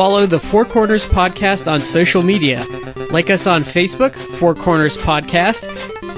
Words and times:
follow 0.00 0.24
the 0.24 0.40
Four 0.40 0.64
Corners 0.64 1.04
Podcast 1.04 1.70
on 1.70 1.82
social 1.82 2.22
media. 2.22 2.64
Like 3.10 3.28
us 3.28 3.46
on 3.46 3.64
Facebook, 3.64 4.14
Four 4.14 4.54
Corners 4.54 4.96
Podcast. 4.96 5.66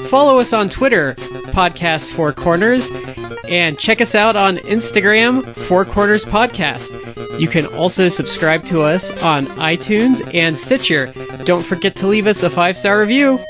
Follow 0.08 0.38
us 0.38 0.52
on 0.52 0.68
Twitter, 0.68 1.14
Podcast 1.16 2.08
Four 2.12 2.32
Corners. 2.32 2.88
And 3.48 3.76
check 3.76 4.00
us 4.00 4.14
out 4.14 4.36
on 4.36 4.58
Instagram, 4.58 5.44
Four 5.44 5.84
Corners 5.84 6.24
Podcast. 6.24 7.40
You 7.40 7.48
can 7.48 7.66
also 7.66 8.08
subscribe 8.08 8.66
to 8.66 8.82
us 8.82 9.20
on 9.20 9.46
iTunes 9.46 10.32
and 10.32 10.56
Stitcher. 10.56 11.12
Don't 11.42 11.64
forget 11.64 11.96
to 11.96 12.06
leave 12.06 12.28
us 12.28 12.44
a 12.44 12.50
five 12.50 12.76
star 12.76 13.00
review. 13.00 13.40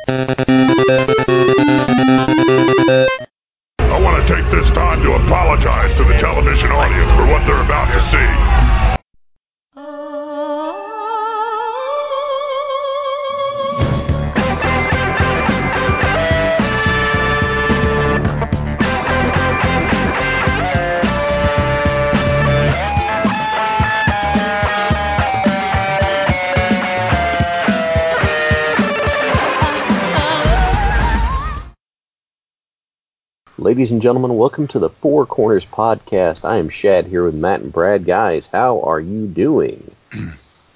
Ladies 33.82 33.90
and 33.90 34.00
gentlemen, 34.00 34.36
welcome 34.36 34.68
to 34.68 34.78
the 34.78 34.90
Four 34.90 35.26
Corners 35.26 35.66
Podcast. 35.66 36.44
I 36.44 36.58
am 36.58 36.70
Chad 36.70 37.08
here 37.08 37.24
with 37.24 37.34
Matt 37.34 37.62
and 37.62 37.72
Brad. 37.72 38.04
Guys, 38.04 38.46
how 38.46 38.80
are 38.82 39.00
you 39.00 39.26
doing? 39.26 39.90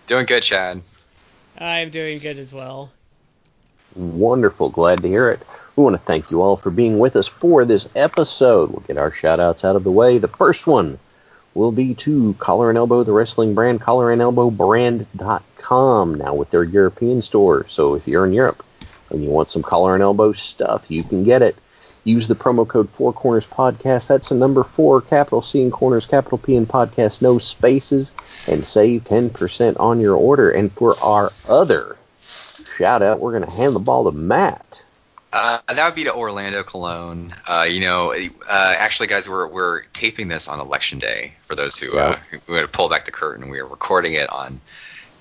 Doing 0.09 0.27
good, 0.27 0.43
Chad. 0.43 0.83
I'm 1.57 1.91
doing 1.91 2.19
good 2.19 2.37
as 2.37 2.53
well. 2.53 2.91
Wonderful. 3.95 4.71
Glad 4.71 5.03
to 5.03 5.09
hear 5.09 5.31
it. 5.31 5.41
We 5.77 5.85
want 5.85 5.95
to 5.95 6.03
thank 6.03 6.33
you 6.33 6.43
all 6.43 6.57
for 6.57 6.73
being 6.73 6.99
with 6.99 7.15
us 7.15 7.29
for 7.29 7.65
this 7.65 7.89
episode. 7.95 8.71
We'll 8.71 8.81
get 8.81 8.99
our 8.99 9.13
shout 9.13 9.39
outs 9.39 9.65
out 9.65 9.77
of 9.77 9.85
the 9.85 9.93
way. 9.93 10.19
The 10.19 10.27
first 10.27 10.67
one 10.67 10.99
will 11.55 11.71
be 11.71 11.95
to 11.95 12.35
Collar 12.41 12.71
and 12.71 12.77
Elbow, 12.77 13.05
the 13.05 13.13
wrestling 13.13 13.55
brand, 13.55 13.83
collarandelbowbrand.com, 13.83 16.15
now 16.17 16.35
with 16.35 16.51
their 16.51 16.65
European 16.65 17.23
store. 17.23 17.69
So 17.69 17.95
if 17.95 18.09
you're 18.09 18.27
in 18.27 18.33
Europe 18.33 18.65
and 19.11 19.23
you 19.23 19.31
want 19.31 19.53
some 19.53 19.63
Collar 19.63 19.95
and 19.95 20.03
Elbow 20.03 20.33
stuff, 20.33 20.91
you 20.91 21.05
can 21.05 21.23
get 21.23 21.43
it. 21.43 21.57
Use 22.07 22.29
the 22.29 22.37
promo 22.37 22.67
code 22.67 22.89
Four 22.91 23.13
Corners 23.13 23.49
Podcast. 23.49 24.07
That's 24.07 24.29
the 24.29 24.37
number 24.37 24.63
four, 24.63 25.01
capital 25.01 25.43
C 25.43 25.61
in 25.61 25.73
Corners, 25.73 26.07
capital 26.07 26.39
P 26.39 26.55
in 26.55 26.65
Podcast, 26.65 27.21
no 27.21 27.39
spaces, 27.39 28.13
and 28.49 28.63
save 28.65 29.03
10% 29.05 29.81
on 29.81 30.01
your 30.01 30.15
order. 30.15 30.49
And 30.51 30.71
for 30.71 30.95
our 31.03 31.33
other 31.49 31.97
shout 32.21 33.03
out, 33.03 33.19
we're 33.19 33.33
going 33.33 33.51
to 33.51 33.57
hand 33.57 33.75
the 33.75 33.81
ball 33.81 34.11
to 34.11 34.17
Matt. 34.17 34.85
Uh, 35.33 35.59
that 35.67 35.85
would 35.85 35.97
be 35.97 36.05
to 36.05 36.15
Orlando 36.15 36.63
Colón. 36.63 37.33
Uh, 37.49 37.65
you 37.65 37.81
know, 37.81 38.13
uh, 38.13 38.75
actually, 38.79 39.09
guys, 39.09 39.29
we're 39.29 39.49
we're 39.49 39.83
taping 39.93 40.29
this 40.29 40.47
on 40.47 40.61
election 40.61 41.01
day. 41.01 41.35
For 41.43 41.57
those 41.57 41.77
who 41.77 41.99
uh, 41.99 42.17
who 42.47 42.55
had 42.55 42.63
to 42.63 42.69
pull 42.69 42.89
back 42.89 43.05
the 43.05 43.11
curtain, 43.11 43.51
we 43.51 43.59
are 43.59 43.67
recording 43.67 44.15
it 44.15 44.31
on 44.31 44.61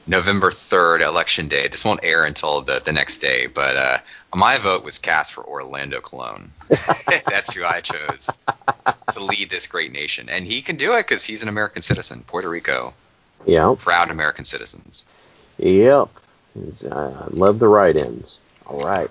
November 0.05 0.51
third, 0.51 1.01
election 1.01 1.47
day. 1.47 1.67
This 1.67 1.83
won't 1.83 2.01
air 2.03 2.25
until 2.25 2.61
the 2.61 2.79
the 2.79 2.93
next 2.93 3.17
day, 3.17 3.47
but 3.47 3.75
uh, 3.75 3.97
my 4.35 4.57
vote 4.57 4.83
was 4.83 4.97
cast 4.97 5.33
for 5.33 5.43
Orlando 5.43 5.99
Colón. 6.01 6.49
That's 7.25 7.53
who 7.53 7.63
I 7.65 7.81
chose 7.81 8.29
to 9.11 9.23
lead 9.23 9.49
this 9.49 9.67
great 9.67 9.91
nation, 9.91 10.29
and 10.29 10.45
he 10.45 10.61
can 10.61 10.75
do 10.75 10.93
it 10.93 11.07
because 11.07 11.23
he's 11.23 11.41
an 11.41 11.49
American 11.49 11.81
citizen, 11.81 12.23
Puerto 12.25 12.49
Rico. 12.49 12.93
Yep. 13.45 13.79
Proud 13.79 14.11
American 14.11 14.45
citizens. 14.45 15.05
Yep. 15.57 16.09
I 16.91 17.27
love 17.29 17.59
the 17.59 17.67
right 17.67 17.95
ends. 17.95 18.39
All 18.65 18.79
right. 18.79 19.09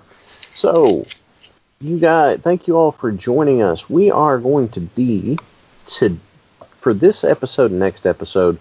So, 0.53 1.05
you 1.79 1.99
guys, 1.99 2.39
thank 2.39 2.67
you 2.67 2.77
all 2.77 2.91
for 2.91 3.11
joining 3.11 3.61
us. 3.61 3.89
We 3.89 4.11
are 4.11 4.39
going 4.39 4.69
to 4.69 4.81
be 4.81 5.37
to 5.85 6.19
for 6.79 6.93
this 6.93 7.23
episode 7.23 7.71
and 7.71 7.79
next 7.79 8.05
episode. 8.05 8.59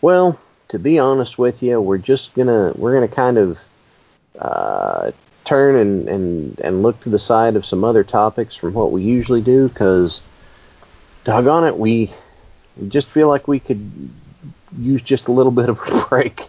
Well, 0.00 0.38
to 0.68 0.78
be 0.78 0.98
honest 0.98 1.38
with 1.38 1.62
you, 1.62 1.80
we're 1.80 1.98
just 1.98 2.34
gonna 2.34 2.72
we're 2.76 2.94
gonna 2.94 3.08
kind 3.08 3.38
of 3.38 3.64
uh, 4.38 5.12
turn 5.44 5.76
and, 5.76 6.08
and 6.08 6.60
and 6.60 6.82
look 6.82 7.00
to 7.02 7.10
the 7.10 7.18
side 7.18 7.56
of 7.56 7.66
some 7.66 7.84
other 7.84 8.02
topics 8.04 8.56
from 8.56 8.72
what 8.74 8.92
we 8.92 9.02
usually 9.02 9.42
do 9.42 9.68
because 9.68 10.22
doggone 11.24 11.64
it, 11.64 11.76
we, 11.78 12.12
we 12.76 12.88
just 12.88 13.08
feel 13.08 13.28
like 13.28 13.48
we 13.48 13.58
could 13.58 14.10
use 14.78 15.02
just 15.02 15.28
a 15.28 15.32
little 15.32 15.52
bit 15.52 15.68
of 15.68 15.80
a 15.80 16.06
break. 16.08 16.48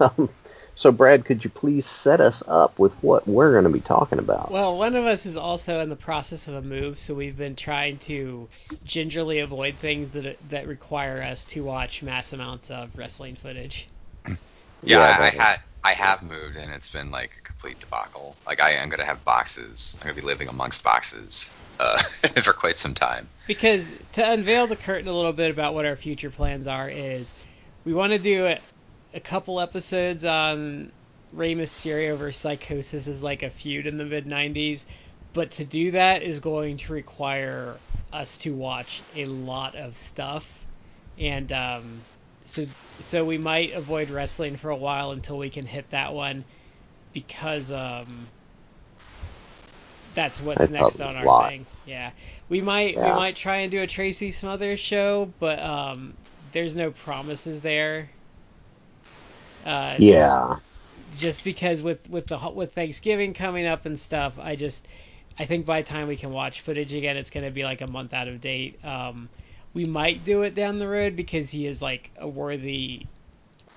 Um, 0.00 0.28
so, 0.74 0.90
Brad, 0.90 1.26
could 1.26 1.44
you 1.44 1.50
please 1.50 1.84
set 1.84 2.20
us 2.20 2.42
up 2.48 2.78
with 2.78 2.94
what 3.02 3.28
we're 3.28 3.52
going 3.52 3.64
to 3.64 3.70
be 3.70 3.80
talking 3.80 4.18
about? 4.18 4.50
Well, 4.50 4.78
one 4.78 4.96
of 4.96 5.04
us 5.04 5.26
is 5.26 5.36
also 5.36 5.80
in 5.80 5.90
the 5.90 5.96
process 5.96 6.48
of 6.48 6.54
a 6.54 6.62
move, 6.62 6.98
so 6.98 7.14
we've 7.14 7.36
been 7.36 7.56
trying 7.56 7.98
to 7.98 8.48
gingerly 8.84 9.40
avoid 9.40 9.76
things 9.76 10.12
that 10.12 10.38
that 10.48 10.66
require 10.66 11.22
us 11.22 11.44
to 11.46 11.62
watch 11.62 12.02
mass 12.02 12.32
amounts 12.32 12.70
of 12.70 12.96
wrestling 12.96 13.36
footage. 13.36 13.86
Yeah, 14.26 14.34
Yeah, 14.82 15.16
I, 15.20 15.26
I 15.26 15.30
had 15.30 15.60
I 15.84 15.94
have 15.94 16.22
moved, 16.22 16.56
and 16.56 16.72
it's 16.72 16.90
been 16.90 17.10
like 17.10 17.36
a 17.38 17.40
complete 17.42 17.80
debacle. 17.80 18.36
Like 18.46 18.60
I 18.60 18.72
am 18.72 18.88
gonna 18.88 19.04
have 19.04 19.24
boxes. 19.24 19.98
I'm 20.00 20.08
gonna 20.08 20.20
be 20.20 20.26
living 20.26 20.48
amongst 20.48 20.84
boxes 20.84 21.52
uh, 21.80 21.98
for 22.42 22.52
quite 22.52 22.78
some 22.78 22.94
time. 22.94 23.28
Because 23.46 23.92
to 24.12 24.30
unveil 24.30 24.66
the 24.66 24.76
curtain 24.76 25.08
a 25.08 25.12
little 25.12 25.32
bit 25.32 25.50
about 25.50 25.74
what 25.74 25.84
our 25.84 25.96
future 25.96 26.30
plans 26.30 26.68
are 26.68 26.88
is 26.88 27.34
we 27.84 27.92
want 27.92 28.12
to 28.12 28.18
do 28.18 28.46
a, 28.46 28.60
a 29.14 29.20
couple 29.20 29.60
episodes 29.60 30.24
on 30.24 30.92
Rey 31.32 31.54
Mysterio 31.54 32.16
versus 32.16 32.40
Psychosis 32.40 33.08
as 33.08 33.22
like 33.22 33.42
a 33.42 33.50
feud 33.50 33.86
in 33.86 33.98
the 33.98 34.04
mid 34.04 34.26
90s, 34.26 34.84
but 35.32 35.50
to 35.52 35.64
do 35.64 35.92
that 35.92 36.22
is 36.22 36.38
going 36.38 36.76
to 36.78 36.92
require 36.92 37.76
us 38.12 38.36
to 38.38 38.54
watch 38.54 39.02
a 39.16 39.24
lot 39.24 39.74
of 39.74 39.96
stuff, 39.96 40.66
and 41.18 41.50
um, 41.52 42.02
so 42.44 42.66
so 43.00 43.24
we 43.24 43.38
might 43.38 43.72
avoid 43.72 44.10
wrestling 44.10 44.56
for 44.56 44.70
a 44.70 44.76
while 44.76 45.10
until 45.12 45.38
we 45.38 45.50
can 45.50 45.66
hit 45.66 45.90
that 45.90 46.12
one, 46.14 46.44
because 47.12 47.72
um, 47.72 48.32
that's 50.14 50.40
what's 50.40 50.68
That's 50.68 50.68
next 50.68 51.00
on 51.00 51.16
our 51.16 51.28
lot. 51.28 51.30
thing. 51.30 51.66
Yeah, 51.84 52.12
we 52.48 52.60
might 52.60 53.00
we 53.00 53.12
might 53.12 53.36
try 53.36 53.58
and 53.58 53.70
do 53.70 53.82
a 53.82 53.86
Tracy 53.86 54.30
Smothers 54.30 54.80
show, 54.80 55.34
but 55.38 55.58
um, 55.58 56.16
there's 56.50 56.76
no 56.76 56.90
promises 56.90 57.60
there. 57.60 58.10
Uh, 59.64 59.98
yeah. 59.98 60.56
just 61.10 61.44
because 61.44 61.82
with 61.82 62.08
with 62.08 62.28
the 62.28 62.38
with 62.54 62.74
Thanksgiving 62.74 63.34
coming 63.34 63.66
up 63.66 63.86
and 63.86 63.98
stuff, 63.98 64.38
I 64.38 64.56
just 64.56 64.86
I 65.38 65.46
think 65.46 65.66
by 65.66 65.82
the 65.82 65.88
time 65.88 66.08
we 66.08 66.16
can 66.16 66.30
watch 66.30 66.60
footage 66.62 66.94
again, 66.94 67.16
it's 67.16 67.30
gonna 67.30 67.50
be 67.50 67.64
like 67.64 67.80
a 67.80 67.86
month 67.86 68.12
out 68.14 68.28
of 68.28 68.40
date. 68.40 68.84
Um, 68.84 69.30
we 69.74 69.84
might 69.86 70.24
do 70.24 70.42
it 70.42 70.54
down 70.54 70.78
the 70.78 70.88
road 70.88 71.16
because 71.16 71.50
he 71.50 71.66
is 71.66 71.80
like 71.80 72.10
a 72.18 72.28
worthy 72.28 73.06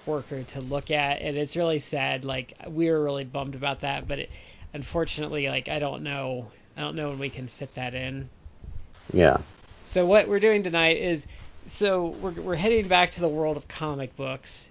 worker 0.05 0.43
to 0.43 0.61
look 0.61 0.91
at, 0.91 1.21
and 1.21 1.37
it's 1.37 1.55
really 1.55 1.79
sad. 1.79 2.25
Like 2.25 2.53
we 2.67 2.89
were 2.89 3.03
really 3.03 3.23
bummed 3.23 3.55
about 3.55 3.81
that, 3.81 4.07
but 4.07 4.19
it, 4.19 4.31
unfortunately, 4.73 5.47
like 5.47 5.69
I 5.69 5.79
don't 5.79 6.03
know, 6.03 6.51
I 6.75 6.81
don't 6.81 6.95
know 6.95 7.09
when 7.09 7.19
we 7.19 7.29
can 7.29 7.47
fit 7.47 7.73
that 7.75 7.93
in. 7.95 8.29
Yeah. 9.13 9.37
So 9.85 10.05
what 10.05 10.27
we're 10.27 10.39
doing 10.39 10.63
tonight 10.63 10.97
is, 10.97 11.27
so 11.67 12.07
we're 12.07 12.41
we're 12.41 12.55
heading 12.55 12.87
back 12.87 13.11
to 13.11 13.21
the 13.21 13.29
world 13.29 13.57
of 13.57 13.67
comic 13.67 14.15
books, 14.15 14.69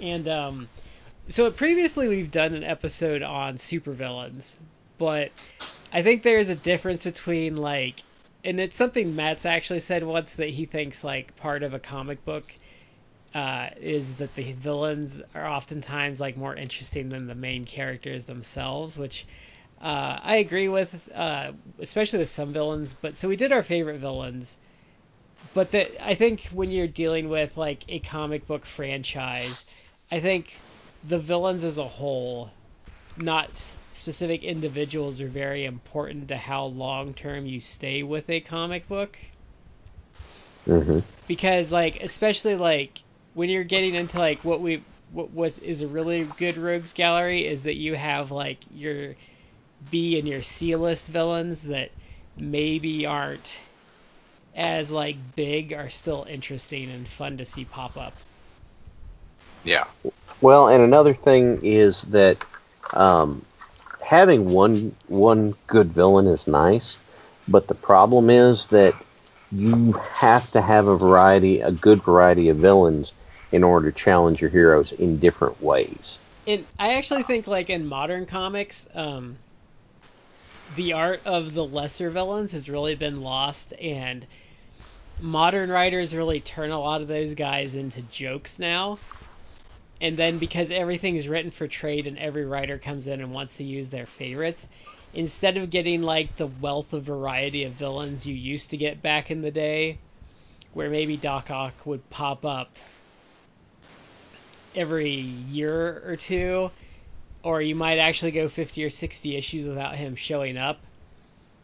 and 0.00 0.26
um, 0.26 0.68
so 1.28 1.50
previously 1.50 2.08
we've 2.08 2.30
done 2.30 2.54
an 2.54 2.64
episode 2.64 3.22
on 3.22 3.54
supervillains, 3.54 4.56
but 4.98 5.30
I 5.92 6.02
think 6.02 6.22
there's 6.22 6.48
a 6.48 6.54
difference 6.54 7.04
between 7.04 7.56
like, 7.56 8.02
and 8.44 8.60
it's 8.60 8.76
something 8.76 9.14
Matt's 9.14 9.46
actually 9.46 9.80
said 9.80 10.04
once 10.04 10.36
that 10.36 10.50
he 10.50 10.64
thinks 10.64 11.04
like 11.04 11.36
part 11.36 11.62
of 11.62 11.74
a 11.74 11.78
comic 11.78 12.24
book 12.24 12.54
uh, 13.34 13.68
is 13.80 14.16
that 14.16 14.34
the 14.34 14.52
villains 14.52 15.22
are 15.34 15.46
oftentimes 15.46 16.20
like 16.20 16.36
more 16.36 16.54
interesting 16.54 17.08
than 17.08 17.26
the 17.26 17.34
main 17.34 17.64
characters 17.64 18.24
themselves, 18.24 18.98
which 18.98 19.26
uh, 19.80 20.18
I 20.22 20.36
agree 20.36 20.68
with, 20.68 21.08
uh, 21.14 21.52
especially 21.78 22.18
with 22.18 22.28
some 22.28 22.52
villains. 22.52 22.92
But 22.94 23.16
so 23.16 23.28
we 23.28 23.36
did 23.36 23.52
our 23.52 23.62
favorite 23.62 23.98
villains, 23.98 24.56
but 25.54 25.70
that 25.72 26.04
I 26.04 26.14
think 26.14 26.42
when 26.52 26.70
you're 26.70 26.86
dealing 26.86 27.28
with 27.28 27.56
like 27.56 27.84
a 27.88 28.00
comic 28.00 28.46
book 28.46 28.64
franchise, 28.66 29.90
I 30.10 30.20
think 30.20 30.60
the 31.02 31.18
villains 31.18 31.64
as 31.64 31.78
a 31.78 31.88
whole, 31.88 32.50
not 33.16 33.76
specific 33.90 34.42
individuals, 34.42 35.20
are 35.20 35.28
very 35.28 35.64
important 35.64 36.28
to 36.28 36.36
how 36.36 36.64
long 36.66 37.14
term 37.14 37.46
you 37.46 37.60
stay 37.60 38.02
with 38.02 38.28
a 38.30 38.40
comic 38.40 38.88
book 38.88 39.18
hmm 40.66 41.00
because 41.26 41.72
like 41.72 41.96
especially 42.00 42.56
like 42.56 43.02
when 43.32 43.48
you're 43.48 43.64
getting 43.64 43.94
into 43.94 44.18
like 44.18 44.44
what 44.44 44.60
we 44.60 44.86
what 45.08 45.30
what 45.30 45.58
is 45.58 45.82
a 45.82 45.88
really 45.88 46.24
good 46.26 46.58
rogues 46.58 46.92
gallery 46.92 47.46
is 47.46 47.62
that 47.64 47.76
you 47.76 47.94
have 47.94 48.30
like 48.30 48.64
your 48.68 49.16
B 49.88 50.18
and 50.18 50.28
your 50.28 50.42
C 50.42 50.76
list 50.76 51.08
villains 51.08 51.62
that 51.62 51.92
maybe 52.36 53.06
aren't 53.06 53.60
as 54.54 54.90
like 54.90 55.34
big 55.34 55.72
are 55.72 55.90
still 55.90 56.24
interesting 56.28 56.90
and 56.90 57.08
fun 57.08 57.38
to 57.38 57.44
see 57.44 57.64
pop 57.64 57.96
up. 57.98 58.20
Yeah. 59.64 59.84
Well, 60.40 60.68
and 60.68 60.82
another 60.82 61.14
thing 61.14 61.60
is 61.64 62.02
that 62.02 62.44
um, 62.94 63.44
having 64.10 64.50
one 64.50 64.92
one 65.06 65.54
good 65.68 65.92
villain 65.92 66.26
is 66.26 66.48
nice, 66.48 66.98
but 67.46 67.68
the 67.68 67.76
problem 67.76 68.28
is 68.28 68.66
that 68.66 68.92
you 69.52 69.92
have 69.92 70.50
to 70.50 70.60
have 70.60 70.88
a 70.88 70.96
variety, 70.96 71.60
a 71.60 71.70
good 71.70 72.02
variety 72.02 72.48
of 72.48 72.56
villains 72.56 73.12
in 73.52 73.62
order 73.62 73.92
to 73.92 73.96
challenge 73.96 74.40
your 74.40 74.50
heroes 74.50 74.90
in 74.90 75.20
different 75.20 75.62
ways. 75.62 76.18
And 76.44 76.66
I 76.76 76.96
actually 76.96 77.22
think 77.22 77.46
like 77.46 77.70
in 77.70 77.86
modern 77.86 78.26
comics, 78.26 78.88
um, 78.96 79.36
the 80.74 80.92
art 80.92 81.20
of 81.24 81.54
the 81.54 81.64
lesser 81.64 82.10
villains 82.10 82.50
has 82.50 82.68
really 82.68 82.96
been 82.96 83.20
lost, 83.20 83.74
and 83.80 84.26
modern 85.20 85.70
writers 85.70 86.16
really 86.16 86.40
turn 86.40 86.72
a 86.72 86.80
lot 86.80 87.00
of 87.00 87.06
those 87.06 87.36
guys 87.36 87.76
into 87.76 88.02
jokes 88.02 88.58
now. 88.58 88.98
And 90.00 90.16
then 90.16 90.38
because 90.38 90.70
everything 90.70 91.16
is 91.16 91.28
written 91.28 91.50
for 91.50 91.68
trade 91.68 92.06
and 92.06 92.18
every 92.18 92.44
writer 92.44 92.78
comes 92.78 93.06
in 93.06 93.20
and 93.20 93.32
wants 93.32 93.56
to 93.56 93.64
use 93.64 93.90
their 93.90 94.06
favorites, 94.06 94.66
instead 95.12 95.58
of 95.58 95.70
getting 95.70 96.02
like 96.02 96.36
the 96.36 96.46
wealth 96.46 96.92
of 96.92 97.04
variety 97.04 97.64
of 97.64 97.74
villains 97.74 98.26
you 98.26 98.34
used 98.34 98.70
to 98.70 98.76
get 98.76 99.02
back 99.02 99.30
in 99.30 99.42
the 99.42 99.50
day, 99.50 99.98
where 100.72 100.90
maybe 100.90 101.16
Doc 101.16 101.50
Ock 101.50 101.86
would 101.86 102.08
pop 102.10 102.44
up 102.46 102.78
every 104.74 105.10
year 105.10 106.02
or 106.06 106.16
two, 106.16 106.70
or 107.42 107.60
you 107.62 107.74
might 107.74 107.98
actually 107.98 108.32
go 108.32 108.48
50 108.48 108.84
or 108.84 108.90
60 108.90 109.36
issues 109.36 109.66
without 109.66 109.96
him 109.96 110.16
showing 110.16 110.56
up. 110.56 110.86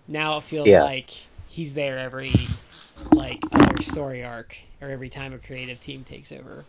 Now 0.08 0.38
it 0.38 0.44
feels 0.44 0.68
Yeah. 0.68 0.78
like 0.78 1.10
he's 1.46 1.74
there 1.74 1.98
every 1.98 2.60
like 3.12 3.46
other 3.52 3.80
story 3.80 4.24
arc 4.24 4.56
or 4.80 4.90
every 4.90 5.08
time 5.10 5.32
a 5.32 5.38
creative 5.38 5.80
team 5.80 6.04
takes 6.04 6.32
over. 6.32 6.66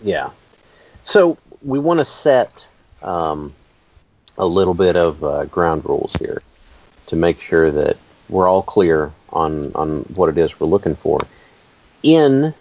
Yeah. 0.00 0.30
So 1.04 1.38
we 1.62 1.78
want 1.78 1.98
to 1.98 2.04
set 2.04 2.66
um, 3.02 3.54
a 4.38 4.46
little 4.46 4.74
bit 4.74 4.96
of 4.96 5.22
uh, 5.22 5.44
ground 5.46 5.84
rules 5.84 6.14
here 6.16 6.42
to 7.06 7.16
make 7.16 7.40
sure 7.40 7.70
that 7.70 7.96
we're 8.28 8.48
all 8.48 8.62
clear 8.62 9.12
on 9.30 9.72
on 9.74 10.00
what 10.14 10.28
it 10.28 10.38
is 10.38 10.58
we're 10.58 10.66
looking 10.66 10.96
for. 10.96 11.20
In 12.02 12.54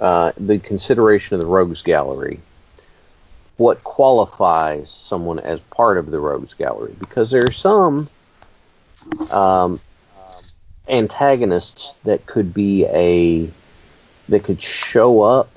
uh, 0.00 0.32
the 0.36 0.58
consideration 0.58 1.34
of 1.34 1.40
the 1.40 1.46
rogues 1.46 1.82
gallery, 1.82 2.40
what 3.56 3.82
qualifies 3.84 4.90
someone 4.90 5.38
as 5.40 5.60
part 5.60 5.98
of 5.98 6.10
the 6.10 6.20
rogues 6.20 6.54
gallery? 6.54 6.94
Because 6.98 7.30
there 7.30 7.44
are 7.44 7.52
some 7.52 8.08
um, 9.30 9.80
antagonists 10.88 11.94
that 12.04 12.26
could 12.26 12.54
be 12.54 12.84
a 12.86 13.50
that 14.28 14.44
could 14.44 14.60
show 14.62 15.22
up 15.22 15.50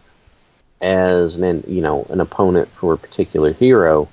as 0.81 1.38
an 1.38 1.63
you 1.68 1.81
know 1.81 2.06
an 2.10 2.22
opponent 2.22 2.69
for 2.69 2.94
a 2.94 2.98
particular 2.98 3.54
hero, 3.54 4.10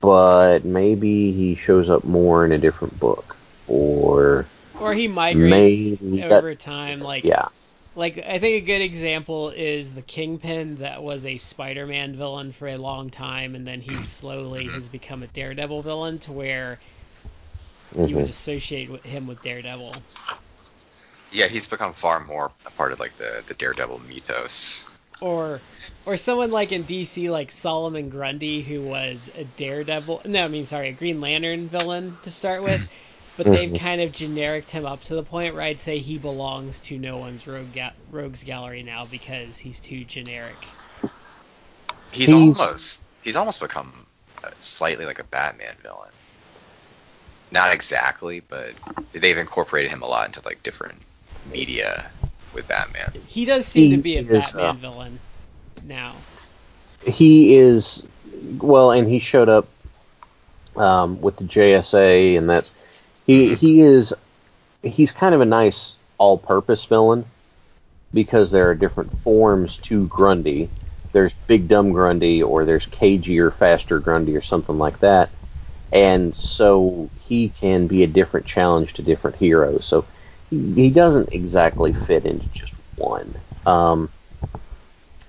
but 0.00 0.64
maybe 0.64 1.32
he 1.32 1.54
shows 1.54 1.90
up 1.90 2.04
more 2.04 2.44
in 2.44 2.52
a 2.52 2.58
different 2.58 2.98
book, 2.98 3.36
or 3.66 4.46
Or 4.72 4.94
he 4.94 5.08
migrates 5.08 6.02
Maybe 6.02 6.22
that- 6.28 6.46
over 6.46 6.54
time. 6.54 7.02
Like, 7.02 7.24
yeah, 7.24 7.48
like 7.94 8.18
I 8.18 8.38
think 8.38 8.62
a 8.62 8.66
good 8.66 8.82
example 8.82 9.50
is 9.50 9.94
the 9.94 10.02
Kingpin 10.02 10.76
that 10.76 11.02
was 11.02 11.26
a 11.26 11.38
Spider-Man 11.38 12.16
villain 12.16 12.52
for 12.52 12.68
a 12.68 12.78
long 12.78 13.10
time, 13.10 13.54
and 13.54 13.66
then 13.66 13.80
he 13.82 14.02
slowly 14.02 14.70
has 14.70 14.88
become 14.88 15.22
a 15.22 15.28
Daredevil 15.28 15.82
villain 15.82 16.18
to 16.20 16.32
where 16.32 16.80
you 18.02 18.16
would 18.16 18.26
mhm. 18.26 18.28
associate 18.28 18.90
with 18.90 19.04
him 19.04 19.28
with 19.28 19.40
Daredevil. 19.40 20.04
Yeah, 21.30 21.46
he's 21.46 21.66
become 21.66 21.92
far 21.92 22.20
more 22.24 22.52
a 22.66 22.70
part 22.70 22.92
of 22.92 23.00
like 23.00 23.14
the, 23.14 23.42
the 23.46 23.54
Daredevil 23.54 24.00
mythos. 24.00 24.87
Or, 25.20 25.64
or 26.04 26.16
someone 26.16 26.50
like 26.50 26.72
in 26.72 26.84
DC, 26.84 27.30
like 27.30 27.50
Solomon 27.52 28.08
Grundy, 28.08 28.62
who 28.62 28.82
was 28.82 29.30
a 29.34 29.44
Daredevil. 29.44 30.22
No, 30.26 30.44
I 30.44 30.48
mean 30.48 30.66
sorry, 30.66 30.88
a 30.88 30.92
Green 30.92 31.20
Lantern 31.20 31.68
villain 31.68 32.18
to 32.22 32.30
start 32.32 32.62
with. 32.64 32.84
But 33.36 33.50
they've 33.50 33.72
kind 33.72 34.00
of 34.00 34.10
genericked 34.12 34.70
him 34.72 34.84
up 34.86 35.02
to 35.04 35.14
the 35.14 35.22
point 35.22 35.54
where 35.54 35.62
I'd 35.62 35.80
say 35.80 36.00
he 36.00 36.18
belongs 36.18 36.80
to 36.80 36.98
no 36.98 37.18
one's 37.18 37.46
rogue 37.46 37.72
ga- 37.72 37.94
rogues 38.08 38.42
gallery 38.42 38.82
now 38.82 39.06
because 39.06 39.58
he's 39.58 39.80
too 39.80 40.04
generic. 40.04 40.76
He's, 42.10 42.32
He's- 42.32 42.32
almost 42.32 43.02
he's 43.22 43.36
almost 43.36 43.60
become 43.60 44.06
uh, 44.44 44.50
slightly 44.54 45.06
like 45.06 45.18
a 45.18 45.24
Batman 45.24 45.76
villain. 45.82 46.12
Not 47.50 47.72
exactly, 47.74 48.40
but 48.40 48.76
they've 49.12 49.36
incorporated 49.38 49.90
him 49.90 50.02
a 50.02 50.06
lot 50.06 50.26
into 50.26 50.40
like 50.44 50.62
different 50.62 51.04
media 51.44 52.12
with 52.54 52.68
Batman. 52.68 53.10
He 53.26 53.44
does 53.44 53.66
seem 53.66 53.90
He 53.90 53.96
to 53.96 54.02
be 54.02 54.16
a 54.16 54.20
is, 54.20 54.52
Batman 54.52 54.64
uh, 54.64 54.72
villain 54.74 55.18
now. 55.86 56.14
he 57.04 57.56
is 57.56 58.06
well, 58.60 58.90
and 58.92 59.08
he 59.08 59.18
showed 59.18 59.48
up 59.48 59.68
um, 60.76 61.20
with 61.20 61.36
the 61.36 61.44
JSA, 61.44 62.38
and 62.38 62.48
that's 62.48 62.70
he 63.26 63.54
he 63.54 63.80
is 63.80 64.14
he's 64.82 65.12
kind 65.12 65.34
of 65.34 65.40
a 65.40 65.46
nice 65.46 65.96
all-purpose 66.18 66.84
villain 66.86 67.24
because 68.12 68.50
there 68.50 68.70
are 68.70 68.74
different 68.74 69.12
forms 69.18 69.78
to 69.78 70.06
Grundy. 70.08 70.70
There's 71.12 71.32
Big 71.46 71.68
Dumb 71.68 71.92
Grundy, 71.92 72.42
or 72.42 72.64
there's 72.64 72.86
cagier, 72.86 73.52
faster 73.52 73.98
Grundy, 73.98 74.36
or 74.36 74.40
something 74.40 74.78
like 74.78 75.00
that. 75.00 75.30
And 75.92 76.34
so 76.34 77.08
he 77.20 77.48
can 77.48 77.86
be 77.86 78.02
a 78.02 78.06
different 78.06 78.46
challenge 78.46 78.94
to 78.94 79.02
different 79.02 79.36
heroes. 79.36 79.84
So 79.86 80.04
he, 80.50 80.90
doesn't 80.90 81.32
exactly 81.32 81.92
fit 81.92 82.24
into 82.24 82.46
just 82.52 82.74
one. 82.96 83.34
Um, 83.66 84.10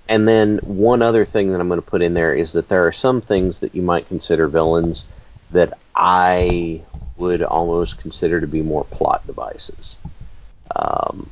and 0.08 0.28
then 0.28 0.58
one 0.64 1.02
other 1.02 1.26
thing 1.26 1.52
that 1.52 1.60
I'm 1.60 1.68
going 1.68 1.82
to 1.82 1.86
put 1.86 2.02
in 2.02 2.14
there 2.14 2.34
is 2.34 2.54
that 2.54 2.70
there 2.70 2.86
are 2.88 2.92
some 2.92 3.22
things 3.22 3.60
that 3.60 3.76
you 3.76 3.82
might 3.82 4.08
consider 4.08 4.48
villains 4.48 5.06
that 5.52 5.78
I 5.96 6.82
would 7.18 7.44
almost 7.44 8.00
consider 8.00 8.40
to 8.40 8.48
be 8.48 8.62
more 8.62 8.86
plot 8.86 9.26
devices. 9.28 9.98
Um, 10.76 11.30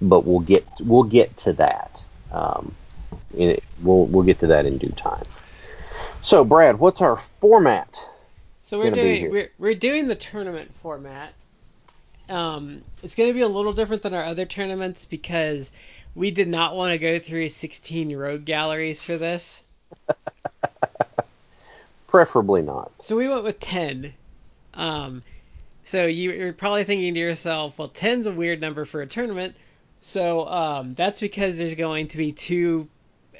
but 0.00 0.24
we'll 0.24 0.40
get 0.40 0.66
we'll 0.80 1.04
get 1.04 1.36
to 1.38 1.52
that. 1.54 2.02
Um, 2.32 2.74
in 3.34 3.50
it, 3.50 3.64
we'll 3.82 4.06
we'll 4.06 4.24
get 4.24 4.40
to 4.40 4.48
that 4.48 4.66
in 4.66 4.78
due 4.78 4.88
time. 4.90 5.24
So, 6.22 6.44
Brad, 6.44 6.78
what's 6.78 7.00
our 7.00 7.20
format? 7.40 8.04
So 8.62 8.78
we're 8.78 8.90
doing 8.90 9.30
we're, 9.30 9.50
we're 9.58 9.74
doing 9.74 10.08
the 10.08 10.14
tournament 10.14 10.74
format. 10.82 11.34
Um, 12.32 12.82
it's 13.02 13.14
going 13.14 13.28
to 13.30 13.34
be 13.34 13.42
a 13.42 13.48
little 13.48 13.72
different 13.72 14.02
than 14.02 14.14
our 14.14 14.24
other 14.24 14.46
tournaments 14.46 15.04
because 15.04 15.70
we 16.14 16.30
did 16.30 16.48
not 16.48 16.74
want 16.74 16.92
to 16.92 16.98
go 16.98 17.18
through 17.18 17.48
16 17.50 18.16
rogue 18.16 18.44
galleries 18.44 19.02
for 19.02 19.16
this. 19.16 19.72
Preferably 22.06 22.62
not. 22.62 22.90
So 23.00 23.16
we 23.16 23.28
went 23.28 23.44
with 23.44 23.60
10. 23.60 24.12
Um, 24.74 25.22
so 25.84 26.06
you- 26.06 26.32
you're 26.32 26.52
probably 26.52 26.84
thinking 26.84 27.14
to 27.14 27.20
yourself, 27.20 27.78
well, 27.78 27.88
10's 27.88 28.26
a 28.26 28.32
weird 28.32 28.60
number 28.60 28.84
for 28.84 29.02
a 29.02 29.06
tournament. 29.06 29.54
So 30.02 30.46
um, 30.46 30.94
that's 30.94 31.20
because 31.20 31.58
there's 31.58 31.74
going 31.74 32.08
to 32.08 32.16
be 32.16 32.32
two 32.32 32.88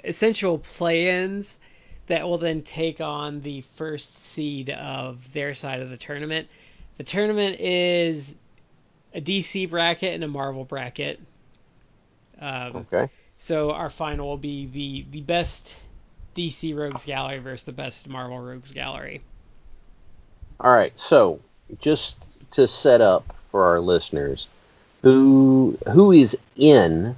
essential 0.05 0.59
play-ins 0.59 1.59
that 2.07 2.25
will 2.25 2.39
then 2.39 2.63
take 2.63 3.01
on 3.01 3.41
the 3.41 3.63
first 3.77 4.19
seed 4.19 4.71
of 4.71 5.33
their 5.33 5.55
side 5.55 5.81
of 5.81 5.91
the 5.91 5.97
tournament. 5.97 6.49
The 6.99 7.05
tournament 7.05 7.61
is 7.61 8.35
a 9.15 9.21
DC 9.21 9.67
bracket 9.67 10.15
and 10.15 10.25
a 10.25 10.29
Marvel 10.29 10.65
bracket. 10.65 11.21
Um, 12.39 12.87
Okay. 12.93 13.09
so 13.39 13.73
our 13.73 13.91
final 13.91 14.29
will 14.29 14.37
be 14.37 14.67
the 14.67 15.07
the 15.11 15.21
best 15.23 15.77
DC 16.35 16.73
Rogues 16.75 17.05
Gallery 17.05 17.39
versus 17.39 17.65
the 17.65 17.73
best 17.73 18.09
Marvel 18.09 18.39
Rogues 18.41 18.73
Gallery. 18.73 19.23
All 20.61 20.73
right. 20.73 20.99
So, 20.99 21.41
just 21.81 22.27
to 22.53 22.67
set 22.67 23.01
up 23.01 23.35
for 23.51 23.65
our 23.65 23.81
listeners, 23.81 24.49
who 25.03 25.77
who 25.93 26.13
is 26.13 26.37
in 26.57 27.17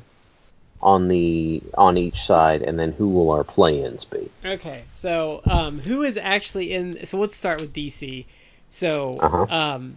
on 0.80 1.08
the 1.08 1.62
on 1.76 1.96
each 1.96 2.22
side, 2.22 2.62
and 2.62 2.78
then 2.78 2.92
who 2.92 3.08
will 3.08 3.30
our 3.30 3.44
play-ins 3.44 4.04
be? 4.04 4.30
Okay, 4.44 4.84
so 4.90 5.42
um, 5.46 5.78
who 5.80 6.02
is 6.02 6.16
actually 6.16 6.72
in? 6.72 7.04
So 7.06 7.18
let's 7.18 7.36
start 7.36 7.60
with 7.60 7.72
DC. 7.72 8.26
So 8.68 9.20
Uh-huh. 9.20 9.46
um, 9.48 9.96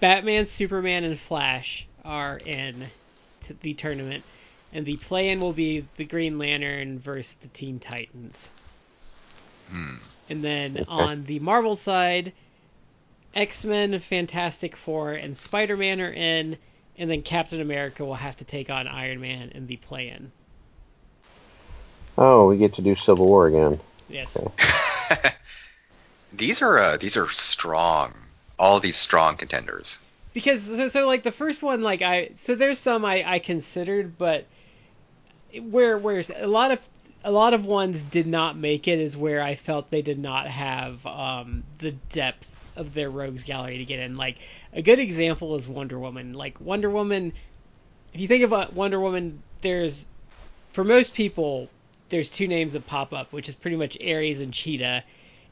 Batman, 0.00 0.46
Superman, 0.46 1.04
and 1.04 1.18
Flash 1.18 1.86
are 2.04 2.38
in 2.38 2.86
to 3.42 3.54
the 3.54 3.74
tournament, 3.74 4.24
and 4.72 4.84
the 4.86 4.96
play-in 4.96 5.40
will 5.40 5.52
be 5.52 5.84
the 5.96 6.04
Green 6.04 6.38
Lantern 6.38 6.98
versus 6.98 7.36
the 7.40 7.48
Teen 7.48 7.78
Titans. 7.78 8.50
Hmm. 9.70 9.96
And 10.30 10.44
then 10.44 10.76
Okay. 10.78 10.84
on 10.88 11.24
the 11.24 11.38
Marvel 11.40 11.76
side, 11.76 12.32
X 13.34 13.64
Men, 13.64 13.98
Fantastic 13.98 14.76
Four, 14.76 15.12
and 15.12 15.36
Spider 15.36 15.76
Man 15.76 16.00
are 16.00 16.12
in, 16.12 16.56
and 16.96 17.10
then 17.10 17.22
Captain 17.22 17.60
America 17.60 18.04
will 18.04 18.14
have 18.14 18.36
to 18.36 18.44
take 18.44 18.70
on 18.70 18.88
Iron 18.88 19.20
Man 19.20 19.50
in 19.50 19.66
the 19.66 19.76
play 19.76 20.08
in. 20.08 20.32
Oh, 22.16 22.48
we 22.48 22.56
get 22.56 22.74
to 22.74 22.82
do 22.82 22.96
Civil 22.96 23.26
War 23.26 23.46
again. 23.46 23.80
Yes. 24.08 24.36
Okay. 24.36 25.30
these 26.32 26.62
are 26.62 26.78
uh, 26.78 26.96
these 26.96 27.16
are 27.16 27.28
strong. 27.28 28.12
All 28.58 28.80
these 28.80 28.96
strong 28.96 29.36
contenders. 29.36 30.00
because 30.34 30.62
so, 30.62 30.88
so 30.88 31.06
like 31.06 31.22
the 31.22 31.32
first 31.32 31.62
one 31.62 31.82
like 31.82 32.02
I 32.02 32.28
so 32.38 32.54
there's 32.54 32.78
some 32.78 33.04
I 33.04 33.24
I 33.34 33.38
considered 33.38 34.18
but 34.18 34.46
where 35.70 35.96
where's 35.98 36.30
a 36.30 36.46
lot 36.46 36.70
of 36.72 36.80
a 37.24 37.30
lot 37.32 37.54
of 37.54 37.64
ones 37.64 38.02
did 38.02 38.26
not 38.26 38.56
make 38.56 38.86
it 38.88 38.98
is 38.98 39.16
where 39.16 39.40
I 39.42 39.54
felt 39.54 39.90
they 39.90 40.02
did 40.02 40.18
not 40.18 40.46
have 40.46 41.04
um, 41.06 41.64
the 41.78 41.90
depth 41.90 42.46
of 42.76 42.94
their 42.94 43.10
rogues 43.10 43.42
gallery 43.42 43.78
to 43.78 43.84
get 43.84 43.98
in. 43.98 44.16
Like 44.16 44.36
a 44.72 44.82
good 44.82 45.00
example 45.00 45.56
is 45.56 45.66
Wonder 45.68 45.98
Woman. 45.98 46.34
Like 46.34 46.60
Wonder 46.60 46.88
Woman, 46.88 47.32
if 48.14 48.20
you 48.20 48.28
think 48.28 48.44
about 48.44 48.72
Wonder 48.72 49.00
Woman, 49.00 49.42
there's 49.62 50.06
for 50.72 50.84
most 50.84 51.12
people 51.14 51.68
there's 52.08 52.30
two 52.30 52.46
names 52.46 52.72
that 52.74 52.86
pop 52.86 53.12
up, 53.12 53.32
which 53.32 53.48
is 53.48 53.54
pretty 53.56 53.76
much 53.76 53.98
Ares 54.00 54.40
and 54.40 54.52
Cheetah. 54.54 55.02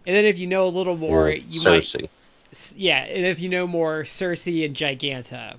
And 0.06 0.16
then 0.16 0.24
if 0.24 0.38
you 0.38 0.46
know 0.46 0.66
a 0.66 0.68
little 0.68 0.96
more, 0.96 1.26
Or 1.26 1.30
you 1.32 1.48
Circe. 1.48 1.96
might 1.96 2.10
yeah, 2.76 2.98
and 3.04 3.24
if 3.26 3.40
you 3.40 3.48
know 3.48 3.66
more, 3.66 4.04
Circe 4.04 4.46
and 4.46 4.74
Giganta 4.74 5.56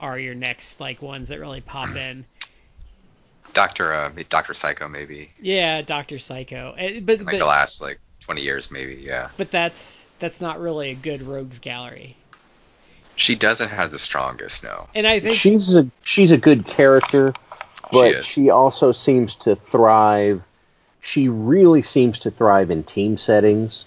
are 0.00 0.18
your 0.18 0.34
next 0.34 0.80
like 0.80 1.02
ones 1.02 1.28
that 1.28 1.38
really 1.40 1.60
pop 1.60 1.94
in. 1.96 2.24
Doctor 3.54 3.92
uh, 3.92 4.12
Doctor 4.28 4.54
Psycho 4.54 4.88
maybe 4.88 5.30
Yeah, 5.40 5.82
Doctor 5.82 6.18
Psycho. 6.18 6.74
Eh, 6.76 7.00
But 7.00 7.20
in 7.20 7.24
like 7.26 7.32
but 7.34 7.38
the 7.38 7.46
last 7.46 7.80
like 7.80 7.98
20 8.20 8.42
years 8.42 8.70
maybe. 8.70 8.96
Yeah, 9.02 9.30
but 9.36 9.50
that's 9.50 10.04
that's 10.18 10.40
not 10.40 10.60
really 10.60 10.90
a 10.90 10.94
good 10.94 11.22
rogues 11.22 11.58
gallery. 11.58 12.16
she 13.16 13.34
doesn't 13.34 13.70
have 13.70 13.90
the 13.90 13.98
strongest. 13.98 14.62
No. 14.64 14.86
And 14.94 15.06
I 15.06 15.20
think 15.20 15.34
She's 15.36 15.74
a 15.76 15.88
she's 16.02 16.30
a 16.30 16.38
good 16.38 16.66
character, 16.66 17.32
but 17.90 18.14
is. 18.16 18.26
she 18.26 18.50
also 18.50 18.92
seems 18.92 19.34
to 19.36 19.56
thrive. 19.56 20.42
She 21.00 21.28
really 21.28 21.82
seems 21.82 22.18
to 22.20 22.30
thrive 22.30 22.70
in 22.70 22.84
team 22.84 23.16
settings. 23.16 23.86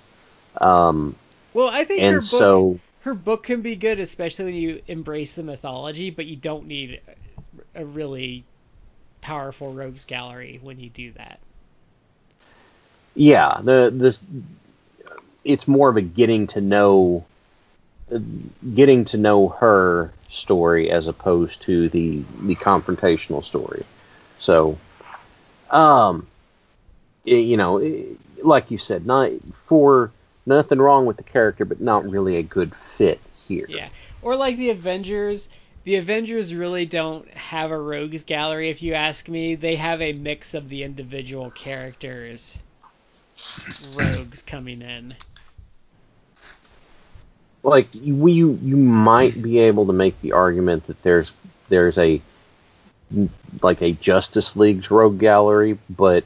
Um, 0.60 1.16
well, 1.54 1.70
I 1.70 1.84
think 1.86 2.06
her 2.06 2.20
and 2.20 2.24
book 2.24 2.52
so 2.52 2.80
her 3.00 3.14
book 3.16 3.44
can 3.44 3.62
be 3.62 3.76
good, 3.76 4.00
especially 4.00 4.46
when 4.46 4.56
you 4.56 4.82
embrace 4.88 5.34
the 5.34 5.44
mythology, 5.44 6.10
but 6.12 6.26
you 6.26 6.36
don't 6.36 6.68
need 6.68 7.02
a 7.76 7.86
really 7.86 8.46
powerful 9.22 9.74
rogues 9.74 10.06
gallery 10.06 10.60
when 10.62 10.80
you 10.80 10.90
do 10.90 11.12
that. 11.14 11.40
yeah, 13.16 13.60
the 13.64 13.92
this 13.94 14.22
it's 15.44 15.68
more 15.68 15.90
of 15.90 15.98
a 15.98 16.02
getting 16.02 16.48
to 16.48 16.62
know 16.62 17.26
getting 18.76 19.06
to 19.06 19.18
know 19.18 19.50
her 19.50 20.12
story 20.30 20.90
as 20.92 21.08
opposed 21.08 21.62
to 21.64 21.90
the 21.90 22.24
the 22.44 22.56
confrontational 22.56 23.44
story. 23.44 23.84
So, 24.38 24.78
um, 25.72 26.28
i- 27.28 27.32
you 27.32 27.58
know, 27.58 27.80
i- 27.82 28.06
like 28.42 28.72
you 28.72 28.78
said, 28.78 29.06
not 29.06 29.32
for 29.66 30.12
nothing 30.46 30.80
wrong 30.80 31.06
with 31.06 31.18
the 31.18 31.24
character, 31.24 31.66
but 31.66 31.82
not 31.82 32.10
really 32.10 32.38
a 32.38 32.44
good 32.44 32.74
fit 32.98 33.20
here. 33.48 33.66
Yeah. 33.70 33.90
Or 34.22 34.36
like 34.36 34.58
the 34.58 34.70
Avengers. 34.70 35.50
The 35.84 35.96
Avengers 35.96 36.54
really 36.54 36.86
don't 36.86 37.28
have 37.32 37.72
a 37.72 37.80
rogues 37.80 38.24
gallery, 38.24 38.70
if 38.70 38.84
you 38.84 38.94
ask 38.94 39.28
me. 39.28 39.56
They 39.56 39.78
have 39.78 40.00
a 40.00 40.14
mix 40.14 40.54
of 40.54 40.70
the 40.70 40.84
individual 40.84 41.50
characters 41.50 42.62
rogues 43.96 44.42
coming 44.46 44.82
in. 44.82 45.16
like 47.64 47.88
you 47.94 48.28
you 48.28 48.60
you 48.62 48.76
might 48.76 49.42
be 49.42 49.60
able 49.60 49.86
to 49.88 49.94
make 49.94 50.20
the 50.20 50.32
argument 50.32 50.86
that 50.88 51.02
there's 51.02 51.32
there's 51.70 51.98
a 51.98 52.22
like 53.62 53.82
a 53.82 53.92
Justice 53.92 54.56
League's 54.56 54.90
rogue 54.90 55.20
gallery, 55.20 55.78
but 55.90 56.24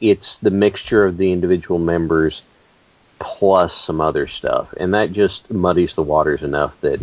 it's 0.00 0.36
the 0.38 0.50
mixture 0.50 1.04
of 1.04 1.16
the 1.16 1.32
individual 1.32 1.78
members 1.78 2.42
plus 3.18 3.74
some 3.74 4.00
other 4.00 4.26
stuff, 4.26 4.72
and 4.76 4.94
that 4.94 5.12
just 5.12 5.50
muddies 5.50 5.94
the 5.94 6.02
waters 6.02 6.42
enough 6.42 6.80
that 6.80 7.00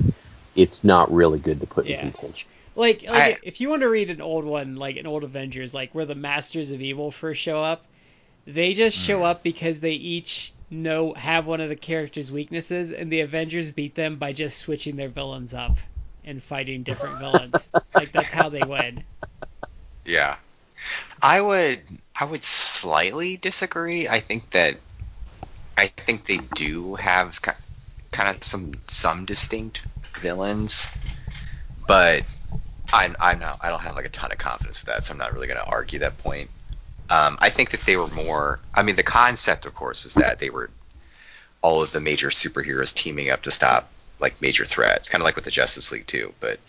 it's 0.55 0.83
not 0.83 1.11
really 1.13 1.39
good 1.39 1.59
to 1.61 1.67
put 1.67 1.85
Yeah. 1.85 2.01
in 2.05 2.11
contention. 2.11 2.49
Like, 2.75 3.03
like 3.03 3.13
I- 3.13 3.37
if 3.43 3.61
you 3.61 3.69
want 3.69 3.81
to 3.81 3.89
read 3.89 4.09
an 4.09 4.21
old 4.21 4.45
one, 4.45 4.75
like 4.75 4.97
an 4.97 5.07
old 5.07 5.23
Avengers, 5.23 5.73
like 5.73 5.93
where 5.93 6.05
the 6.05 6.15
Masters 6.15 6.71
of 6.71 6.81
Evil 6.81 7.11
first 7.11 7.41
show 7.41 7.63
up, 7.63 7.83
they 8.45 8.73
just 8.73 8.97
show 8.97 9.19
hmm. 9.19 9.25
up 9.25 9.43
because 9.43 9.79
they 9.79 9.93
each 9.93 10.53
know 10.69 11.13
have 11.13 11.45
one 11.45 11.61
of 11.61 11.69
the 11.69 11.75
characters' 11.75 12.31
weaknesses, 12.31 12.91
and 12.91 13.11
the 13.11 13.21
Avengers 13.21 13.71
beat 13.71 13.95
them 13.95 14.15
by 14.15 14.33
just 14.33 14.57
switching 14.57 14.95
their 14.95 15.09
villains 15.09 15.53
up 15.53 15.77
and 16.23 16.41
fighting 16.41 16.83
different 16.83 17.19
villains. 17.19 17.69
Like 17.93 18.13
that's 18.13 18.31
how 18.31 18.49
they 18.49 18.63
win. 18.63 19.03
Yeah. 20.05 20.37
I 21.21 21.39
would 21.39 21.81
I 22.19 22.25
would 22.25 22.43
slightly 22.43 23.37
disagree. 23.37 24.07
I 24.07 24.21
think 24.21 24.49
that 24.51 24.77
I 25.77 25.87
think 25.87 26.25
they 26.25 26.39
do 26.55 26.95
have 26.95 27.39
kind 28.11 28.29
of 28.29 28.43
some 28.43 28.73
some 28.87 29.25
distinct 29.25 29.85
villains, 30.17 30.95
but 31.87 32.23
I'm 32.93 33.15
I'm 33.19 33.39
not 33.39 33.59
I 33.61 33.69
don't 33.69 33.81
have 33.81 33.95
like 33.95 34.05
a 34.05 34.09
ton 34.09 34.31
of 34.31 34.37
confidence 34.37 34.81
with 34.81 34.93
that, 34.93 35.03
so 35.03 35.13
I'm 35.13 35.17
not 35.17 35.33
really 35.33 35.47
going 35.47 35.59
to 35.59 35.69
argue 35.69 35.99
that 35.99 36.17
point. 36.17 36.49
Um, 37.09 37.37
I 37.41 37.49
think 37.49 37.71
that 37.71 37.81
they 37.81 37.97
were 37.97 38.07
more. 38.07 38.59
I 38.73 38.83
mean, 38.83 38.95
the 38.95 39.03
concept, 39.03 39.65
of 39.65 39.73
course, 39.73 40.03
was 40.03 40.13
that 40.15 40.39
they 40.39 40.49
were 40.49 40.69
all 41.61 41.83
of 41.83 41.91
the 41.91 41.99
major 41.99 42.29
superheroes 42.29 42.93
teaming 42.93 43.29
up 43.29 43.43
to 43.43 43.51
stop 43.51 43.89
like 44.19 44.41
major 44.41 44.65
threats, 44.65 45.09
kind 45.09 45.21
of 45.21 45.25
like 45.25 45.35
with 45.35 45.45
the 45.45 45.51
Justice 45.51 45.91
League 45.91 46.07
too. 46.07 46.33
But 46.39 46.59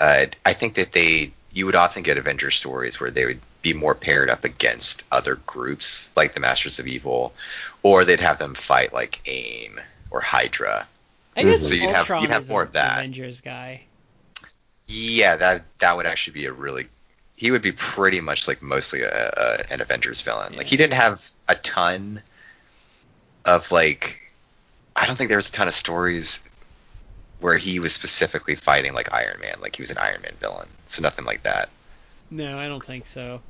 uh, 0.00 0.26
I 0.44 0.52
think 0.54 0.74
that 0.74 0.92
they 0.92 1.32
you 1.52 1.66
would 1.66 1.74
often 1.74 2.02
get 2.02 2.18
Avengers 2.18 2.56
stories 2.56 3.00
where 3.00 3.10
they 3.10 3.26
would 3.26 3.40
be 3.62 3.74
more 3.74 3.94
paired 3.94 4.30
up 4.30 4.44
against 4.44 5.06
other 5.12 5.34
groups 5.34 6.10
like 6.16 6.32
the 6.32 6.40
Masters 6.40 6.78
of 6.78 6.86
Evil, 6.86 7.34
or 7.82 8.04
they'd 8.04 8.20
have 8.20 8.38
them 8.38 8.54
fight 8.54 8.92
like 8.92 9.20
AIM 9.28 9.80
or 10.10 10.20
Hydra. 10.20 10.86
I 11.36 11.42
guess 11.44 11.68
So 11.68 11.74
you'd 11.74 11.90
have- 11.90 11.96
Ultron 12.00 12.22
you'd 12.22 12.30
have 12.30 12.42
is 12.42 12.48
more 12.50 12.62
an 12.62 12.66
of 12.68 12.72
that. 12.74 12.98
Avengers 12.98 13.40
guy. 13.40 13.82
Yeah, 14.86 15.36
that 15.36 15.64
that 15.78 15.96
would 15.96 16.06
actually 16.06 16.34
be 16.34 16.46
a 16.46 16.52
really. 16.52 16.88
He 17.36 17.50
would 17.52 17.62
be 17.62 17.72
pretty 17.72 18.20
much 18.20 18.48
like 18.48 18.60
mostly 18.60 19.02
a, 19.02 19.08
a 19.36 19.72
an 19.72 19.80
Avengers 19.80 20.20
villain. 20.20 20.56
Like 20.56 20.66
he 20.66 20.76
didn't 20.76 20.94
have 20.94 21.26
a 21.48 21.54
ton 21.54 22.22
of 23.44 23.70
like. 23.72 24.18
I 24.96 25.06
don't 25.06 25.16
think 25.16 25.28
there 25.28 25.38
was 25.38 25.48
a 25.48 25.52
ton 25.52 25.68
of 25.68 25.74
stories 25.74 26.46
where 27.38 27.56
he 27.56 27.78
was 27.78 27.92
specifically 27.94 28.54
fighting 28.56 28.92
like 28.92 29.14
Iron 29.14 29.40
Man, 29.40 29.54
like 29.62 29.76
he 29.76 29.82
was 29.82 29.90
an 29.90 29.98
Iron 29.98 30.20
Man 30.22 30.34
villain. 30.40 30.68
So 30.86 31.02
nothing 31.02 31.24
like 31.24 31.44
that. 31.44 31.70
No, 32.30 32.58
I 32.58 32.66
don't 32.68 32.84
think 32.84 33.06
so. 33.06 33.40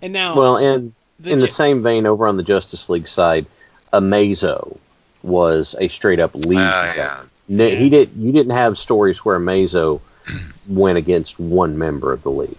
And 0.00 0.12
now, 0.12 0.34
Well, 0.34 0.56
and 0.56 0.94
the 1.22 1.30
in 1.30 1.38
the 1.38 1.48
same 1.48 1.82
vein, 1.82 2.06
over 2.06 2.26
on 2.26 2.36
the 2.36 2.42
Justice 2.42 2.88
League 2.88 3.08
side, 3.08 3.46
Amazo 3.92 4.78
was 5.22 5.74
a 5.78 5.88
straight 5.88 6.20
up 6.20 6.34
lead. 6.34 6.58
Uh, 6.58 6.92
yeah. 6.96 7.22
No, 7.48 7.68
He 7.68 7.88
did. 7.88 8.10
You 8.16 8.32
didn't 8.32 8.52
have 8.52 8.78
stories 8.78 9.24
where 9.24 9.38
Amazo 9.38 10.00
went 10.68 10.98
against 10.98 11.38
one 11.38 11.78
member 11.78 12.12
of 12.12 12.22
the 12.22 12.30
league. 12.30 12.56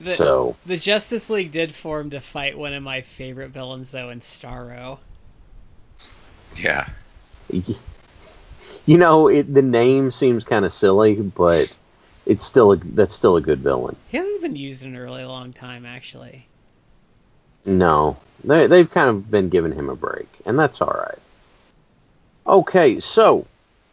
the, 0.00 0.12
so 0.12 0.56
the 0.66 0.76
Justice 0.76 1.30
League 1.30 1.52
did 1.52 1.74
form 1.74 2.10
to 2.10 2.20
fight 2.20 2.56
one 2.56 2.72
of 2.72 2.82
my 2.82 3.02
favorite 3.02 3.50
villains, 3.50 3.90
though, 3.90 4.10
in 4.10 4.20
Starro. 4.20 4.98
Yeah. 6.56 6.86
you 8.86 8.98
know, 8.98 9.28
it, 9.28 9.52
the 9.52 9.62
name 9.62 10.10
seems 10.10 10.44
kind 10.44 10.64
of 10.64 10.72
silly, 10.72 11.14
but 11.16 11.76
it's 12.26 12.44
still 12.44 12.72
a, 12.72 12.76
that's 12.76 13.14
still 13.14 13.36
a 13.36 13.40
good 13.40 13.60
villain. 13.60 13.96
He 14.08 14.16
hasn't 14.16 14.42
been 14.42 14.56
used 14.56 14.84
in 14.84 14.94
a 14.94 15.00
really 15.00 15.24
long 15.24 15.52
time, 15.52 15.86
actually. 15.86 16.46
No, 17.64 18.16
they 18.44 18.66
they've 18.66 18.90
kind 18.90 19.08
of 19.08 19.30
been 19.30 19.48
giving 19.48 19.72
him 19.72 19.88
a 19.88 19.96
break, 19.96 20.28
and 20.44 20.58
that's 20.58 20.80
all 20.80 20.92
right. 20.92 21.18
Okay, 22.46 23.00
so 23.00 23.46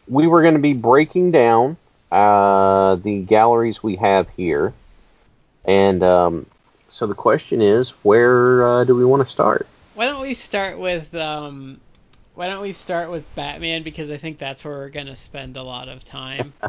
we 0.08 0.26
were 0.26 0.42
going 0.42 0.54
to 0.54 0.60
be 0.60 0.72
breaking 0.72 1.30
down 1.30 1.76
uh, 2.10 2.96
the 2.96 3.22
galleries 3.22 3.82
we 3.82 3.96
have 3.96 4.28
here, 4.30 4.72
and 5.64 6.02
um, 6.02 6.46
so 6.88 7.06
the 7.06 7.14
question 7.14 7.62
is, 7.62 7.90
where 8.02 8.66
uh, 8.66 8.84
do 8.84 8.94
we 8.94 9.04
want 9.04 9.22
to 9.22 9.28
start? 9.28 9.66
Why 9.94 10.06
don't 10.06 10.22
we 10.22 10.34
start 10.34 10.78
with 10.78 11.14
um, 11.14 11.80
why 12.34 12.48
don't 12.48 12.62
we 12.62 12.72
start 12.72 13.10
with 13.10 13.24
Batman 13.34 13.82
because 13.82 14.10
I 14.10 14.16
think 14.16 14.38
that's 14.38 14.64
where 14.64 14.78
we're 14.78 14.88
gonna 14.88 15.16
spend 15.16 15.56
a 15.56 15.62
lot 15.62 15.88
of 15.88 16.04
time. 16.04 16.52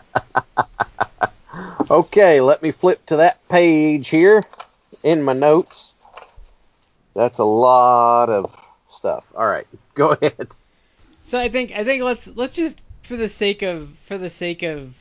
Okay, 1.89 2.39
let 2.41 2.62
me 2.62 2.72
flip 2.72 3.05
to 3.08 3.17
that 3.17 3.46
page 3.50 4.08
here 4.08 4.43
in 5.03 5.24
my 5.24 5.34
notes. 5.34 5.93
That's 7.13 7.39
a 7.39 7.43
lot 7.43 8.29
of 8.29 8.55
stuff. 8.89 9.25
All 9.35 9.47
right, 9.47 9.67
go 9.95 10.11
ahead. 10.11 10.49
So 11.23 11.39
I 11.39 11.49
think 11.49 11.71
I 11.71 11.83
think 11.83 12.03
let's 12.03 12.27
let's 12.35 12.53
just 12.53 12.81
for 13.03 13.15
the 13.15 13.29
sake 13.29 13.61
of 13.61 13.89
for 14.05 14.17
the 14.17 14.29
sake 14.29 14.63
of 14.63 14.93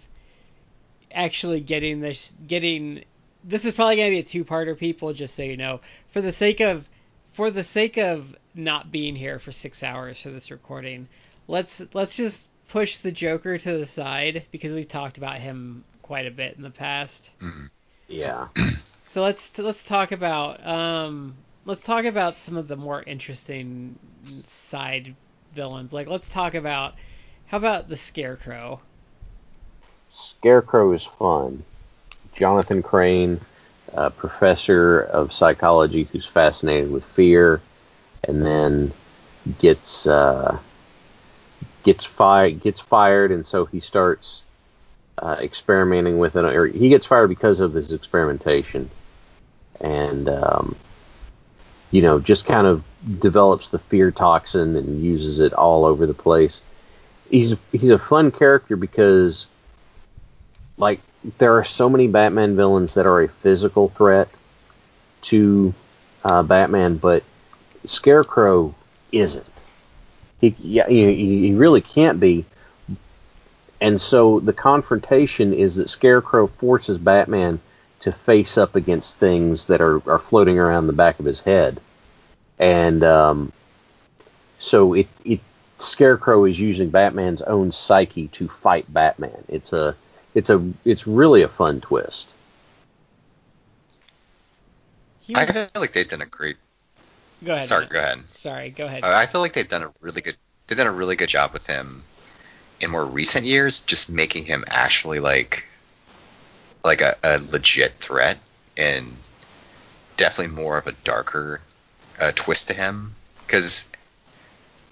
actually 1.12 1.60
getting 1.60 2.00
this 2.00 2.32
getting 2.46 3.04
this 3.42 3.64
is 3.64 3.72
probably 3.72 3.96
gonna 3.96 4.10
be 4.10 4.18
a 4.18 4.22
two 4.22 4.44
parter 4.44 4.78
people 4.78 5.12
just 5.12 5.34
so 5.34 5.42
you 5.42 5.56
know 5.56 5.80
for 6.10 6.20
the 6.20 6.30
sake 6.30 6.60
of 6.60 6.88
for 7.32 7.50
the 7.50 7.64
sake 7.64 7.96
of 7.96 8.36
not 8.54 8.92
being 8.92 9.16
here 9.16 9.38
for 9.38 9.50
six 9.50 9.82
hours 9.82 10.20
for 10.20 10.30
this 10.30 10.50
recording 10.50 11.08
let's 11.48 11.82
let's 11.94 12.16
just 12.16 12.42
push 12.68 12.98
the 12.98 13.10
Joker 13.10 13.58
to 13.58 13.78
the 13.78 13.86
side 13.86 14.44
because 14.52 14.72
we've 14.72 14.88
talked 14.88 15.18
about 15.18 15.38
him 15.38 15.84
quite 16.02 16.26
a 16.26 16.30
bit 16.30 16.56
in 16.56 16.62
the 16.62 16.70
past. 16.70 17.32
Yeah. 18.08 18.48
So 19.04 19.22
let's 19.22 19.58
let's 19.58 19.84
talk 19.84 20.12
about 20.12 20.64
um 20.64 21.34
let's 21.70 21.84
talk 21.84 22.04
about 22.04 22.36
some 22.36 22.56
of 22.56 22.66
the 22.66 22.76
more 22.76 23.00
interesting 23.04 23.96
side 24.24 25.14
villains. 25.52 25.92
Like 25.92 26.08
let's 26.08 26.28
talk 26.28 26.54
about 26.54 26.94
how 27.46 27.58
about 27.58 27.88
the 27.88 27.96
Scarecrow? 27.96 28.80
Scarecrow 30.10 30.90
is 30.90 31.04
fun. 31.04 31.62
Jonathan 32.32 32.82
Crane, 32.82 33.38
a 33.92 34.10
professor 34.10 35.02
of 35.02 35.32
psychology 35.32 36.08
who's 36.10 36.26
fascinated 36.26 36.90
with 36.90 37.04
fear, 37.04 37.60
and 38.24 38.44
then 38.44 38.92
gets 39.60 40.08
uh, 40.08 40.58
gets 41.84 42.04
fired 42.04 42.60
gets 42.60 42.80
fired, 42.80 43.30
and 43.30 43.46
so 43.46 43.66
he 43.66 43.78
starts 43.78 44.42
uh, 45.18 45.36
experimenting 45.38 46.18
with 46.18 46.34
it. 46.34 46.44
Or 46.44 46.66
he 46.66 46.88
gets 46.88 47.06
fired 47.06 47.28
because 47.28 47.60
of 47.60 47.74
his 47.74 47.92
experimentation, 47.92 48.90
and 49.80 50.28
um, 50.28 50.74
you 51.90 52.02
know 52.02 52.20
just 52.20 52.47
kind 52.47 52.66
of 52.66 52.85
develops 53.18 53.68
the 53.70 53.78
fear 53.78 54.11
toxin 54.11 54.76
and 54.76 55.02
uses 55.02 55.40
it 55.40 55.52
all 55.52 55.85
over 55.85 56.06
the 56.06 56.14
place. 56.14 56.62
He's 57.30 57.54
he's 57.73 57.90
a 57.90 57.99
fun 57.99 58.30
character 58.30 58.76
because 58.76 59.47
like 60.76 61.00
there 61.38 61.56
are 61.56 61.64
so 61.64 61.88
many 61.88 62.06
Batman 62.06 62.56
villains 62.56 62.94
that 62.94 63.06
are 63.06 63.23
a 63.23 63.28
physical 63.28 63.88
threat 63.88 64.28
to 65.23 65.75
uh, 66.25 66.42
Batman, 66.42 66.97
but 66.97 67.23
Scarecrow 67.85 68.75
isn't. 69.12 69.47
He, 70.40 70.54
yeah, 70.59 70.88
he, 70.88 71.49
he 71.49 71.54
really 71.54 71.82
can't 71.82 72.18
be. 72.18 72.47
And 73.80 74.00
so 74.00 74.40
the 74.40 74.52
confrontation 74.52 75.52
is 75.52 75.76
that 75.76 75.88
Scarecrow 75.88 76.47
forces 76.47 76.99
Batman 76.99 77.61
to 78.00 78.12
face 78.12 78.59
up 78.59 78.76
against 78.76 79.19
things 79.19 79.66
that 79.66 79.80
are, 79.80 80.02
are 80.11 80.19
floating 80.19 80.59
around 80.59 80.87
the 80.87 80.92
back 80.92 81.21
of 81.21 81.26
his 81.26 81.40
head. 81.40 81.80
And 82.59 83.04
um, 83.04 83.52
so 84.59 84.95
it, 84.95 85.09
it 85.25 85.40
Scarecrow 85.78 86.45
is 86.45 86.59
using 86.59 86.90
Batman's 86.90 87.42
own 87.42 87.73
psyche 87.73 88.28
to 88.28 88.49
fight 88.49 88.92
Batman. 88.92 89.45
It's 89.49 89.73
a 89.73 89.97
it's 90.35 90.50
a 90.50 90.73
it's 90.85 91.07
really 91.07 91.42
a 91.42 91.49
fun 91.49 91.80
twist. 91.80 92.35
I 95.35 95.47
feel 95.47 95.69
like 95.76 95.92
they've 95.92 96.09
done 96.09 96.23
a 96.23 96.26
great. 96.26 96.57
Go 97.45 97.54
ahead. 97.54 97.66
Sorry, 97.66 97.87
go 97.87 97.99
ahead. 97.99 98.26
Sorry, 98.26 98.71
go 98.71 98.87
ahead. 98.87 99.04
Uh, 99.04 99.12
I 99.14 99.26
feel 99.26 99.40
like 99.40 99.52
they've 99.52 99.69
done 99.69 99.85
a 99.85 99.92
really 100.00 100.21
good. 100.21 100.37
They've 100.66 100.76
done 100.76 100.87
a 100.87 100.92
really 100.92 101.16
good 101.16 101.28
job 101.28 101.52
with 101.52 101.66
him 101.66 102.02
in 102.80 102.90
more 102.90 103.04
recent 103.04 103.47
years, 103.47 103.80
just 103.80 104.11
making 104.11 104.45
him 104.45 104.64
actually 104.69 105.21
like 105.21 105.64
like 106.84 107.00
a, 107.00 107.16
a 107.22 107.38
legit 107.52 107.94
threat 107.94 108.38
and 108.76 109.16
definitely 110.16 110.54
more 110.54 110.78
of 110.78 110.87
a 110.87 110.92
darker 110.92 111.60
uh, 112.20 112.32
twist 112.34 112.68
to 112.68 112.75
him. 112.75 113.14
Because 113.46 113.90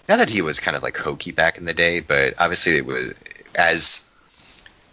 not 0.09 0.17
that 0.17 0.31
he 0.31 0.43
was 0.43 0.61
kind 0.61 0.77
of 0.77 0.83
like 0.83 0.97
hokey 0.97 1.33
back 1.33 1.59
in 1.59 1.65
the 1.65 1.75
day, 1.75 2.01
but 2.01 2.35
obviously 2.39 2.77
it 2.77 2.87
was 2.87 3.15
as 3.55 4.09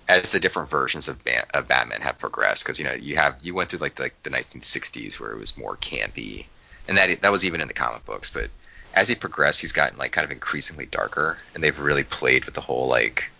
as 0.08 0.32
the 0.32 0.40
different 0.40 0.70
versions 0.70 1.08
of, 1.08 1.24
Bat- 1.24 1.50
of 1.56 1.68
Batman 1.68 2.02
have 2.02 2.20
progressed, 2.20 2.64
because 2.64 2.80
you 2.80 2.86
know 2.86 2.94
you 2.94 3.16
have 3.16 3.38
you 3.42 3.56
went 3.56 3.70
through 3.70 3.80
like 3.80 3.96
the, 3.96 4.04
like 4.04 4.24
the 4.24 4.30
1960s 4.30 5.20
where 5.20 5.32
it 5.32 5.40
was 5.40 5.58
more 5.58 5.75
campy, 5.75 6.46
and 6.88 6.98
that 6.98 7.22
that 7.22 7.32
was 7.32 7.46
even 7.46 7.62
in 7.62 7.68
the 7.68 7.74
comic 7.74 8.06
books. 8.06 8.30
But 8.30 8.50
as 8.94 9.10
he 9.10 9.16
progressed, 9.16 9.62
he's 9.62 9.74
gotten 9.74 9.98
like 9.98 10.12
kind 10.12 10.25
of 10.25 10.32
increasingly 10.32 10.86
darker, 10.86 11.38
and 11.54 11.64
they've 11.64 11.80
really 11.80 12.04
played 12.04 12.46
with 12.46 12.54
the 12.54 12.62
whole 12.62 12.88
like 12.88 13.32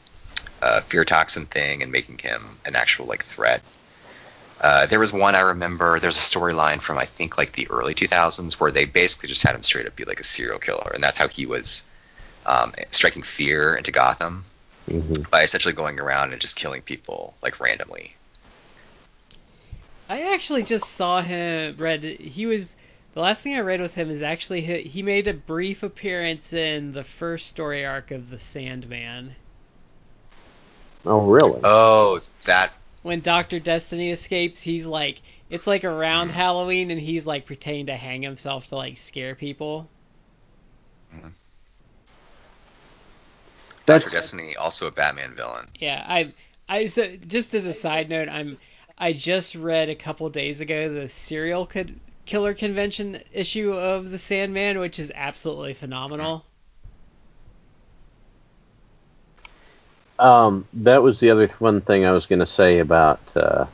uh, 0.62 0.82
fear 0.82 1.06
toxin 1.06 1.46
thing 1.46 1.84
and 1.84 1.92
making 1.92 2.18
him 2.18 2.42
an 2.66 2.76
actual 2.76 3.06
like 3.06 3.24
threat. 3.24 3.62
Uh, 4.60 4.86
there 4.86 5.00
was 5.00 5.12
one 5.12 5.36
I 5.36 5.42
remember. 5.42 6.00
There's 6.00 6.18
a 6.18 6.38
storyline 6.38 6.82
from 6.82 6.98
I 6.98 7.06
think 7.06 7.38
like 7.38 7.52
the 7.52 7.68
early 7.70 7.94
2000s 7.94 8.60
where 8.60 8.72
they 8.72 8.86
basically 8.86 9.30
just 9.30 9.44
had 9.44 9.56
him 9.56 9.64
straight 9.64 9.86
up 9.86 9.96
be 9.96 10.06
like 10.06 10.20
a 10.20 10.24
serial 10.24 10.60
killer, 10.60 10.92
and 10.94 11.04
that's 11.04 11.18
how 11.18 11.28
he 11.28 11.46
was 11.46 11.88
um, 12.46 12.74
striking 12.92 13.24
fear 13.24 13.76
into 13.76 13.92
Gotham 13.92 14.46
Mm-hmm. 14.88 15.30
by 15.32 15.42
essentially 15.42 15.74
going 15.74 16.00
around 16.00 16.32
and 16.32 16.40
just 16.40 16.56
killing 16.56 16.82
people 16.84 17.34
like 17.42 17.60
randomly. 17.60 18.14
I 20.08 20.34
actually 20.34 20.62
just 20.62 20.88
saw 20.92 21.24
him. 21.24 21.76
Read 21.78 22.04
he 22.04 22.46
was 22.46 22.76
the 23.16 23.22
last 23.22 23.42
thing 23.42 23.56
I 23.56 23.62
read 23.62 23.82
with 23.82 23.96
him 23.96 24.12
is 24.12 24.22
actually 24.22 24.62
he, 24.62 24.84
he 24.84 25.02
made 25.02 25.28
a 25.28 25.34
brief 25.34 25.82
appearance 25.82 26.54
in 26.54 26.92
the 26.92 27.04
first 27.04 27.48
story 27.48 27.84
arc 27.84 28.12
of 28.12 28.30
the 28.30 28.38
Sandman 28.38 29.36
Oh, 31.06 31.26
really? 31.26 31.62
Oh, 31.64 32.20
that 32.46 32.72
when 33.06 33.22
Doctor 33.22 33.60
Destiny 33.60 34.10
escapes. 34.10 34.64
He's 34.64 34.88
like 34.88 35.22
it's 35.48 35.68
like 35.68 35.84
around 35.84 36.30
mm. 36.30 36.32
Halloween 36.32 36.90
and 36.90 37.00
he's 37.00 37.28
like 37.28 37.46
pretending 37.46 37.86
to 37.86 37.96
hang 37.96 38.24
himself 38.24 38.70
to 38.70 38.76
like 38.76 38.98
scare 38.98 39.36
people. 39.36 39.88
Mm-hmm. 41.14 41.28
Doctor 43.86 44.10
That's 44.10 44.12
Destiny, 44.12 44.56
also 44.56 44.88
a 44.88 44.92
Batman 44.92 45.36
villain. 45.36 45.68
Yeah, 45.80 46.04
I 46.08 46.34
I 46.68 46.88
so 46.88 47.16
just 47.16 47.54
as 47.54 47.68
a 47.68 47.74
side 47.74 48.10
note, 48.10 48.28
I'm 48.28 48.58
I 48.98 49.14
just 49.14 49.54
read 49.54 49.90
a 49.90 49.96
couple 49.96 50.28
days 50.32 50.60
ago 50.60 50.92
the 50.92 51.08
serial 51.08 51.68
co- 51.68 51.86
killer 52.26 52.56
convention 52.56 53.22
issue 53.32 53.72
of 53.72 54.10
the 54.10 54.18
Sandman, 54.18 54.80
which 54.80 54.98
is 54.98 55.12
absolutely 55.14 55.76
phenomenal. 55.76 56.44
Um, 60.20 60.68
that 60.74 61.04
was 61.04 61.20
the 61.20 61.32
other 61.32 61.48
one 61.60 61.82
thing 61.82 62.06
I 62.06 62.12
was 62.12 62.26
going 62.26 62.40
to 62.40 62.46
say 62.46 62.80
about 62.80 63.20
uh, 63.36 63.66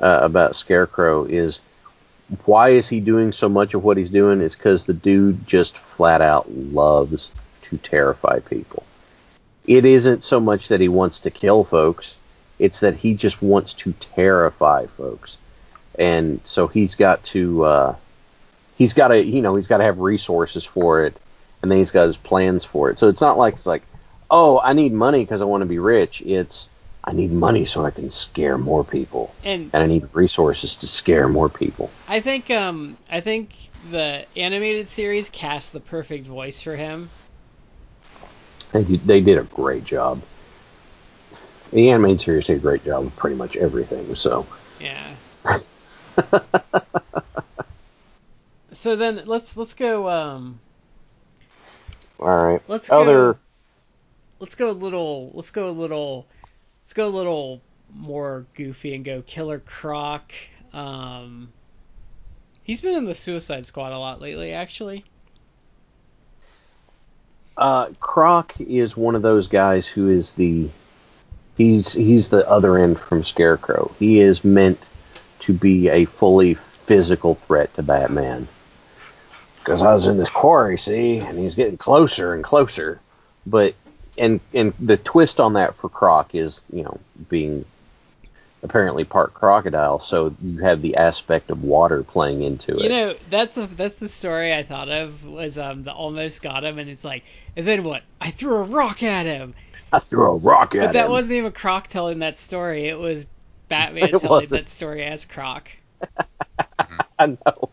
uh, 0.00 0.18
about 0.22 0.56
Scarecrow 0.56 1.24
is 1.24 1.60
why 2.44 2.70
is 2.70 2.88
he 2.88 3.00
doing 3.00 3.32
so 3.32 3.48
much 3.48 3.74
of 3.74 3.84
what 3.84 3.96
he's 3.96 4.10
doing? 4.10 4.40
Is 4.40 4.54
because 4.54 4.86
the 4.86 4.94
dude 4.94 5.46
just 5.46 5.78
flat 5.78 6.20
out 6.20 6.50
loves 6.50 7.32
to 7.62 7.76
terrify 7.78 8.40
people. 8.40 8.84
It 9.66 9.84
isn't 9.84 10.24
so 10.24 10.40
much 10.40 10.68
that 10.68 10.80
he 10.80 10.88
wants 10.88 11.20
to 11.20 11.30
kill 11.30 11.64
folks; 11.64 12.18
it's 12.58 12.80
that 12.80 12.96
he 12.96 13.14
just 13.14 13.42
wants 13.42 13.74
to 13.74 13.92
terrify 13.94 14.86
folks, 14.86 15.38
and 15.98 16.40
so 16.44 16.68
he's 16.68 16.94
got 16.94 17.24
to 17.24 17.64
uh, 17.64 17.96
he's 18.76 18.92
got 18.92 19.08
to 19.08 19.24
you 19.24 19.42
know 19.42 19.56
he's 19.56 19.68
got 19.68 19.78
to 19.78 19.84
have 19.84 19.98
resources 19.98 20.64
for 20.64 21.04
it, 21.04 21.16
and 21.62 21.70
then 21.70 21.78
he's 21.78 21.92
got 21.92 22.06
his 22.06 22.16
plans 22.16 22.64
for 22.64 22.90
it. 22.90 22.98
So 22.98 23.08
it's 23.08 23.20
not 23.20 23.36
like 23.36 23.54
it's 23.54 23.66
like 23.66 23.82
oh, 24.34 24.60
I 24.62 24.72
need 24.72 24.92
money 24.92 25.20
because 25.20 25.40
I 25.40 25.44
want 25.44 25.62
to 25.62 25.66
be 25.66 25.78
rich. 25.78 26.20
It's 26.20 26.68
I 27.04 27.12
need 27.12 27.30
money 27.30 27.64
so 27.64 27.84
I 27.86 27.90
can 27.92 28.10
scare 28.10 28.58
more 28.58 28.82
people, 28.82 29.32
And 29.44 29.70
and 29.72 29.82
I 29.82 29.86
need 29.86 30.08
resources 30.12 30.76
to 30.78 30.88
scare 30.88 31.28
more 31.28 31.48
people. 31.48 31.88
I 32.08 32.20
think 32.20 32.50
um 32.50 32.98
I 33.08 33.20
think 33.20 33.54
the 33.90 34.26
animated 34.36 34.88
series 34.88 35.30
cast 35.30 35.72
the 35.72 35.80
perfect 35.80 36.26
voice 36.26 36.60
for 36.60 36.74
him. 36.74 37.08
They 38.72 38.82
did, 38.82 39.06
they 39.06 39.20
did 39.20 39.38
a 39.38 39.44
great 39.44 39.84
job. 39.84 40.20
The 41.72 41.90
animated 41.90 42.20
series 42.20 42.46
did 42.46 42.56
a 42.56 42.60
great 42.60 42.84
job 42.84 43.04
with 43.04 43.14
pretty 43.16 43.36
much 43.36 43.56
everything. 43.56 44.16
So 44.16 44.46
Yeah. 44.80 45.14
so 48.72 48.96
then 48.96 49.22
let's 49.26 49.56
let's 49.56 49.74
go 49.74 50.08
um 50.08 50.58
all 52.18 52.28
right, 52.28 52.62
let's 52.68 52.88
go 52.88 53.02
other 53.02 53.38
let's 54.40 54.54
go 54.54 54.70
a 54.70 54.72
little 54.72 55.30
let's 55.34 55.50
go 55.50 55.68
a 55.68 55.70
little 55.70 56.26
let's 56.82 56.92
go 56.92 57.06
a 57.06 57.10
little 57.10 57.60
more 57.94 58.46
goofy 58.54 58.94
and 58.94 59.04
go 59.04 59.22
Killer 59.22 59.60
Croc. 59.60 60.32
Um 60.72 61.52
he's 62.62 62.82
been 62.82 62.96
in 62.96 63.04
the 63.04 63.14
Suicide 63.14 63.66
Squad 63.66 63.92
a 63.92 63.98
lot 63.98 64.20
lately 64.20 64.52
actually. 64.52 65.04
uh, 67.56 67.86
Croc 68.00 68.60
is 68.60 68.96
one 68.96 69.14
of 69.14 69.22
those 69.22 69.48
guys 69.48 69.86
who 69.86 70.08
is 70.08 70.32
the 70.34 70.68
he's 71.56 71.92
he's 71.92 72.28
the 72.28 72.48
other 72.48 72.76
end 72.78 72.98
from 72.98 73.22
Scarecrow. 73.22 73.94
He 73.98 74.20
is 74.20 74.44
meant 74.44 74.90
to 75.40 75.52
be 75.52 75.88
a 75.88 76.04
fully 76.04 76.54
physical 76.54 77.36
threat 77.36 77.72
to 77.74 77.82
Batman. 77.82 78.48
Because 79.58 79.82
I 79.82 79.94
was 79.94 80.06
in 80.06 80.18
this 80.18 80.30
quarry, 80.30 80.76
see, 80.76 81.18
and 81.18 81.38
he's 81.38 81.54
getting 81.54 81.78
closer 81.78 82.34
and 82.34 82.44
closer. 82.44 83.00
But 83.46 83.74
and 84.18 84.40
and 84.52 84.72
the 84.80 84.96
twist 84.96 85.40
on 85.40 85.54
that 85.54 85.74
for 85.76 85.88
Croc 85.88 86.34
is, 86.34 86.64
you 86.72 86.82
know, 86.82 86.98
being 87.28 87.64
apparently 88.62 89.04
part 89.04 89.34
crocodile, 89.34 90.00
so 90.00 90.34
you 90.42 90.58
have 90.58 90.80
the 90.80 90.96
aspect 90.96 91.50
of 91.50 91.62
water 91.62 92.02
playing 92.02 92.42
into 92.42 92.74
it. 92.76 92.82
You 92.84 92.88
know, 92.88 93.14
that's 93.28 93.54
the 93.54 93.66
that's 93.66 93.98
the 93.98 94.08
story 94.08 94.54
I 94.54 94.62
thought 94.62 94.88
of 94.88 95.24
was 95.24 95.58
um 95.58 95.84
the 95.84 95.92
almost 95.92 96.42
got 96.42 96.64
him 96.64 96.78
and 96.78 96.88
it's 96.88 97.04
like 97.04 97.24
and 97.56 97.66
then 97.66 97.84
what? 97.84 98.02
I 98.20 98.30
threw 98.30 98.56
a 98.56 98.62
rock 98.62 99.02
at 99.02 99.26
him. 99.26 99.54
I 99.92 99.98
threw 99.98 100.24
a 100.30 100.36
rock 100.36 100.74
at 100.74 100.80
him. 100.80 100.86
But 100.88 100.92
that 100.94 101.10
wasn't 101.10 101.36
even 101.36 101.52
Croc 101.52 101.88
telling 101.88 102.20
that 102.20 102.36
story. 102.36 102.86
It 102.86 102.98
was 102.98 103.26
Batman 103.68 104.04
It 104.14 104.18
telling 104.18 104.28
wasn't. 104.28 104.50
that 104.50 104.68
story 104.68 105.04
as 105.04 105.24
Croc. 105.24 105.68
I 107.18 107.26
know, 107.26 107.70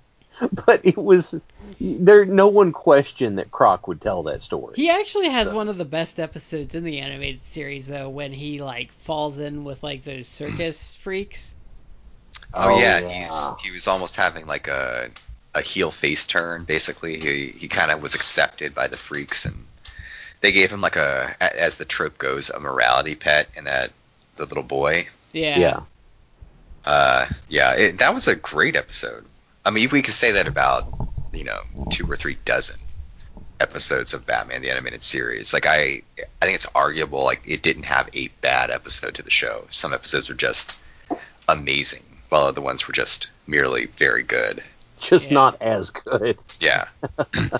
but 0.65 0.81
it 0.85 0.97
was 0.97 1.39
there. 1.79 2.25
No 2.25 2.47
one 2.47 2.71
questioned 2.71 3.37
that 3.37 3.51
Croc 3.51 3.87
would 3.87 4.01
tell 4.01 4.23
that 4.23 4.41
story. 4.41 4.73
He 4.75 4.89
actually 4.89 5.29
has 5.29 5.53
one 5.53 5.69
of 5.69 5.77
the 5.77 5.85
best 5.85 6.19
episodes 6.19 6.75
in 6.75 6.83
the 6.83 6.99
animated 6.99 7.43
series 7.43 7.87
though 7.87 8.09
when 8.09 8.33
he 8.33 8.61
like 8.61 8.91
falls 8.91 9.39
in 9.39 9.63
with 9.63 9.83
like 9.83 10.03
those 10.03 10.27
circus 10.27 10.95
freaks. 11.01 11.55
Oh, 12.53 12.73
Oh, 12.75 12.79
yeah, 12.79 12.99
yeah. 12.99 13.09
he's 13.09 13.47
he 13.63 13.71
was 13.71 13.87
almost 13.87 14.15
having 14.15 14.45
like 14.47 14.67
a 14.67 15.09
a 15.53 15.61
heel 15.61 15.91
face 15.91 16.25
turn. 16.25 16.63
Basically, 16.65 17.19
he 17.19 17.47
he 17.47 17.67
kind 17.67 17.91
of 17.91 18.01
was 18.01 18.15
accepted 18.15 18.73
by 18.75 18.87
the 18.87 18.97
freaks, 18.97 19.45
and 19.45 19.65
they 20.41 20.51
gave 20.51 20.71
him 20.71 20.81
like 20.81 20.95
a 20.95 21.35
a- 21.39 21.61
as 21.61 21.77
the 21.77 21.85
trope 21.85 22.17
goes 22.17 22.49
a 22.49 22.59
morality 22.59 23.15
pet, 23.15 23.49
and 23.55 23.67
that 23.67 23.91
the 24.37 24.45
little 24.45 24.63
boy. 24.63 25.07
Yeah. 25.33 25.59
Yeah. 25.59 25.79
Uh, 26.83 27.25
yeah, 27.47 27.75
it, 27.75 27.97
that 27.99 28.13
was 28.13 28.27
a 28.27 28.35
great 28.35 28.75
episode. 28.75 29.23
I 29.63 29.69
mean, 29.69 29.89
we 29.91 30.01
could 30.01 30.13
say 30.15 30.31
that 30.33 30.47
about 30.47 30.91
you 31.33 31.43
know 31.43 31.59
two 31.89 32.09
or 32.09 32.15
three 32.15 32.37
dozen 32.45 32.79
episodes 33.59 34.13
of 34.13 34.25
Batman 34.25 34.61
the 34.61 34.71
animated 34.71 35.03
series. 35.03 35.53
Like 35.53 35.65
I, 35.67 36.01
I 36.41 36.45
think 36.45 36.55
it's 36.55 36.65
arguable 36.75 37.23
like 37.23 37.43
it 37.45 37.61
didn't 37.61 37.83
have 37.85 38.09
a 38.15 38.29
bad 38.41 38.71
episode 38.71 39.15
to 39.15 39.23
the 39.23 39.31
show. 39.31 39.65
Some 39.69 39.93
episodes 39.93 40.29
were 40.29 40.35
just 40.35 40.79
amazing, 41.47 42.03
while 42.29 42.43
other 42.43 42.61
ones 42.61 42.87
were 42.87 42.93
just 42.93 43.29
merely 43.47 43.85
very 43.85 44.23
good. 44.23 44.63
Just 44.99 45.29
Yeah. 45.29 45.35
not 45.35 45.61
as 45.61 45.89
good. 45.89 46.37
Yeah, 46.59 46.85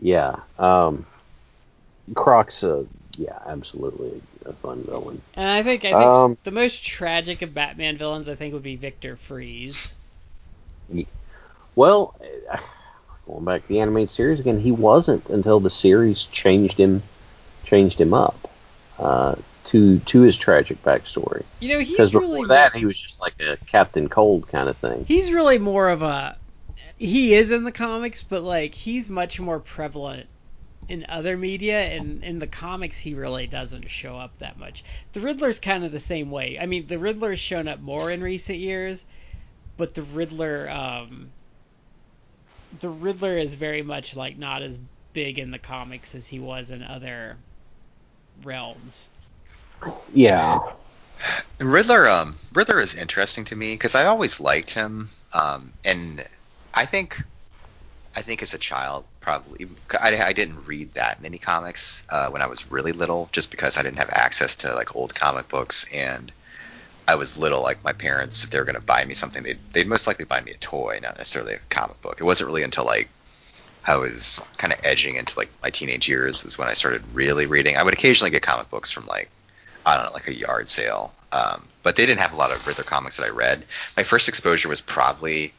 Yeah. 0.00 0.36
Um, 0.58 1.06
Croc's, 2.14 2.62
a 2.62 2.86
yeah, 3.16 3.38
absolutely 3.46 4.20
a 4.46 4.52
fun 4.52 4.84
villain. 4.84 5.20
And 5.34 5.48
I 5.48 5.62
think 5.62 5.84
I 5.84 5.94
think 5.94 6.02
Um, 6.04 6.38
the 6.44 6.50
most 6.50 6.84
tragic 6.84 7.42
of 7.42 7.54
Batman 7.54 7.96
villains 7.98 8.28
I 8.28 8.34
think 8.34 8.54
would 8.54 8.62
be 8.62 8.76
Victor 8.76 9.16
Fries. 9.16 9.98
Well, 11.78 12.16
going 13.24 13.44
back 13.44 13.62
to 13.62 13.68
the 13.68 13.78
animated 13.78 14.10
series 14.10 14.40
again, 14.40 14.58
he 14.58 14.72
wasn't 14.72 15.28
until 15.28 15.60
the 15.60 15.70
series 15.70 16.24
changed 16.24 16.76
him, 16.76 17.04
changed 17.62 18.00
him 18.00 18.12
up 18.12 18.50
uh, 18.98 19.36
to 19.66 20.00
to 20.00 20.22
his 20.22 20.36
tragic 20.36 20.82
backstory. 20.82 21.44
You 21.60 21.74
know, 21.74 21.78
Because 21.78 22.10
before 22.10 22.22
really 22.22 22.48
that, 22.48 22.74
he 22.74 22.84
was 22.84 23.00
just 23.00 23.20
like 23.20 23.40
a 23.40 23.58
Captain 23.68 24.08
Cold 24.08 24.48
kind 24.48 24.68
of 24.68 24.76
thing. 24.78 25.04
he's 25.04 25.30
really 25.30 25.58
more 25.58 25.88
of 25.88 26.02
a 26.02 26.36
he 26.96 27.32
is 27.34 27.52
in 27.52 27.62
the 27.62 27.70
comics, 27.70 28.24
but 28.24 28.42
like 28.42 28.74
he's 28.74 29.08
much 29.08 29.38
more 29.38 29.60
prevalent 29.60 30.26
in 30.88 31.06
other 31.08 31.36
media 31.36 31.80
and 31.80 32.24
in 32.24 32.40
the 32.40 32.48
comics 32.48 32.98
he 32.98 33.14
really 33.14 33.46
doesn't 33.46 33.88
show 33.88 34.16
up 34.16 34.36
that 34.40 34.58
much. 34.58 34.82
The 35.12 35.20
Riddler's 35.20 35.60
kind 35.60 35.84
of 35.84 35.92
the 35.92 36.00
same 36.00 36.32
way. 36.32 36.58
I 36.60 36.66
mean, 36.66 36.88
the 36.88 36.98
Riddler's 36.98 37.38
shown 37.38 37.68
up 37.68 37.78
more 37.78 38.10
in 38.10 38.20
recent 38.20 38.58
years, 38.58 39.04
but 39.76 39.94
the 39.94 40.02
Riddler 40.02 40.68
um 40.68 41.30
the 42.80 42.88
Riddler 42.88 43.36
is 43.36 43.54
very 43.54 43.82
much 43.82 44.16
like 44.16 44.38
not 44.38 44.62
as 44.62 44.78
big 45.12 45.38
in 45.38 45.50
the 45.50 45.58
comics 45.58 46.14
as 46.14 46.26
he 46.26 46.38
was 46.38 46.70
in 46.70 46.82
other 46.82 47.36
realms. 48.42 49.08
Yeah. 50.12 50.60
Riddler. 51.58 52.08
Um, 52.08 52.34
Riddler 52.54 52.80
is 52.80 52.96
interesting 52.96 53.44
to 53.46 53.56
me 53.56 53.74
because 53.74 53.94
I 53.94 54.06
always 54.06 54.40
liked 54.40 54.70
him. 54.70 55.08
Um, 55.32 55.72
and 55.84 56.24
I 56.74 56.84
think, 56.84 57.20
I 58.14 58.22
think 58.22 58.42
as 58.42 58.54
a 58.54 58.58
child, 58.58 59.04
probably 59.20 59.66
I, 59.98 60.22
I 60.22 60.32
didn't 60.32 60.66
read 60.66 60.94
that 60.94 61.22
many 61.22 61.38
comics 61.38 62.04
uh, 62.08 62.28
when 62.30 62.42
I 62.42 62.46
was 62.46 62.70
really 62.70 62.92
little, 62.92 63.28
just 63.32 63.50
because 63.50 63.76
I 63.76 63.82
didn't 63.82 63.98
have 63.98 64.10
access 64.10 64.56
to 64.56 64.74
like 64.74 64.94
old 64.94 65.14
comic 65.14 65.48
books 65.48 65.88
and. 65.92 66.32
I 67.08 67.14
was 67.14 67.38
little, 67.38 67.62
like 67.62 67.82
my 67.82 67.94
parents, 67.94 68.44
if 68.44 68.50
they 68.50 68.58
were 68.58 68.66
going 68.66 68.74
to 68.76 68.82
buy 68.82 69.02
me 69.02 69.14
something, 69.14 69.42
they'd, 69.42 69.58
they'd 69.72 69.86
most 69.88 70.06
likely 70.06 70.26
buy 70.26 70.42
me 70.42 70.52
a 70.52 70.56
toy, 70.58 71.00
not 71.02 71.16
necessarily 71.16 71.54
a 71.54 71.58
comic 71.70 72.00
book. 72.02 72.20
It 72.20 72.24
wasn't 72.24 72.48
really 72.48 72.62
until 72.62 72.84
like 72.84 73.08
I 73.86 73.96
was 73.96 74.46
kind 74.58 74.74
of 74.74 74.80
edging 74.84 75.16
into 75.16 75.38
like 75.38 75.48
my 75.62 75.70
teenage 75.70 76.06
years 76.06 76.44
is 76.44 76.58
when 76.58 76.68
I 76.68 76.74
started 76.74 77.02
really 77.14 77.46
reading. 77.46 77.78
I 77.78 77.82
would 77.82 77.94
occasionally 77.94 78.30
get 78.30 78.42
comic 78.42 78.68
books 78.68 78.90
from 78.90 79.06
like 79.06 79.30
I 79.86 79.96
don't 79.96 80.06
know, 80.06 80.12
like 80.12 80.28
a 80.28 80.34
yard 80.34 80.68
sale, 80.68 81.14
um, 81.32 81.66
but 81.82 81.96
they 81.96 82.04
didn't 82.04 82.20
have 82.20 82.34
a 82.34 82.36
lot 82.36 82.50
of 82.50 82.66
Riddler 82.66 82.84
comics 82.84 83.16
that 83.16 83.24
I 83.24 83.30
read. 83.30 83.64
My 83.96 84.02
first 84.02 84.28
exposure 84.28 84.68
was 84.68 84.82
probably 84.82 85.54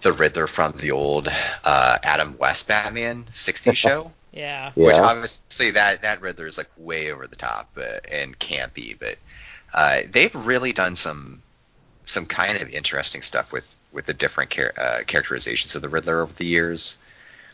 the 0.00 0.12
Riddler 0.12 0.46
from 0.46 0.72
the 0.72 0.92
old 0.92 1.28
uh, 1.64 1.98
Adam 2.02 2.38
West 2.38 2.68
Batman 2.68 3.24
'60s 3.24 3.76
show, 3.84 4.12
Yeah. 4.32 4.72
Yeah. 4.74 4.86
which 4.86 4.96
obviously 4.96 5.72
that 5.72 6.02
that 6.02 6.22
Riddler 6.22 6.46
is 6.46 6.56
like 6.56 6.70
way 6.78 7.12
over 7.12 7.26
the 7.26 7.36
top 7.36 7.68
uh, 7.76 7.98
and 8.10 8.38
campy, 8.38 8.98
but 8.98 9.18
uh, 9.74 10.00
they've 10.08 10.34
really 10.46 10.72
done 10.72 10.96
some 10.96 11.42
some 12.04 12.26
kind 12.26 12.60
of 12.60 12.70
interesting 12.70 13.22
stuff 13.22 13.52
with 13.52 13.76
with 13.92 14.06
the 14.06 14.14
different 14.14 14.50
char- 14.50 14.72
uh, 14.78 14.98
characterizations 15.06 15.74
of 15.74 15.82
the 15.82 15.88
Riddler 15.88 16.20
over 16.20 16.32
the 16.32 16.46
years. 16.46 17.02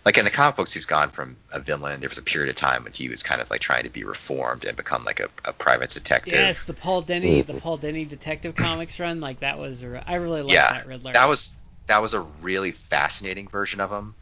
Like 0.04 0.16
in 0.16 0.24
the 0.24 0.30
comic 0.30 0.56
books, 0.56 0.72
he's 0.72 0.86
gone 0.86 1.10
from 1.10 1.36
a 1.52 1.60
villain. 1.60 2.00
There 2.00 2.08
was 2.08 2.16
a 2.16 2.22
period 2.22 2.48
of 2.48 2.56
time 2.56 2.84
when 2.84 2.92
he 2.92 3.10
was 3.10 3.22
kind 3.22 3.40
of 3.42 3.50
like 3.50 3.60
trying 3.60 3.82
to 3.84 3.90
be 3.90 4.04
reformed 4.04 4.64
and 4.64 4.74
become 4.74 5.04
like 5.04 5.20
a, 5.20 5.28
a 5.44 5.52
private 5.52 5.90
detective. 5.90 6.32
Yes, 6.32 6.64
the 6.64 6.72
Paul 6.72 7.02
Dini, 7.02 7.44
the 7.44 7.54
Paul 7.54 7.78
Dini 7.78 8.08
Detective 8.08 8.54
Comics 8.54 8.98
run, 8.98 9.20
like 9.20 9.40
that 9.40 9.58
was. 9.58 9.82
a- 9.82 10.02
I 10.06 10.14
really 10.16 10.40
liked 10.40 10.52
yeah, 10.52 10.72
that 10.72 10.86
Riddler. 10.86 11.12
that 11.12 11.28
was 11.28 11.58
that 11.86 12.00
was 12.00 12.14
a 12.14 12.20
really 12.20 12.70
fascinating 12.70 13.48
version 13.48 13.80
of 13.80 13.90
him. 13.90 14.14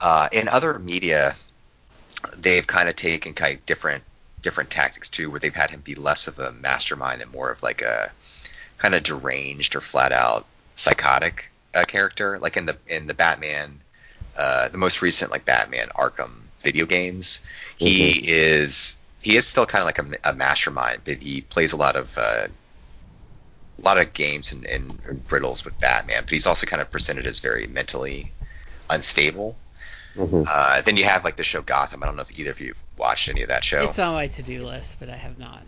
Uh, 0.00 0.28
in 0.32 0.48
other 0.48 0.78
media, 0.78 1.34
they've 2.36 2.66
kind 2.66 2.88
of 2.88 2.96
taken 2.96 3.34
kind 3.34 3.58
of 3.58 3.66
different 3.66 4.04
different 4.46 4.70
tactics 4.70 5.08
too, 5.08 5.28
where 5.28 5.40
they've 5.40 5.56
had 5.56 5.72
him 5.72 5.80
be 5.80 5.96
less 5.96 6.28
of 6.28 6.38
a 6.38 6.52
mastermind 6.52 7.20
and 7.20 7.32
more 7.32 7.50
of 7.50 7.64
like 7.64 7.82
a 7.82 8.12
kind 8.78 8.94
of 8.94 9.02
deranged 9.02 9.74
or 9.74 9.80
flat 9.80 10.12
out 10.12 10.46
psychotic 10.76 11.50
uh, 11.74 11.82
character. 11.82 12.38
Like 12.38 12.56
in 12.56 12.64
the 12.64 12.76
in 12.86 13.08
the 13.08 13.14
Batman, 13.14 13.80
uh, 14.38 14.68
the 14.68 14.78
most 14.78 15.02
recent 15.02 15.32
like 15.32 15.44
Batman 15.44 15.88
Arkham 15.88 16.44
video 16.62 16.86
games, 16.86 17.44
he 17.76 18.20
is 18.30 19.00
he 19.20 19.34
is 19.34 19.48
still 19.48 19.66
kind 19.66 19.82
of 19.82 19.86
like 19.86 19.98
a, 19.98 20.30
a 20.30 20.32
mastermind, 20.32 21.02
but 21.04 21.16
he 21.16 21.40
plays 21.40 21.72
a 21.72 21.76
lot 21.76 21.96
of 21.96 22.16
uh, 22.16 22.46
a 23.78 23.82
lot 23.82 23.98
of 23.98 24.12
games 24.12 24.52
and, 24.52 24.64
and, 24.64 25.00
and 25.08 25.32
riddles 25.32 25.64
with 25.64 25.80
Batman, 25.80 26.22
but 26.22 26.30
he's 26.30 26.46
also 26.46 26.68
kind 26.68 26.80
of 26.80 26.92
presented 26.92 27.26
as 27.26 27.40
very 27.40 27.66
mentally 27.66 28.30
unstable. 28.88 29.56
Mhm. 30.16 30.46
Uh, 30.48 30.80
then 30.82 30.96
you 30.96 31.04
have 31.04 31.24
like 31.24 31.36
the 31.36 31.44
show 31.44 31.60
Gotham. 31.62 32.02
I 32.02 32.06
don't 32.06 32.16
know 32.16 32.22
if 32.22 32.38
either 32.38 32.50
of 32.50 32.60
you 32.60 32.68
have 32.68 32.82
watched 32.98 33.28
any 33.28 33.42
of 33.42 33.48
that 33.48 33.64
show. 33.64 33.84
It's 33.84 33.98
on 33.98 34.14
my 34.14 34.26
to-do 34.28 34.64
list, 34.66 34.98
but 34.98 35.08
I 35.10 35.16
have 35.16 35.38
not. 35.38 35.62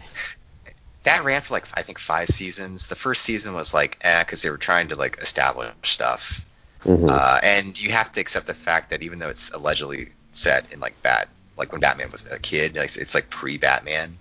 that 1.04 1.24
ran 1.24 1.40
for 1.42 1.54
like 1.54 1.64
I 1.74 1.82
think 1.82 1.98
five 1.98 2.28
seasons. 2.28 2.86
The 2.86 2.94
first 2.96 3.22
season 3.22 3.54
was 3.54 3.72
like 3.74 3.98
eh, 4.00 4.22
because 4.24 4.42
they 4.42 4.50
were 4.50 4.58
trying 4.58 4.88
to 4.88 4.96
like 4.96 5.18
establish 5.18 5.72
stuff, 5.82 6.44
Mhm. 6.84 7.08
uh, 7.10 7.40
and 7.42 7.80
you 7.80 7.92
have 7.92 8.10
to 8.12 8.20
accept 8.20 8.46
the 8.46 8.54
fact 8.54 8.90
that 8.90 9.02
even 9.02 9.18
though 9.18 9.30
it's 9.30 9.50
allegedly 9.52 10.08
set 10.32 10.72
in 10.72 10.80
like 10.80 11.00
Bat, 11.02 11.28
like 11.56 11.72
when 11.72 11.80
Batman 11.80 12.10
was 12.10 12.26
a 12.30 12.38
kid, 12.38 12.76
like, 12.76 12.96
it's 12.96 13.14
like 13.14 13.30
pre-Batman. 13.30 14.18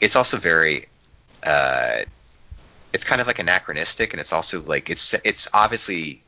It's 0.00 0.16
also 0.16 0.36
very, 0.38 0.86
uh, 1.42 1.98
it's 2.92 3.04
kind 3.04 3.20
of 3.20 3.26
like 3.26 3.38
anachronistic, 3.38 4.12
and 4.12 4.20
it's 4.20 4.32
also 4.32 4.62
like 4.62 4.90
it's 4.90 5.14
it's 5.24 5.48
obviously 5.54 6.22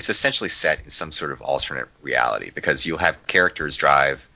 it's 0.00 0.08
essentially 0.08 0.48
set 0.48 0.82
in 0.82 0.88
some 0.88 1.12
sort 1.12 1.30
of 1.30 1.42
alternate 1.42 1.86
reality 2.00 2.50
because 2.54 2.86
you'll 2.86 2.96
have 2.96 3.26
characters 3.26 3.76
drive 3.76 4.26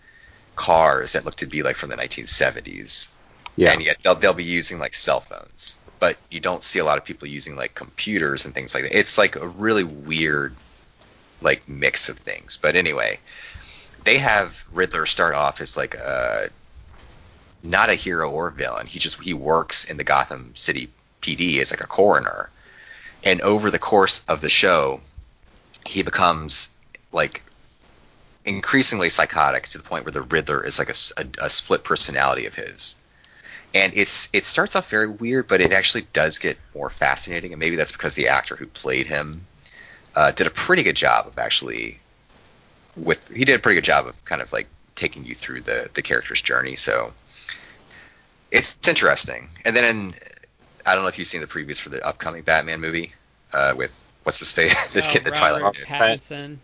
cars 0.56 1.14
that 1.14 1.24
look 1.24 1.36
to 1.36 1.46
be 1.46 1.62
like 1.62 1.76
from 1.76 1.88
the 1.88 1.96
1970s 1.96 3.10
yeah. 3.56 3.72
and 3.72 3.82
yet 3.82 3.96
they'll, 4.02 4.14
they'll 4.14 4.34
be 4.34 4.44
using 4.44 4.78
like 4.78 4.92
cell 4.92 5.20
phones. 5.20 5.80
But 6.00 6.18
you 6.30 6.40
don't 6.40 6.62
see 6.62 6.80
a 6.80 6.84
lot 6.84 6.98
of 6.98 7.06
people 7.06 7.28
using 7.28 7.56
like 7.56 7.74
computers 7.74 8.44
and 8.44 8.54
things 8.54 8.74
like 8.74 8.82
that. 8.82 8.94
It's 8.94 9.16
like 9.16 9.36
a 9.36 9.48
really 9.48 9.84
weird 9.84 10.54
like 11.40 11.66
mix 11.66 12.10
of 12.10 12.18
things. 12.18 12.58
But 12.58 12.76
anyway 12.76 13.18
they 14.02 14.18
have 14.18 14.66
riddler 14.70 15.06
start 15.06 15.34
off 15.34 15.62
as 15.62 15.78
like 15.78 15.94
a 15.94 16.50
not 17.62 17.88
a 17.88 17.94
hero 17.94 18.30
or 18.30 18.50
villain. 18.50 18.86
He 18.86 18.98
just 18.98 19.18
he 19.18 19.32
works 19.32 19.90
in 19.90 19.96
the 19.96 20.04
gotham 20.04 20.54
city 20.56 20.90
pd 21.22 21.56
as 21.62 21.70
like 21.70 21.80
a 21.80 21.86
coroner. 21.86 22.50
And 23.22 23.40
over 23.40 23.70
the 23.70 23.78
course 23.78 24.26
of 24.26 24.42
the 24.42 24.50
show 24.50 25.00
he 25.84 26.02
becomes 26.02 26.74
like 27.12 27.42
increasingly 28.44 29.08
psychotic 29.08 29.68
to 29.68 29.78
the 29.78 29.84
point 29.84 30.04
where 30.04 30.12
the 30.12 30.22
riddler 30.22 30.64
is 30.64 30.78
like 30.78 30.90
a 30.90 31.50
split 31.50 31.84
personality 31.84 32.46
of 32.46 32.54
his 32.54 32.96
and 33.74 33.92
it's 33.96 34.28
it 34.32 34.44
starts 34.44 34.76
off 34.76 34.88
very 34.88 35.08
weird, 35.08 35.48
but 35.48 35.60
it 35.60 35.72
actually 35.72 36.06
does 36.12 36.38
get 36.38 36.56
more 36.74 36.88
fascinating, 36.88 37.52
and 37.52 37.58
maybe 37.58 37.76
that's 37.76 37.92
because 37.92 38.14
the 38.14 38.28
actor 38.28 38.54
who 38.54 38.66
played 38.66 39.06
him 39.06 39.46
uh, 40.14 40.30
did 40.30 40.46
a 40.46 40.50
pretty 40.50 40.84
good 40.84 40.96
job 40.96 41.26
of 41.26 41.38
actually 41.38 41.98
with 42.96 43.28
he 43.28 43.44
did 43.44 43.56
a 43.56 43.58
pretty 43.58 43.76
good 43.76 43.84
job 43.84 44.06
of 44.06 44.24
kind 44.24 44.40
of 44.40 44.52
like 44.52 44.68
taking 44.94 45.24
you 45.24 45.34
through 45.34 45.60
the 45.62 45.90
the 45.92 46.02
character's 46.02 46.40
journey. 46.40 46.76
So 46.76 47.12
it's, 48.52 48.76
it's 48.76 48.88
interesting. 48.88 49.48
And 49.64 49.74
then 49.74 49.84
in, 49.84 50.14
I 50.86 50.94
don't 50.94 51.02
know 51.02 51.08
if 51.08 51.18
you've 51.18 51.26
seen 51.26 51.40
the 51.40 51.48
previews 51.48 51.80
for 51.80 51.88
the 51.88 52.06
upcoming 52.06 52.42
Batman 52.42 52.80
movie 52.80 53.12
uh, 53.52 53.74
with 53.76 54.06
what's 54.24 54.40
his 54.40 54.52
face 54.52 54.92
this 54.92 55.06
Oh, 55.08 55.10
kid, 55.10 55.24
the 55.24 55.30
Robert 55.30 55.38
Twilight 55.58 55.74
dude. 55.74 55.86
Pattinson. 55.86 56.56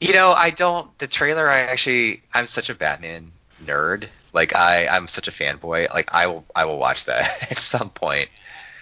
You 0.00 0.14
know, 0.14 0.32
I 0.36 0.50
don't. 0.50 0.96
The 0.98 1.06
trailer, 1.08 1.48
I 1.48 1.60
actually, 1.60 2.22
I'm 2.32 2.46
such 2.46 2.70
a 2.70 2.74
Batman 2.74 3.32
nerd. 3.64 4.08
Like 4.32 4.54
I, 4.54 4.86
I'm 4.86 5.08
such 5.08 5.26
a 5.28 5.30
fanboy. 5.32 5.92
Like 5.92 6.14
I 6.14 6.26
will, 6.28 6.44
I 6.54 6.64
will 6.66 6.78
watch 6.78 7.06
that 7.06 7.20
at 7.50 7.58
some 7.58 7.90
point. 7.90 8.28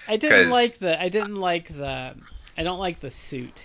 I 0.09 0.16
didn't 0.18 0.51
like 0.51 0.79
the. 0.79 1.01
I 1.01 1.09
didn't 1.09 1.37
like 1.37 1.68
the. 1.68 2.14
I 2.59 2.62
don't 2.62 2.79
like 2.79 3.01
the 3.01 3.11
suit. 3.11 3.64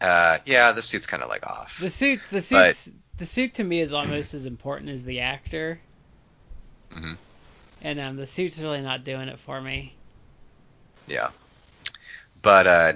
Uh, 0.00 0.38
yeah, 0.46 0.72
the 0.72 0.82
suit's 0.82 1.06
kind 1.06 1.22
of 1.22 1.28
like 1.28 1.46
off. 1.46 1.78
The 1.78 1.90
suit. 1.90 2.20
The 2.30 2.40
suit. 2.40 2.92
The 3.18 3.24
suit 3.26 3.54
to 3.54 3.64
me 3.64 3.80
is 3.80 3.92
almost 3.92 4.34
as 4.34 4.46
important 4.46 4.90
as 4.90 5.04
the 5.04 5.20
actor. 5.20 5.78
Mhm. 6.92 7.16
And 7.82 8.00
um, 8.00 8.16
the 8.16 8.26
suit's 8.26 8.60
really 8.60 8.80
not 8.80 9.04
doing 9.04 9.28
it 9.28 9.38
for 9.38 9.60
me. 9.60 9.94
Yeah, 11.06 11.28
but 12.42 12.66
uh, 12.66 12.92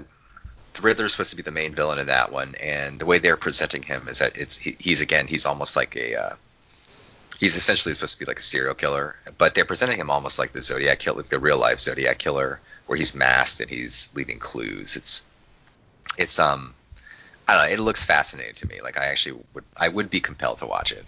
the 0.74 0.82
Riddler's 0.82 1.12
supposed 1.12 1.30
to 1.30 1.36
be 1.36 1.42
the 1.42 1.50
main 1.50 1.74
villain 1.74 1.98
in 1.98 2.06
that 2.08 2.32
one, 2.32 2.54
and 2.62 2.98
the 2.98 3.06
way 3.06 3.18
they're 3.18 3.36
presenting 3.36 3.82
him 3.82 4.08
is 4.08 4.18
that 4.18 4.36
it's 4.36 4.58
he, 4.58 4.76
he's 4.78 5.00
again 5.00 5.26
he's 5.26 5.46
almost 5.46 5.76
like 5.76 5.96
a 5.96 6.20
uh, 6.20 6.34
he's 7.38 7.56
essentially 7.56 7.94
supposed 7.94 8.14
to 8.14 8.24
be 8.24 8.28
like 8.28 8.38
a 8.38 8.42
serial 8.42 8.74
killer, 8.74 9.16
but 9.38 9.54
they're 9.54 9.64
presenting 9.64 9.98
him 9.98 10.10
almost 10.10 10.38
like 10.38 10.52
the 10.52 10.62
Zodiac 10.62 10.98
killer, 10.98 11.18
like 11.18 11.26
the 11.26 11.38
real 11.38 11.58
life 11.58 11.80
Zodiac 11.80 12.18
killer, 12.18 12.60
where 12.86 12.96
he's 12.96 13.14
masked 13.14 13.60
and 13.60 13.70
he's 13.70 14.10
leaving 14.14 14.38
clues. 14.38 14.96
It's 14.96 15.26
it's 16.18 16.38
um 16.38 16.74
I 17.48 17.54
don't 17.54 17.66
know. 17.66 17.72
It 17.72 17.80
looks 17.80 18.04
fascinating 18.04 18.54
to 18.54 18.66
me. 18.66 18.80
Like 18.82 18.98
I 18.98 19.06
actually 19.06 19.40
would 19.54 19.64
I 19.76 19.88
would 19.88 20.10
be 20.10 20.20
compelled 20.20 20.58
to 20.58 20.66
watch 20.66 20.92
it. 20.92 21.04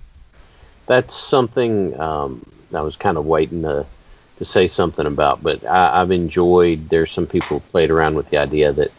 That's 0.86 1.14
something 1.14 1.98
um, 2.00 2.46
I 2.72 2.80
was 2.80 2.96
kind 2.96 3.18
of 3.18 3.26
waiting 3.26 3.62
to 3.62 3.84
to 4.38 4.44
say 4.44 4.66
something 4.68 5.06
about, 5.06 5.42
but 5.42 5.64
I, 5.66 6.00
I've 6.00 6.10
enjoyed. 6.12 6.88
There's 6.88 7.10
some 7.12 7.26
people 7.26 7.60
played 7.60 7.90
around 7.90 8.14
with 8.14 8.30
the 8.30 8.38
idea 8.38 8.72
that 8.72 8.92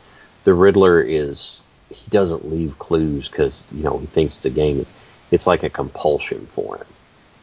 the 0.44 0.54
Riddler 0.54 1.02
is 1.02 1.62
he 1.90 2.10
doesn't 2.12 2.50
leave 2.50 2.78
clues 2.78 3.30
because 3.30 3.66
you 3.72 3.84
know 3.84 3.98
he 3.98 4.06
thinks 4.08 4.38
it's 4.38 4.46
a 4.46 4.50
game. 4.50 4.80
It's, 4.82 4.94
it's 5.32 5.48
like 5.48 5.64
a 5.64 5.70
compulsion 5.70 6.46
for 6.54 6.78
him. 6.78 6.88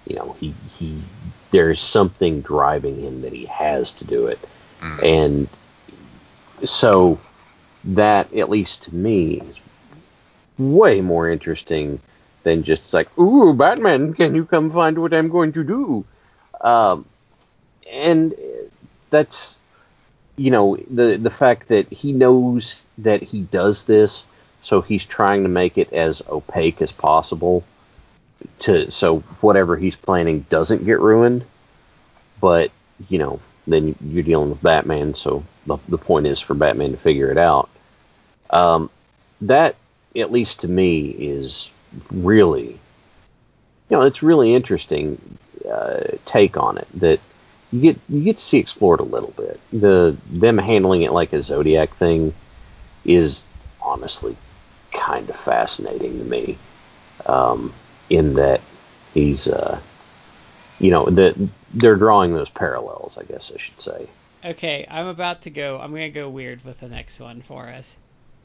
You 0.06 0.16
know, 0.16 0.36
he 0.38 0.54
he 0.78 1.00
there's 1.50 1.80
something 1.80 2.42
driving 2.42 3.00
him 3.00 3.22
that 3.22 3.32
he 3.32 3.46
has 3.46 3.92
to 3.94 4.04
do 4.04 4.26
it, 4.28 4.38
Mm. 4.80 5.02
and 5.02 5.48
so 6.68 7.18
that 7.84 8.32
at 8.34 8.50
least 8.50 8.82
to 8.84 8.94
me 8.94 9.40
is 9.40 9.60
way 10.58 11.00
more 11.00 11.30
interesting 11.30 11.98
than 12.42 12.62
just 12.62 12.92
like, 12.92 13.08
"Ooh, 13.18 13.54
Batman, 13.54 14.12
can 14.12 14.34
you 14.34 14.44
come 14.44 14.70
find 14.70 14.98
what 14.98 15.14
I'm 15.14 15.30
going 15.30 15.52
to 15.54 15.64
do?" 15.64 16.04
Um, 16.60 17.06
and 17.90 18.34
that's 19.10 19.58
you 20.36 20.50
know 20.50 20.76
the 20.90 21.16
the 21.16 21.30
fact 21.30 21.68
that 21.68 21.90
he 21.92 22.12
knows 22.12 22.84
that 22.98 23.22
he 23.22 23.42
does 23.42 23.84
this, 23.84 24.26
so 24.62 24.80
he's 24.80 25.06
trying 25.06 25.42
to 25.42 25.48
make 25.48 25.78
it 25.78 25.92
as 25.92 26.22
opaque 26.28 26.82
as 26.82 26.92
possible, 26.92 27.64
to 28.60 28.90
so 28.90 29.20
whatever 29.40 29.76
he's 29.76 29.96
planning 29.96 30.40
doesn't 30.48 30.84
get 30.84 31.00
ruined. 31.00 31.44
But 32.40 32.70
you 33.08 33.18
know, 33.18 33.40
then 33.66 33.94
you're 34.00 34.22
dealing 34.22 34.50
with 34.50 34.62
Batman, 34.62 35.14
so 35.14 35.44
the 35.66 35.78
the 35.88 35.98
point 35.98 36.26
is 36.26 36.40
for 36.40 36.54
Batman 36.54 36.92
to 36.92 36.96
figure 36.96 37.30
it 37.30 37.38
out. 37.38 37.68
Um, 38.50 38.90
that 39.40 39.76
at 40.14 40.32
least 40.32 40.60
to 40.60 40.68
me 40.68 41.08
is 41.08 41.70
really, 42.10 42.78
you 43.88 43.96
know, 43.96 44.02
it's 44.02 44.22
really 44.22 44.54
interesting 44.54 45.20
uh, 45.70 46.04
take 46.24 46.56
on 46.56 46.78
it 46.78 46.88
that 46.94 47.20
you 47.72 47.80
get 47.80 48.00
you 48.08 48.22
get 48.22 48.36
to 48.36 48.42
see 48.42 48.58
explored 48.58 49.00
a 49.00 49.04
little 49.04 49.32
bit. 49.36 49.60
The 49.72 50.16
them 50.30 50.58
handling 50.58 51.02
it 51.02 51.12
like 51.12 51.32
a 51.32 51.42
Zodiac 51.42 51.94
thing 51.96 52.34
is 53.04 53.46
honestly 53.80 54.36
kind 54.92 55.28
of 55.28 55.36
fascinating 55.36 56.18
to 56.18 56.24
me. 56.24 56.58
Um, 57.26 57.72
in 58.08 58.34
that 58.34 58.60
he's, 59.14 59.48
uh, 59.48 59.80
you 60.78 60.90
know, 60.90 61.06
that 61.06 61.34
they're 61.74 61.96
drawing 61.96 62.34
those 62.34 62.50
parallels. 62.50 63.18
I 63.18 63.24
guess 63.24 63.50
I 63.52 63.58
should 63.58 63.80
say. 63.80 64.06
Okay, 64.44 64.86
I'm 64.88 65.06
about 65.06 65.42
to 65.42 65.50
go. 65.50 65.78
I'm 65.78 65.90
gonna 65.90 66.10
go 66.10 66.28
weird 66.28 66.64
with 66.64 66.80
the 66.80 66.88
next 66.88 67.18
one 67.18 67.42
for 67.42 67.68
us. 67.68 67.96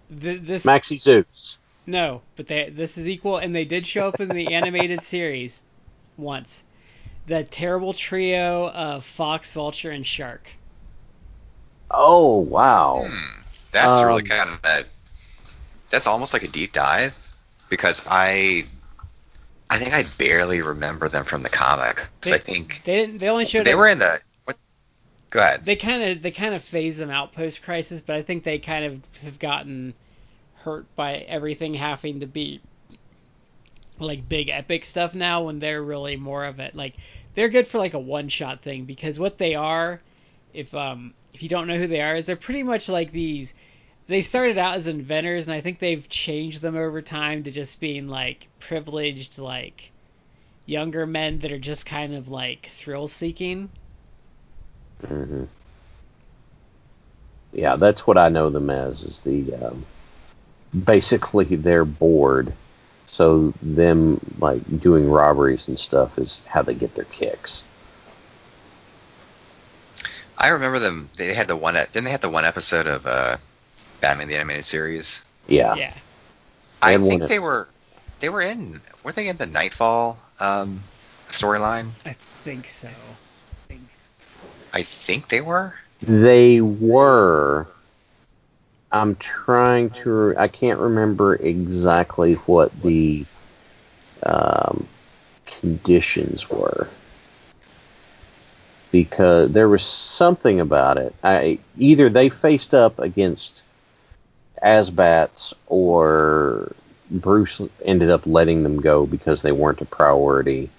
Th- 0.09 0.41
this 0.41 0.65
Maxie 0.65 0.97
Zeus. 0.97 1.57
no, 1.85 2.21
but 2.35 2.47
they 2.47 2.69
this 2.69 2.97
is 2.97 3.07
equal, 3.07 3.37
and 3.37 3.55
they 3.55 3.65
did 3.65 3.85
show 3.85 4.07
up 4.07 4.19
in 4.19 4.29
the 4.29 4.53
animated 4.55 5.03
series 5.03 5.63
once. 6.17 6.63
The 7.25 7.43
terrible 7.43 7.93
trio 7.93 8.69
of 8.69 9.03
Fox, 9.03 9.53
Vulture, 9.53 9.89
and 9.89 10.05
Shark. 10.05 10.51
Oh 11.89 12.37
wow. 12.37 13.03
Hmm. 13.07 13.41
That's 13.71 14.03
really 14.03 14.23
Um, 14.23 14.27
kind 14.27 14.49
of 14.49 14.59
a, 14.65 14.83
that's 15.89 16.07
almost 16.07 16.33
like 16.33 16.43
a 16.43 16.47
deep 16.47 16.73
dive 16.73 17.15
because 17.69 18.05
I 18.09 18.63
I 19.69 19.77
think 19.79 19.93
I 19.93 20.03
barely 20.17 20.61
remember 20.61 21.07
them 21.09 21.23
from 21.23 21.43
the 21.43 21.49
comics. 21.49 22.11
They- 22.21 22.33
I 22.33 22.37
think 22.37 22.83
They 22.83 22.97
didn't. 22.97 23.17
They 23.19 23.29
only 23.29 23.45
showed 23.45 23.65
they 23.65 23.73
up. 23.73 23.77
were 23.77 23.87
in 23.87 23.99
the 23.99 24.19
what? 24.45 24.57
Go 25.29 25.39
ahead. 25.39 25.65
They 25.65 25.75
kind 25.75 26.03
of 26.03 26.21
they 26.21 26.31
kind 26.31 26.53
of 26.55 26.63
phase 26.63 26.97
them 26.97 27.09
out 27.09 27.33
post 27.33 27.61
crisis, 27.61 28.01
but 28.01 28.15
I 28.15 28.21
think 28.21 28.43
they 28.43 28.59
kind 28.59 28.85
of 28.85 29.21
have 29.23 29.39
gotten 29.39 29.93
hurt 30.55 30.85
by 30.95 31.15
everything 31.17 31.73
having 31.73 32.19
to 32.21 32.27
be 32.27 32.61
like 34.05 34.27
big 34.29 34.49
epic 34.49 34.85
stuff 34.85 35.13
now 35.15 35.43
when 35.43 35.59
they're 35.59 35.83
really 35.83 36.15
more 36.15 36.45
of 36.45 36.59
it 36.59 36.75
like 36.75 36.95
they're 37.35 37.49
good 37.49 37.67
for 37.67 37.77
like 37.77 37.93
a 37.93 37.99
one 37.99 38.27
shot 38.29 38.61
thing 38.61 38.85
because 38.85 39.19
what 39.19 39.37
they 39.37 39.55
are 39.55 39.99
if 40.53 40.73
um 40.75 41.13
if 41.33 41.43
you 41.43 41.49
don't 41.49 41.67
know 41.67 41.77
who 41.77 41.87
they 41.87 42.01
are 42.01 42.15
is 42.15 42.25
they're 42.25 42.35
pretty 42.35 42.63
much 42.63 42.89
like 42.89 43.11
these 43.11 43.53
they 44.07 44.21
started 44.21 44.57
out 44.57 44.75
as 44.75 44.87
inventors 44.87 45.47
and 45.47 45.55
I 45.55 45.61
think 45.61 45.79
they've 45.79 46.07
changed 46.09 46.61
them 46.61 46.75
over 46.75 47.01
time 47.01 47.43
to 47.43 47.51
just 47.51 47.79
being 47.79 48.07
like 48.09 48.47
privileged 48.59 49.39
like 49.39 49.91
younger 50.65 51.05
men 51.05 51.39
that 51.39 51.51
are 51.51 51.59
just 51.59 51.85
kind 51.85 52.13
of 52.15 52.29
like 52.29 52.65
thrill 52.65 53.07
seeking 53.07 53.69
hmm 55.07 55.43
Yeah, 57.53 57.75
that's 57.75 58.07
what 58.07 58.17
I 58.17 58.29
know 58.29 58.49
them 58.49 58.69
as. 58.69 59.03
Is 59.03 59.21
the 59.21 59.53
um, 59.55 59.85
basically 60.85 61.55
they're 61.55 61.85
bored, 61.85 62.53
so 63.11 63.53
them 63.61 64.21
like 64.39 64.61
doing 64.79 65.09
robberies 65.09 65.67
and 65.67 65.77
stuff 65.77 66.17
is 66.17 66.41
how 66.47 66.61
they 66.61 66.73
get 66.73 66.95
their 66.95 67.05
kicks. 67.05 67.63
I 70.37 70.47
remember 70.49 70.79
them. 70.79 71.09
They 71.17 71.33
had 71.33 71.47
the 71.47 71.57
one. 71.57 71.73
Didn't 71.73 72.05
they 72.05 72.11
have 72.11 72.21
the 72.21 72.29
one 72.29 72.45
episode 72.45 72.87
of 72.87 73.05
uh, 73.05 73.37
Batman 73.99 74.29
the 74.29 74.35
Animated 74.35 74.65
Series? 74.65 75.25
Yeah, 75.47 75.75
yeah 75.75 75.93
I 76.81 76.97
think 76.97 77.27
they 77.27 77.37
were. 77.37 77.67
They 78.21 78.29
were 78.29 78.41
in. 78.41 78.79
Were 79.03 79.11
they 79.11 79.27
in 79.27 79.37
the 79.37 79.45
Knightfall 79.45 80.17
um, 80.39 80.81
storyline? 81.27 81.91
I 82.05 82.15
think 82.43 82.67
so 82.67 82.89
I 84.73 84.83
think 84.83 85.27
they 85.27 85.41
were. 85.41 85.75
they 86.01 86.61
were. 86.61 87.67
I'm 88.91 89.15
trying 89.15 89.91
to. 90.03 90.33
I 90.37 90.47
can't 90.47 90.79
remember 90.79 91.35
exactly 91.35 92.33
what 92.33 92.71
the 92.81 93.25
um, 94.23 94.87
conditions 95.45 96.49
were 96.49 96.89
because 98.91 99.51
there 99.51 99.69
was 99.69 99.83
something 99.85 100.59
about 100.59 100.97
it. 100.97 101.15
I 101.23 101.59
either 101.77 102.09
they 102.09 102.29
faced 102.29 102.73
up 102.73 102.99
against 102.99 103.63
Azbats 104.63 105.53
or 105.67 106.75
Bruce 107.09 107.61
ended 107.83 108.09
up 108.09 108.25
letting 108.25 108.63
them 108.63 108.79
go 108.81 109.05
because 109.05 109.41
they 109.41 109.51
weren't 109.51 109.81
a 109.81 109.85
priority. 109.85 110.69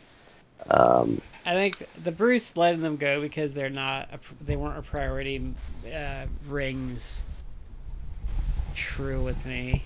Um, 0.70 1.20
I 1.44 1.52
think 1.54 1.88
the 2.02 2.12
Bruce 2.12 2.56
letting 2.56 2.82
them 2.82 2.96
go 2.96 3.20
because 3.20 3.54
they're 3.54 3.70
not 3.70 4.08
a, 4.12 4.20
they 4.44 4.56
weren't 4.56 4.78
a 4.78 4.82
priority 4.82 5.54
uh, 5.92 6.26
rings 6.46 7.24
true 8.74 9.22
with 9.22 9.44
me. 9.46 9.82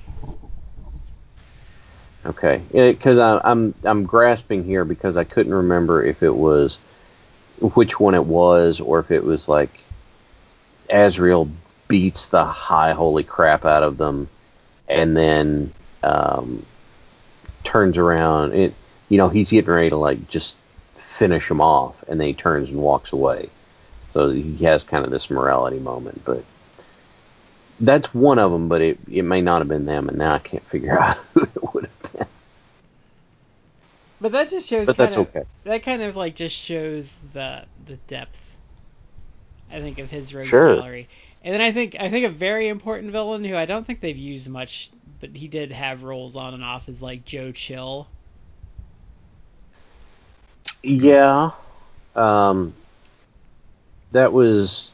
Okay, 2.24 2.60
because 2.72 3.18
I'm 3.18 3.72
I'm 3.84 4.04
grasping 4.04 4.64
here 4.64 4.84
because 4.84 5.16
I 5.16 5.24
couldn't 5.24 5.54
remember 5.54 6.02
if 6.02 6.22
it 6.22 6.34
was 6.34 6.78
which 7.60 8.00
one 8.00 8.14
it 8.14 8.24
was 8.24 8.80
or 8.80 8.98
if 8.98 9.10
it 9.10 9.22
was 9.22 9.48
like 9.48 9.70
Azrael 10.90 11.48
beats 11.88 12.26
the 12.26 12.44
high 12.44 12.92
holy 12.92 13.22
crap 13.22 13.64
out 13.64 13.84
of 13.84 13.96
them 13.96 14.28
and 14.88 15.16
then 15.16 15.72
um, 16.02 16.66
turns 17.62 17.96
around. 17.96 18.54
It 18.54 18.74
you 19.08 19.18
know 19.18 19.28
he's 19.28 19.50
getting 19.50 19.70
ready 19.70 19.90
to 19.90 19.96
like 19.96 20.26
just 20.28 20.56
finish 20.96 21.48
him 21.48 21.60
off 21.60 22.02
and 22.08 22.20
then 22.20 22.26
he 22.26 22.34
turns 22.34 22.70
and 22.70 22.78
walks 22.78 23.12
away. 23.12 23.48
So 24.08 24.30
he 24.30 24.64
has 24.64 24.82
kind 24.82 25.04
of 25.04 25.10
this 25.12 25.30
morality 25.30 25.78
moment, 25.78 26.22
but 26.24 26.42
that's 27.80 28.12
one 28.14 28.38
of 28.38 28.52
them. 28.52 28.68
But 28.68 28.82
it 28.82 28.98
it 29.10 29.22
may 29.22 29.40
not 29.40 29.60
have 29.60 29.68
been 29.68 29.86
them, 29.86 30.08
and 30.08 30.18
now 30.18 30.34
I 30.34 30.38
can't 30.38 30.64
figure 30.66 30.98
out 31.00 31.16
who 31.34 31.42
it 31.42 31.74
would 31.74 31.84
have 31.84 32.12
been. 32.12 32.26
But 34.20 34.32
that 34.32 34.50
just 34.50 34.68
shows. 34.68 34.86
But 34.86 34.96
that's 34.96 35.16
of, 35.16 35.28
okay. 35.28 35.44
That 35.64 35.82
kind 35.82 36.02
of 36.02 36.16
like 36.16 36.34
just 36.34 36.56
shows 36.56 37.16
the 37.32 37.64
the 37.86 37.96
depth. 38.08 38.40
I 39.70 39.80
think 39.80 39.98
of 39.98 40.10
his 40.10 40.32
rogues 40.32 40.48
Sure. 40.48 40.76
gallery, 40.76 41.08
and 41.42 41.52
then 41.52 41.60
I 41.60 41.72
think 41.72 41.96
I 41.98 42.08
think 42.08 42.24
a 42.24 42.30
very 42.30 42.68
important 42.68 43.12
villain 43.12 43.44
who 43.44 43.56
I 43.56 43.66
don't 43.66 43.86
think 43.86 44.00
they've 44.00 44.16
used 44.16 44.48
much, 44.48 44.90
but 45.20 45.30
he 45.30 45.48
did 45.48 45.72
have 45.72 46.02
roles 46.02 46.36
on 46.36 46.54
and 46.54 46.64
off 46.64 46.88
is 46.88 47.02
like 47.02 47.24
Joe 47.24 47.52
Chill. 47.52 48.06
Yeah. 50.82 51.50
Um, 52.14 52.72
that 54.12 54.32
was 54.32 54.92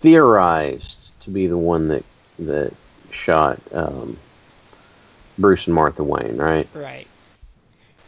theorized 0.00 1.05
to 1.26 1.30
be 1.30 1.46
the 1.46 1.58
one 1.58 1.88
that 1.88 2.04
that 2.38 2.72
shot 3.10 3.60
um, 3.72 4.16
Bruce 5.38 5.66
and 5.66 5.74
Martha 5.74 6.02
Wayne, 6.02 6.36
right? 6.36 6.66
Right. 6.74 7.06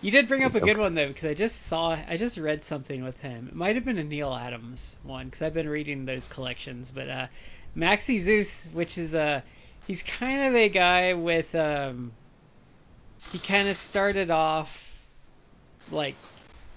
You 0.00 0.11
did 0.12 0.28
bring 0.28 0.44
up 0.44 0.54
a 0.54 0.61
good 0.61 0.78
one 0.78 0.94
though, 0.94 1.09
because 1.09 1.24
I 1.24 1.35
just 1.35 1.66
saw, 1.66 1.98
I 2.09 2.16
just 2.16 2.38
read 2.38 2.62
something 2.62 3.02
with 3.02 3.20
him. 3.20 3.48
It 3.48 3.54
might 3.54 3.74
have 3.74 3.85
been 3.85 3.98
a 3.98 4.04
Neal 4.04 4.33
Adams 4.33 4.96
one, 5.02 5.26
because 5.26 5.42
I've 5.42 5.54
been 5.54 5.68
reading 5.68 6.04
those 6.04 6.28
collections. 6.28 6.90
But 6.90 7.09
uh, 7.09 7.26
Maxie 7.74 8.20
Zeus, 8.20 8.70
which 8.72 8.96
is 8.96 9.14
a, 9.14 9.42
he's 9.87 10.04
kind 10.04 10.48
of 10.48 10.54
a 10.54 10.68
guy 10.68 11.14
with, 11.14 11.52
um, 11.54 12.12
he 13.33 13.38
kind 13.38 13.68
of 13.68 13.76
started 13.76 14.31
off 14.31 15.04
like, 15.90 16.14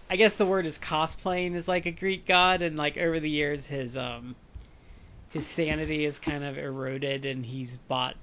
I 0.10 0.15
guess 0.15 0.36
the 0.36 0.45
word 0.45 0.65
is 0.65 0.80
cosplaying 0.80 1.54
is 1.54 1.67
like 1.67 1.86
a 1.86 1.91
Greek 1.91 2.25
god, 2.25 2.63
and 2.63 2.75
like 2.75 2.97
over 2.97 3.19
the 3.19 3.30
years 3.30 3.67
his 3.67 3.95
um 3.95 4.36
his 5.32 5.48
sanity 5.48 6.06
is 6.06 6.20
kind 6.20 6.44
of 6.44 6.58
eroded, 6.58 7.26
and 7.26 7.46
he's 7.46 7.78
bought 7.78 8.15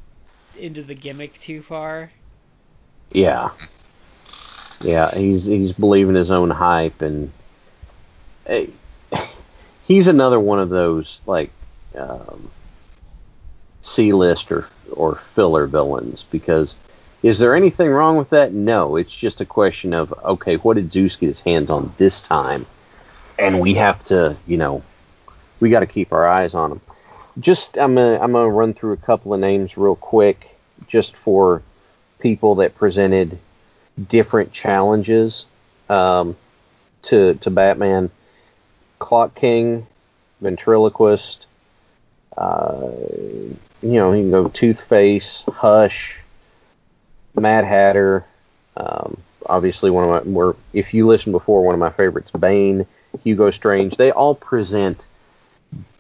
into 0.59 0.83
the 0.83 0.95
gimmick 0.95 1.39
too 1.41 1.63
far. 1.63 2.11
Yeah. 3.13 3.51
Yeah, 4.81 5.11
he's 5.13 5.45
he's 5.45 5.73
believing 5.73 6.15
his 6.15 6.31
own 6.31 6.51
hype, 6.51 7.03
and 7.03 7.33
eh, 8.47 8.67
he's 9.87 10.07
another 10.07 10.39
one 10.39 10.61
of 10.61 10.69
those 10.69 11.21
like 11.27 11.51
um, 11.97 12.51
C-list 13.83 14.53
or 14.53 14.67
or 14.93 15.17
filler 15.35 15.67
villains. 15.67 16.25
Because 16.31 16.77
is 17.23 17.39
there 17.39 17.57
anything 17.57 17.89
wrong 17.89 18.17
with 18.17 18.31
that? 18.31 18.53
No, 18.53 18.97
it's 18.97 19.15
just 19.15 19.41
a 19.41 19.47
question 19.47 19.95
of 19.95 20.13
okay, 20.25 20.57
what 20.57 20.75
did 20.75 20.93
Zeus 20.93 21.17
get 21.17 21.27
his 21.27 21.41
hands 21.41 21.71
on 21.71 21.93
this 21.97 22.21
time, 22.21 22.67
and 23.39 23.61
we 23.61 23.75
have 23.75 24.05
to, 24.05 24.37
you 24.47 24.59
know, 24.59 24.83
we 25.59 25.71
got 25.71 25.81
to 25.81 25.87
keep 25.87 26.13
our 26.13 26.29
eyes 26.29 26.55
on 26.55 26.73
him. 26.73 26.81
Just 27.41 27.79
I'm 27.79 27.95
gonna 27.95 28.19
I'm 28.21 28.33
gonna 28.33 28.51
run 28.51 28.75
through 28.75 28.93
a 28.93 28.99
couple 28.99 29.33
of 29.35 29.41
names 29.41 29.77
real 29.77 29.97
quick, 29.97 30.59
just 30.89 31.17
for 31.17 31.63
people 32.19 32.57
that 32.57 32.75
presented 32.75 33.39
different 34.09 34.53
challenges 34.53 35.47
um, 35.89 36.37
to 37.03 37.35
to 37.35 37.51
Batman. 37.51 38.11
Clock 38.99 39.37
King, 39.37 39.87
Ventriloquist, 40.41 41.47
uh, 42.37 42.91
you 43.83 43.95
know, 43.95 44.13
you 44.13 44.23
can 44.23 44.31
go 44.31 44.49
Toothface, 44.49 45.51
Hush, 45.53 46.21
Mad 47.35 47.65
Hatter. 47.65 48.25
Um, 48.77 49.19
obviously, 49.47 49.91
one 49.91 50.05
of 50.05 50.11
my 50.11 50.31
more, 50.31 50.57
if 50.73 50.95
you 50.95 51.07
listened 51.07 51.33
before, 51.33 51.65
one 51.65 51.75
of 51.75 51.81
my 51.81 51.91
favorites, 51.91 52.31
Bane, 52.31 52.87
Hugo 53.25 53.51
Strange. 53.51 53.97
They 53.97 54.11
all 54.13 54.35
present 54.35 55.07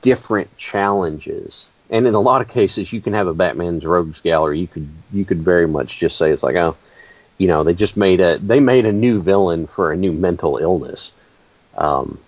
different 0.00 0.56
challenges, 0.56 1.70
and 1.90 2.06
in 2.06 2.14
a 2.14 2.20
lot 2.20 2.40
of 2.40 2.48
cases, 2.48 2.92
you 2.92 3.00
can 3.00 3.14
have 3.14 3.26
a 3.26 3.34
Batman's 3.34 3.86
Rogues 3.86 4.20
Gallery. 4.20 4.58
You 4.58 4.66
could 4.66 4.88
you 5.12 5.24
could 5.24 5.38
very 5.38 5.66
much 5.66 5.98
just 5.98 6.16
say 6.16 6.30
it's 6.30 6.42
like, 6.42 6.56
oh, 6.56 6.76
you 7.38 7.48
know, 7.48 7.64
they 7.64 7.74
just 7.74 7.96
made 7.96 8.20
a 8.20 8.38
they 8.38 8.60
made 8.60 8.86
a 8.86 8.92
new 8.92 9.20
villain 9.22 9.66
for 9.66 9.92
a 9.92 9.96
new 9.96 10.12
mental 10.12 10.58
illness. 10.58 11.12
Um, 11.76 12.18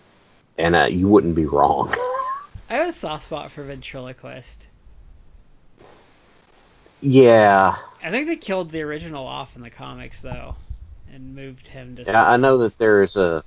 and 0.56 0.76
uh, 0.76 0.84
you 0.84 1.08
wouldn't 1.08 1.34
be 1.34 1.46
wrong. 1.46 1.90
I 2.70 2.74
have 2.74 2.88
a 2.88 2.92
soft 2.92 3.24
spot 3.24 3.50
for 3.50 3.64
ventriloquist. 3.64 4.68
yeah, 7.00 7.76
I 8.02 8.10
think 8.10 8.28
they 8.28 8.36
killed 8.36 8.70
the 8.70 8.82
original 8.82 9.26
off 9.26 9.56
in 9.56 9.62
the 9.62 9.70
comics 9.70 10.20
though, 10.20 10.54
and 11.12 11.34
moved 11.34 11.66
him 11.66 11.96
to. 11.96 12.04
yeah, 12.04 12.30
I 12.30 12.36
know 12.36 12.58
that 12.58 12.78
there's 12.78 13.16
a 13.16 13.42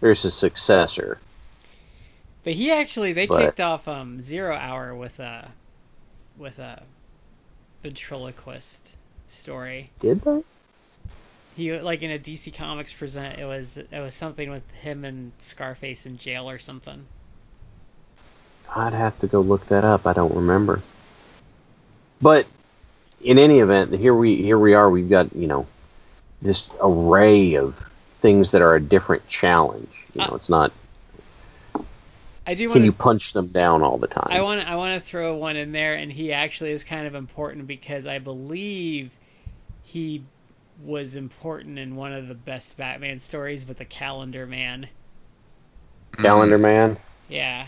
there's 0.00 0.24
a 0.24 0.30
successor. 0.30 1.18
But 2.44 2.54
he 2.54 2.70
actually 2.72 3.12
they 3.12 3.26
But- 3.26 3.40
kicked 3.40 3.60
off 3.60 3.86
um 3.88 4.20
Zero 4.20 4.56
Hour 4.56 4.94
with 4.94 5.18
a 5.20 5.48
with 6.36 6.58
a 6.58 6.82
ventriloquist 7.82 8.96
story. 9.28 9.90
Did 10.00 10.22
they? 10.22 10.42
He 11.56 11.78
like 11.78 12.02
in 12.02 12.10
a 12.10 12.18
DC 12.18 12.54
Comics 12.54 12.92
present 12.92 13.38
it 13.38 13.44
was 13.44 13.76
it 13.78 13.90
was 13.92 14.14
something 14.14 14.50
with 14.50 14.68
him 14.70 15.04
and 15.04 15.32
Scarface 15.38 16.06
in 16.06 16.18
jail 16.18 16.48
or 16.48 16.58
something. 16.58 17.06
I'd 18.74 18.94
have 18.94 19.18
to 19.18 19.26
go 19.26 19.40
look 19.40 19.66
that 19.66 19.84
up. 19.84 20.06
I 20.06 20.14
don't 20.14 20.34
remember. 20.34 20.80
But 22.22 22.46
in 23.20 23.38
any 23.38 23.58
event, 23.60 23.92
here 23.92 24.14
we 24.14 24.36
here 24.42 24.58
we 24.58 24.74
are. 24.74 24.88
We've 24.88 25.10
got 25.10 25.34
you 25.36 25.46
know 25.46 25.66
this 26.40 26.68
array 26.80 27.54
of 27.54 27.78
things 28.20 28.52
that 28.52 28.62
are 28.62 28.74
a 28.74 28.80
different 28.80 29.28
challenge. 29.28 29.88
You 30.14 30.22
know, 30.22 30.32
Uh, 30.32 30.36
it's 30.36 30.48
not. 30.48 30.72
I 32.46 32.54
do 32.54 32.66
Can 32.66 32.74
want 32.80 32.84
you 32.84 32.92
punch 32.92 33.32
them 33.32 33.48
down 33.48 33.82
all 33.82 33.98
the 33.98 34.08
time? 34.08 34.28
I 34.30 34.40
want 34.42 34.66
I 34.66 34.76
want 34.76 35.00
to 35.00 35.08
throw 35.08 35.36
one 35.36 35.56
in 35.56 35.72
there, 35.72 35.94
and 35.94 36.10
he 36.10 36.32
actually 36.32 36.72
is 36.72 36.82
kind 36.82 37.06
of 37.06 37.14
important 37.14 37.66
because 37.66 38.06
I 38.06 38.18
believe 38.18 39.12
he 39.84 40.24
was 40.82 41.14
important 41.14 41.78
in 41.78 41.94
one 41.94 42.12
of 42.12 42.26
the 42.26 42.34
best 42.34 42.76
Batman 42.76 43.20
stories 43.20 43.66
with 43.66 43.78
the 43.78 43.84
Calendar 43.84 44.46
Man. 44.46 44.88
Hmm. 46.16 46.22
Calendar 46.22 46.58
Man. 46.58 46.96
Yeah. 47.28 47.66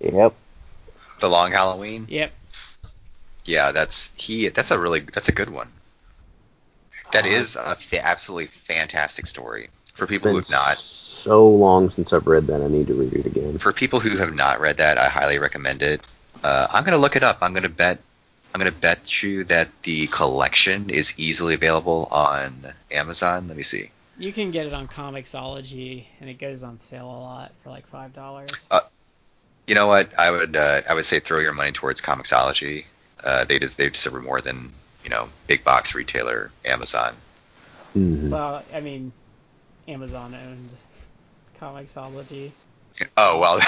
Yep. 0.00 0.34
The 1.20 1.28
Long 1.28 1.52
Halloween. 1.52 2.06
Yep. 2.10 2.32
Yeah, 3.46 3.72
that's 3.72 4.14
he. 4.22 4.48
That's 4.48 4.72
a 4.72 4.78
really 4.78 5.00
that's 5.00 5.30
a 5.30 5.32
good 5.32 5.50
one. 5.50 5.68
That 7.12 7.24
uh-huh. 7.24 7.34
is 7.34 7.56
a 7.56 7.76
absolutely 8.04 8.46
fantastic 8.46 9.26
story 9.26 9.70
for 9.96 10.06
people 10.06 10.30
who 10.30 10.36
have 10.36 10.50
not. 10.50 10.76
so 10.76 11.48
long 11.48 11.90
since 11.90 12.12
I've 12.12 12.26
read 12.26 12.46
that. 12.48 12.62
I 12.62 12.68
need 12.68 12.86
to 12.88 12.94
read 12.94 13.12
it 13.14 13.26
again. 13.26 13.58
For 13.58 13.72
people 13.72 13.98
who 14.00 14.16
have 14.18 14.34
not 14.34 14.60
read 14.60 14.76
that, 14.76 14.98
I 14.98 15.08
highly 15.08 15.38
recommend 15.38 15.82
it. 15.82 16.06
Uh, 16.44 16.68
I'm 16.72 16.84
gonna 16.84 16.98
look 16.98 17.16
it 17.16 17.22
up. 17.22 17.38
I'm 17.40 17.54
gonna 17.54 17.68
bet. 17.68 17.98
I'm 18.54 18.58
gonna 18.60 18.70
bet 18.72 19.22
you 19.22 19.44
that 19.44 19.68
the 19.82 20.06
collection 20.06 20.90
is 20.90 21.18
easily 21.18 21.54
available 21.54 22.08
on 22.10 22.72
Amazon. 22.90 23.48
Let 23.48 23.56
me 23.56 23.62
see. 23.62 23.90
You 24.18 24.32
can 24.32 24.50
get 24.50 24.66
it 24.66 24.72
on 24.72 24.86
Comixology, 24.86 26.04
and 26.20 26.30
it 26.30 26.38
goes 26.38 26.62
on 26.62 26.78
sale 26.78 27.06
a 27.06 27.20
lot 27.20 27.52
for 27.62 27.70
like 27.70 27.86
five 27.88 28.14
dollars. 28.14 28.50
You 29.66 29.74
know 29.74 29.88
what? 29.88 30.16
I 30.18 30.30
would 30.30 30.56
uh, 30.56 30.82
I 30.88 30.94
would 30.94 31.04
say 31.04 31.18
throw 31.18 31.40
your 31.40 31.52
money 31.52 31.72
towards 31.72 32.00
Comixology. 32.00 32.84
Uh, 33.24 33.44
they 33.44 33.58
just 33.58 33.76
they 33.78 33.90
deserve 33.90 34.22
more 34.22 34.40
than 34.40 34.72
you 35.02 35.10
know 35.10 35.28
big 35.48 35.64
box 35.64 35.94
retailer 35.94 36.52
Amazon. 36.64 37.14
Mhm. 37.96 38.30
Well, 38.30 38.62
I 38.72 38.80
mean, 38.80 39.12
Amazon 39.88 40.34
owns 40.34 40.84
Comixology. 41.60 42.50
Oh 43.16 43.38
well, 43.38 43.60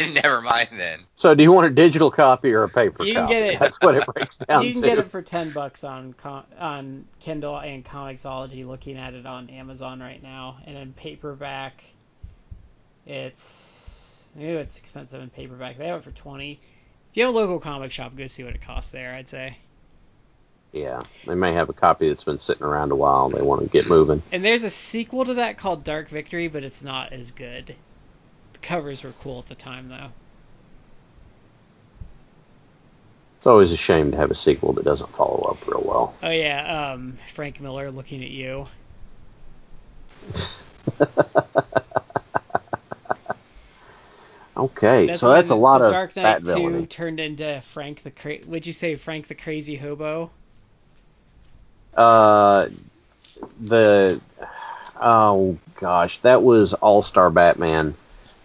never 0.14 0.40
mind 0.42 0.68
then. 0.76 1.00
So, 1.16 1.34
do 1.34 1.42
you 1.42 1.50
want 1.50 1.66
a 1.66 1.70
digital 1.70 2.10
copy 2.10 2.52
or 2.52 2.62
a 2.62 2.68
paper 2.68 3.04
You 3.04 3.14
can 3.14 3.22
copy? 3.22 3.34
get 3.34 3.42
it- 3.54 3.60
That's 3.60 3.78
what 3.80 3.96
it 3.96 4.06
breaks 4.06 4.38
down 4.48 4.64
you 4.64 4.72
can 4.72 4.82
to. 4.82 4.88
get 4.88 4.98
it 4.98 5.10
for 5.10 5.22
ten 5.22 5.50
bucks 5.50 5.82
on 5.84 6.14
on 6.58 7.04
Kindle 7.18 7.58
and 7.58 7.84
Comixology. 7.84 8.66
Looking 8.66 8.96
at 8.96 9.14
it 9.14 9.26
on 9.26 9.50
Amazon 9.50 10.00
right 10.00 10.22
now, 10.22 10.58
and 10.66 10.76
in 10.76 10.92
paperback, 10.92 11.82
it's 13.06 14.24
ooh, 14.38 14.58
it's 14.58 14.78
expensive 14.78 15.20
in 15.22 15.30
paperback. 15.30 15.78
They 15.78 15.86
have 15.88 15.98
it 16.00 16.04
for 16.04 16.12
twenty. 16.12 16.60
If 17.10 17.16
you 17.16 17.24
have 17.26 17.34
a 17.34 17.36
local 17.36 17.58
comic 17.58 17.90
shop, 17.90 18.14
go 18.14 18.26
see 18.28 18.44
what 18.44 18.54
it 18.54 18.60
costs 18.62 18.90
there. 18.90 19.14
I'd 19.14 19.26
say. 19.28 19.58
Yeah, 20.72 21.02
they 21.26 21.34
may 21.34 21.52
have 21.52 21.68
a 21.68 21.72
copy 21.72 22.08
that's 22.08 22.24
been 22.24 22.38
sitting 22.38 22.64
around 22.64 22.92
a 22.92 22.96
while. 22.96 23.26
and 23.26 23.34
They 23.34 23.42
want 23.42 23.62
to 23.62 23.68
get 23.68 23.88
moving. 23.88 24.22
And 24.30 24.44
there's 24.44 24.62
a 24.62 24.70
sequel 24.70 25.24
to 25.24 25.34
that 25.34 25.58
called 25.58 25.84
Dark 25.84 26.08
Victory, 26.08 26.46
but 26.48 26.62
it's 26.62 26.84
not 26.84 27.12
as 27.12 27.32
good. 27.32 27.74
The 28.52 28.58
covers 28.60 29.02
were 29.02 29.12
cool 29.22 29.40
at 29.40 29.48
the 29.48 29.56
time, 29.56 29.88
though. 29.88 30.10
It's 33.38 33.46
always 33.46 33.72
a 33.72 33.76
shame 33.76 34.10
to 34.12 34.18
have 34.18 34.30
a 34.30 34.34
sequel 34.34 34.74
that 34.74 34.84
doesn't 34.84 35.16
follow 35.16 35.48
up 35.50 35.66
real 35.66 35.82
well. 35.84 36.14
Oh 36.22 36.30
yeah, 36.30 36.92
um, 36.92 37.16
Frank 37.32 37.58
Miller 37.58 37.90
looking 37.90 38.22
at 38.22 38.30
you. 38.30 38.66
Okay, 44.56 45.16
so 45.16 45.30
that's 45.30 45.48
a 45.48 45.54
lot 45.54 45.80
of 45.80 45.90
Dark 45.90 46.14
Knight 46.16 46.40
Two 46.44 46.44
villainy. 46.44 46.86
turned 46.86 47.18
into 47.18 47.62
Frank 47.62 48.02
the 48.02 48.10
Cra- 48.10 48.40
Would 48.46 48.66
you 48.66 48.74
say 48.74 48.94
Frank 48.94 49.26
the 49.28 49.34
Crazy 49.34 49.76
Hobo? 49.76 50.30
Uh, 51.96 52.68
the 53.60 54.20
oh 55.00 55.58
gosh, 55.78 56.18
that 56.20 56.42
was 56.42 56.74
All 56.74 57.02
Star 57.02 57.30
Batman, 57.30 57.94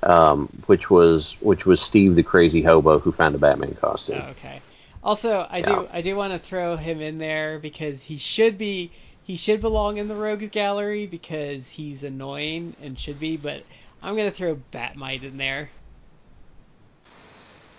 um, 0.03 0.47
which 0.67 0.89
was 0.89 1.37
which 1.41 1.65
was 1.65 1.81
Steve 1.81 2.15
the 2.15 2.23
Crazy 2.23 2.61
Hobo 2.61 2.99
who 2.99 3.11
found 3.11 3.35
a 3.35 3.39
Batman 3.39 3.75
Oh, 4.11 4.15
costume. 4.15 4.25
okay. 4.29 4.63
Also, 5.03 5.45
I 5.49 5.61
Yeah. 5.61 5.83
do 5.83 5.87
I 5.91 6.01
do 6.01 6.15
want 6.15 6.33
to 6.33 6.39
throw 6.39 6.75
him 6.75 7.01
in 7.01 7.17
there 7.19 7.59
because 7.59 8.01
he 8.03 8.17
should 8.17 8.57
be 8.57 8.93
he 9.21 9.37
should 9.37 9.61
belong 9.61 9.97
in 9.97 10.07
the 10.07 10.15
Rogues 10.15 10.49
Gallery 10.49 11.05
because 11.05 11.69
he's 11.69 12.03
annoying 12.03 12.75
and 12.79 12.97
should 12.99 13.19
be. 13.19 13.37
But 13.37 13.67
I'm 14.01 14.15
gonna 14.15 14.31
throw 14.31 14.55
Batmite 14.57 15.23
in 15.23 15.37
there 15.37 15.71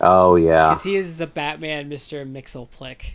Oh 0.00 0.36
yeah, 0.36 0.68
because 0.68 0.82
he 0.82 0.96
is 0.96 1.16
the 1.16 1.26
Batman 1.26 1.88
Mister 1.88 2.24
Mxyzptlk. 2.26 3.14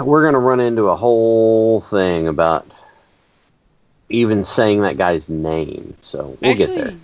We're 0.00 0.24
gonna 0.24 0.38
run 0.38 0.60
into 0.60 0.84
a 0.84 0.96
whole 0.96 1.80
thing 1.80 2.28
about 2.28 2.66
even 4.08 4.44
saying 4.44 4.82
that 4.82 4.96
guy's 4.96 5.28
name. 5.28 5.94
So 6.02 6.36
we'll 6.40 6.50
Actually, 6.50 6.76
get 6.76 6.84
there. 6.84 6.94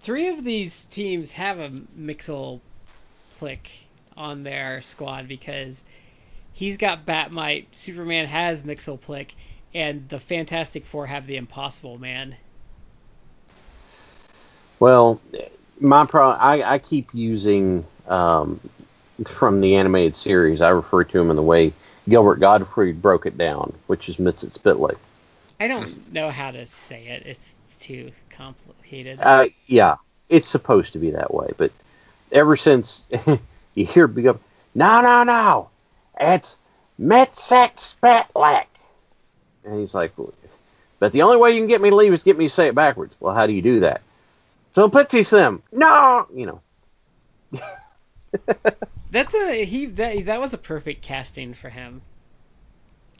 three 0.00 0.28
of 0.28 0.44
these 0.44 0.84
teams 0.86 1.32
have 1.32 1.58
a 1.58 1.68
Mixel 1.98 2.60
Plick 3.38 3.70
on 4.16 4.42
their 4.42 4.82
squad 4.82 5.28
because 5.28 5.84
he's 6.52 6.76
got 6.76 7.06
Batmite, 7.06 7.66
Superman 7.72 8.26
has 8.26 8.62
Mxyzptlk, 8.62 9.30
and 9.74 10.08
the 10.08 10.20
Fantastic 10.20 10.84
Four 10.86 11.06
have 11.06 11.26
the 11.26 11.36
Impossible 11.36 11.98
Man. 11.98 12.36
Well, 14.78 15.20
my 15.80 16.06
pro, 16.06 16.30
I, 16.30 16.74
I 16.74 16.78
keep 16.78 17.08
using 17.12 17.84
um, 18.08 18.60
from 19.26 19.60
the 19.60 19.76
animated 19.76 20.16
series. 20.16 20.60
I 20.60 20.70
refer 20.70 21.04
to 21.04 21.20
him 21.20 21.30
in 21.30 21.36
the 21.36 21.42
way 21.42 21.72
Gilbert 22.08 22.40
Gottfried 22.40 23.00
broke 23.00 23.26
it 23.26 23.38
down, 23.38 23.72
which 23.86 24.08
is 24.08 24.16
Mitzit 24.16 24.58
Spitley. 24.58 24.96
I 25.60 25.68
don't 25.68 26.12
know 26.12 26.30
how 26.30 26.50
to 26.50 26.66
say 26.66 27.06
it. 27.06 27.26
It's, 27.26 27.56
it's 27.64 27.76
too 27.76 28.10
complicated. 28.30 29.20
Uh, 29.22 29.46
yeah, 29.66 29.96
it's 30.28 30.48
supposed 30.48 30.94
to 30.94 30.98
be 30.98 31.10
that 31.12 31.32
way, 31.32 31.52
but 31.56 31.70
ever 32.32 32.56
since 32.56 33.08
you 33.74 33.86
hear 33.86 34.08
big 34.08 34.26
up, 34.26 34.40
no, 34.74 35.00
no, 35.02 35.22
no, 35.22 35.68
it's 36.18 36.56
Metzek 37.00 37.76
Spatlak. 37.76 38.66
And 39.64 39.78
he's 39.78 39.94
like, 39.94 40.12
but 40.98 41.12
the 41.12 41.22
only 41.22 41.36
way 41.36 41.52
you 41.52 41.60
can 41.60 41.68
get 41.68 41.80
me 41.80 41.90
to 41.90 41.96
leave 41.96 42.12
is 42.12 42.22
get 42.22 42.38
me 42.38 42.46
to 42.46 42.50
say 42.50 42.68
it 42.68 42.74
backwards. 42.74 43.14
Well, 43.20 43.34
how 43.34 43.46
do 43.46 43.52
you 43.52 43.62
do 43.62 43.80
that? 43.80 44.02
So 44.74 44.88
Pitsy 44.88 45.24
Sim, 45.24 45.62
no, 45.70 46.26
you 46.34 46.60
know. 47.52 47.60
That's 49.12 49.32
a 49.32 49.64
he. 49.64 49.86
That 49.86 50.24
that 50.26 50.40
was 50.40 50.54
a 50.54 50.58
perfect 50.58 51.02
casting 51.04 51.54
for 51.54 51.70
him. 51.70 52.02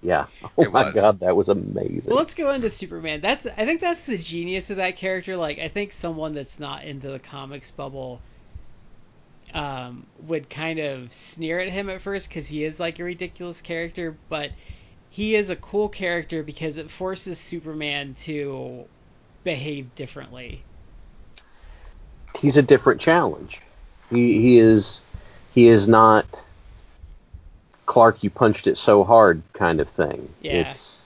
Yeah. 0.02 0.26
Oh 0.58 0.64
It 0.64 0.72
my 0.72 0.84
was. 0.84 0.94
god, 0.94 1.20
that 1.20 1.36
was 1.36 1.48
amazing. 1.48 2.14
Well, 2.14 2.18
let's 2.18 2.34
go 2.34 2.52
into 2.52 2.70
Superman. 2.70 3.20
That's 3.20 3.46
I 3.46 3.64
think 3.66 3.80
that's 3.80 4.06
the 4.06 4.18
genius 4.18 4.70
of 4.70 4.76
that 4.78 4.96
character. 4.96 5.36
Like 5.36 5.58
I 5.58 5.68
think 5.68 5.92
someone 5.92 6.34
that's 6.34 6.60
not 6.60 6.84
into 6.84 7.10
the 7.10 7.20
comics 7.20 7.72
bubble 7.72 8.24
um, 9.54 10.06
would 10.18 10.50
kind 10.50 10.78
of 10.78 11.12
sneer 11.12 11.58
at 11.60 11.70
him 11.70 11.88
at 11.90 12.02
first 12.02 12.28
because 12.28 12.48
he 12.48 12.64
is 12.64 12.80
like 12.80 12.98
a 12.98 13.04
ridiculous 13.04 13.60
character, 13.62 14.20
but 14.28 14.52
he 15.08 15.34
is 15.36 15.50
a 15.50 15.56
cool 15.56 15.88
character 15.88 16.42
because 16.42 16.78
it 16.78 16.90
forces 16.90 17.40
Superman 17.40 18.14
to 18.14 18.88
behave 19.44 19.94
differently. 19.94 20.66
He's 22.38 22.56
a 22.56 22.62
different 22.62 23.00
challenge. 23.00 23.60
He 24.10 24.40
he 24.40 24.58
is 24.58 25.00
he 25.52 25.68
is 25.68 25.88
not 25.88 26.26
Clark. 27.86 28.22
You 28.22 28.30
punched 28.30 28.66
it 28.66 28.76
so 28.76 29.04
hard, 29.04 29.42
kind 29.52 29.80
of 29.80 29.88
thing. 29.88 30.28
Yeah. 30.40 30.70
It's 30.70 31.02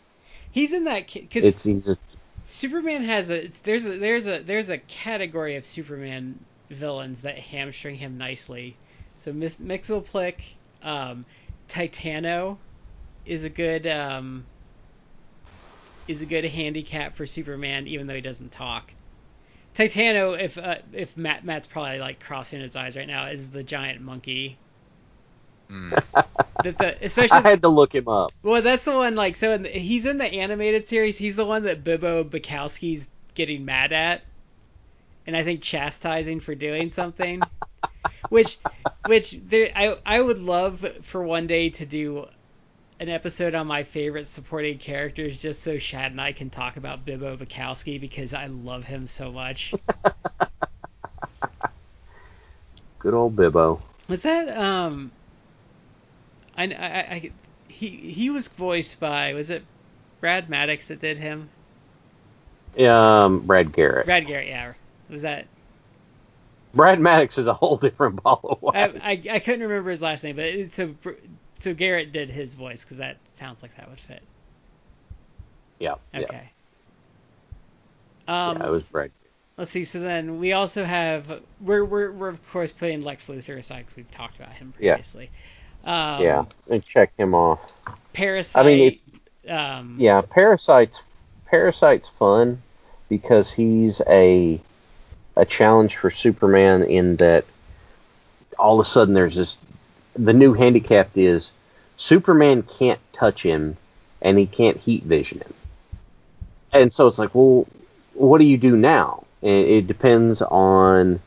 He's 0.51 0.72
in 0.72 0.84
that 0.84 1.14
it's 1.14 1.14
because 1.14 1.62
he's 1.64 1.88
a 1.88 1.99
Superman 2.47 3.03
has 3.03 3.28
a 3.28 3.44
it's, 3.44 3.59
there's 3.59 3.84
a 3.84 3.99
there's 3.99 4.26
a 4.26 4.38
there's 4.38 4.70
a 4.70 4.78
category 4.78 5.57
of 5.57 5.66
Superman 5.66 6.38
villains 6.70 7.20
that 7.22 7.38
hamstring 7.38 7.97
him 7.97 8.16
nicely. 8.16 8.76
So 9.18 9.32
Mis- 9.32 9.57
Mxyzptlk, 9.61 10.34
um, 10.82 11.26
Titano 11.68 12.57
is 13.26 13.44
a 13.44 13.51
good 13.51 13.86
um, 13.86 14.47
is 16.09 16.22
a 16.22 16.26
good 16.26 16.44
handicap 16.44 17.16
for 17.16 17.26
Superman, 17.26 17.86
even 17.88 18.07
though 18.07 18.14
he 18.14 18.20
doesn't 18.20 18.53
talk. 18.53 18.92
Titano, 19.77 20.41
if 20.41 20.57
uh, 20.57 20.77
if 20.93 21.16
Matt 21.18 21.45
Matt's 21.45 21.66
probably 21.66 21.99
like 21.99 22.18
crossing 22.18 22.62
his 22.62 22.77
eyes 22.77 22.97
right 22.97 23.07
now, 23.07 23.27
is 23.27 23.51
the 23.51 23.62
giant 23.62 24.01
monkey. 24.01 24.57
Mm. 25.70 26.24
That 26.64 26.79
the 26.79 26.97
especially 27.05 27.37
I 27.37 27.51
had 27.51 27.62
to 27.62 27.68
look 27.68 27.95
him 27.95 28.09
up. 28.09 28.33
well, 28.43 28.62
that's 28.62 28.87
the 28.87 28.93
one. 28.93 29.14
Like, 29.14 29.37
so 29.37 29.53
in 29.53 29.62
the, 29.62 29.68
he's 29.68 30.07
in 30.07 30.16
the 30.16 30.24
animated 30.24 30.89
series. 30.89 31.18
He's 31.18 31.37
the 31.37 31.45
one 31.45 31.64
that 31.64 31.85
Bibbo 31.85 32.24
Bukowski's 32.24 33.09
getting 33.35 33.66
mad 33.66 33.93
at, 33.93 34.22
and 35.27 35.37
I 35.37 35.45
think 35.45 35.61
chastising 35.61 36.41
for 36.41 36.55
doing 36.55 36.89
something. 36.89 37.43
which, 38.31 38.57
which 39.07 39.33
there, 39.47 39.70
I 39.77 39.99
I 40.07 40.20
would 40.20 40.39
love 40.39 40.85
for 41.03 41.22
one 41.22 41.47
day 41.47 41.68
to 41.70 41.85
do 41.85 42.27
an 42.99 43.09
episode 43.09 43.55
on 43.55 43.66
my 43.66 43.82
favorite 43.84 44.26
supporting 44.26 44.78
characters, 44.78 45.40
just 45.40 45.62
so 45.62 45.78
Chad 45.78 46.12
and 46.12 46.20
I 46.20 46.32
can 46.32 46.51
talk 46.51 46.76
about 46.76 47.05
Bibbo 47.05 47.36
Bukowski 47.36 48.01
because 48.01 48.32
I 48.32 48.47
love 48.47 48.84
him 48.84 49.07
so 49.07 49.30
much. 49.30 49.74
Good 52.99 53.14
old 53.14 53.36
Bibbo. 53.36 53.80
Was 54.09 54.22
that 54.22 54.49
um? 54.57 55.12
I, 56.57 56.64
I, 56.64 56.86
I 56.88 57.30
he 57.68 57.88
he 57.88 58.30
was 58.30 58.49
voiced 58.49 58.99
by 58.99 59.34
was 59.34 59.51
it 59.51 59.62
Brad 60.20 60.49
Maddox 60.49 60.88
that 60.88 61.01
did 61.01 61.18
him? 61.18 61.51
Um, 62.78 63.40
Brad 63.40 63.72
Garrett. 63.72 64.07
Brad 64.07 64.26
Garrett, 64.26 64.49
yeah. 64.49 64.72
Was 65.09 65.22
that? 65.22 65.47
Brad 66.74 67.01
Maddox 67.01 67.38
is 67.38 67.47
a 67.47 67.55
whole 67.55 67.76
different 67.76 68.22
ball 68.22 68.59
of 68.62 68.74
I, 68.74 68.88
wax. 68.88 68.99
I, 69.03 69.22
I 69.34 69.38
couldn't 69.38 69.62
remember 69.62 69.90
his 69.90 70.03
last 70.03 70.24
name, 70.24 70.36
but 70.36 70.44
it, 70.44 70.72
so 70.72 70.94
so 71.59 71.74
Garrett 71.74 72.12
did 72.12 72.30
his 72.30 72.54
voice 72.54 72.84
because 72.84 72.98
that 72.98 73.16
sounds 73.34 73.62
like 73.62 73.76
that 73.76 73.88
would 73.88 74.00
fit. 74.00 74.22
yeah, 75.78 75.94
yeah, 76.14 76.20
Okay. 76.20 76.50
Um, 78.28 78.59
yeah, 78.59 78.66
it 78.66 78.70
was 78.70 78.90
Brad. 78.90 79.11
let's 79.57 79.70
see. 79.70 79.84
So 79.84 80.00
then 80.00 80.38
we 80.40 80.52
also 80.52 80.84
have 80.84 81.40
we're 81.61 81.84
we're, 81.84 82.11
we're 82.12 82.28
of 82.28 82.50
course 82.50 82.72
putting 82.72 83.02
Lex 83.02 83.28
Luthor 83.28 83.59
aside 83.59 83.80
because 83.80 83.96
we've 83.96 84.11
talked 84.11 84.36
about 84.36 84.52
him 84.52 84.72
Yeah. 84.78 84.94
previously. 84.94 85.30
Um, 85.84 86.22
yeah, 86.22 86.44
and 86.68 86.84
check 86.84 87.12
him 87.16 87.34
off. 87.34 87.72
Parasite. 88.12 88.64
I 88.64 88.66
mean, 88.66 89.00
um, 89.48 89.96
Yeah, 89.98 90.22
Parasite's 90.22 91.02
Parasite's 91.46 92.09
fun 92.09 92.61
because 93.09 93.52
he's 93.52 94.00
a 94.09 94.61
a 95.36 95.44
challenge 95.44 95.96
for 95.96 96.11
Superman 96.11 96.82
in 96.82 97.16
that 97.16 97.44
all 98.59 98.80
of 98.80 98.84
a 98.86 98.88
sudden 98.88 99.14
there's 99.14 99.36
this 99.36 99.59
the 100.16 100.32
new 100.32 100.52
handicap 100.54 101.10
is 101.14 101.52
Superman 101.96 102.62
can't 102.62 103.00
touch 103.12 103.42
him 103.42 103.76
and 104.20 104.38
he 104.38 104.46
can't 104.46 104.76
heat 104.76 105.04
vision 105.04 105.40
him. 105.40 105.54
And 106.72 106.92
so 106.92 107.06
it's 107.06 107.18
like, 107.18 107.34
well, 107.34 107.66
what 108.14 108.38
do 108.38 108.44
you 108.44 108.58
do 108.58 108.76
now? 108.76 109.24
And 109.42 109.66
it 109.66 109.86
depends 109.86 110.42
on 110.42 111.20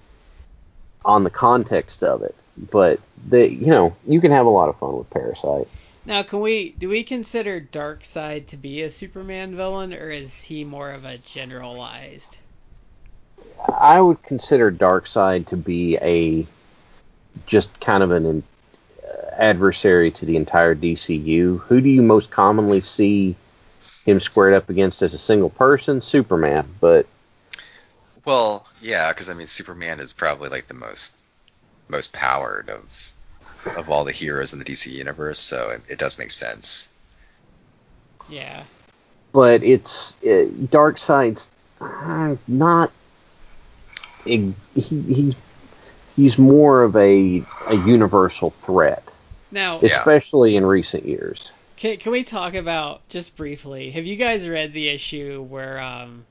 on 1.05 1.23
the 1.23 1.29
context 1.29 2.03
of 2.03 2.23
it. 2.23 2.35
But 2.57 2.99
the 3.27 3.51
you 3.51 3.67
know, 3.67 3.95
you 4.05 4.21
can 4.21 4.31
have 4.31 4.45
a 4.45 4.49
lot 4.49 4.69
of 4.69 4.77
fun 4.77 4.97
with 4.97 5.09
Parasite. 5.09 5.67
Now, 6.05 6.23
can 6.23 6.39
we 6.39 6.71
do 6.71 6.89
we 6.89 7.03
consider 7.03 7.61
Darkseid 7.61 8.47
to 8.47 8.57
be 8.57 8.81
a 8.81 8.91
Superman 8.91 9.55
villain, 9.55 9.93
or 9.93 10.09
is 10.09 10.41
he 10.41 10.63
more 10.63 10.91
of 10.91 11.05
a 11.05 11.17
generalized? 11.17 12.37
I 13.77 14.01
would 14.01 14.21
consider 14.23 14.71
Darkseid 14.71 15.47
to 15.47 15.57
be 15.57 15.97
a 15.97 16.47
just 17.45 17.79
kind 17.79 18.03
of 18.03 18.11
an 18.11 18.25
adversary 19.39 20.11
to 20.11 20.25
the 20.25 20.35
entire 20.35 20.75
DCU. 20.75 21.59
Who 21.61 21.81
do 21.81 21.89
you 21.89 22.01
most 22.01 22.29
commonly 22.31 22.81
see 22.81 23.35
him 24.05 24.19
squared 24.19 24.53
up 24.53 24.69
against 24.69 25.01
as 25.01 25.13
a 25.13 25.17
single 25.17 25.49
person? 25.49 26.01
Superman, 26.01 26.67
but 26.79 27.07
Well, 28.25 28.65
yeah, 28.81 29.11
because 29.11 29.29
I 29.29 29.33
mean, 29.33 29.47
Superman 29.47 29.99
is 29.99 30.13
probably 30.13 30.49
like 30.49 30.67
the 30.67 30.73
most 30.73 31.15
most 31.87 32.13
powered 32.13 32.69
of 32.69 33.13
of 33.77 33.89
all 33.89 34.05
the 34.05 34.11
heroes 34.11 34.53
in 34.53 34.59
the 34.59 34.65
DC 34.65 34.91
universe, 34.91 35.39
so 35.39 35.71
it, 35.71 35.81
it 35.89 35.99
does 35.99 36.17
make 36.17 36.31
sense. 36.31 36.91
Yeah. 38.29 38.63
but 39.33 39.63
it's 39.63 40.15
uh, 40.23 40.47
Darkseid's 40.69 41.49
uh, 41.81 42.35
not. 42.47 42.91
He, 44.25 44.53
he's 44.75 45.35
he's 46.15 46.37
more 46.37 46.83
of 46.83 46.95
a 46.95 47.43
a 47.67 47.75
universal 47.75 48.51
threat, 48.51 49.03
Now, 49.51 49.81
Yeah. 49.81 50.05
especially 50.05 50.55
in 50.55 50.65
recent 50.65 51.05
years. 51.05 51.53
can, 51.77 51.97
can 51.97 52.11
we 52.11 52.23
talk 52.23 52.53
about 52.53 53.07
just 53.09 53.35
briefly? 53.35 53.89
Have 53.91 54.05
you 54.05 54.15
guys 54.17 54.47
read 54.47 54.71
the 54.73 54.89
issue 54.89 55.41
where 55.41 55.79
um, 55.79 56.27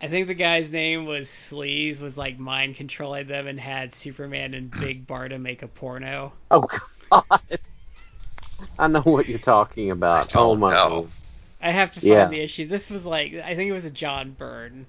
I 0.00 0.08
think 0.08 0.28
the 0.28 0.34
guy's 0.34 0.72
name 0.72 1.06
was 1.06 1.28
Sleaze 1.28 2.00
was 2.02 2.18
like 2.18 2.38
mind 2.38 2.76
controlling 2.76 3.26
them 3.28 3.46
and 3.48 3.60
had 3.60 3.94
Superman 3.94 4.54
and 4.54 4.76
Big 4.78 5.06
Barda 5.08 5.40
make 5.40 5.62
a 5.62 5.68
porno? 5.68 6.34
Oh 6.50 6.66
God! 7.10 7.58
I 8.78 8.86
know 8.88 9.00
what 9.02 9.28
you're 9.28 9.38
talking 9.38 9.90
about. 9.90 10.30
I 10.34 10.38
oh 10.38 10.54
don't 10.54 10.56
my! 10.56 10.68
know. 10.68 11.08
I 11.60 11.72
have 11.72 11.94
to 11.94 12.00
find 12.00 12.30
Yeah. 12.30 12.32
the 12.32 12.40
issue. 12.40 12.66
This 12.66 12.90
was 12.90 13.04
like 13.04 13.34
I 13.34 13.56
think 13.56 13.68
it 13.70 13.72
was 13.74 13.84
a 13.84 13.90
John 13.90 14.32
Byrne 14.32 14.86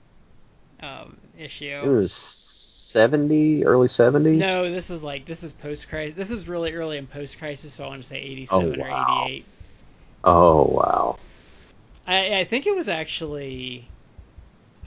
um, 0.82 1.18
issue. 1.38 1.82
It 1.84 1.88
was 1.88 2.12
seventy, 2.14 3.66
early 3.66 3.88
seventies. 3.88 4.40
No, 4.40 4.72
this 4.72 4.90
was 4.90 5.04
like 5.04 5.26
this 5.26 5.44
is 5.44 5.52
post 5.52 5.88
crisis. 5.90 6.16
This 6.16 6.32
is 6.32 6.48
really 6.48 6.74
early 6.74 6.98
in 6.98 7.08
post 7.08 7.38
crisis, 7.38 7.74
so 7.74 7.86
I 7.86 7.88
want 7.88 8.02
to 8.02 8.08
say 8.08 8.20
eighty-seven 8.20 8.80
Oh, 8.80 8.84
or 8.84 8.88
eighty-eight. 8.88 9.46
Oh 10.24 10.64
wow! 10.66 11.18
I, 12.08 12.40
I 12.40 12.44
think 12.46 12.68
it 12.68 12.76
was 12.76 12.90
actually. 12.90 13.88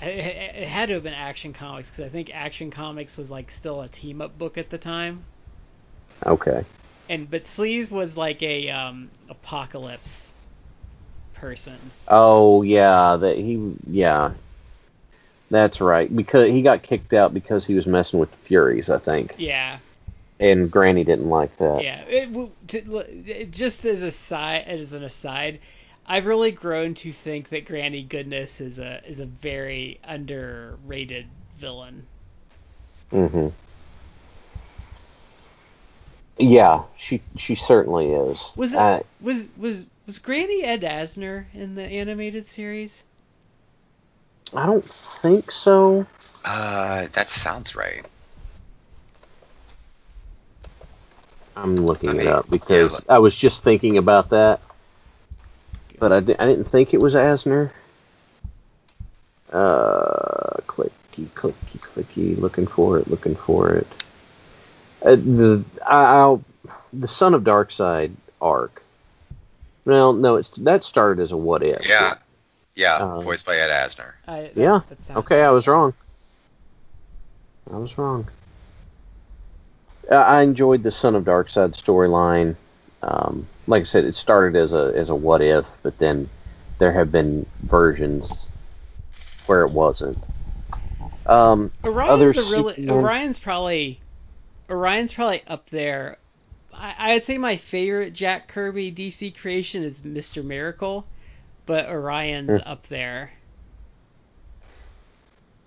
It 0.00 0.06
it 0.06 0.68
had 0.68 0.86
to 0.88 0.94
have 0.94 1.02
been 1.02 1.14
Action 1.14 1.52
Comics 1.52 1.90
because 1.90 2.04
I 2.04 2.08
think 2.08 2.30
Action 2.32 2.70
Comics 2.70 3.16
was 3.16 3.30
like 3.30 3.50
still 3.50 3.80
a 3.82 3.88
team 3.88 4.20
up 4.20 4.38
book 4.38 4.56
at 4.56 4.70
the 4.70 4.78
time, 4.78 5.24
Okay. 6.24 6.64
and 7.08 7.28
but 7.28 7.42
Sleaze 7.44 7.90
was 7.90 8.16
like 8.16 8.42
a 8.42 8.70
um, 8.70 9.10
apocalypse 9.28 10.32
person. 11.34 11.78
Oh 12.06 12.62
yeah, 12.62 13.16
that 13.16 13.36
he 13.38 13.74
yeah. 13.88 14.32
That's 15.50 15.80
right. 15.80 16.14
Because 16.14 16.50
he 16.50 16.62
got 16.62 16.82
kicked 16.82 17.12
out 17.14 17.32
because 17.32 17.64
he 17.64 17.74
was 17.74 17.86
messing 17.86 18.20
with 18.20 18.30
the 18.30 18.38
Furies, 18.38 18.90
I 18.90 18.98
think, 18.98 19.34
Yeah, 19.38 19.78
and 20.38 20.70
Granny 20.70 21.04
didn't 21.04 21.30
like 21.30 21.56
that. 21.56 21.82
yeah. 21.82 22.02
It, 22.02 22.50
it- 23.26 23.50
just 23.50 23.84
as 23.84 24.02
a 24.02 24.10
side, 24.10 24.64
as 24.66 24.92
an 24.92 25.04
aside, 25.04 25.60
I've 26.06 26.26
really 26.26 26.50
grown 26.52 26.94
to 26.94 27.12
think 27.12 27.48
that 27.50 27.64
Granny 27.66 28.02
Goodness 28.02 28.60
is 28.60 28.78
a 28.78 29.02
is 29.06 29.20
a 29.20 29.26
very 29.26 30.00
underrated 30.04 31.26
villain. 31.56 32.06
Mm-hmm. 33.12 33.48
Yeah, 36.38 36.82
she 36.96 37.20
she 37.36 37.54
certainly 37.56 38.12
is. 38.12 38.52
Was 38.56 38.72
it 38.72 38.78
Uh, 38.78 39.00
was 39.20 39.48
was 39.56 39.86
was 40.06 40.18
Granny 40.18 40.62
Ed 40.62 40.82
Asner 40.82 41.46
in 41.52 41.74
the 41.74 41.82
animated 41.82 42.46
series? 42.46 43.02
I 44.54 44.66
don't 44.66 44.84
think 44.84 45.50
so. 45.50 46.06
Uh, 46.44 47.06
that 47.12 47.28
sounds 47.28 47.76
right. 47.76 48.02
I'm 51.56 51.76
looking 51.76 52.08
Let 52.10 52.16
it 52.16 52.24
me- 52.24 52.28
up 52.28 52.44
yeah, 52.46 52.50
because 52.50 52.92
look. 52.94 53.04
I 53.08 53.18
was 53.18 53.34
just 53.34 53.64
thinking 53.64 53.98
about 53.98 54.30
that, 54.30 54.60
but 55.98 56.12
I, 56.12 56.20
di- 56.20 56.36
I 56.38 56.46
didn't 56.46 56.66
think 56.66 56.94
it 56.94 57.00
was 57.00 57.14
Asner. 57.14 57.70
Uh, 59.52 60.60
clicky, 60.66 61.26
clicky, 61.34 61.78
clicky. 61.80 62.38
Looking 62.38 62.66
for 62.66 62.98
it. 62.98 63.08
Looking 63.08 63.34
for 63.34 63.70
it. 63.74 63.86
Uh, 65.02 65.16
the 65.16 65.64
I, 65.86 66.04
I'll 66.16 66.44
the 66.92 67.08
Son 67.08 67.34
of 67.34 67.42
Darkseid 67.44 68.12
arc. 68.40 68.82
Well, 69.84 70.12
no, 70.12 70.36
it's 70.36 70.50
that 70.50 70.84
started 70.84 71.22
as 71.22 71.32
a 71.32 71.36
what 71.36 71.62
if. 71.62 71.86
Yeah, 71.88 72.14
yeah. 72.78 72.96
Uh, 72.96 73.20
voiced 73.20 73.44
by 73.44 73.56
Ed 73.56 73.70
Asner. 73.70 74.12
I, 74.26 74.42
that, 74.42 74.56
Yeah. 74.56 74.80
That 74.88 75.02
sounds 75.02 75.18
Okay, 75.18 75.42
I 75.42 75.50
was 75.50 75.66
wrong. 75.66 75.92
I 77.70 77.76
was 77.76 77.98
wrong. 77.98 78.28
I 80.10 80.40
enjoyed 80.42 80.82
the 80.82 80.90
Son 80.90 81.14
of 81.14 81.24
Darkseid 81.24 81.72
storyline. 81.72 82.54
Um, 83.02 83.46
like 83.66 83.82
I 83.82 83.84
said, 83.84 84.04
it 84.04 84.14
started 84.14 84.56
as 84.56 84.72
a 84.72 84.92
as 84.94 85.10
a 85.10 85.14
what 85.14 85.42
if, 85.42 85.66
but 85.82 85.98
then 85.98 86.30
there 86.78 86.92
have 86.92 87.12
been 87.12 87.44
versions 87.60 88.46
where 89.46 89.64
it 89.64 89.72
wasn't. 89.72 90.16
Um, 91.26 91.70
Orion's 91.84 92.10
other 92.10 92.30
a 92.30 92.32
really 92.32 92.74
Superman- 92.76 92.90
Orion's 92.90 93.38
probably 93.38 94.00
Orion's 94.70 95.12
probably 95.12 95.42
up 95.46 95.68
there. 95.68 96.16
I, 96.72 96.94
I'd 96.98 97.24
say 97.24 97.36
my 97.36 97.56
favorite 97.56 98.14
Jack 98.14 98.48
Kirby 98.48 98.92
DC 98.92 99.36
creation 99.38 99.82
is 99.82 100.02
Mister 100.02 100.42
Miracle, 100.42 101.06
but 101.68 101.86
Orion's 101.88 102.58
Hmm. 102.58 102.64
up 102.64 102.88
there. 102.88 103.34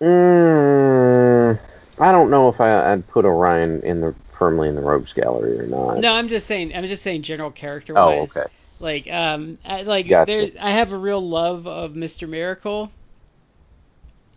mm, 0.02 1.60
I 2.00 2.12
don't 2.12 2.30
know 2.30 2.50
if 2.50 2.60
I, 2.60 2.92
I'd 2.92 3.08
put 3.08 3.26
Orion 3.26 3.82
in 3.84 4.02
the 4.02 4.14
firmly 4.32 4.70
in 4.70 4.76
the 4.76 4.82
Rogues 4.82 5.14
Gallery 5.14 5.60
or 5.60 5.68
not. 5.68 6.04
No, 6.04 6.14
I'm 6.14 6.28
just 6.28 6.48
saying. 6.48 6.76
I'm 6.76 6.86
just 6.88 7.04
saying 7.04 7.22
general 7.24 7.52
character 7.52 7.96
wise. 7.96 8.42
oh, 8.42 8.42
okay. 8.42 8.52
Like 8.80 9.08
um, 9.10 9.60
I, 9.66 9.84
like 9.84 10.08
Gotcha. 10.08 10.26
there, 10.26 10.52
I 10.60 10.72
have 10.72 10.92
a 10.92 10.98
real 10.98 11.22
love 11.22 11.68
of 11.68 11.96
Mister 11.96 12.28
Miracle. 12.28 12.94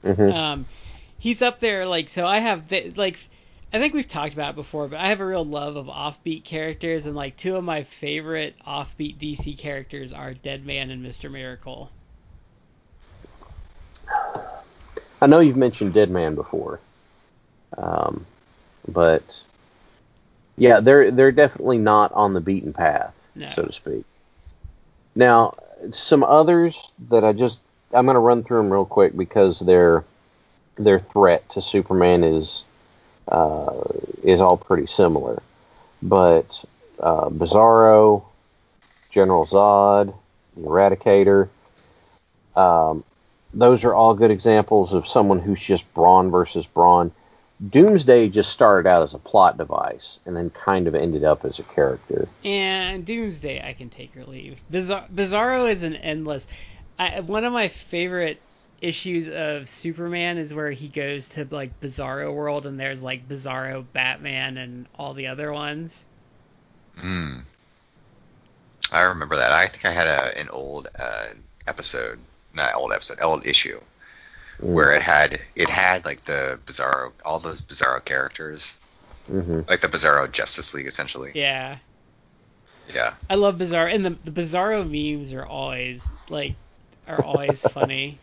hmm 0.04 0.30
Um, 0.30 0.66
he's 1.18 1.42
up 1.42 1.60
there. 1.60 1.86
Like 1.86 2.08
so, 2.08 2.26
I 2.26 2.38
have 2.38 2.68
the, 2.68 2.90
like. 2.96 3.28
I 3.74 3.80
think 3.80 3.92
we've 3.92 4.06
talked 4.06 4.34
about 4.34 4.50
it 4.50 4.54
before, 4.54 4.86
but 4.86 5.00
I 5.00 5.08
have 5.08 5.20
a 5.20 5.26
real 5.26 5.44
love 5.44 5.74
of 5.74 5.86
offbeat 5.86 6.44
characters, 6.44 7.06
and 7.06 7.16
like 7.16 7.36
two 7.36 7.56
of 7.56 7.64
my 7.64 7.82
favorite 7.82 8.54
offbeat 8.64 9.18
DC 9.18 9.58
characters 9.58 10.12
are 10.12 10.32
Deadman 10.32 10.92
and 10.92 11.02
Mister 11.02 11.28
Miracle. 11.28 11.90
I 15.20 15.26
know 15.26 15.40
you've 15.40 15.56
mentioned 15.56 15.92
Dead 15.92 16.08
Man 16.08 16.36
before, 16.36 16.78
um, 17.76 18.24
but 18.86 19.42
yeah, 20.56 20.78
they're 20.78 21.10
they're 21.10 21.32
definitely 21.32 21.78
not 21.78 22.12
on 22.12 22.32
the 22.32 22.40
beaten 22.40 22.72
path, 22.72 23.16
No. 23.34 23.48
so 23.48 23.64
to 23.64 23.72
speak. 23.72 24.04
Now, 25.16 25.56
some 25.90 26.22
others 26.22 26.92
that 27.08 27.24
I 27.24 27.32
just 27.32 27.58
I'm 27.92 28.04
going 28.06 28.14
to 28.14 28.20
run 28.20 28.44
through 28.44 28.58
them 28.58 28.72
real 28.72 28.84
quick 28.84 29.16
because 29.16 29.58
their 29.58 30.04
their 30.76 31.00
threat 31.00 31.48
to 31.48 31.60
Superman 31.60 32.22
is 32.22 32.64
uh, 33.28 33.82
is 34.22 34.40
all 34.40 34.56
pretty 34.56 34.86
similar, 34.86 35.42
but 36.02 36.64
uh, 37.00 37.28
Bizarro, 37.28 38.24
General 39.10 39.46
Zod, 39.46 40.14
the 40.56 40.62
Eradicator. 40.62 41.48
Um, 42.56 43.04
those 43.52 43.84
are 43.84 43.94
all 43.94 44.14
good 44.14 44.30
examples 44.30 44.92
of 44.92 45.06
someone 45.06 45.38
who's 45.38 45.60
just 45.60 45.92
brawn 45.94 46.30
versus 46.30 46.66
brawn. 46.66 47.12
Doomsday 47.70 48.28
just 48.28 48.50
started 48.50 48.88
out 48.88 49.02
as 49.02 49.14
a 49.14 49.18
plot 49.18 49.56
device 49.56 50.18
and 50.26 50.36
then 50.36 50.50
kind 50.50 50.88
of 50.88 50.94
ended 50.94 51.24
up 51.24 51.44
as 51.44 51.58
a 51.58 51.62
character. 51.62 52.28
And 52.44 53.06
Doomsday, 53.06 53.62
I 53.66 53.72
can 53.72 53.88
take 53.88 54.16
or 54.16 54.24
leave. 54.24 54.60
Bizar- 54.70 55.08
Bizarro 55.14 55.70
is 55.70 55.84
an 55.84 55.94
endless. 55.96 56.48
I, 56.98 57.20
one 57.20 57.44
of 57.44 57.52
my 57.52 57.68
favorite 57.68 58.40
issues 58.84 59.28
of 59.28 59.68
Superman 59.68 60.38
is 60.38 60.52
where 60.54 60.70
he 60.70 60.88
goes 60.88 61.30
to 61.30 61.46
like 61.50 61.80
Bizarro 61.80 62.32
World 62.34 62.66
and 62.66 62.78
there's 62.78 63.02
like 63.02 63.28
Bizarro 63.28 63.84
Batman 63.92 64.56
and 64.58 64.86
all 64.94 65.14
the 65.14 65.28
other 65.28 65.52
ones. 65.52 66.04
Mm. 66.98 67.42
I 68.92 69.00
remember 69.02 69.36
that. 69.36 69.52
I 69.52 69.66
think 69.66 69.84
I 69.86 69.90
had 69.90 70.06
a, 70.06 70.38
an 70.38 70.48
old 70.50 70.88
uh, 70.98 71.26
episode, 71.66 72.18
not 72.54 72.74
old 72.74 72.92
episode, 72.92 73.20
old 73.22 73.46
issue, 73.46 73.80
where 74.58 74.92
it 74.94 75.02
had 75.02 75.40
it 75.56 75.68
had 75.70 76.04
like 76.04 76.24
the 76.24 76.60
Bizarro, 76.66 77.12
all 77.24 77.38
those 77.40 77.60
Bizarro 77.62 78.04
characters, 78.04 78.78
hmm 79.26 79.60
like 79.68 79.80
the 79.80 79.88
Bizarro 79.88 80.30
Justice 80.30 80.74
League, 80.74 80.86
essentially. 80.86 81.32
Yeah, 81.34 81.78
Yeah. 82.86 83.14
I 83.28 83.34
love 83.36 83.56
Bizarro, 83.58 83.92
and 83.92 84.04
the 84.04 84.10
the 84.10 84.30
Bizarro 84.30 84.84
memes 84.84 85.32
are 85.32 85.46
always 85.46 86.16
like 86.28 86.56
are 87.06 87.22
always 87.22 87.66
funny. 87.72 88.20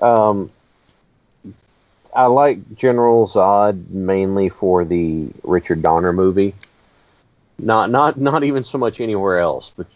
Um, 0.00 0.50
I 2.14 2.26
like 2.26 2.74
General 2.76 3.26
Zod 3.26 3.88
mainly 3.90 4.48
for 4.48 4.84
the 4.84 5.28
Richard 5.44 5.82
Donner 5.82 6.12
movie. 6.12 6.54
Not 7.58 7.90
not 7.90 8.18
not 8.18 8.44
even 8.44 8.64
so 8.64 8.78
much 8.78 9.00
anywhere 9.00 9.38
else, 9.38 9.72
but 9.76 9.86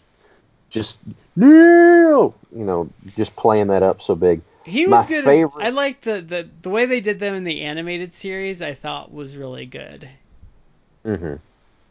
just 0.69 0.99
no, 1.35 2.33
you 2.55 2.63
know, 2.65 2.89
just 3.15 3.35
playing 3.35 3.67
that 3.67 3.83
up 3.83 4.01
so 4.01 4.15
big. 4.15 4.41
He 4.65 4.85
My 4.85 4.97
was 4.97 5.05
good. 5.07 5.23
favorite- 5.23 5.63
I 5.65 5.69
liked 5.69 6.03
the, 6.03 6.21
the 6.21 6.49
the 6.61 6.69
way 6.69 6.85
they 6.85 7.01
did 7.01 7.19
them 7.19 7.33
in 7.35 7.43
the 7.43 7.61
animated 7.61 8.13
series. 8.13 8.61
I 8.61 8.73
thought 8.73 9.13
was 9.13 9.37
really 9.37 9.65
good. 9.65 10.09
hmm 11.03 11.35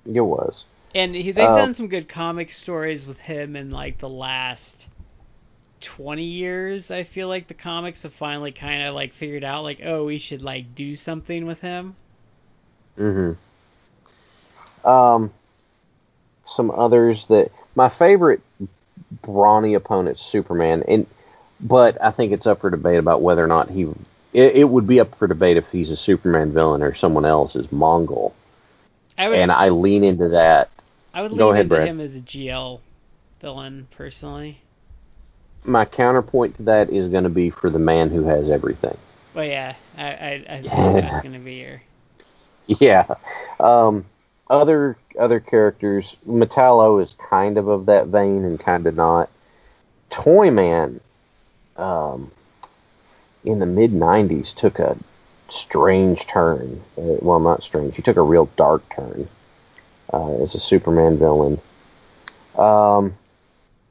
It 0.07 0.21
was. 0.21 0.65
And 0.95 1.15
he, 1.15 1.33
they've 1.33 1.49
Uh, 1.49 1.57
done 1.57 1.75
some 1.75 1.89
good 1.89 2.09
comic 2.09 2.51
stories 2.51 3.07
with 3.07 3.19
him 3.19 3.57
in 3.57 3.71
like 3.71 3.99
the 3.99 4.09
last 4.09 4.89
20 5.83 6.25
years. 6.25 6.91
I 6.91 7.05
feel 7.05 7.29
like 7.29 7.49
the 7.49 7.55
comics 7.55 8.05
have 8.05 8.15
finally 8.15 8.53
kind 8.53 8.83
of 8.85 8.95
like 8.95 9.13
figured 9.13 9.45
out 9.45 9.65
like, 9.65 9.81
oh, 9.85 10.07
we 10.07 10.19
should 10.19 10.43
like 10.43 10.75
do 10.75 10.97
something 10.97 11.47
with 11.47 11.61
him. 11.61 11.97
hmm 12.97 13.33
Um, 14.85 15.33
some 16.45 16.71
others 16.71 17.27
that 17.29 17.51
my 17.75 17.89
favorite 17.89 18.41
brawny 19.23 19.75
opponent 19.75 20.19
Superman, 20.19 20.83
and 20.89 21.07
but 21.61 22.01
I 22.03 22.11
think 22.11 22.33
it's 22.33 22.47
up 22.47 22.61
for 22.61 22.71
debate 22.71 22.99
about 22.99 23.23
whether 23.23 23.45
or 23.45 23.49
not 23.49 23.71
he. 23.71 23.83
It, 24.33 24.57
it 24.57 24.69
would 24.69 24.87
be 24.87 25.01
up 25.01 25.15
for 25.17 25.27
debate 25.29 25.57
if 25.59 25.71
he's 25.71 25.91
a 25.91 25.97
Superman 25.97 26.53
villain 26.53 26.83
or 26.83 26.95
someone 26.95 27.25
else 27.25 27.55
is 27.57 27.71
Mongol, 27.73 28.35
I 29.17 29.29
would 29.29 29.39
and 29.39 29.53
I 29.53 29.71
lean 29.71 30.05
into 30.05 30.29
that. 30.31 30.71
I 31.15 31.23
would 31.23 31.33
go 31.35 31.51
lean 31.51 31.53
ahead, 31.53 31.67
into 31.67 31.77
Brad. 31.77 31.89
him 31.89 32.01
as 32.01 32.17
a 32.17 32.21
GL 32.21 32.83
villain 33.41 33.89
personally. 33.91 34.61
My 35.65 35.85
counterpoint 35.85 36.57
to 36.57 36.63
that 36.65 36.91
is 36.91 37.09
going 37.09 37.25
to 37.25 37.31
be 37.31 37.51
for 37.51 37.71
the 37.71 37.79
man 37.79 38.11
who 38.11 38.25
has 38.25 38.51
everything. 38.51 38.97
Well, 39.35 39.45
yeah, 39.45 39.75
I 39.97 40.05
I, 40.05 40.45
I 40.49 40.61
Yeah. 40.61 41.01
that's 41.01 41.23
gonna 41.23 41.39
be 41.39 41.55
your 41.55 41.83
Yeah. 42.67 43.07
Um, 43.61 44.05
other 44.51 44.97
other 45.19 45.41
characters, 45.41 46.17
Metallo 46.29 47.01
is 47.01 47.15
kind 47.15 47.59
of 47.59 47.69
of 47.69 47.87
that 47.87 48.09
vein 48.09 48.45
and 48.45 48.59
kind 48.59 48.87
of 48.87 48.95
not. 48.95 49.31
Toyman, 50.11 51.01
um, 51.77 52.31
in 53.45 53.59
the 53.59 53.67
mid 53.67 53.93
'90s, 53.93 54.55
took 54.55 54.79
a 54.79 54.97
strange 55.49 56.27
turn. 56.27 56.83
Uh, 56.99 57.17
well, 57.21 57.41
not 57.41 57.63
strange. 57.63 57.97
He 57.97 58.03
took 58.03 58.17
a 58.17 58.23
real 58.23 58.47
dark 58.57 58.83
turn 58.95 59.29
uh, 60.13 60.43
as 60.43 60.55
a 60.55 60.61
Superman 60.61 61.19
villain. 61.19 61.59
Um, 62.57 63.15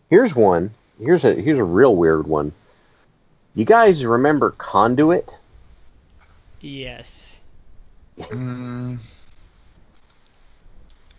here's 0.09 0.35
one. 0.35 0.71
Here's 1.01 1.25
a 1.25 1.33
here's 1.33 1.57
a 1.57 1.63
real 1.63 1.95
weird 1.95 2.27
one. 2.27 2.53
You 3.55 3.65
guys 3.65 4.05
remember 4.05 4.51
Conduit? 4.51 5.37
yes. 6.59 7.39
Mm. 8.17 9.27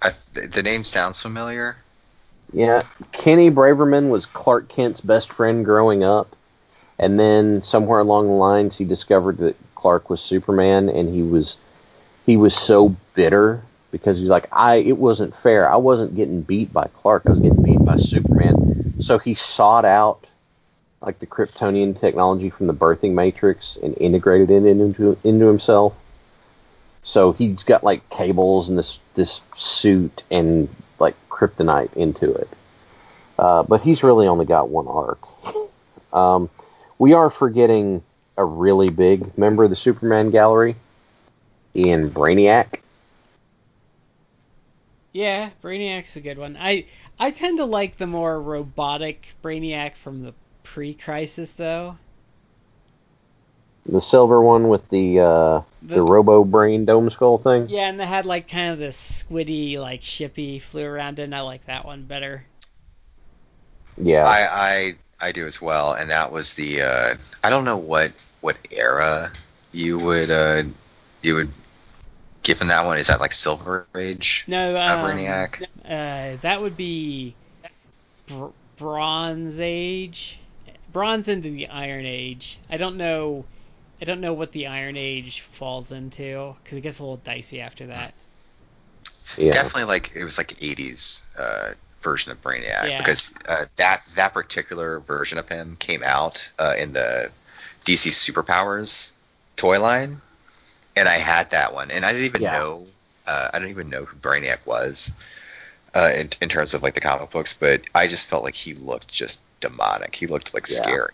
I, 0.01 0.11
the, 0.33 0.47
the 0.47 0.63
name 0.63 0.85
sounds 0.85 1.21
familiar. 1.21 1.77
Yeah, 2.53 2.81
Kenny 3.13 3.51
Braverman 3.51 4.09
was 4.09 4.27
Clark 4.27 4.69
Kent's 4.69 5.01
best 5.01 5.33
friend 5.33 5.65
growing 5.65 6.05
up, 6.05 6.37
and 6.99 7.19
then 7.19 7.63
somewhere 7.63 8.01
along 8.01 8.27
the 8.27 8.35
lines 8.35 8.77
he 8.77 8.85
discovered 8.85 9.39
that 9.39 9.57
Clark 9.75 10.11
was 10.11 10.21
Superman, 10.21 10.89
and 10.91 11.13
he 11.13 11.23
was 11.23 11.57
he 12.25 12.37
was 12.37 12.55
so 12.55 12.95
bitter 13.15 13.63
because 13.91 14.19
he's 14.21 14.29
like, 14.29 14.49
I 14.53 14.77
it 14.77 14.99
wasn't 14.99 15.35
fair. 15.35 15.69
I 15.69 15.77
wasn't 15.77 16.15
getting 16.15 16.43
beat 16.43 16.73
by 16.73 16.89
Clark. 16.99 17.25
I 17.27 17.31
was 17.31 17.41
getting 17.41 17.63
beat 17.63 17.85
by 17.85 17.97
Superman. 17.97 18.92
So 19.03 19.19
he 19.19 19.35
sought 19.35 19.85
out 19.85 20.27
like 21.01 21.19
the 21.19 21.27
Kryptonian 21.27 21.99
technology 21.99 22.51
from 22.51 22.69
the 22.69 22.75
birthing 22.75 23.15
matrix 23.15 23.77
and 23.77 23.97
integrated 23.99 24.51
it 24.51 24.65
into 24.65 25.19
into 25.25 25.47
himself. 25.47 25.95
So 27.03 27.33
he's 27.33 27.65
got 27.65 27.83
like 27.83 28.09
cables 28.11 28.69
and 28.69 28.79
this 28.79 29.01
this 29.15 29.41
suit 29.57 30.23
and 30.31 30.69
like 30.99 31.17
kryptonite 31.29 31.95
into 31.95 32.33
it. 32.33 32.49
Uh, 33.39 33.65
but 33.65 33.83
he's 33.83 34.05
really 34.05 34.29
only 34.29 34.45
got 34.45 34.69
one 34.69 34.87
arc. 34.87 35.19
um, 36.13 36.49
we 36.99 37.13
are 37.13 37.29
forgetting 37.29 38.03
a 38.37 38.45
really 38.45 38.89
big 38.89 39.37
member 39.37 39.65
of 39.65 39.71
the 39.71 39.77
Superman 39.77 40.31
gallery 40.31 40.77
in 41.75 42.09
Brainiac. 42.09 42.79
Yeah, 45.13 45.51
Brainiac's 45.61 46.17
a 46.17 46.21
good 46.21 46.39
one. 46.39 46.57
I 46.57 46.87
I 47.19 47.31
tend 47.31 47.59
to 47.59 47.65
like 47.65 47.97
the 47.99 48.07
more 48.07 48.41
robotic 48.41 49.35
Brainiac 49.43 49.95
from 49.95 50.23
the 50.23 50.35
pre-crisis 50.65 51.53
though. 51.53 51.97
The 53.87 54.01
silver 54.01 54.41
one 54.41 54.69
with 54.69 54.89
the 54.91 55.21
uh, 55.21 55.61
the, 55.83 55.95
The- 55.97 56.03
Robo 56.03 56.45
Brain 56.45 56.85
dome 56.85 57.11
skull 57.11 57.39
thing. 57.39 57.69
Yeah, 57.69 57.89
and 57.89 57.99
they 57.99 58.07
had 58.07 58.27
like 58.27 58.49
kind 58.49 58.73
of 58.73 58.79
this 58.79 59.25
squiddy 59.25 59.79
like 59.79 60.01
shippy 60.03 60.61
flew 60.63 60.85
around 60.85 61.19
it, 61.19 61.25
and 61.25 61.35
I 61.35 61.41
like 61.41 61.67
that 61.67 61.85
one 61.85 62.05
better. 62.05 62.45
Yeah. 63.99 64.25
I, 64.25 64.49
I 64.51 64.95
I 65.21 65.33
do 65.33 65.47
as 65.47 65.61
well, 65.61 65.93
and 65.93 66.11
that 66.11 66.33
was 66.33 66.55
the 66.55 66.83
uh, 66.83 67.15
I 67.45 67.51
don't 67.51 67.65
know 67.65 67.77
what 67.79 68.13
what 68.41 68.57
era 68.73 69.31
you 69.73 69.99
would 69.99 70.31
uh, 70.31 70.63
you 71.23 71.35
would 71.35 71.51
give 72.43 72.61
him 72.61 72.69
that 72.69 72.85
one. 72.87 72.99
Is 72.99 73.07
that 73.09 73.21
like 73.21 73.33
Silver 73.33 73.87
Age? 73.97 74.45
No, 74.47 74.77
Uh, 74.77 74.97
um, 74.97 75.01
Brainiac. 75.17 75.63
Uh, 75.85 76.37
that 76.43 76.61
would 76.61 76.77
be 76.77 77.35
br- 78.27 78.47
Bronze 78.77 79.61
Age, 79.61 80.39
Bronze 80.93 81.29
into 81.29 81.51
the 81.51 81.69
Iron 81.69 82.05
Age. 82.07 82.59
I 82.71 82.77
don't 82.77 82.97
know. 82.97 83.45
I 84.01 84.05
don't 84.05 84.21
know 84.21 84.33
what 84.33 84.51
the 84.53 84.67
Iron 84.67 84.97
Age 84.97 85.41
falls 85.43 85.93
into 85.93 86.57
because 86.65 86.79
it 86.79 86.81
gets 86.81 86.99
a 86.99 87.03
little 87.05 87.19
dicey 87.19 87.61
after 87.61 87.87
that. 87.87 88.13
yeah. 89.37 89.53
Definitely 89.53 89.85
like 89.85 90.17
it 90.17 90.25
was 90.25 90.39
like 90.39 90.49
80s 90.49 91.25
uh, 91.39 91.75
version 92.01 92.33
of 92.33 92.43
Brainiac 92.43 92.89
Yeah. 92.89 92.99
because 92.99 93.33
uh, 93.49 93.65
that 93.77 94.03
that 94.17 94.33
particular 94.33 94.99
version 94.99 95.39
of 95.39 95.49
him 95.49 95.77
came 95.77 96.03
out 96.03 96.51
uh, 96.59 96.75
in 96.77 96.93
the 96.93 97.31
DC 97.85 98.11
Superpowers 98.11 99.13
toy 99.57 99.81
line, 99.81 100.21
and 100.97 101.09
I 101.09 101.19
had 101.19 101.51
that 101.51 101.73
one, 101.75 101.91
and 101.91 102.05
I 102.05 102.13
didn't 102.13 102.27
even 102.27 102.43
Yeah. 102.43 102.59
know 102.59 102.87
uh, 103.27 103.49
I 103.53 103.59
didn't 103.59 103.71
even 103.71 103.89
know 103.89 104.05
who 104.05 104.17
Brainiac 104.17 104.67
was 104.67 105.13
uh, 105.95 106.11
in, 106.17 106.29
in 106.41 106.49
terms 106.49 106.75
of 106.75 106.83
like 106.83 106.95
the 106.95 107.01
comic 107.01 107.31
books, 107.31 107.55
but 107.55 107.83
I 107.95 108.09
just 108.09 108.29
felt 108.29 108.43
like 108.43 108.55
he 108.55 108.75
looked 108.75 109.07
just 109.09 109.41
demonic. 109.61 110.15
He 110.17 110.27
looked 110.27 110.55
like 110.55 110.67
Yeah. 110.69 110.83
scary. 110.83 111.13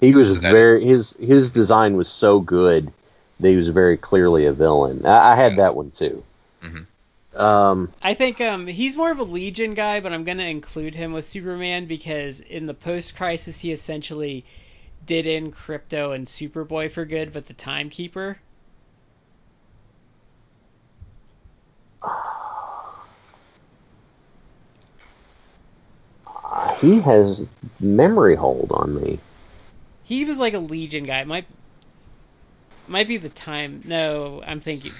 He 0.00 0.14
was 0.14 0.34
So 0.34 0.40
that- 0.40 0.52
very 0.52 0.84
his 0.84 1.14
his 1.18 1.50
design 1.50 1.96
was 1.96 2.08
so 2.08 2.40
good 2.40 2.92
that 3.40 3.48
he 3.48 3.56
was 3.56 3.68
very 3.68 3.96
clearly 3.96 4.44
a 4.46 4.52
villain. 4.52 5.06
I, 5.06 5.32
I 5.32 5.36
had 5.36 5.52
Yeah. 5.52 5.56
that 5.58 5.74
one 5.74 5.90
too. 5.90 6.22
Mhm. 6.62 6.84
Um, 7.38 7.92
I 8.02 8.14
think 8.14 8.40
um, 8.40 8.66
he's 8.66 8.96
more 8.96 9.10
of 9.12 9.18
a 9.20 9.22
Legion 9.24 9.74
guy, 9.74 10.00
but 10.00 10.12
I'm 10.12 10.24
gonna 10.24 10.44
include 10.44 10.94
him 10.94 11.12
with 11.12 11.26
Superman 11.26 11.86
because 11.86 12.40
in 12.40 12.66
the 12.66 12.74
post-crisis 12.74 13.58
he 13.60 13.70
essentially 13.72 14.44
did 15.06 15.26
in 15.26 15.52
Crypto 15.52 16.12
and 16.12 16.26
Superboy 16.26 16.90
for 16.90 17.04
good, 17.04 17.32
but 17.32 17.46
the 17.46 17.54
Timekeeper. 17.54 18.38
he 26.80 27.00
has 27.00 27.44
memory 27.80 28.34
hold 28.36 28.70
on 28.72 29.02
me. 29.02 29.18
He 30.04 30.24
was 30.24 30.38
like 30.38 30.54
a 30.54 30.58
Legion 30.58 31.04
guy. 31.04 31.24
Might 31.24 31.46
might 32.86 33.08
be 33.08 33.18
the 33.18 33.28
time. 33.28 33.82
No, 33.84 34.42
I'm 34.46 34.60
thinking. 34.60 34.92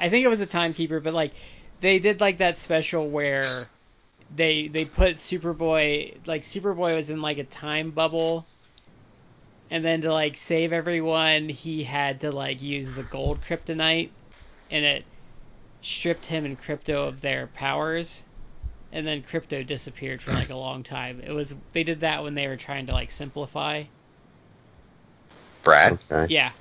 I 0.00 0.08
think 0.08 0.24
it 0.24 0.28
was 0.28 0.40
a 0.40 0.46
Timekeeper, 0.46 1.00
but 1.00 1.14
like 1.14 1.32
they 1.80 1.98
did 1.98 2.20
like 2.20 2.38
that 2.38 2.58
special 2.58 3.08
where 3.08 3.68
they 4.34 4.68
they 4.68 4.84
put 4.84 5.16
Superboy 5.16 6.26
like 6.26 6.42
Superboy 6.42 6.94
was 6.94 7.10
in 7.10 7.22
like 7.22 7.38
a 7.38 7.44
time 7.44 7.90
bubble, 7.90 8.44
and 9.70 9.84
then 9.84 10.02
to 10.02 10.12
like 10.12 10.36
save 10.36 10.72
everyone, 10.72 11.48
he 11.48 11.84
had 11.84 12.20
to 12.20 12.30
like 12.30 12.62
use 12.62 12.94
the 12.94 13.02
gold 13.02 13.40
kryptonite, 13.40 14.10
and 14.70 14.84
it 14.84 15.04
stripped 15.82 16.26
him 16.26 16.44
and 16.44 16.58
Crypto 16.58 17.06
of 17.06 17.20
their 17.20 17.46
powers. 17.48 18.22
And 18.90 19.06
then 19.06 19.22
Crypto 19.22 19.62
disappeared 19.62 20.22
for 20.22 20.32
like 20.32 20.48
a 20.48 20.56
long 20.56 20.82
time. 20.82 21.20
It 21.20 21.32
was 21.32 21.54
they 21.72 21.82
did 21.84 22.00
that 22.00 22.22
when 22.22 22.32
they 22.34 22.48
were 22.48 22.56
trying 22.56 22.86
to 22.86 22.92
like 22.92 23.10
simplify. 23.10 23.84
Brad, 25.62 25.98
Okay. 26.10 26.32
Yeah, 26.32 26.52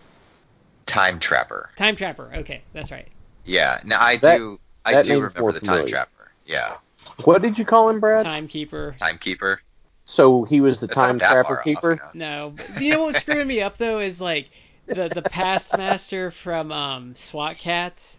Time 0.86 1.20
Trapper. 1.20 1.70
Time 1.78 1.96
Trapper. 1.96 2.32
Okay, 2.38 2.62
that's 2.74 2.92
right. 2.92 3.08
Yeah, 3.46 3.80
now 3.86 4.02
I 4.02 4.18
That- 4.18 4.38
do 4.38 4.60
I 4.84 5.02
do 5.02 5.16
remember 5.16 5.40
more 5.40 5.52
the 5.54 5.60
Time 5.60 5.68
familiar. 5.76 5.88
Trapper. 5.88 6.32
Yeah, 6.46 6.78
What 7.24 7.42
did 7.42 7.58
you 7.58 7.66
call 7.66 7.90
him, 7.90 8.00
Brad? 8.00 8.26
Timekeeper. 8.26 8.96
Timekeeper. 9.00 9.62
So 10.06 10.44
he 10.44 10.62
was 10.62 10.80
the 10.80 10.86
It's 10.88 10.96
time 10.96 11.20
trapper 11.20 11.44
far 11.44 11.58
off, 11.60 11.64
keeper. 11.64 11.92
you 12.14 12.20
know. 12.20 12.54
No, 12.54 12.80
you 12.82 12.92
know 12.92 13.04
what's 13.06 13.20
screwing 13.20 13.48
me 13.48 13.62
up 13.62 13.78
though 13.78 14.00
is 14.00 14.20
like 14.22 14.50
the 14.88 15.08
the 15.10 15.22
past 15.22 15.78
master 15.78 16.32
from 16.32 16.72
um, 16.72 17.16
SWAT 17.16 17.58
Kats. 17.58 18.18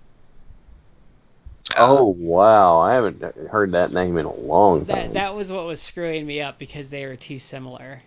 Oh 1.81 2.07
wow, 2.18 2.81
I 2.81 2.95
haven't 2.95 3.22
heard 3.49 3.72
that 3.72 3.93
name 3.93 4.18
in 4.18 4.26
a 4.26 4.35
long 4.35 4.85
That 4.87 4.95
time. 5.07 5.12
that 5.12 5.35
was 5.35 5.53
what 5.53 5.64
was 5.66 5.81
screwing 5.81 6.26
me 6.26 6.41
up 6.41 6.59
because 6.59 6.89
they 6.89 7.07
were 7.07 7.16
too 7.16 7.39
similar. 7.39 8.03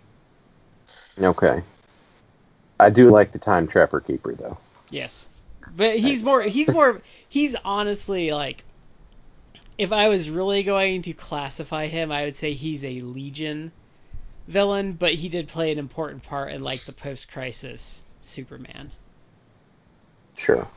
Okay. 1.18 1.62
I 2.78 2.90
do 2.90 3.10
like 3.10 3.32
the 3.32 3.38
time 3.38 3.68
trapper 3.68 4.00
keeper 4.00 4.34
though. 4.34 4.58
Yes, 4.90 5.26
but 5.76 5.98
he's 5.98 6.22
more 6.22 6.42
he's 6.42 6.70
more 6.72 7.00
he's 7.28 7.56
honestly 7.64 8.30
like. 8.30 8.64
If 9.78 9.92
I 9.92 10.08
was 10.08 10.30
really 10.30 10.62
going 10.62 11.02
to 11.02 11.12
classify 11.14 11.86
him, 11.88 12.12
I 12.12 12.24
would 12.24 12.36
say 12.36 12.52
he's 12.54 12.84
a 12.84 13.00
Legion 13.00 13.72
villain, 14.46 14.92
but 14.92 15.14
he 15.14 15.28
did 15.28 15.48
play 15.48 15.72
an 15.72 15.78
important 15.78 16.22
part 16.22 16.52
in 16.52 16.62
like 16.62 16.84
the 16.84 16.92
post-crisis 16.92 18.04
Superman. 18.22 18.92
Sure. 20.36 20.68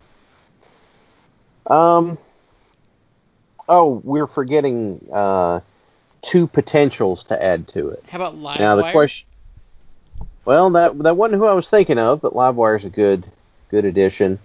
Um. 1.67 2.17
Oh, 3.67 4.01
we're 4.03 4.27
forgetting 4.27 5.07
uh, 5.11 5.61
two 6.21 6.47
potentials 6.47 7.25
to 7.25 7.41
add 7.41 7.67
to 7.69 7.89
it. 7.89 8.03
How 8.09 8.17
about 8.17 8.35
Livewire? 8.37 8.59
Now 8.59 8.75
the 8.75 8.91
question. 8.91 9.27
Well, 10.43 10.69
that 10.71 10.97
that 10.99 11.17
wasn't 11.17 11.39
who 11.39 11.47
I 11.47 11.53
was 11.53 11.69
thinking 11.69 11.97
of, 11.97 12.21
but 12.21 12.33
Livewire 12.33 12.77
is 12.77 12.85
a 12.85 12.89
good 12.89 13.25
good 13.69 13.85
addition. 13.85 14.39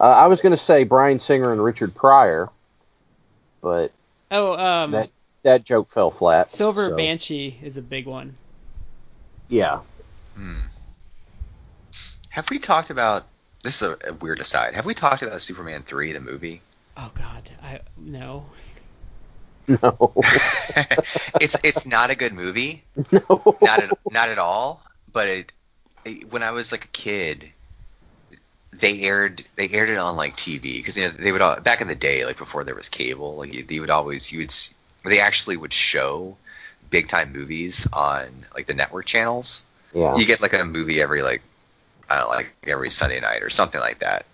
Uh, 0.00 0.04
I 0.04 0.26
was 0.26 0.40
going 0.40 0.52
to 0.52 0.56
say 0.56 0.84
Bryan 0.84 1.18
Singer 1.18 1.52
and 1.52 1.62
Richard 1.62 1.94
Pryor, 1.94 2.50
but 3.60 3.92
Oh, 4.30 4.56
um, 4.56 4.90
that 4.92 5.10
that 5.42 5.64
joke 5.64 5.90
fell 5.90 6.10
flat. 6.10 6.50
Silver 6.50 6.88
so- 6.90 6.96
Banshee 6.96 7.56
is 7.62 7.76
a 7.76 7.82
big 7.82 8.06
one. 8.06 8.36
Yeah. 9.48 9.80
Hmm. 10.36 10.58
Have 12.30 12.50
we 12.50 12.58
talked 12.58 12.90
about 12.90 13.24
this? 13.62 13.82
Is 13.82 13.94
a, 14.04 14.10
a 14.10 14.14
weird 14.14 14.40
aside. 14.40 14.74
Have 14.74 14.86
we 14.86 14.94
talked 14.94 15.22
about 15.22 15.40
Superman 15.40 15.82
three, 15.82 16.12
the 16.12 16.20
movie? 16.20 16.60
Oh 16.98 17.10
God, 17.14 17.48
I 17.62 17.80
no. 17.96 18.44
No. 19.68 20.12
it's 21.40 21.56
it's 21.62 21.86
not 21.86 22.10
a 22.10 22.16
good 22.16 22.32
movie, 22.32 22.82
no. 23.12 23.56
not 23.62 23.80
at 23.80 23.98
not 24.10 24.28
at 24.30 24.38
all. 24.38 24.82
But 25.12 25.28
it, 25.28 25.52
it, 26.04 26.32
when 26.32 26.42
I 26.42 26.50
was 26.50 26.72
like 26.72 26.84
a 26.84 26.88
kid, 26.88 27.52
they 28.72 29.02
aired 29.02 29.44
they 29.56 29.68
aired 29.68 29.90
it 29.90 29.98
on 29.98 30.16
like 30.16 30.34
TV 30.36 30.78
because 30.78 30.96
you 30.96 31.04
know 31.04 31.10
they 31.10 31.30
would 31.30 31.40
all, 31.40 31.60
back 31.60 31.80
in 31.80 31.86
the 31.88 31.94
day 31.94 32.24
like 32.24 32.38
before 32.38 32.64
there 32.64 32.74
was 32.74 32.88
cable 32.88 33.36
like 33.36 33.54
you, 33.54 33.62
they 33.62 33.78
would 33.78 33.90
always 33.90 34.32
you 34.32 34.40
would 34.40 34.48
s- 34.48 34.76
they 35.04 35.20
actually 35.20 35.56
would 35.56 35.72
show 35.72 36.36
big 36.90 37.06
time 37.06 37.32
movies 37.32 37.86
on 37.92 38.26
like 38.54 38.66
the 38.66 38.74
network 38.74 39.06
channels. 39.06 39.66
Yeah. 39.94 40.16
You 40.16 40.26
get 40.26 40.42
like 40.42 40.52
a 40.52 40.64
movie 40.64 41.00
every 41.00 41.22
like 41.22 41.42
I 42.10 42.16
don't 42.18 42.24
know, 42.30 42.36
like 42.36 42.54
every 42.64 42.90
Sunday 42.90 43.20
night 43.20 43.42
or 43.42 43.50
something 43.50 43.80
like 43.80 44.00
that. 44.00 44.24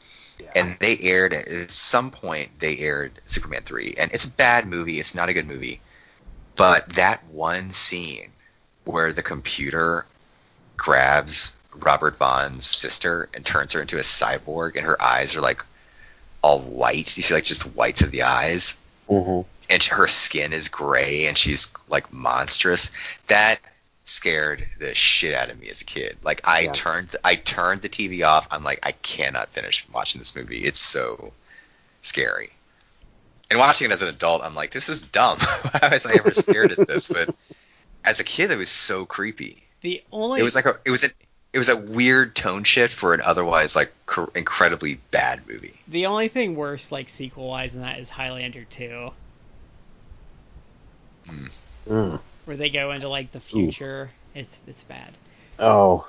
And 0.55 0.77
they 0.81 0.99
aired 1.01 1.33
at 1.33 1.71
some 1.71 2.11
point 2.11 2.59
they 2.59 2.79
aired 2.79 3.13
Superman 3.27 3.63
3 3.63 3.95
and 3.99 4.13
it's 4.13 4.25
a 4.25 4.31
bad 4.31 4.67
movie, 4.67 4.99
it's 4.99 5.15
not 5.15 5.29
a 5.29 5.35
good 5.35 5.47
movie. 5.47 5.81
But 6.57 6.89
that 6.91 7.25
one 7.27 7.71
scene 7.71 8.31
where 8.85 9.13
the 9.13 9.23
computer 9.23 10.07
grabs 10.77 11.57
Robert 11.75 12.17
Vaughn's 12.17 12.67
sister 12.67 13.29
and 13.35 13.45
turns 13.45 13.73
her 13.73 13.81
into 13.81 13.97
a 13.97 14.01
cyborg 14.01 14.77
and 14.77 14.87
her 14.87 15.01
eyes 15.01 15.37
are 15.37 15.41
like 15.41 15.65
all 16.43 16.61
white. 16.61 17.17
You 17.17 17.23
see 17.23 17.35
like 17.35 17.45
just 17.45 17.75
whites 17.75 18.03
of 18.03 18.11
the 18.11 18.23
eyes 18.23 18.79
hmm 19.09 19.43
and 19.71 19.83
her 19.83 20.07
skin 20.07 20.53
is 20.53 20.69
gray 20.69 21.27
and 21.27 21.37
she's 21.37 21.73
like 21.89 22.13
monstrous. 22.13 22.91
That 23.29 23.61
scared 24.05 24.67
the 24.79 24.95
shit 24.95 25.35
out 25.35 25.49
of 25.51 25.59
me 25.61 25.69
as 25.69 25.81
a 25.81 25.85
kid. 25.85 26.19
Like 26.23 26.47
I 26.47 26.61
Yeah. 26.61 26.73
turned 26.73 27.17
I 27.25 27.35
turned 27.37 27.83
the 27.83 27.89
TV 27.89 28.23
off. 28.27 28.47
I'm 28.51 28.63
like 28.63 28.81
I 28.87 28.93
cannot 28.93 29.49
finish 29.49 29.87
watching 29.89 30.19
this 30.21 30.37
movie. 30.37 30.59
It's 30.59 30.79
so 30.81 31.33
scary. 32.03 32.51
And 33.51 33.59
watching 33.59 33.91
it 33.91 33.93
as 33.95 34.03
an 34.03 34.09
adult, 34.09 34.43
I'm 34.43 34.55
like 34.55 34.71
this 34.73 34.89
is 34.89 35.03
dumb. 35.03 35.39
Why 35.81 35.89
was 35.93 36.07
I 36.07 36.15
ever 36.15 36.31
scared 36.31 36.73
at 36.73 36.87
this? 36.87 37.09
But 37.09 37.35
as 38.05 38.21
a 38.21 38.25
kid, 38.25 38.51
it 38.51 38.59
was 38.59 38.69
so 38.71 39.07
creepy. 39.07 39.63
The 39.81 40.03
only 40.13 40.41
It 40.41 40.45
was 40.45 40.55
like 40.55 40.67
a 40.67 40.75
it 40.85 40.91
was 40.91 41.05
a 41.05 41.09
it 41.55 41.59
was 41.59 41.69
a 41.69 41.77
weird 41.77 42.35
tone 42.35 42.65
shift 42.65 42.93
for 42.93 43.15
an 43.15 43.21
otherwise 43.21 43.77
like 43.77 43.93
cr- 44.07 44.25
incredibly 44.35 44.99
bad 45.13 45.47
movie. 45.47 45.75
the 45.89 46.07
only 46.07 46.29
thing 46.29 46.57
worse, 46.57 46.91
like 46.93 47.09
sequel 47.09 47.49
wise, 47.49 47.73
than 47.75 47.83
that 47.83 47.99
is 48.01 48.11
Highlander 48.11 48.65
two, 48.65 49.13
Mm. 51.87 52.21
Where 52.45 52.57
they 52.57 52.71
go 52.71 52.93
into 52.93 53.09
like 53.09 53.33
the 53.33 53.41
future. 53.41 54.11
It's 54.35 54.61
it's 54.67 54.83
bad. 54.85 55.11
Oh. 55.59 56.07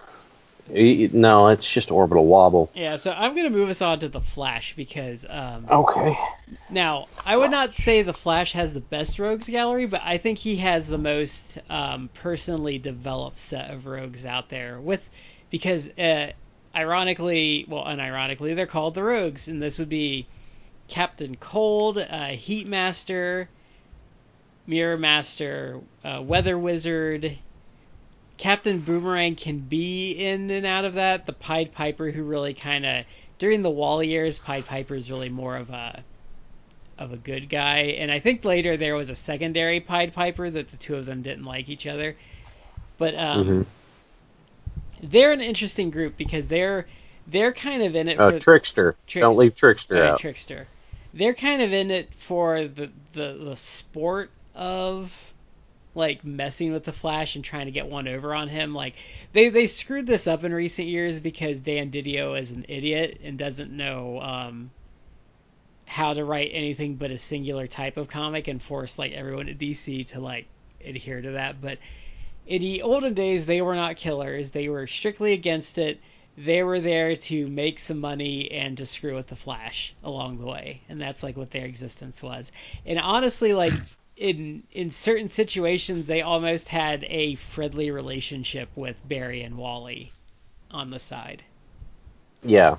No, 0.67 1.49
it's 1.49 1.71
just 1.71 1.91
orbital 1.91 2.25
wobble. 2.25 2.71
Yeah, 2.73 2.95
so 2.95 3.11
I'm 3.11 3.36
gonna 3.36 3.51
move 3.51 3.69
us 3.69 3.83
on 3.83 3.99
to 3.99 4.09
the 4.09 4.19
Flash 4.21 4.75
because 4.75 5.23
um, 5.29 5.67
Okay. 5.69 6.17
now 6.71 7.07
I 7.23 7.38
would 7.38 7.51
not 7.51 7.75
say 7.75 8.01
the 8.01 8.13
Flash 8.13 8.53
has 8.53 8.73
the 8.73 8.79
best 8.79 9.19
rogues 9.19 9.47
gallery, 9.47 9.86
but 9.86 10.01
I 10.03 10.17
think 10.17 10.39
he 10.39 10.55
has 10.57 10.88
the 10.88 10.97
most 10.97 11.59
um, 11.69 12.09
personally 12.15 12.79
developed 12.79 13.38
set 13.38 13.69
of 13.69 13.86
rogues 13.86 14.25
out 14.25 14.49
there. 14.49 14.79
With 14.81 15.07
because 15.51 15.88
uh, 15.99 16.31
ironically, 16.75 17.65
well, 17.67 17.86
unironically, 17.86 18.55
they're 18.55 18.65
called 18.65 18.95
the 18.95 19.03
Rogues, 19.03 19.47
and 19.47 19.61
this 19.61 19.77
would 19.77 19.89
be 19.89 20.25
Captain 20.88 21.36
Cold, 21.36 21.99
uh, 21.99 22.29
Heat 22.29 22.67
Master, 22.67 23.49
Mirror 24.68 24.97
Master, 24.97 25.80
uh, 26.03 26.22
Weather 26.22 26.57
Wizard. 26.57 27.38
Captain 28.38 28.80
Boomerang 28.80 29.36
can 29.36 29.59
be 29.59 30.11
in 30.11 30.51
and 30.51 30.66
out 30.66 30.84
of 30.86 30.95
that. 30.95 31.26
The 31.26 31.34
Pied 31.34 31.72
Piper, 31.72 32.11
who 32.11 32.24
really 32.24 32.53
kind 32.53 32.86
of 32.86 33.05
during 33.39 33.61
the 33.61 33.70
Wall 33.70 34.03
years, 34.03 34.39
Pied 34.39 34.66
Piper 34.66 34.95
is 34.95 35.09
really 35.09 35.30
more 35.30 35.55
of 35.55 35.70
a 35.70 36.03
of 36.97 37.11
a 37.11 37.18
good 37.18 37.49
guy, 37.49 37.80
and 37.99 38.09
I 38.09 38.20
think 38.20 38.45
later 38.45 38.78
there 38.78 38.95
was 38.95 39.09
a 39.09 39.16
secondary 39.18 39.82
Pied 39.82 40.13
Piper 40.13 40.49
that 40.49 40.70
the 40.72 40.78
two 40.78 40.95
of 40.95 41.05
them 41.05 41.22
didn't 41.22 41.43
like 41.43 41.68
each 41.70 41.86
other. 41.88 42.16
But 42.97 43.16
um, 43.18 43.45
Mhm. 43.45 43.66
they're 45.03 45.34
an 45.34 45.41
interesting 45.41 45.89
group 45.89 46.16
because 46.18 46.47
they're 46.47 46.86
they're 47.28 47.51
kind 47.53 47.82
of 47.84 47.95
in 47.95 48.07
it 48.07 48.20
Uh, 48.20 48.32
for 48.32 48.39
Trickster. 48.39 48.95
Tricks- 49.07 49.22
Don't 49.24 49.36
leave 49.38 49.55
Trickster 49.55 50.03
out. 50.03 50.20
Trickster. 50.20 50.68
They're 51.13 51.34
kind 51.34 51.61
of 51.61 51.74
in 51.74 51.89
it 51.91 52.13
for 52.13 52.66
the, 52.66 52.89
the 53.13 53.34
the 53.43 53.55
sport 53.55 54.30
of 54.56 55.34
like 55.95 56.26
messing 56.26 56.74
with 56.74 56.84
the 56.84 56.91
Flash 56.91 57.36
and 57.36 57.45
trying 57.45 57.66
to 57.66 57.72
get 57.72 57.88
one 57.88 58.08
over 58.08 58.36
on 58.36 58.49
him. 58.49 58.74
Like 58.74 58.95
they 59.34 59.49
they 59.49 59.68
screwed 59.68 60.08
this 60.08 60.28
up 60.28 60.43
in 60.43 60.53
recent 60.53 60.88
years 60.88 61.20
because 61.20 61.60
Dan 61.60 61.91
Didio 61.91 62.39
is 62.39 62.51
an 62.51 62.66
idiot 62.68 63.20
and 63.24 63.38
doesn't 63.38 63.72
know 63.72 64.20
um, 64.22 64.72
how 65.86 66.14
to 66.14 66.26
write 66.26 66.51
anything 66.53 66.95
but 66.95 67.12
a 67.12 67.18
singular 67.18 67.68
type 67.68 67.97
of 67.97 68.08
comic 68.08 68.47
and 68.47 68.62
force 68.62 68.99
like 68.99 69.14
everyone 69.14 69.49
at 69.49 69.58
DC 69.58 70.08
to 70.08 70.20
like 70.20 70.47
adhere 70.84 71.22
to 71.22 71.32
that. 71.32 71.62
But 71.62 71.80
in 72.45 72.62
the 72.62 72.82
olden 72.82 73.14
days, 73.14 73.45
they 73.45 73.62
were 73.62 73.76
not 73.76 73.95
killers. 73.95 74.51
They 74.51 74.70
were 74.70 74.88
strictly 74.88 75.34
against 75.34 75.78
it. 75.78 75.99
They 76.38 76.64
were 76.64 76.82
there 76.82 77.16
to 77.16 77.47
make 77.47 77.80
some 77.80 77.99
money 78.01 78.51
and 78.51 78.78
to 78.78 78.86
screw 78.86 79.16
with 79.16 79.28
the 79.28 79.38
Flash 79.38 79.95
along 80.03 80.39
the 80.39 80.45
way, 80.45 80.82
and 80.89 80.99
that's 80.99 81.24
like 81.24 81.38
what 81.38 81.51
their 81.51 81.66
existence 81.66 82.22
was. 82.22 82.51
And 82.86 82.99
honestly, 82.99 83.53
like 83.53 83.72
in 84.18 84.63
in 84.72 84.89
certain 84.89 85.28
situations, 85.28 86.07
they 86.07 86.22
almost 86.22 86.70
had 86.70 87.05
a 87.09 87.36
friendly 87.36 87.91
relationship 87.91 88.70
with 88.76 88.95
Barry 89.07 89.41
and 89.41 89.57
Wally 89.57 90.11
on 90.72 90.89
the 90.89 90.99
side. 90.99 91.43
Yeah, 92.43 92.78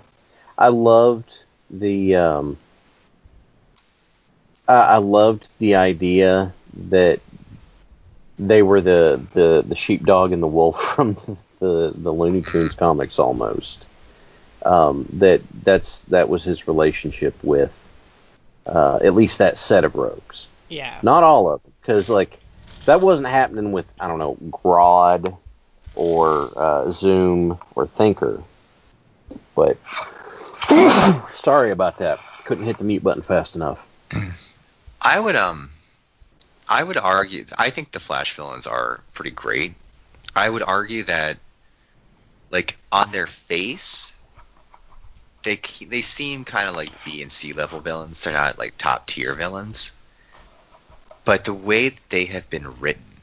I 0.57 0.69
loved 0.69 1.43
the. 1.71 2.17
Um, 2.17 2.57
I, 4.69 4.97
loved 4.97 5.49
the 5.61 5.77
idea 5.77 6.53
that 6.89 7.21
they 8.37 8.63
were 8.63 8.81
the, 8.81 9.21
the, 9.33 9.65
the 9.65 9.77
sheepdog 9.77 10.33
and 10.33 10.43
the 10.43 10.49
wolf 10.49 10.83
from 10.95 11.17
the 11.61 11.93
the 11.95 12.13
Looney 12.13 12.43
Tunes 12.43 12.75
comics 12.75 13.19
almost. 13.19 13.87
Um, 14.65 15.07
that 15.15 15.43
that's 15.63 16.03
that 16.05 16.29
was 16.29 16.43
his 16.43 16.67
relationship 16.67 17.35
with 17.43 17.73
uh, 18.67 18.99
at 19.03 19.15
least 19.15 19.39
that 19.39 19.59
set 19.59 19.85
of 19.85 19.95
rogues. 19.95 20.49
Yeah. 20.69 20.99
Not 21.03 21.23
all 21.23 21.51
of 21.51 21.63
them, 21.63 21.73
because 21.81 22.09
like 22.09 22.39
that 22.87 23.01
wasn't 23.01 23.29
happening 23.29 23.73
with 23.73 23.87
I 24.01 24.09
don't 24.09 24.19
know 24.19 24.37
Grodd 24.51 25.37
or 25.95 26.53
uh, 26.57 26.91
Zoom 26.91 27.59
or 27.75 27.87
Thinker. 27.87 28.43
But 29.55 29.79
sorry 31.33 31.71
about 31.71 31.99
that. 31.99 32.21
Couldn't 32.45 32.65
hit 32.65 32.79
the 32.79 32.85
mute 32.85 33.03
button 33.03 33.23
fast 33.23 33.57
enough. 33.57 33.87
I 35.01 35.19
would 35.19 35.37
um, 35.37 35.71
I 36.69 36.83
would 36.83 36.97
argue. 36.97 37.45
I 37.59 37.71
think 37.71 37.93
the 37.93 38.01
Flash 38.01 38.35
villains 38.35 38.67
are 38.67 39.01
pretty 39.15 39.31
great. 39.31 39.75
I 40.35 40.49
would 40.49 40.63
argue 40.63 41.05
that, 41.05 41.39
like 42.51 42.79
on 42.93 43.11
their 43.11 43.27
face, 43.27 44.19
they 45.43 45.57
they 45.87 46.03
seem 46.03 46.45
kind 46.45 46.69
of 46.69 46.77
like 46.77 46.91
B 47.05 47.23
and 47.23 47.33
C 47.33 47.53
level 47.53 47.81
villains. 47.81 48.23
They're 48.23 48.33
not 48.33 48.59
like 48.59 48.77
top 48.77 49.07
tier 49.07 49.35
villains. 49.35 49.97
But 51.27 51.45
the 51.45 51.53
way 51.53 51.89
that 51.89 52.09
they 52.09 52.27
have 52.27 52.49
been 52.49 52.79
written, 52.79 53.21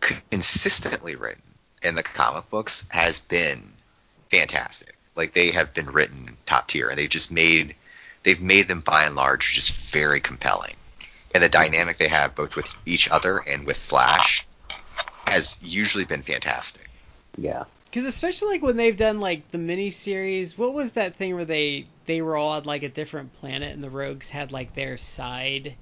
consistently 0.00 1.14
written 1.14 1.54
in 1.82 1.94
the 1.94 2.02
comic 2.02 2.50
books, 2.50 2.88
has 2.90 3.20
been 3.20 3.74
fantastic. 4.28 4.96
Like 5.14 5.32
they 5.34 5.52
have 5.52 5.72
been 5.72 5.86
written 5.86 6.36
top 6.46 6.66
tier, 6.66 6.88
and 6.88 6.98
they 6.98 7.06
just 7.06 7.30
made 7.30 7.76
they've 8.24 8.42
made 8.42 8.66
them 8.66 8.80
by 8.80 9.04
and 9.04 9.14
large 9.14 9.54
just 9.54 9.70
very 9.70 10.20
compelling. 10.20 10.74
And 11.32 11.44
the 11.44 11.48
dynamic 11.48 11.96
they 11.96 12.08
have 12.08 12.34
both 12.34 12.56
with 12.56 12.74
each 12.86 13.08
other 13.08 13.38
and 13.38 13.64
with 13.64 13.76
Flash 13.76 14.44
has 15.28 15.62
usually 15.62 16.04
been 16.04 16.22
fantastic. 16.22 16.90
Yeah. 17.38 17.64
Because 17.84 18.04
especially 18.04 18.54
like 18.54 18.62
when 18.62 18.76
they've 18.76 18.96
done 18.96 19.20
like 19.20 19.48
the 19.52 19.58
mini 19.58 19.90
series, 19.90 20.58
what 20.58 20.74
was 20.74 20.94
that 20.94 21.14
thing 21.14 21.36
where 21.36 21.44
they 21.44 21.86
they 22.06 22.20
were 22.20 22.36
all 22.36 22.50
on 22.50 22.64
like 22.64 22.82
a 22.82 22.88
different 22.88 23.32
planet 23.34 23.72
and 23.72 23.84
the 23.84 23.90
Rogues 23.90 24.28
had 24.28 24.50
like 24.50 24.74
their 24.74 24.96
side 24.96 25.76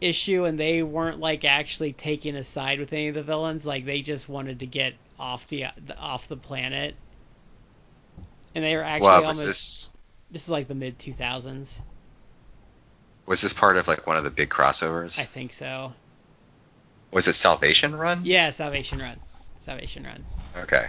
issue 0.00 0.44
and 0.44 0.58
they 0.58 0.82
weren't 0.82 1.20
like 1.20 1.44
actually 1.44 1.92
taking 1.92 2.36
a 2.36 2.44
side 2.44 2.80
with 2.80 2.92
any 2.92 3.08
of 3.08 3.14
the 3.14 3.22
villains, 3.22 3.66
like 3.66 3.84
they 3.84 4.00
just 4.00 4.28
wanted 4.28 4.60
to 4.60 4.66
get 4.66 4.94
off 5.18 5.46
the, 5.48 5.66
the 5.86 5.96
off 5.98 6.28
the 6.28 6.36
planet. 6.36 6.94
And 8.54 8.64
they 8.64 8.76
were 8.76 8.82
actually 8.82 9.06
well, 9.06 9.20
almost 9.20 9.44
this 9.44 9.92
this 10.30 10.42
is 10.44 10.50
like 10.50 10.68
the 10.68 10.74
mid 10.74 10.98
two 10.98 11.12
thousands, 11.12 11.80
was 13.28 13.42
this 13.42 13.52
part 13.52 13.76
of 13.76 13.86
like 13.86 14.06
one 14.06 14.16
of 14.16 14.24
the 14.24 14.30
big 14.30 14.48
crossovers? 14.48 15.20
I 15.20 15.24
think 15.24 15.52
so. 15.52 15.92
Was 17.12 17.28
it 17.28 17.34
Salvation 17.34 17.94
Run? 17.94 18.22
Yeah, 18.24 18.50
Salvation 18.50 18.98
Run, 18.98 19.18
Salvation 19.58 20.04
Run. 20.04 20.24
Okay. 20.56 20.86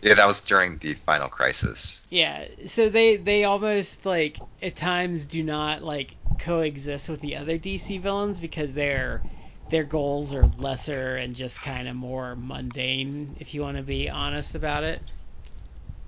Yeah, 0.00 0.14
that 0.14 0.26
was 0.26 0.40
during 0.40 0.76
the 0.78 0.94
final 0.94 1.28
crisis. 1.28 2.06
Yeah, 2.08 2.46
so 2.66 2.88
they 2.88 3.16
they 3.16 3.44
almost 3.44 4.06
like 4.06 4.38
at 4.62 4.76
times 4.76 5.26
do 5.26 5.42
not 5.42 5.82
like 5.82 6.14
coexist 6.42 7.08
with 7.08 7.20
the 7.20 7.36
other 7.36 7.58
DC 7.58 8.00
villains 8.00 8.40
because 8.40 8.74
their 8.74 9.22
their 9.70 9.84
goals 9.84 10.34
are 10.34 10.44
lesser 10.58 11.16
and 11.16 11.34
just 11.34 11.62
kind 11.62 11.88
of 11.88 11.96
more 11.96 12.36
mundane 12.36 13.34
if 13.40 13.54
you 13.54 13.62
want 13.62 13.76
to 13.76 13.82
be 13.82 14.10
honest 14.10 14.54
about 14.54 14.84
it. 14.84 15.00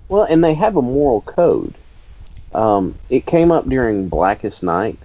Well, 0.07 0.23
and 0.23 0.43
they 0.43 0.53
have 0.53 0.75
a 0.75 0.81
moral 0.81 1.21
code. 1.21 1.73
Um, 2.53 2.95
it 3.09 3.25
came 3.25 3.51
up 3.51 3.67
during 3.67 4.07
Blackest 4.07 4.61
Night 4.61 4.99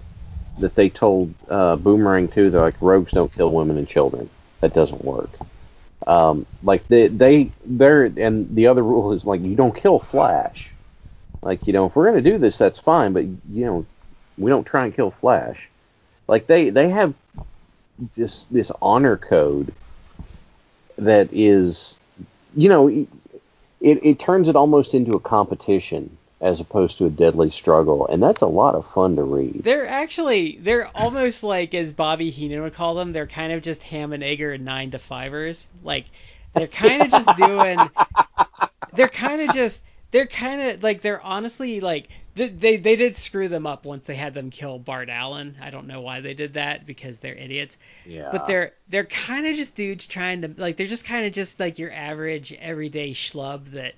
that 0.59 0.75
they 0.75 0.89
told 0.89 1.33
uh, 1.49 1.75
Boomerang 1.75 2.27
too. 2.27 2.51
They're 2.51 2.61
like, 2.61 2.81
rogues 2.81 3.13
don't 3.13 3.33
kill 3.33 3.51
women 3.51 3.77
and 3.77 3.87
children. 3.87 4.29
That 4.59 4.73
doesn't 4.73 5.03
work. 5.03 5.31
Um, 6.05 6.45
like 6.63 6.87
they 6.87 7.07
they 7.07 7.51
they're 7.65 8.03
and 8.03 8.53
the 8.55 8.67
other 8.67 8.83
rule 8.83 9.11
is 9.13 9.25
like 9.25 9.41
you 9.41 9.55
don't 9.55 9.75
kill 9.75 9.99
Flash. 9.99 10.71
Like 11.41 11.65
you 11.67 11.73
know 11.73 11.87
if 11.87 11.95
we're 11.95 12.05
gonna 12.05 12.21
do 12.21 12.37
this, 12.37 12.57
that's 12.57 12.79
fine, 12.79 13.13
but 13.13 13.23
you 13.23 13.65
know 13.65 13.85
we 14.37 14.49
don't 14.49 14.65
try 14.65 14.85
and 14.85 14.95
kill 14.95 15.11
Flash. 15.11 15.69
Like 16.27 16.47
they 16.47 16.69
they 16.69 16.89
have 16.89 17.13
this 18.15 18.45
this 18.45 18.71
honor 18.81 19.17
code 19.17 19.73
that 20.97 21.29
is 21.31 21.99
you 22.55 22.69
know 22.69 22.87
it, 22.87 23.07
it 23.81 24.19
turns 24.19 24.47
it 24.47 24.55
almost 24.55 24.93
into 24.93 25.13
a 25.13 25.19
competition 25.19 26.17
as 26.39 26.59
opposed 26.59 26.97
to 26.97 27.05
a 27.05 27.09
deadly 27.09 27.51
struggle, 27.51 28.07
and 28.07 28.21
that's 28.21 28.41
a 28.41 28.47
lot 28.47 28.73
of 28.73 28.87
fun 28.87 29.15
to 29.15 29.23
read. 29.23 29.61
They're 29.63 29.87
actually 29.87 30.57
they're 30.59 30.89
almost 30.95 31.43
like 31.43 31.75
as 31.75 31.93
Bobby 31.93 32.31
Heenan 32.31 32.63
would 32.63 32.73
call 32.73 32.95
them. 32.95 33.13
They're 33.13 33.27
kind 33.27 33.53
of 33.53 33.61
just 33.61 33.83
ham 33.83 34.11
and 34.11 34.23
egger 34.23 34.57
nine 34.57 34.91
to 34.91 34.99
fivers. 34.99 35.69
Like 35.83 36.05
they're 36.53 36.67
kind 36.67 37.03
of 37.03 37.09
just 37.11 37.37
doing. 37.37 37.79
They're 38.93 39.09
kind 39.09 39.41
of 39.41 39.55
just. 39.55 39.81
They're 40.11 40.27
kind 40.27 40.61
of 40.61 40.83
like 40.83 41.01
they're 41.01 41.21
honestly 41.21 41.79
like 41.79 42.09
they, 42.35 42.49
they 42.49 42.77
they 42.77 42.95
did 42.95 43.15
screw 43.15 43.47
them 43.47 43.65
up 43.65 43.85
once 43.85 44.05
they 44.05 44.15
had 44.15 44.33
them 44.33 44.49
kill 44.49 44.77
Bart 44.77 45.09
Allen. 45.09 45.57
I 45.61 45.69
don't 45.69 45.87
know 45.87 46.01
why 46.01 46.21
they 46.21 46.33
did 46.33 46.53
that 46.53 46.85
because 46.85 47.19
they're 47.19 47.35
idiots. 47.35 47.77
Yeah. 48.05 48.29
But 48.31 48.47
they're 48.47 48.73
they're 48.89 49.05
kind 49.05 49.47
of 49.47 49.55
just 49.55 49.75
dudes 49.75 50.05
trying 50.05 50.41
to 50.41 50.53
like 50.57 50.77
they're 50.77 50.87
just 50.87 51.05
kind 51.05 51.25
of 51.25 51.33
just 51.33 51.59
like 51.59 51.79
your 51.79 51.91
average 51.91 52.53
everyday 52.53 53.11
schlub 53.11 53.71
that 53.71 53.95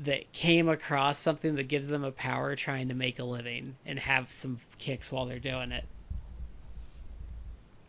that 0.00 0.32
came 0.32 0.68
across 0.68 1.18
something 1.18 1.56
that 1.56 1.68
gives 1.68 1.86
them 1.86 2.02
a 2.02 2.10
power 2.10 2.56
trying 2.56 2.88
to 2.88 2.94
make 2.94 3.18
a 3.18 3.24
living 3.24 3.76
and 3.86 3.98
have 3.98 4.32
some 4.32 4.58
kicks 4.78 5.12
while 5.12 5.26
they're 5.26 5.38
doing 5.38 5.70
it. 5.70 5.84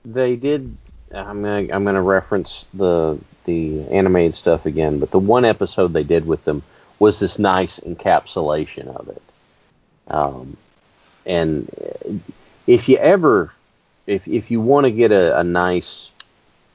they 0.05 0.36
did. 0.36 0.75
I'm 1.13 1.41
gonna 1.41 1.67
I'm 1.73 1.86
gonna 1.86 2.01
reference 2.01 2.67
the 2.73 3.19
the 3.45 3.88
animated 3.89 4.36
stuff 4.36 4.65
again, 4.65 4.99
but 4.99 5.11
the 5.11 5.19
one 5.19 5.45
episode 5.45 5.93
they 5.93 6.03
did 6.03 6.25
with 6.25 6.43
them 6.43 6.63
was 6.99 7.19
this 7.19 7.39
nice 7.39 7.79
encapsulation 7.79 8.87
of 8.87 9.09
it. 9.09 9.21
Um, 10.07 10.57
and 11.25 11.69
if 12.67 12.87
you 12.89 12.97
ever, 12.97 13.51
if 14.07 14.27
if 14.27 14.51
you 14.51 14.61
want 14.61 14.85
to 14.85 14.91
get 14.91 15.11
a, 15.11 15.39
a 15.39 15.43
nice 15.43 16.11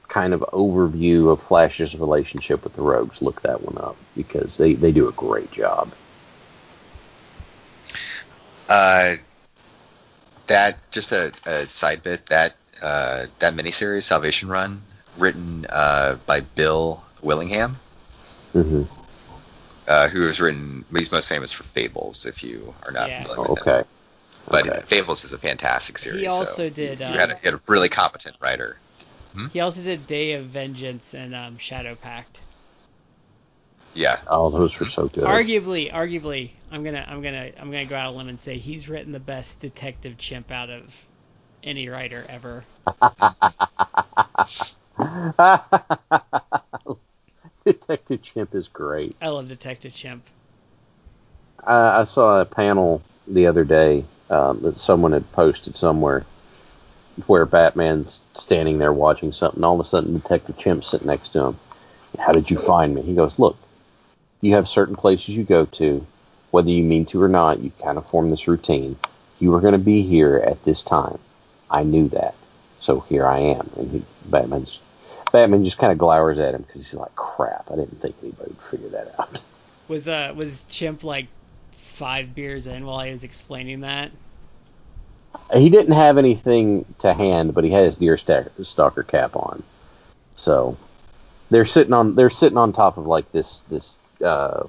kind 0.07 0.33
of 0.33 0.41
overview 0.53 1.31
of 1.31 1.41
Flash's 1.41 1.95
relationship 1.97 2.63
with 2.63 2.73
the 2.73 2.81
Rogues, 2.81 3.21
look 3.21 3.41
that 3.43 3.61
one 3.61 3.77
up 3.77 3.95
because 4.15 4.57
they, 4.57 4.73
they 4.73 4.91
do 4.91 5.07
a 5.07 5.11
great 5.13 5.51
job. 5.51 5.93
Uh, 8.67 9.15
that 10.47 10.77
just 10.91 11.11
a, 11.11 11.27
a 11.45 11.65
side 11.65 12.03
bit 12.03 12.25
that 12.27 12.55
uh, 12.81 13.27
that 13.39 13.53
miniseries 13.53 14.03
Salvation 14.03 14.49
Run, 14.49 14.81
written 15.17 15.65
uh, 15.69 16.17
by 16.25 16.41
Bill 16.41 17.03
Willingham, 17.21 17.77
hmm 18.51 18.83
uh, 19.89 20.07
who 20.07 20.21
has 20.21 20.39
written 20.39 20.85
he's 20.95 21.11
most 21.11 21.27
famous 21.27 21.51
for 21.51 21.63
Fables. 21.63 22.27
If 22.27 22.43
you 22.43 22.73
are 22.85 22.91
not 22.91 23.09
Yeah. 23.09 23.23
familiar 23.23 23.49
with 23.49 23.61
him. 23.61 23.73
Okay. 23.73 23.89
but 24.47 24.67
Okay. 24.67 24.79
Fables 24.85 25.25
is 25.25 25.33
a 25.33 25.37
fantastic 25.37 25.97
series. 25.97 26.21
He 26.21 26.27
also 26.27 26.45
so 26.45 26.69
did, 26.69 27.01
You, 27.01 27.07
uh, 27.07 27.11
you 27.11 27.19
had, 27.19 27.31
a, 27.31 27.35
had 27.35 27.53
a 27.55 27.59
really 27.67 27.89
competent 27.89 28.37
writer. 28.39 28.77
He 29.51 29.59
also 29.59 29.81
did 29.81 30.05
Day 30.05 30.33
of 30.33 30.45
Vengeance 30.45 31.13
and 31.13 31.33
um, 31.33 31.57
Shadowpact. 31.57 32.41
Yeah, 33.95 34.19
Oh, 34.27 34.51
those 34.51 34.79
were 34.79 34.85
so 34.85 35.07
good. 35.07 35.23
Arguably, 35.23 35.91
arguably, 35.91 36.51
I'm 36.71 36.83
gonna, 36.83 37.03
I'm 37.07 37.23
gonna, 37.23 37.51
I'm 37.59 37.71
gonna 37.71 37.85
go 37.85 37.95
out 37.95 38.09
on 38.09 38.13
a 38.13 38.17
limb 38.17 38.29
and 38.29 38.39
say 38.39 38.57
he's 38.57 38.87
written 38.87 39.11
the 39.11 39.19
best 39.19 39.59
detective 39.59 40.17
chimp 40.17 40.51
out 40.51 40.69
of 40.69 41.05
any 41.63 41.89
writer 41.89 42.23
ever. 42.29 42.63
Detective 47.69 48.23
Chimp 48.23 48.55
is 48.55 48.67
great. 48.67 49.15
I 49.21 49.27
love 49.27 49.47
Detective 49.47 49.93
Chimp. 49.93 50.23
I, 51.63 51.99
I 51.99 52.03
saw 52.03 52.41
a 52.41 52.45
panel 52.45 53.03
the 53.27 53.45
other 53.45 53.63
day 53.63 54.05
um, 54.31 54.61
that 54.61 54.79
someone 54.79 55.11
had 55.11 55.31
posted 55.33 55.75
somewhere 55.75 56.25
where 57.27 57.45
Batman's 57.45 58.23
standing 58.33 58.79
there 58.79 58.93
watching 58.93 59.31
something. 59.31 59.63
All 59.63 59.75
of 59.75 59.79
a 59.79 59.83
sudden, 59.83 60.13
Detective 60.13 60.57
Chimp's 60.57 60.87
sitting 60.87 61.07
next 61.07 61.29
to 61.29 61.43
him. 61.45 61.59
How 62.17 62.31
did 62.31 62.49
you 62.49 62.57
find 62.57 62.95
me? 62.95 63.03
He 63.03 63.13
goes, 63.13 63.37
Look, 63.37 63.55
you 64.41 64.55
have 64.55 64.67
certain 64.67 64.95
places 64.95 65.35
you 65.35 65.43
go 65.43 65.65
to, 65.65 66.05
whether 66.49 66.71
you 66.71 66.83
mean 66.83 67.05
to 67.07 67.21
or 67.21 67.29
not, 67.29 67.59
you 67.59 67.71
kind 67.81 67.99
of 67.99 68.07
form 68.07 68.31
this 68.31 68.47
routine. 68.47 68.97
You 69.37 69.51
were 69.51 69.61
going 69.61 69.73
to 69.73 69.77
be 69.77 70.01
here 70.01 70.37
at 70.37 70.63
this 70.63 70.81
time. 70.81 71.19
I 71.69 71.83
knew 71.83 72.09
that. 72.09 72.33
So 72.79 73.01
here 73.01 73.27
I 73.27 73.39
am. 73.39 73.69
And 73.77 73.91
he, 73.91 74.03
Batman's, 74.25 74.79
Batman 75.31 75.63
just 75.63 75.77
kind 75.77 75.91
of 75.91 75.97
glowers 75.97 76.39
at 76.39 76.55
him 76.55 76.61
because 76.61 76.75
he's 76.75 76.93
like, 76.93 77.15
Crap, 77.15 77.71
I 77.71 77.75
didn't 77.75 78.01
think 78.01 78.15
anybody 78.21 78.49
would 78.49 78.61
figure 78.61 78.89
that 78.89 79.13
out. 79.19 79.41
Was 79.87 80.07
uh, 80.07 80.33
was 80.35 80.65
Chimp 80.69 81.03
like 81.03 81.25
five 81.71 82.35
beers 82.35 82.67
in 82.67 82.85
while 82.85 83.03
he 83.03 83.11
was 83.11 83.23
explaining 83.23 83.81
that? 83.81 84.11
He 85.51 85.71
didn't 85.71 85.95
have 85.95 86.19
anything 86.19 86.85
to 86.99 87.11
hand, 87.11 87.55
but 87.55 87.63
he 87.63 87.71
had 87.71 87.85
his 87.85 87.95
deer 87.95 88.15
stalker 88.15 89.01
cap 89.01 89.35
on. 89.35 89.63
So 90.35 90.77
they're 91.49 91.65
sitting 91.65 91.93
on 91.93 92.13
they're 92.15 92.29
sitting 92.29 92.57
on 92.57 92.71
top 92.71 92.97
of 92.97 93.07
like 93.07 93.31
this 93.31 93.61
this 93.61 93.97
uh, 94.23 94.67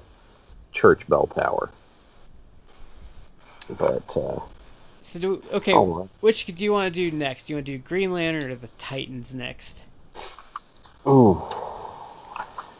church 0.71 1.07
bell 1.07 1.27
tower. 1.27 1.69
But 3.69 4.17
uh, 4.17 4.39
So 5.01 5.19
do 5.19 5.43
okay. 5.53 5.73
Which 5.73 6.45
do 6.47 6.63
you 6.63 6.73
want 6.73 6.93
to 6.93 7.09
do 7.09 7.15
next? 7.15 7.43
Do 7.43 7.53
you 7.53 7.57
want 7.57 7.67
to 7.67 7.71
do 7.73 7.77
Green 7.77 8.11
Lantern 8.11 8.51
or 8.51 8.55
the 8.55 8.69
Titans 8.79 9.33
next? 9.33 9.83
Ooh. 11.07 11.41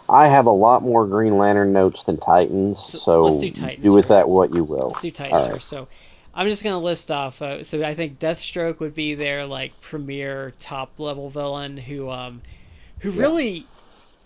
I 0.09 0.28
have 0.28 0.45
a 0.45 0.51
lot 0.51 0.84
more 0.84 1.07
Green 1.07 1.38
Lantern 1.38 1.74
notes 1.74 2.03
than 2.03 2.17
Titans, 2.17 2.84
So 2.84 3.30
so, 3.30 3.30
do 3.32 3.49
Titans 3.51 3.95
with 3.95 4.07
first. 4.07 4.09
that 4.09 4.30
what 4.30 4.51
you 4.51 4.63
will. 4.63 4.89
Let's 4.89 4.99
do 5.01 5.11
Titans 5.11 5.47
right. 5.47 5.47
first. 5.47 5.67
So 5.67 5.88
I'm 6.34 6.47
just 6.47 6.63
gonna 6.63 6.80
list 6.80 7.09
off. 7.11 7.41
Uh, 7.41 7.63
so 7.63 7.84
I 7.84 7.95
think 7.95 8.19
Deathstroke 8.19 8.80
would 8.80 8.93
be 8.93 9.15
their 9.15 9.45
like 9.45 9.80
premier 9.82 10.53
top 10.59 10.99
level 10.99 11.30
villain 11.30 11.78
who 11.78 12.09
um 12.09 12.43
who 12.99 13.11
Yeah. 13.11 13.17
really 13.22 13.69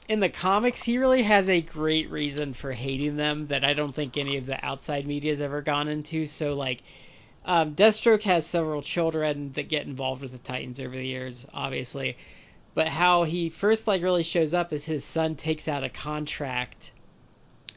in 0.09 0.19
the 0.21 0.29
comics 0.29 0.83
he 0.83 0.97
really 0.99 1.23
has 1.23 1.49
a 1.49 1.61
great 1.61 2.09
reason 2.11 2.53
for 2.53 2.71
hating 2.73 3.17
them 3.17 3.47
that 3.47 3.63
I 3.65 3.73
don't 3.73 3.93
think 3.93 4.17
any 4.17 4.37
of 4.37 4.45
the 4.47 4.63
outside 4.65 5.07
media 5.07 5.31
has 5.31 5.41
ever 5.41 5.61
gone 5.61 5.87
into. 5.89 6.25
So 6.27 6.55
like. 6.55 6.83
Um, 7.45 7.75
Deathstroke 7.75 8.23
has 8.23 8.45
several 8.47 8.81
children 8.81 9.51
that 9.53 9.69
get 9.69 9.85
involved 9.87 10.21
with 10.21 10.31
the 10.31 10.37
Titans 10.39 10.79
over 10.79 10.95
the 10.95 11.07
years, 11.07 11.45
obviously. 11.53 12.17
But 12.75 12.87
how 12.89 13.23
he 13.23 13.49
first 13.49 13.87
like 13.87 14.03
really 14.03 14.21
shows 14.23 14.53
up 14.53 14.71
is 14.73 14.85
his 14.85 15.03
son 15.03 15.35
takes 15.35 15.67
out 15.67 15.83
a 15.83 15.89
contract 15.89 16.91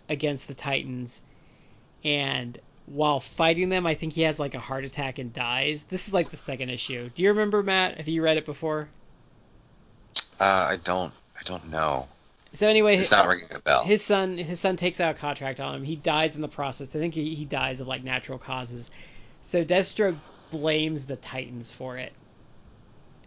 against 0.09 0.49
the 0.49 0.55
Titans, 0.55 1.23
and 2.05 2.59
while 2.87 3.21
fighting 3.21 3.69
them, 3.69 3.87
I 3.87 3.95
think 3.95 4.13
he 4.15 4.23
has 4.23 4.39
like 4.41 4.55
a 4.55 4.59
heart 4.61 4.85
attack 4.85 5.19
and 5.19 5.33
dies. 5.33 5.85
This 5.85 6.09
is 6.09 6.15
like 6.15 6.31
the 6.31 6.37
second 6.37 6.71
issue. 6.71 7.11
Do 7.15 7.23
you 7.23 7.31
remember 7.31 7.63
Matt? 7.63 7.99
Have 7.99 8.09
you 8.09 8.23
read 8.23 8.37
it 8.39 8.45
before? 8.45 8.89
uh, 10.41 10.45
I 10.71 10.77
don't 10.85 11.13
I 11.39 11.43
don't 11.45 11.71
know. 11.71 12.09
So 12.53 12.67
anyway, 12.67 12.97
It's 12.97 13.11
not 13.13 13.29
ringing 13.29 13.47
a 13.55 13.61
bell. 13.61 13.85
his 13.85 14.03
son 14.05 14.39
his 14.39 14.59
son 14.59 14.77
takes 14.77 15.01
out 15.01 15.15
a 15.15 15.19
contract 15.19 15.61
on 15.61 15.77
him. 15.77 15.85
He 15.85 15.97
dies 15.97 16.35
in 16.35 16.41
the 16.41 16.49
process. 16.49 16.89
I 16.89 16.99
think 16.99 17.15
he, 17.15 17.35
he 17.35 17.45
dies 17.45 17.81
of 17.81 17.87
like 17.87 18.03
natural 18.03 18.39
causes. 18.39 18.91
So 19.43 19.65
Deathstroke 19.65 20.17
blames 20.51 21.05
the 21.05 21.17
Titans 21.17 21.71
for 21.71 21.99
it, 21.99 22.13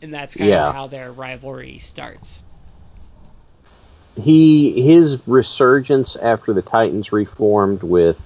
and 0.01 0.13
that's 0.13 0.35
kind 0.35 0.49
Yeah. 0.49 0.67
of 0.67 0.69
how 0.69 0.87
their 0.87 1.11
rivalry 1.11 1.77
starts. 1.79 2.43
he 4.17 4.81
his 4.81 5.25
resurgence 5.27 6.15
after 6.17 6.53
the 6.53 6.61
Titans 6.61 7.11
reformed 7.11 7.81
with 7.81 8.19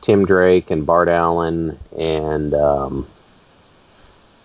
Tim 0.00 0.24
Drake 0.24 0.70
and 0.70 0.86
Bart 0.86 1.08
Allen 1.08 1.78
and 1.98 2.54
um, 2.54 3.06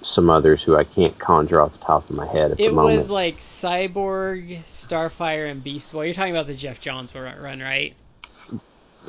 some 0.02 0.30
others 0.30 0.64
who 0.64 0.76
I 0.76 0.84
can't 0.84 1.18
conjure 1.18 1.62
off 1.62 1.74
the 1.74 1.80
top 1.80 2.10
of 2.10 2.16
my 2.16 2.28
head 2.28 2.52
at 2.52 2.58
It 2.58 2.70
the 2.70 2.76
moment. 2.76 2.96
was 2.96 3.10
like 3.10 3.40
Cyborg, 3.40 4.64
Starfire, 4.66 5.50
and 5.50 5.64
Beast 5.64 5.92
Boy. 5.92 6.06
You're 6.06 6.14
talking 6.14 6.36
about 6.36 6.48
the 6.48 6.56
Geoff 6.56 6.80
Johns 6.82 7.16
run, 7.16 7.40
run, 7.40 7.60
right? 7.62 7.96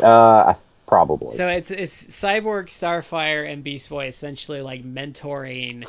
uh, 0.03 0.55
probably. 0.87 1.31
So 1.37 1.49
it's 1.49 1.71
it's 1.71 2.05
Cyborg, 2.07 2.67
Starfire, 2.67 3.51
and 3.51 3.63
Beast 3.65 3.89
Boy 3.89 4.07
essentially 4.07 4.63
like 4.63 4.85
mentoring 4.85 5.89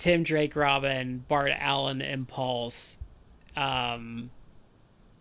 Tim 0.00 0.22
Drake, 0.24 0.56
Robin, 0.56 1.22
Bart 1.28 1.52
Allen, 1.54 2.00
Impulse, 2.00 2.96
um, 3.56 4.30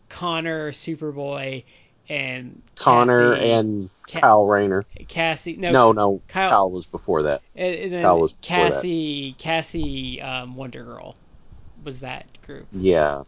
Connor, 0.09 0.71
Superboy, 0.71 1.63
and 2.07 2.61
Connor 2.75 3.35
Cassie- 3.35 3.51
and 3.51 3.89
Ca- 4.09 4.19
Kyle 4.21 4.45
Rayner. 4.45 4.85
Cassie. 5.07 5.55
No, 5.57 5.71
No, 5.71 5.91
no, 5.91 6.21
Kyle- 6.29 6.49
Kyle, 6.49 6.71
was 6.71 6.85
before 6.85 7.23
that. 7.23 7.41
and, 7.55 7.75
and 7.75 7.93
then 7.93 8.01
Kyle 8.03 8.19
was 8.19 8.33
before 8.33 8.57
that. 8.57 8.71
Cassie, 8.71 9.35
Cassie, 9.37 10.21
um, 10.21 10.55
Wonder 10.55 10.83
Girl 10.83 11.15
was 11.83 11.99
that 11.99 12.25
group. 12.47 12.65
Yeah, 12.71 13.23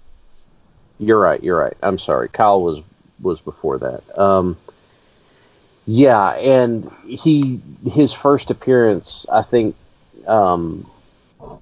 you're 0.99 1.19
right. 1.19 1.43
You're 1.43 1.59
right. 1.59 1.77
I'm 1.83 1.97
sorry. 1.99 2.29
Kyle 2.29 2.61
was 2.61 2.81
was 3.21 3.39
before 3.41 3.77
that. 3.77 4.17
Um, 4.17 4.57
yeah, 5.85 6.29
and 6.29 6.89
he 7.05 7.59
his 7.85 8.13
first 8.13 8.49
appearance, 8.51 9.25
I 9.31 9.41
think. 9.41 9.75
Um, 10.25 10.87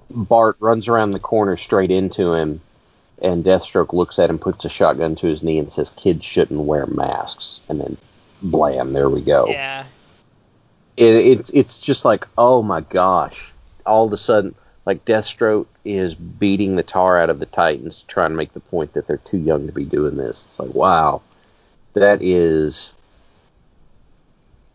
Bart 0.10 0.58
runs 0.60 0.88
around 0.88 1.12
the 1.12 1.20
corner 1.20 1.58
straight 1.58 1.92
into 1.92 2.34
him, 2.34 2.62
and 3.22 3.44
Deathstroke 3.44 3.94
looks 3.94 4.20
at 4.20 4.30
him, 4.30 4.40
puts 4.40 4.66
a 4.66 4.70
shotgun 4.70 5.16
to 5.16 5.28
his 5.28 5.44
knee, 5.44 5.60
and 5.60 5.72
says, 5.72 5.90
"Kids 5.92 6.26
shouldn't 6.26 6.60
wear 6.60 6.86
masks." 6.86 7.62
And 7.70 7.80
then, 7.80 7.98
blam! 8.42 8.94
There 8.94 9.10
we 9.10 9.22
go. 9.22 9.48
Yeah. 9.50 9.86
it, 10.98 11.16
it's 11.16 11.50
it's 11.52 11.80
just 11.80 12.04
like 12.06 12.28
oh 12.38 12.62
my 12.62 12.82
gosh 12.82 13.54
all 13.86 14.06
of 14.06 14.14
a 14.14 14.18
sudden 14.18 14.54
like 14.86 15.06
deathstroke 15.06 15.68
is 15.86 16.14
beating 16.14 16.76
the 16.76 16.84
tar 16.84 17.18
out 17.18 17.30
of 17.30 17.40
the 17.40 17.46
titans 17.46 18.04
trying 18.08 18.32
to 18.32 18.36
make 18.36 18.52
the 18.54 18.60
point 18.60 18.94
that 18.94 19.08
they're 19.08 19.18
too 19.18 19.38
young 19.38 19.66
to 19.68 19.72
be 19.72 19.86
doing 19.86 20.18
this 20.18 20.46
it's 20.46 20.60
like 20.60 20.74
wow 20.74 21.22
that 21.94 22.22
is 22.22 22.94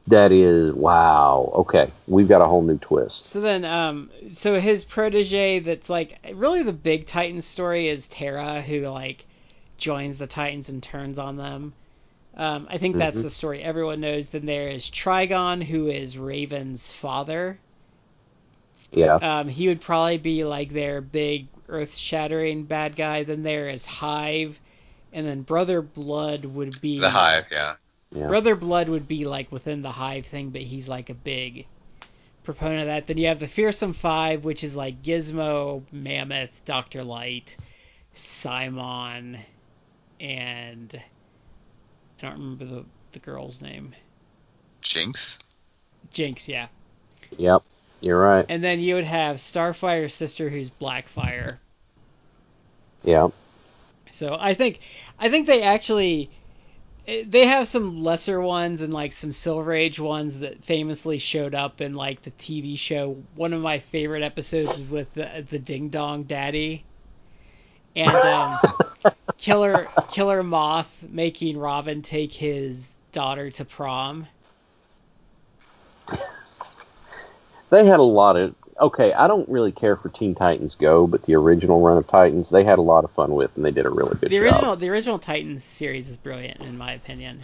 that 0.06 0.32
is 0.32 0.72
wow 0.72 1.50
okay 1.54 1.90
we've 2.06 2.28
got 2.28 2.42
a 2.42 2.46
whole 2.46 2.62
new 2.62 2.78
twist 2.78 3.26
So 3.26 3.40
then, 3.40 3.64
um, 3.64 4.12
so 4.34 4.60
his 4.60 4.84
protege, 4.84 5.58
that's 5.58 5.90
like 5.90 6.18
really 6.32 6.62
the 6.62 6.72
big 6.72 7.06
Titan 7.06 7.42
story 7.42 7.88
is 7.88 8.06
Terra, 8.06 8.62
who 8.62 8.88
like 8.88 9.26
joins 9.78 10.18
the 10.18 10.28
Titans 10.28 10.68
and 10.68 10.80
turns 10.82 11.18
on 11.18 11.36
them. 11.36 11.74
Um, 12.34 12.66
I 12.70 12.78
think 12.78 12.96
that's 12.98 13.18
Mhm. 13.18 13.22
the 13.22 13.30
story 13.30 13.62
everyone 13.62 14.00
knows. 14.00 14.30
Then 14.30 14.46
there 14.46 14.68
is 14.68 14.90
Trigon, 14.90 15.62
who 15.64 15.88
is 15.88 16.18
Raven's 16.18 16.92
father. 16.92 17.60
yeah 18.92 19.18
Um, 19.20 19.48
he 19.48 19.68
would 19.68 19.80
probably 19.80 20.18
be 20.18 20.44
like 20.44 20.70
their 20.72 21.00
big 21.00 21.48
earth-shattering 21.68 22.64
bad 22.66 22.94
guy. 22.96 23.24
Then 23.24 23.42
there 23.42 23.68
is 23.68 23.86
Hive, 23.86 24.60
and 25.12 25.26
then 25.26 25.42
Brother 25.42 25.82
Blood 25.82 26.44
would 26.44 26.80
be 26.80 26.98
The 27.00 27.10
Hive, 27.10 27.46
yeah. 27.50 27.76
Yeah 28.14 28.28
Brother 28.28 28.54
Blood 28.54 28.88
would 28.88 29.08
be 29.08 29.24
like 29.24 29.50
within 29.50 29.82
the 29.82 29.90
Hive 29.90 30.26
thing, 30.26 30.50
but 30.50 30.62
he's 30.62 30.88
like 30.88 31.10
a 31.10 31.14
big 31.14 31.66
proponent 32.44 32.82
of 32.82 32.86
that. 32.86 33.06
Then 33.06 33.18
you 33.18 33.26
have 33.26 33.40
the 33.40 33.48
Fearsome 33.48 33.92
Five, 33.92 34.44
which 34.44 34.62
is 34.62 34.76
like 34.76 35.02
Gizmo, 35.02 35.82
Mammoth, 35.90 36.64
Doctor 36.64 37.02
Light, 37.02 37.56
Psimon, 38.14 39.38
and 40.20 40.94
I 40.94 42.22
don't 42.22 42.32
remember 42.34 42.64
the 42.64 42.84
the 43.12 43.18
girl's 43.18 43.60
name. 43.60 43.94
Jinx. 44.80 45.38
Jinx, 46.12 46.48
yeah. 46.48 46.68
yep 47.38 47.62
you're 48.00 48.20
right 48.20 48.44
And 48.48 48.62
then 48.62 48.80
you 48.80 48.96
would 48.96 49.04
have 49.04 49.36
Starfire's 49.36 50.14
sister, 50.14 50.50
who's 50.50 50.68
Blackfire. 50.68 51.56
Yeah. 53.02 53.28
So 54.10 54.36
I 54.38 54.52
think 54.54 54.80
I 55.18 55.30
think 55.30 55.46
they 55.46 55.62
actually 55.62 56.30
they 57.06 57.46
have 57.46 57.68
some 57.68 58.02
lesser 58.02 58.40
ones 58.40 58.80
and 58.80 58.92
like 58.92 59.12
some 59.12 59.32
Silver 59.32 59.72
Age 59.72 60.00
ones 60.00 60.40
that 60.40 60.64
famously 60.64 61.18
showed 61.18 61.54
up 61.54 61.80
in 61.80 61.94
like 61.94 62.22
the 62.22 62.30
TV 62.32 62.78
show. 62.78 63.16
One 63.34 63.52
of 63.52 63.60
my 63.60 63.78
favorite 63.78 64.22
episodes 64.22 64.78
is 64.78 64.90
with 64.90 65.12
the 65.14 65.44
the 65.48 65.58
Ding 65.58 65.88
Dong 65.88 66.24
Daddy 66.24 66.84
and 67.96 68.26
um, 68.26 68.60
Killer 69.38 69.86
Killer 70.08 70.42
Moth 70.42 71.04
making 71.08 71.58
Robin 71.58 72.02
take 72.02 72.32
his 72.32 72.96
daughter 73.12 73.50
to 73.50 73.64
prom. 73.64 74.26
They 77.70 77.84
had 77.84 78.00
a 78.00 78.04
lot 78.04 78.36
of 78.36 78.54
okay. 78.80 79.12
I 79.12 79.28
don't 79.28 79.48
really 79.48 79.72
care 79.72 79.96
for 79.96 80.08
Teen 80.08 80.34
Titans 80.34 80.74
Go, 80.74 81.06
but 81.06 81.22
the 81.24 81.34
original 81.36 81.80
run 81.80 81.96
of 81.98 82.06
Titans 82.06 82.50
they 82.50 82.64
had 82.64 82.78
a 82.78 82.82
lot 82.82 83.04
of 83.04 83.10
fun 83.10 83.34
with, 83.34 83.54
and 83.56 83.64
they 83.64 83.70
did 83.70 83.86
a 83.86 83.90
really 83.90 84.16
good 84.18 84.30
The 84.30 84.36
job. 84.36 84.42
original 84.44 84.76
the 84.76 84.88
original 84.90 85.18
Titans 85.18 85.62
series 85.64 86.08
is 86.08 86.16
brilliant 86.16 86.60
in 86.62 86.76
my 86.78 86.92
opinion. 86.92 87.40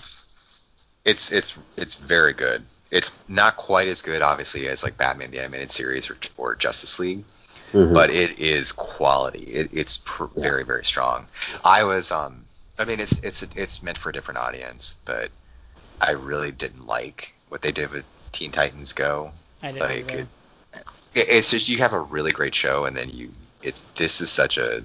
It's 1.05 1.33
it's 1.33 1.57
it's 1.79 1.95
very 1.95 2.33
good. 2.35 2.63
It's 2.91 3.19
not 3.29 3.57
quite 3.57 3.89
as 3.89 4.03
good, 4.03 4.21
obviously, 4.23 4.69
as 4.69 4.83
like 4.85 4.99
Batman 4.99 5.31
the 5.31 5.41
Animated 5.41 5.71
Series 5.71 6.11
or, 6.11 6.17
or 6.37 6.57
Justice 6.57 6.99
League, 6.99 7.25
Mhm. 7.73 7.95
but 7.95 8.11
it 8.11 8.39
is 8.41 8.73
quality. 8.73 9.45
It, 9.45 9.71
it's 9.73 9.99
pr- 10.05 10.25
very 10.37 10.65
very 10.65 10.85
strong. 10.85 11.27
I 11.65 11.85
was 11.85 12.11
um, 12.13 12.45
I 12.79 12.85
mean, 12.85 13.01
it's 13.01 13.19
it's 13.21 13.43
it's 13.57 13.83
meant 13.83 13.97
for 13.97 14.11
a 14.11 14.13
different 14.13 14.39
audience, 14.41 14.97
but 15.07 15.31
I 16.01 16.13
really 16.13 16.51
didn't 16.51 16.87
like 16.87 17.33
what 17.49 17.63
they 17.63 17.73
did 17.73 17.91
with 17.93 18.05
Teen 18.33 18.51
Titans 18.51 18.93
Go. 18.93 19.33
I 19.63 19.73
didn't 19.73 19.89
Like 19.89 20.13
it, 20.13 20.21
it- 20.21 20.27
it's 21.15 21.51
just 21.51 21.69
you 21.69 21.79
have 21.79 21.93
a 21.93 22.01
really 22.01 22.33
great 22.33 22.55
show, 22.55 22.85
and 22.85 22.97
then 22.97 23.11
you 23.11 23.31
it's 23.63 23.83
this 23.97 24.21
is 24.21 24.31
such 24.31 24.59
a 24.59 24.83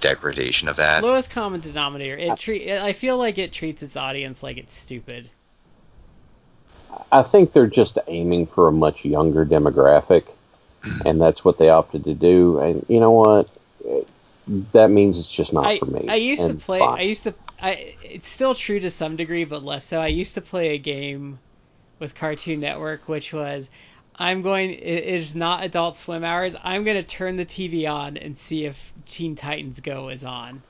degradation 0.00 0.68
of 0.68 0.76
that. 0.76 1.02
lowest 1.02 1.30
common 1.30 1.60
denominator. 1.60 2.16
It 2.16 2.38
treat 2.38 2.70
I 2.70 2.92
feel 2.92 3.18
like 3.18 3.38
it 3.38 3.52
treats 3.52 3.82
its 3.82 3.96
audience 3.96 4.42
like 4.42 4.56
it's 4.56 4.74
stupid. 4.74 5.30
I 7.12 7.22
think 7.22 7.52
they're 7.52 7.66
just 7.66 7.98
aiming 8.08 8.46
for 8.46 8.68
a 8.68 8.72
much 8.72 9.04
younger 9.04 9.44
demographic, 9.44 10.24
and 11.06 11.20
that's 11.20 11.44
what 11.44 11.58
they 11.58 11.68
opted 11.68 12.04
to 12.04 12.14
do. 12.14 12.58
And 12.58 12.84
you 12.88 13.00
know 13.00 13.12
what? 13.12 13.48
That 14.72 14.90
means 14.90 15.18
it's 15.18 15.32
just 15.32 15.52
not 15.52 15.66
I, 15.66 15.78
for 15.78 15.86
me. 15.86 16.08
I 16.08 16.16
used 16.16 16.46
to 16.46 16.54
play. 16.54 16.80
fine. 16.80 16.98
I 16.98 17.02
used 17.02 17.24
to. 17.24 17.34
I. 17.60 17.94
It's 18.02 18.28
still 18.28 18.54
true 18.54 18.80
to 18.80 18.90
some 18.90 19.16
degree, 19.16 19.44
but 19.44 19.62
less 19.62 19.84
so. 19.84 20.00
I 20.00 20.08
used 20.08 20.34
to 20.34 20.40
play 20.40 20.70
a 20.70 20.78
game 20.78 21.38
with 22.00 22.14
Cartoon 22.14 22.60
Network, 22.60 23.08
which 23.08 23.32
was, 23.32 23.70
I'm 24.14 24.42
going. 24.42 24.70
It 24.70 24.80
it 24.80 25.04
is 25.04 25.34
not 25.34 25.64
Adult 25.64 25.96
Swim 25.96 26.24
hours. 26.24 26.56
I'm 26.62 26.84
going 26.84 26.96
to 26.96 27.02
turn 27.02 27.36
the 27.36 27.46
TV 27.46 27.90
on 27.90 28.16
and 28.16 28.36
see 28.36 28.66
if 28.66 28.92
Teen 29.06 29.36
Titans 29.36 29.80
Go 29.80 30.08
is 30.08 30.24
on. 30.24 30.62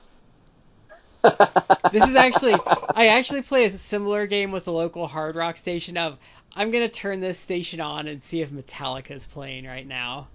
This 1.91 2.07
is 2.07 2.15
actually. 2.15 2.55
I 2.95 3.07
actually 3.07 3.41
play 3.41 3.65
a 3.65 3.69
similar 3.69 4.27
game 4.27 4.51
with 4.51 4.65
the 4.65 4.71
local 4.71 5.07
hard 5.07 5.35
rock 5.35 5.57
station. 5.57 5.97
Of 5.97 6.17
I'm 6.55 6.71
going 6.71 6.87
to 6.87 6.93
turn 6.93 7.19
this 7.19 7.37
station 7.39 7.81
on 7.81 8.07
and 8.07 8.21
see 8.21 8.41
if 8.41 8.49
Metallica 8.49 9.11
is 9.11 9.25
playing 9.25 9.65
right 9.65 9.87
now. 9.87 10.27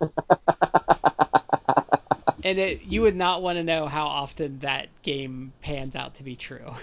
and 2.42 2.58
it, 2.58 2.82
you 2.82 3.02
would 3.02 3.16
not 3.16 3.42
want 3.42 3.58
to 3.58 3.64
know 3.64 3.86
how 3.86 4.06
often 4.06 4.60
that 4.60 4.88
game 5.02 5.52
pans 5.62 5.94
out 5.94 6.14
to 6.16 6.24
be 6.24 6.36
true. 6.36 6.74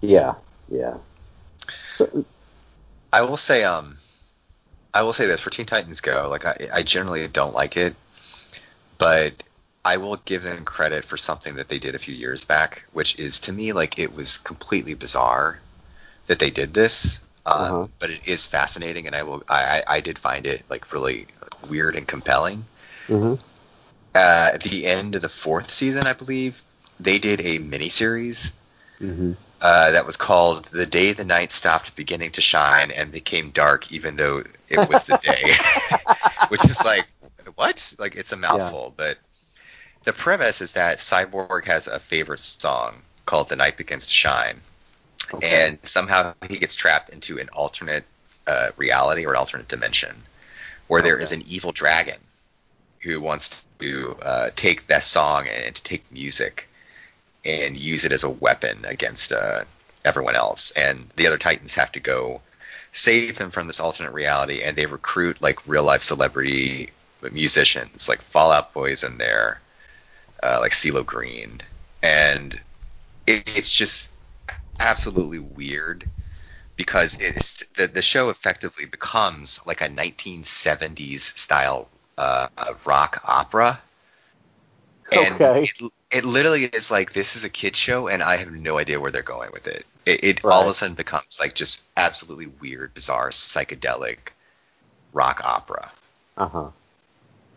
yeah, 0.00 0.34
yeah. 0.70 0.98
So, 1.68 2.24
I 3.12 3.22
will 3.22 3.36
say, 3.36 3.64
um, 3.64 3.96
I 4.92 5.02
will 5.02 5.12
say 5.12 5.26
this 5.26 5.40
for 5.40 5.50
Teen 5.50 5.66
Titans 5.66 6.00
Go. 6.00 6.28
Like, 6.28 6.44
I, 6.44 6.56
I 6.74 6.82
generally 6.82 7.26
don't 7.28 7.54
like 7.54 7.76
it, 7.76 7.94
but 8.98 9.32
I 9.84 9.96
will 9.98 10.16
give 10.16 10.42
them 10.42 10.64
credit 10.64 11.04
for 11.04 11.16
something 11.16 11.56
that 11.56 11.68
they 11.68 11.78
did 11.78 11.94
a 11.94 11.98
few 11.98 12.14
years 12.14 12.44
back, 12.44 12.84
which 12.92 13.18
is 13.18 13.40
to 13.40 13.52
me 13.52 13.72
like 13.72 13.98
it 13.98 14.14
was 14.14 14.38
completely 14.38 14.94
bizarre 14.94 15.58
that 16.26 16.38
they 16.38 16.50
did 16.50 16.74
this. 16.74 17.20
Um, 17.46 17.62
Uh-huh. 17.62 17.86
But 17.98 18.10
it 18.10 18.28
is 18.28 18.46
fascinating, 18.46 19.06
and 19.06 19.16
I 19.16 19.22
will. 19.22 19.42
I, 19.48 19.82
I 19.88 19.96
I 19.96 20.00
did 20.00 20.18
find 20.18 20.46
it 20.46 20.62
like 20.68 20.92
really 20.92 21.26
weird 21.70 21.96
and 21.96 22.06
compelling. 22.06 22.64
hmm 23.06 23.34
Uh, 24.14 24.50
at 24.54 24.62
the 24.62 24.86
end 24.86 25.14
of 25.14 25.22
the 25.22 25.28
fourth 25.28 25.70
season, 25.70 26.06
I 26.06 26.14
believe 26.14 26.62
they 26.98 27.18
did 27.18 27.40
a 27.40 27.58
miniseries 27.58 28.54
hmm 28.98 29.32
uh, 29.60 29.92
that 29.92 30.06
was 30.06 30.16
called 30.16 30.64
"The 30.66 30.86
Day 30.86 31.12
the 31.12 31.24
Night 31.24 31.52
Stopped 31.52 31.96
Beginning 31.96 32.32
to 32.32 32.40
Shine 32.40 32.90
and 32.90 33.12
Became 33.12 33.50
Dark, 33.50 33.92
Even 33.92 34.16
Though 34.16 34.42
It 34.68 34.88
Was 34.88 35.04
the 35.04 35.14
Day," 35.14 35.54
which 36.48 36.64
is 36.64 36.84
like 36.84 37.08
what? 37.56 37.94
Like 37.98 38.16
it's 38.16 38.32
a 38.32 38.36
mouthful, 38.36 38.94
but 38.96 39.18
the 40.04 40.12
premise 40.12 40.62
is 40.62 40.72
that 40.74 40.98
Cyborg 40.98 41.64
has 41.66 41.88
a 41.88 41.98
favorite 41.98 42.40
song 42.40 43.02
called 43.26 43.48
"The 43.48 43.56
Night 43.56 43.76
Begins 43.76 44.06
to 44.06 44.14
Shine," 44.14 44.60
Okay. 45.34 45.66
and 45.66 45.78
somehow 45.82 46.34
he 46.48 46.58
gets 46.58 46.74
trapped 46.74 47.10
into 47.10 47.38
an 47.38 47.48
alternate 47.50 48.04
uh, 48.46 48.68
reality 48.76 49.26
or 49.26 49.32
an 49.32 49.38
alternate 49.38 49.68
dimension 49.68 50.24
where 50.88 51.02
there 51.02 51.16
Okay. 51.16 51.24
is 51.24 51.32
an 51.32 51.42
evil 51.48 51.72
dragon 51.72 52.18
who 53.02 53.20
wants 53.20 53.66
to 53.80 54.16
uh, 54.22 54.50
take 54.56 54.86
that 54.88 55.04
song 55.04 55.46
and 55.48 55.74
to 55.76 55.82
take 55.82 56.10
music 56.12 56.69
and 57.44 57.78
use 57.78 58.04
it 58.04 58.12
as 58.12 58.24
a 58.24 58.30
weapon 58.30 58.84
against 58.86 59.32
uh, 59.32 59.64
everyone 60.04 60.36
else. 60.36 60.72
And 60.72 61.08
the 61.16 61.26
other 61.26 61.38
Titans 61.38 61.74
have 61.74 61.92
to 61.92 62.00
go 62.00 62.42
save 62.92 63.38
him 63.38 63.50
from 63.50 63.66
this 63.66 63.80
alternate 63.80 64.12
reality, 64.12 64.62
and 64.62 64.76
they 64.76 64.86
recruit 64.86 65.40
like 65.42 65.66
real 65.68 65.84
life 65.84 66.02
celebrity 66.02 66.90
musicians, 67.32 68.08
like 68.08 68.22
Fall 68.22 68.52
Out 68.52 68.72
Boy's 68.72 69.04
in 69.04 69.18
there, 69.18 69.60
uh, 70.42 70.58
like 70.60 70.72
CeeLo 70.72 71.04
Green, 71.04 71.60
and 72.02 72.54
it, 73.26 73.56
it's 73.56 73.74
just 73.74 74.12
absolutely 74.80 75.38
weird 75.38 76.06
because 76.76 77.20
it's 77.20 77.66
the 77.76 77.86
the 77.86 78.02
show 78.02 78.30
effectively 78.30 78.86
becomes 78.86 79.60
like 79.66 79.80
a 79.82 79.88
1970s 79.88 81.36
style 81.36 81.88
uh, 82.18 82.48
uh, 82.56 82.74
rock 82.86 83.22
opera. 83.26 83.80
And 85.12 85.40
Okay. 85.40 85.62
it, 85.62 85.92
it 86.10 86.24
literally 86.24 86.64
is 86.64 86.90
like 86.90 87.12
this 87.12 87.36
is 87.36 87.44
a 87.44 87.48
kid 87.50 87.76
show, 87.76 88.08
and 88.08 88.22
I 88.22 88.36
have 88.36 88.50
no 88.50 88.78
idea 88.78 89.00
where 89.00 89.10
they're 89.10 89.22
going 89.22 89.50
with 89.52 89.68
it. 89.68 89.86
It, 90.06 90.24
it 90.24 90.44
all 90.44 90.62
of 90.62 90.68
a 90.68 90.72
sudden 90.72 90.94
becomes 90.96 91.38
like 91.40 91.54
just 91.54 91.84
absolutely 91.96 92.46
weird, 92.46 92.94
bizarre, 92.94 93.30
psychedelic 93.30 94.18
rock 95.12 95.40
opera. 95.44 95.90
Uh 96.36 96.48
huh. 96.48 96.70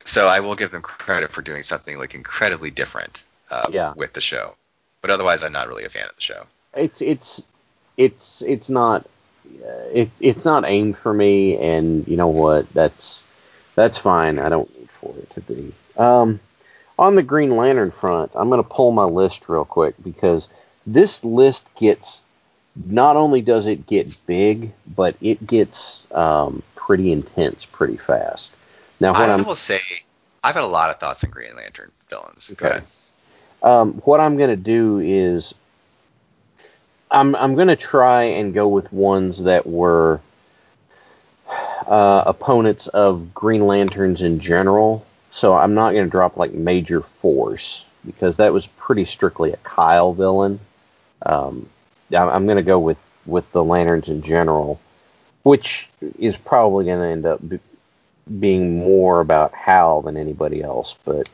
So 0.06 0.28
I 0.28 0.42
will 0.42 0.56
give 0.56 0.72
them 0.72 0.82
credit 0.82 1.32
for 1.32 1.42
doing 1.42 1.64
something 1.64 1.98
like 1.98 2.14
incredibly 2.14 2.72
different 2.72 3.24
uh, 3.50 3.68
Yeah. 3.72 3.94
with 3.96 4.14
the 4.14 4.22
show. 4.22 4.56
But 5.02 5.10
otherwise, 5.12 5.44
I'm 5.44 5.54
not 5.54 5.68
really 5.68 5.86
a 5.86 5.90
fan 5.90 6.06
of 6.06 6.16
the 6.16 6.22
show. 6.22 6.44
It's 6.76 7.02
it's 7.02 7.44
it's 7.98 8.42
it's 8.42 8.70
not 8.70 9.06
uh, 9.66 9.88
it, 9.94 10.10
it's 10.20 10.46
not 10.46 10.66
aimed 10.66 10.98
for 10.98 11.14
me, 11.14 11.58
and 11.58 12.08
you 12.08 12.18
know 12.18 12.28
what? 12.28 12.72
That's 12.74 13.24
that's 13.76 13.98
fine. 13.98 14.40
I 14.40 14.50
don't 14.50 14.70
need 14.78 14.90
for 15.02 15.16
it 15.18 15.30
to 15.32 15.42
be. 15.42 15.74
Um, 15.98 16.40
on 16.98 17.16
the 17.16 17.24
Green 17.24 17.56
Lantern 17.56 17.92
front, 17.92 18.32
I'm 18.36 18.50
going 18.50 18.64
to 18.64 18.70
pull 18.70 18.92
my 18.92 19.04
list 19.04 19.50
real 19.50 19.66
quick 19.66 19.96
because 20.04 20.48
this 20.86 21.24
list 21.24 21.70
gets 21.76 22.22
not 22.76 23.16
only 23.16 23.42
does 23.42 23.68
it 23.68 23.86
get 23.88 24.16
big, 24.28 24.74
but 24.88 25.16
it 25.22 25.46
gets 25.46 26.08
um, 26.12 26.64
pretty 26.76 27.12
intense 27.12 27.66
pretty 27.66 27.98
fast. 27.98 28.56
Now, 29.00 29.14
what 29.14 29.30
I 29.30 29.34
I'm 29.34 29.44
will 29.44 29.56
say, 29.56 29.80
I've 30.44 30.56
had 30.56 30.64
a 30.64 30.68
lot 30.68 30.90
of 30.90 30.98
thoughts 30.98 31.24
on 31.24 31.30
Green 31.30 31.56
Lantern 31.56 31.92
villains. 32.10 32.54
Okay. 32.54 32.80
Um, 33.62 33.94
what 34.06 34.20
I'm 34.20 34.38
going 34.38 34.50
to 34.50 34.56
do 34.56 35.00
is 35.00 35.56
I'm 37.10 37.36
I'm 37.36 37.56
going 37.56 37.70
to 37.70 37.76
try 37.76 38.24
and 38.24 38.54
go 38.54 38.68
with 38.68 38.92
ones 38.92 39.44
that 39.44 39.66
were 39.66 40.20
uh, 41.88 42.24
opponents 42.26 42.88
of 42.88 43.34
Green 43.34 43.68
Lanterns 43.68 44.22
in 44.22 44.40
general. 44.40 45.06
So 45.34 45.56
I'm 45.56 45.74
not 45.74 45.94
going 45.94 46.06
to 46.06 46.12
drop 46.12 46.38
like 46.38 46.54
Major 46.54 47.02
Force 47.02 47.86
because 48.06 48.38
that 48.38 48.54
was 48.54 48.68
pretty 48.68 49.06
strictly 49.06 49.52
a 49.52 49.58
Kyle 49.58 50.14
villain. 50.14 50.60
Um, 51.26 51.68
I'm, 52.16 52.46
going 52.46 52.58
to 52.58 52.64
go 52.64 52.78
with 52.78 53.00
with 53.26 53.52
the 53.52 53.64
Lanterns 53.64 54.10
in 54.10 54.22
general, 54.22 54.80
which 55.42 55.90
is 56.20 56.38
probably 56.38 56.86
going 56.86 57.00
to 57.00 57.08
end 57.08 57.26
up 57.26 57.50
be, 57.50 57.60
being 58.40 58.78
more 58.78 59.22
about 59.22 59.54
Hal 59.54 60.04
than 60.04 60.18
anybody 60.18 60.64
else, 60.64 60.98
but. 61.04 61.30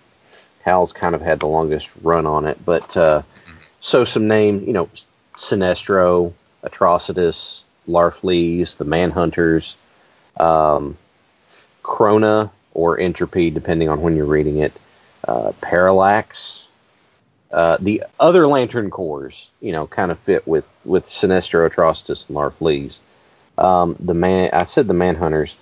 Hal's 0.61 0.91
kind 0.91 1.15
of 1.15 1.21
had 1.21 1.39
the 1.39 1.47
longest 1.47 1.89
run 2.03 2.25
on 2.25 2.45
it, 2.45 2.63
but 2.63 2.95
uh, 2.95 3.21
so 3.79 4.03
some 4.03 4.27
names, 4.27 4.67
you 4.67 4.73
know, 4.73 4.89
Sinestro, 5.37 6.33
Atrocitus, 6.63 7.61
Larfleeze, 7.87 8.75
the 8.75 8.83
Manhunters, 8.83 9.75
um, 10.37 10.97
Krona 11.81 12.51
or 12.79 12.97
Entropy, 12.97 13.49
depending 13.49 13.89
on 13.89 14.01
when 14.01 14.15
you're 14.15 14.25
reading 14.25 14.59
it, 14.59 14.71
uh, 15.27 15.51
Parallax. 15.59 16.69
Uh, 17.51 17.77
the 17.81 18.03
other 18.19 18.47
Lantern 18.47 18.89
corps, 18.89 19.49
you 19.59 19.71
know, 19.71 19.85
kind 19.87 20.11
of 20.11 20.19
fit 20.19 20.47
with 20.47 20.65
with 20.85 21.05
Sinestro, 21.07 21.69
Atrocitus, 21.69 22.29
and 22.29 22.37
Larfleeze. 22.37 22.99
Um, 23.57 23.95
the 23.99 24.13
man, 24.13 24.51
I 24.53 24.63
said 24.63 24.87
the 24.87 24.93
Manhunters. 24.93 25.55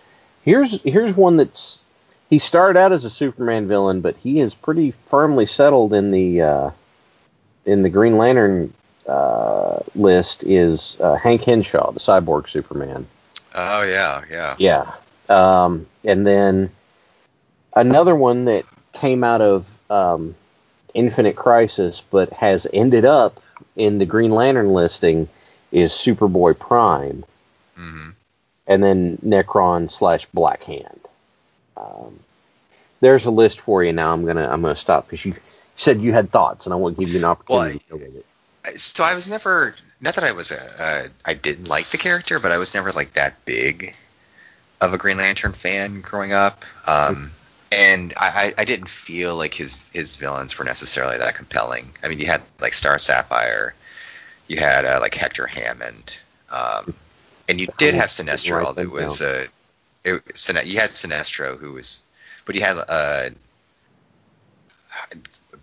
Here's 0.44 0.82
here's 0.84 1.16
one 1.16 1.38
that's 1.38 1.82
he 2.30 2.40
started 2.40 2.78
out 2.78 2.92
as 2.92 3.04
a 3.06 3.10
Superman 3.10 3.68
villain, 3.68 4.02
but 4.02 4.16
he 4.18 4.40
is 4.40 4.54
pretty 4.54 4.92
firmly 5.08 5.46
settled 5.46 5.94
in 5.94 6.12
the 6.12 6.42
uh, 6.42 6.72
in 7.66 7.82
the 7.84 7.90
Green 7.90 8.18
Lantern 8.18 8.74
uh, 9.08 9.80
list 9.96 10.44
is 10.44 10.98
uh, 11.00 11.16
Hank 11.16 11.44
Henshaw, 11.44 11.92
the 11.94 12.00
cyborg 12.00 12.50
Superman. 12.50 13.08
Oh 13.56 13.82
yeah, 13.82 14.24
yeah. 14.30 14.56
Yeah. 14.60 14.92
Um, 15.30 15.88
and 16.04 16.28
then 16.28 16.72
another 17.76 18.16
one 18.16 18.46
that 18.46 18.66
came 18.94 19.24
out 19.24 19.42
of 19.42 19.68
um, 19.90 20.36
Infinite 20.94 21.36
Crisis, 21.36 22.02
but 22.02 22.32
has 22.34 22.68
ended 22.72 23.06
up 23.06 23.40
in 23.76 23.98
the 23.98 24.06
Green 24.06 24.32
Lantern 24.32 24.74
listing, 24.74 25.30
is 25.72 25.92
Superboy 25.92 26.58
Prime, 26.58 27.24
hmm 27.76 28.10
and 28.70 28.84
then 28.84 29.18
Nekron 29.24 29.90
slash 29.90 30.26
Black 30.34 30.64
Hand. 30.64 31.00
Um, 31.78 32.20
there's 33.00 33.26
a 33.26 33.32
list 33.32 33.62
for 33.62 33.84
you 33.84 33.94
now. 33.94 34.12
I'm 34.14 34.26
gonna 34.26 34.48
I'm 34.48 34.62
gonna 34.62 34.76
stop 34.76 35.08
because 35.08 35.24
you 35.26 35.36
said 35.76 36.02
you 36.02 36.14
had 36.14 36.32
thoughts, 36.32 36.66
and 36.66 36.74
I 36.74 36.76
want 36.76 36.98
to 36.98 37.06
give 37.06 37.14
you 37.14 37.20
an 37.20 37.26
opportunity 37.26 37.80
Well, 37.90 38.00
to 38.00 38.06
go 38.06 38.06
with 38.06 38.16
it. 38.16 38.80
So 38.80 39.04
I 39.04 39.16
was 39.16 39.30
never 39.30 39.76
not 40.02 40.16
that 40.16 40.24
I 40.24 40.32
was 40.34 40.52
a 40.52 40.60
uh, 40.80 41.08
I 41.26 41.34
didn't 41.34 41.70
like 41.70 41.86
the 41.86 41.98
character, 41.98 42.40
but 42.40 42.52
I 42.52 42.58
was 42.58 42.74
never 42.74 42.90
like 42.90 43.14
that 43.14 43.46
big 43.46 43.96
of 44.82 44.94
a 44.94 44.98
Green 44.98 45.18
Lantern 45.18 45.54
fan 45.54 46.02
growing 46.02 46.34
up. 46.34 46.64
Um, 46.86 47.32
and 47.72 48.14
I, 48.16 48.54
I 48.58 48.66
didn't 48.66 48.88
feel 48.88 49.36
like 49.36 49.54
his 49.54 49.90
his 49.90 50.16
villains 50.16 50.58
were 50.58 50.66
necessarily 50.66 51.18
that 51.18 51.36
compelling. 51.36 51.92
I 52.04 52.08
mean, 52.08 52.20
you 52.20 52.26
had 52.26 52.42
like 52.60 52.74
Star 52.74 52.98
Sapphire, 53.00 53.76
you 54.48 54.58
had 54.58 54.86
uh, 54.86 55.00
like 55.02 55.16
Hector 55.16 55.48
Hammond, 55.48 56.18
um, 56.50 56.94
and 57.50 57.60
you 57.60 57.68
did 57.78 57.96
have 57.96 58.08
Sinestro 58.08 58.74
that 58.76 58.90
was 58.90 59.22
uh, 59.22 59.48
it, 60.04 60.66
you 60.66 60.80
had 60.80 60.92
Sinestro 60.92 61.58
who 61.58 61.74
was, 61.74 62.02
but 62.46 62.56
you 62.56 62.62
had 62.62 62.78
uh, 62.88 63.30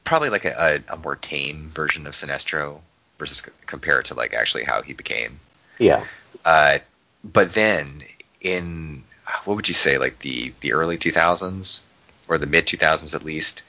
probably 0.05 0.29
like 0.29 0.45
a, 0.45 0.83
a, 0.89 0.95
a 0.95 0.97
more 0.99 1.17
tame 1.17 1.71
version 1.71 2.07
of 2.07 2.13
Sinestro 2.13 2.81
versus 3.17 3.43
compared 3.67 4.07
to 4.07 4.15
like 4.15 4.35
actually 4.35 4.65
how 4.65 4.83
he 4.83 4.93
became. 4.93 5.41
Yeah. 5.79 6.05
Uh, 6.45 6.79
but 7.25 7.51
then 7.51 8.03
in 8.43 9.05
what 9.45 9.55
would 9.57 9.69
you 9.69 9.75
say 9.75 9.97
like 9.97 10.19
the 10.19 10.53
the 10.61 10.75
early 10.75 10.99
2000s 10.99 11.85
or 12.29 12.39
the 12.39 12.47
mid 12.47 12.67
2000s 12.67 13.15
at 13.15 13.25
least, 13.25 13.63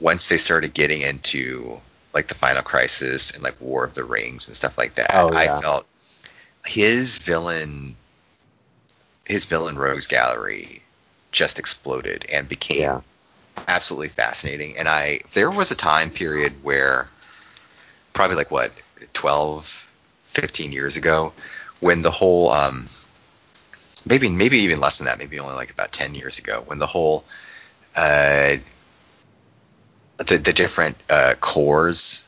once 0.00 0.28
they 0.28 0.36
started 0.38 0.74
getting 0.74 1.02
into 1.02 1.80
like 2.12 2.28
the 2.28 2.34
Final 2.34 2.62
Crisis 2.62 3.32
and 3.32 3.42
like 3.42 3.60
War 3.60 3.84
of 3.84 3.94
the 3.94 4.04
Rings 4.04 4.48
and 4.48 4.56
stuff 4.56 4.78
like 4.78 4.94
that, 4.94 5.10
Oh, 5.14 5.32
yeah. 5.32 5.58
I 5.58 5.60
felt 5.62 5.86
his 6.66 7.18
villain 7.18 7.96
his 9.26 9.44
villain 9.46 9.76
rogues 9.78 10.06
gallery 10.06 10.82
just 11.32 11.58
exploded 11.58 12.26
and 12.32 12.48
became 12.48 12.80
Yeah. 12.80 13.00
absolutely 13.68 14.08
fascinating. 14.08 14.76
And 14.76 14.88
I 14.88 15.20
there 15.32 15.50
was 15.50 15.70
a 15.70 15.76
time 15.76 16.10
period 16.10 16.62
where 16.62 17.08
probably 18.12 18.36
like 18.36 18.50
what 18.50 18.72
12 19.12 19.90
15 20.24 20.72
years 20.72 20.96
ago 20.96 21.32
when 21.80 22.02
the 22.02 22.10
whole 22.10 22.50
um 22.50 22.86
maybe 24.06 24.28
maybe 24.28 24.58
even 24.58 24.80
less 24.80 24.98
than 24.98 25.06
that 25.06 25.18
maybe 25.18 25.38
only 25.38 25.54
like 25.54 25.70
about 25.70 25.92
10 25.92 26.14
years 26.14 26.38
ago 26.38 26.62
when 26.66 26.78
the 26.78 26.86
whole 26.86 27.24
uh 27.96 28.56
the, 30.18 30.38
the 30.38 30.52
different 30.52 30.96
uh 31.10 31.34
corps 31.40 32.26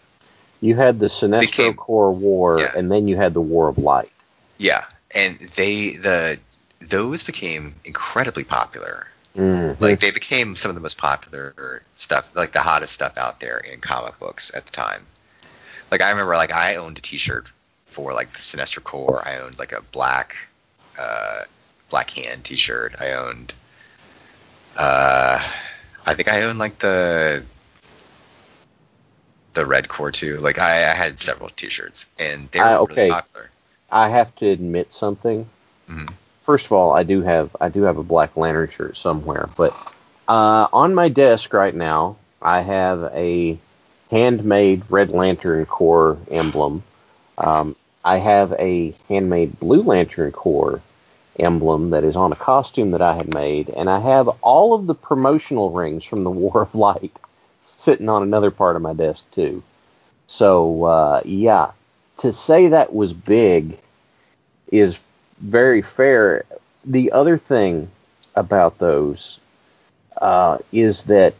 You 0.60 0.74
had 0.76 0.98
the 0.98 1.06
Sinestro 1.06 1.40
Became- 1.40 1.74
Corps 1.74 2.12
War, 2.12 2.58
Yeah. 2.60 2.72
and 2.76 2.90
then 2.90 3.08
you 3.08 3.16
had 3.16 3.34
the 3.34 3.40
War 3.40 3.68
of 3.68 3.78
Light. 3.78 4.10
yeah 4.58 4.84
and 5.14 5.38
they 5.38 5.90
the 5.96 6.38
those 6.80 7.24
became 7.24 7.74
incredibly 7.84 8.44
popular 8.44 9.06
Mm. 9.36 9.78
like 9.82 10.00
they 10.00 10.12
became 10.12 10.56
some 10.56 10.70
of 10.70 10.74
the 10.76 10.80
most 10.80 10.96
popular 10.96 11.82
stuff 11.94 12.34
like 12.34 12.52
the 12.52 12.60
hottest 12.60 12.94
stuff 12.94 13.18
out 13.18 13.38
there 13.38 13.58
in 13.58 13.80
comic 13.82 14.18
books 14.18 14.50
at 14.54 14.64
the 14.64 14.72
time 14.72 15.06
like 15.90 16.00
i 16.00 16.08
remember 16.08 16.34
like 16.36 16.52
i 16.54 16.76
owned 16.76 16.96
a 16.96 17.02
t-shirt 17.02 17.52
for 17.84 18.14
like 18.14 18.30
the 18.30 18.38
sinestro 18.38 18.82
corps 18.82 19.22
i 19.26 19.36
owned 19.40 19.58
like 19.58 19.72
a 19.72 19.82
black 19.92 20.48
uh 20.98 21.42
black 21.90 22.08
hand 22.12 22.44
t-shirt 22.44 22.94
i 22.98 23.12
owned 23.12 23.52
uh 24.78 25.38
i 26.06 26.14
think 26.14 26.28
i 26.28 26.42
owned 26.42 26.58
like 26.58 26.78
the 26.78 27.44
the 29.54 29.64
red 29.66 29.88
corps 29.88 30.12
too 30.12 30.36
like 30.38 30.58
i, 30.58 30.90
I 30.90 30.94
had 30.94 31.18
several 31.18 31.48
t-shirts 31.50 32.10
and 32.18 32.48
they 32.50 32.60
were 32.60 32.64
I- 32.66 32.72
really 32.72 32.84
okay. 32.84 33.08
popular 33.10 33.50
I 33.90 34.08
have 34.08 34.34
to 34.36 34.46
admit 34.48 34.92
something. 34.92 35.46
Mhm. 35.88 36.12
First 36.42 36.66
of 36.66 36.72
all, 36.72 36.92
I 36.92 37.02
do 37.04 37.22
have 37.22 37.54
I 37.60 37.68
do 37.68 37.82
have 37.82 37.98
a 37.98 38.02
Black 38.02 38.36
Lantern 38.36 38.68
shirt 38.68 38.96
somewhere, 38.96 39.48
but 39.56 39.72
uh, 40.28 40.66
on 40.72 40.94
my 40.94 41.08
desk 41.08 41.52
right 41.52 41.74
now, 41.74 42.16
I 42.42 42.60
have 42.62 43.04
a 43.14 43.58
handmade 44.10 44.82
Red 44.90 45.10
Lantern 45.10 45.64
Corps 45.66 46.18
emblem. 46.30 46.82
Um, 47.38 47.76
I 48.04 48.18
have 48.18 48.52
a 48.54 48.94
handmade 49.08 49.58
Blue 49.58 49.82
Lantern 49.82 50.32
Corps 50.32 50.80
emblem 51.38 51.90
that 51.90 52.04
is 52.04 52.16
on 52.16 52.32
a 52.32 52.36
costume 52.36 52.90
that 52.92 53.02
I 53.02 53.14
had 53.14 53.34
made, 53.34 53.68
and 53.70 53.90
I 53.90 54.00
have 54.00 54.28
all 54.42 54.74
of 54.74 54.86
the 54.86 54.94
promotional 54.94 55.70
rings 55.70 56.04
from 56.04 56.24
the 56.24 56.30
War 56.42 56.62
of 56.62 56.74
Light 56.74 57.16
sitting 57.62 58.08
on 58.08 58.22
another 58.22 58.50
part 58.50 58.76
of 58.76 58.82
my 58.82 58.92
desk 58.92 59.30
too. 59.30 59.62
So 60.26 60.84
uh, 60.84 61.22
yeah, 61.24 61.72
to 62.18 62.32
say 62.32 62.68
that 62.68 62.94
was 62.94 63.12
big 63.12 63.78
is 64.72 64.98
very 65.38 65.82
fair. 65.82 66.44
The 66.84 67.12
other 67.12 67.38
thing 67.38 67.90
about 68.34 68.78
those 68.78 69.38
uh, 70.16 70.58
is 70.72 71.04
that 71.04 71.34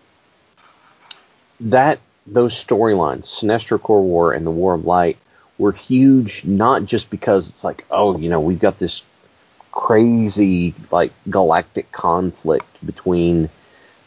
that 1.61 2.01
those 2.27 2.53
storylines, 2.55 3.25
Sinestro 3.25 3.81
Corps 3.81 4.03
War 4.03 4.33
and 4.33 4.45
the 4.45 4.51
War 4.51 4.75
of 4.75 4.85
Light, 4.85 5.17
were 5.59 5.73
huge. 5.73 6.45
Not 6.45 6.85
just 6.85 7.11
because 7.11 7.49
it's 7.49 7.65
like, 7.65 7.85
oh, 7.91 8.19
you 8.19 8.29
know, 8.29 8.41
we've 8.41 8.59
got 8.59 8.79
this 8.79 9.03
crazy 9.77 10.73
like 10.91 11.13
galactic 11.29 11.93
conflict 11.93 12.67
between 12.85 13.51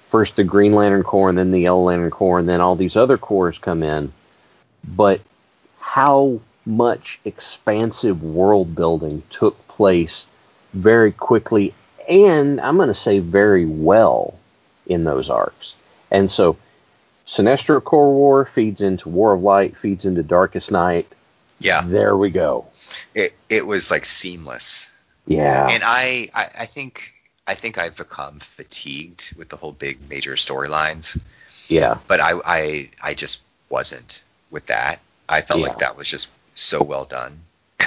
first 0.10 0.36
the 0.36 0.44
Green 0.44 0.74
Lantern 0.74 1.04
Corps 1.04 1.30
and 1.30 1.38
then 1.38 1.52
the 1.52 1.62
Yellow 1.62 1.84
Lantern 1.84 2.10
Corps, 2.10 2.40
and 2.40 2.50
then 2.50 2.60
all 2.60 2.76
these 2.76 2.98
other 2.98 3.20
corps 3.20 3.58
come 3.60 3.84
in, 3.84 4.12
but 4.84 5.22
how 5.80 6.42
much 6.66 7.20
expansive 7.24 8.24
world 8.24 8.74
building 8.74 9.22
took 9.30 9.68
place 9.68 10.28
very 10.74 11.12
quickly 11.12 11.74
and 12.10 12.60
I'm 12.60 12.76
going 12.76 12.88
to 12.88 12.96
say 12.96 13.20
very 13.20 13.68
well 13.68 14.34
in 14.88 15.04
those 15.04 15.30
arcs. 15.30 15.76
And 16.10 16.32
so 16.32 16.58
Sinestro 17.28 17.84
Corps 17.84 18.12
War 18.12 18.46
feeds 18.46 18.82
into 18.82 19.10
War 19.10 19.34
of 19.34 19.44
Light, 19.44 19.78
feeds 19.78 20.06
into 20.06 20.24
Darkest 20.24 20.72
Night. 20.72 21.08
yeah 21.60 21.84
There 21.86 22.18
we 22.18 22.32
go. 22.32 22.66
it, 23.14 23.36
it 23.50 23.68
was 23.68 23.92
like 23.92 24.06
seamless 24.06 24.96
Yeah. 25.30 25.68
and 25.70 25.84
I, 25.86 26.30
I 26.34 26.50
I 26.60 26.66
think 26.66 27.14
I 27.48 27.54
think 27.56 27.78
I've 27.78 27.96
become 27.96 28.40
fatigued 28.40 29.34
with 29.38 29.48
the 29.50 29.56
whole 29.58 29.72
big 29.72 30.10
major 30.10 30.34
storylines, 30.34 31.20
yeah. 31.70 31.98
but 32.08 32.20
I, 32.20 32.34
I 32.46 32.90
I 33.02 33.14
just 33.14 33.44
wasn't 33.70 34.24
with 34.52 34.66
that. 34.68 35.00
I 35.30 35.42
felt 35.42 35.60
Yeah. 35.62 35.68
like 35.68 35.78
that 35.80 35.96
was 35.96 36.10
just 36.10 36.30
so 36.56 36.84
well 36.84 37.06
done. 37.06 37.40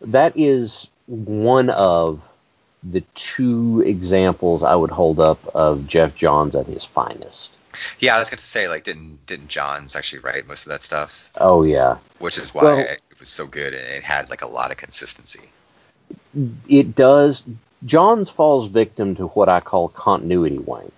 That 0.00 0.32
is 0.36 0.88
one 1.06 1.70
of 1.70 2.20
the 2.82 3.02
two 3.14 3.82
examples 3.86 4.64
I 4.64 4.74
would 4.74 4.90
hold 4.90 5.20
up 5.20 5.46
of 5.54 5.86
Geoff 5.86 6.16
Johns 6.16 6.56
at 6.56 6.66
his 6.66 6.84
finest. 6.84 7.56
Yeah, 8.00 8.16
I 8.16 8.18
was 8.18 8.28
going 8.28 8.38
to 8.38 8.44
say 8.44 8.66
like 8.68 8.82
didn't 8.82 9.24
didn't 9.26 9.46
Johns 9.48 9.94
actually 9.94 10.18
write 10.18 10.48
most 10.48 10.66
of 10.66 10.70
that 10.70 10.82
stuff, 10.82 11.30
Oh 11.40 11.62
yeah. 11.62 11.98
which 12.18 12.36
is 12.36 12.52
why 12.52 12.64
Well- 12.64 12.78
it 12.80 13.00
was 13.20 13.28
so 13.28 13.46
good 13.46 13.74
and 13.74 13.84
it 13.94 14.02
had 14.02 14.28
like 14.28 14.42
a 14.42 14.46
lot 14.48 14.72
of 14.72 14.76
consistency. 14.76 15.40
It 16.68 16.94
does. 16.94 17.44
Johns 17.84 18.30
falls 18.30 18.68
victim 18.68 19.16
to 19.16 19.26
what 19.28 19.48
I 19.48 19.60
call 19.60 19.88
continuity 19.88 20.58
wank, 20.58 20.92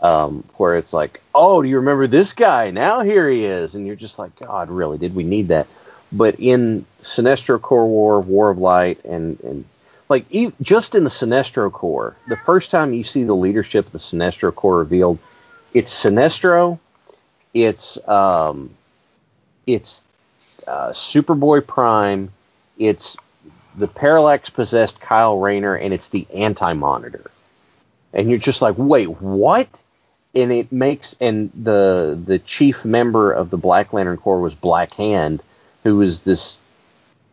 um, 0.00 0.44
where 0.56 0.76
it's 0.76 0.92
like, 0.92 1.22
oh, 1.34 1.62
do 1.62 1.68
you 1.68 1.76
remember 1.76 2.06
this 2.06 2.32
guy? 2.32 2.70
Now 2.70 3.00
here 3.00 3.28
he 3.28 3.44
is, 3.44 3.74
and 3.74 3.86
you're 3.86 3.96
just 3.96 4.18
like, 4.18 4.36
God, 4.36 4.70
really? 4.70 4.98
Did 4.98 5.14
we 5.14 5.24
need 5.24 5.48
that? 5.48 5.66
But 6.12 6.36
in 6.38 6.84
Sinestro 7.02 7.60
Corps 7.60 7.86
War, 7.86 8.20
War 8.20 8.50
of 8.50 8.58
Light, 8.58 9.04
and 9.04 9.40
and 9.40 9.64
like 10.08 10.26
just 10.60 10.94
in 10.94 11.04
the 11.04 11.10
Sinestro 11.10 11.72
Corps, 11.72 12.14
the 12.28 12.36
first 12.36 12.70
time 12.70 12.92
you 12.92 13.04
see 13.04 13.24
the 13.24 13.34
leadership 13.34 13.86
of 13.86 13.92
the 13.92 13.98
Sinestro 13.98 14.54
Corps 14.54 14.78
revealed, 14.78 15.18
it's 15.72 15.92
Sinestro, 15.92 16.78
it's 17.52 17.98
um, 18.06 18.70
it's 19.66 20.04
uh, 20.68 20.90
Superboy 20.90 21.66
Prime, 21.66 22.30
it's 22.78 23.16
the 23.76 23.88
Parallax 23.88 24.50
possessed 24.50 25.00
Kyle 25.00 25.38
Rayner, 25.38 25.74
and 25.74 25.92
it's 25.92 26.08
the 26.08 26.26
Anti 26.34 26.72
Monitor. 26.74 27.30
And 28.12 28.30
you're 28.30 28.38
just 28.38 28.62
like, 28.62 28.76
wait, 28.78 29.08
what? 29.08 29.68
And 30.34 30.52
it 30.52 30.72
makes 30.72 31.16
and 31.20 31.50
the 31.54 32.20
the 32.24 32.38
chief 32.38 32.84
member 32.84 33.32
of 33.32 33.50
the 33.50 33.56
Black 33.56 33.92
Lantern 33.92 34.16
Corps 34.16 34.40
was 34.40 34.54
Black 34.54 34.92
Hand, 34.92 35.42
who 35.84 35.96
was 35.96 36.22
this 36.22 36.58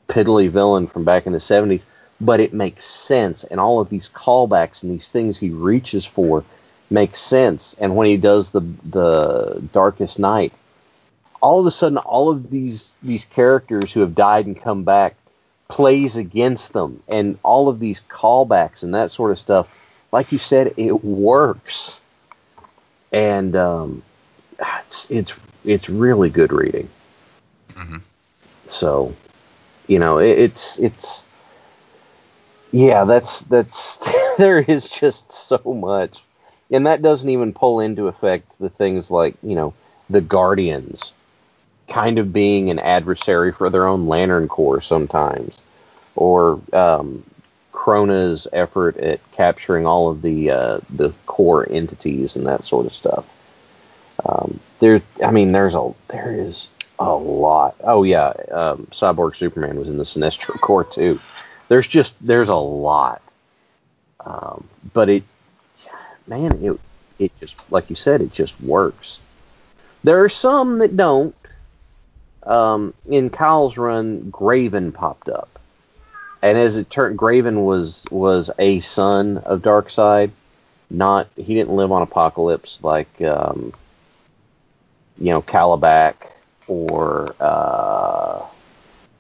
piddly 0.08 0.50
villain 0.50 0.88
from 0.88 1.04
back 1.04 1.26
in 1.26 1.34
the 1.34 1.40
seventies. 1.40 1.86
But 2.20 2.40
it 2.40 2.54
makes 2.54 2.86
sense, 2.86 3.44
and 3.44 3.60
all 3.60 3.80
of 3.80 3.90
these 3.90 4.08
callbacks 4.10 4.84
and 4.84 4.92
these 4.92 5.10
things 5.10 5.40
he 5.40 5.50
reaches 5.50 6.06
for 6.06 6.44
makes 6.92 7.20
sense. 7.20 7.76
And 7.80 7.96
when 7.96 8.06
he 8.06 8.18
does 8.18 8.52
the 8.52 8.62
the 8.84 9.64
Darkest 9.74 10.20
Night, 10.20 10.54
all 11.42 11.60
of 11.60 11.66
a 11.66 11.72
sudden, 11.72 11.98
all 11.98 12.30
of 12.30 12.52
these 12.52 12.94
these 13.02 13.26
characters 13.26 13.92
who 13.92 14.02
have 14.02 14.14
died 14.14 14.46
and 14.46 14.60
come 14.60 14.84
back 14.84 15.16
plays 15.72 16.18
against 16.18 16.74
them, 16.74 17.02
and 17.08 17.40
all 17.44 17.70
of 17.70 17.80
these 17.80 18.04
callbacks 18.10 18.84
and 18.84 18.94
that 18.94 19.10
sort 19.12 19.32
of 19.32 19.40
stuff. 19.40 19.70
Like 20.12 20.34
you 20.34 20.38
said, 20.38 20.74
it 20.78 21.04
works, 21.06 22.02
and 23.12 23.56
um, 23.56 24.04
it's 24.86 25.10
it's 25.10 25.34
it's 25.64 25.90
really 25.90 26.30
good 26.30 26.52
reading. 26.52 26.90
hmm 27.76 27.98
So, 28.68 29.14
you 29.88 30.00
know, 30.00 30.18
it, 30.20 30.38
it's 30.40 30.80
it's 30.80 31.24
yeah, 32.72 33.06
that's 33.06 33.42
that's 33.42 33.98
there 34.38 34.60
is 34.60 34.90
just 34.90 35.32
so 35.32 35.60
much, 35.74 36.20
and 36.72 36.86
that 36.88 37.02
doesn't 37.02 37.30
even 37.30 37.54
pull 37.54 37.80
into 37.80 38.08
effect 38.08 38.58
the 38.60 38.70
things 38.70 39.12
like 39.12 39.36
you 39.44 39.56
know 39.56 39.74
the 40.10 40.22
Guardians, 40.22 41.14
kind 41.92 42.20
of 42.20 42.32
being 42.32 42.70
an 42.70 42.80
adversary 42.80 43.52
for 43.52 43.70
their 43.70 43.86
own 43.86 44.08
Lantern 44.08 44.48
Corps 44.48 44.82
sometimes, 44.82 45.60
or 46.16 46.62
um, 46.72 47.24
Krona's 47.74 48.48
effort 48.54 48.98
at 48.98 49.20
capturing 49.34 49.86
all 49.86 50.10
of 50.10 50.22
the 50.22 50.52
uh, 50.52 50.80
the 50.90 51.14
core 51.26 51.68
entities 51.70 52.36
and 52.36 52.48
that 52.48 52.64
sort 52.64 52.86
of 52.86 52.94
stuff. 52.94 53.28
Um, 54.26 54.60
there, 54.80 55.02
I 55.24 55.32
mean, 55.32 55.52
there's 55.52 55.76
a 55.76 55.94
there 56.08 56.32
is 56.32 56.70
a 56.98 57.14
lot. 57.14 57.76
Oh 57.84 58.04
yeah, 58.04 58.30
um, 58.52 58.88
Cyborg 58.92 59.36
Superman 59.36 59.78
was 59.78 59.90
in 59.90 59.98
the 59.98 60.04
Sinestro 60.04 60.60
Corps 60.62 60.86
too. 60.86 61.20
There's 61.68 61.88
just 61.88 62.16
there's 62.26 62.50
a 62.50 62.56
lot, 62.56 63.22
um, 64.26 64.68
but 64.94 65.10
it, 65.10 65.24
man, 66.26 66.64
it 66.64 66.80
it 67.20 67.32
just 67.42 67.70
like 67.70 67.90
you 67.90 67.98
said, 67.98 68.22
it 68.22 68.32
just 68.32 68.60
works. 68.62 69.20
There 70.06 70.24
are 70.24 70.30
some 70.30 70.80
that 70.80 70.96
don't. 70.96 71.36
Um, 72.44 72.94
in 73.08 73.30
Kyle's 73.30 73.78
run, 73.78 74.32
Grayven 74.32 74.94
popped 74.94 75.30
up, 75.30 75.60
and 76.42 76.58
as 76.58 76.78
it 76.78 76.90
turned, 76.90 77.18
Grayven 77.18 77.64
was 77.64 78.06
was 78.10 78.50
a 78.58 78.80
son 78.80 79.38
of 79.38 79.62
Darkseid. 79.62 80.32
Not 80.90 81.28
he 81.36 81.54
didn't 81.54 81.76
live 81.76 81.92
on 81.92 82.06
Apokolips 82.06 82.84
like 82.84 83.22
um, 83.22 83.74
you 85.20 85.32
know 85.32 85.42
Kalibak 85.42 86.16
or 86.68 87.36
uh, 87.40 88.44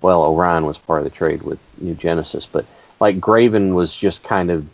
well 0.02 0.24
Orion 0.24 0.66
was 0.66 0.78
part 0.78 1.00
of 1.00 1.04
the 1.04 1.16
trade 1.16 1.44
with 1.44 1.60
New 1.78 1.96
Genesis, 1.96 2.48
but 2.48 2.66
like 3.00 3.20
Grayven 3.20 3.74
was 3.74 3.96
just 3.96 4.24
kind 4.24 4.50
of 4.50 4.68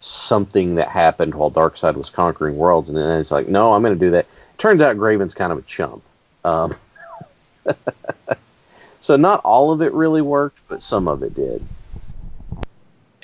something 0.00 0.76
that 0.76 0.88
happened 0.88 1.34
while 1.34 1.50
Darkseid 1.50 1.96
was 1.96 2.08
conquering 2.08 2.56
worlds, 2.56 2.88
and 2.88 2.96
then 2.96 3.20
it's 3.20 3.30
like 3.30 3.46
no, 3.46 3.74
I'm 3.74 3.82
going 3.82 3.98
to 3.98 4.06
do 4.06 4.12
that. 4.12 4.26
Turns 4.56 4.80
out 4.80 4.96
Grayven's 4.96 5.34
kind 5.34 5.52
of 5.52 5.58
a 5.58 5.62
chump. 5.62 6.02
Um, 6.44 6.74
so 9.00 9.16
not 9.16 9.40
all 9.44 9.72
of 9.72 9.82
it 9.82 9.92
really 9.92 10.22
worked, 10.22 10.58
but 10.68 10.82
some 10.82 11.08
of 11.08 11.22
it 11.22 11.34
did. 11.34 11.64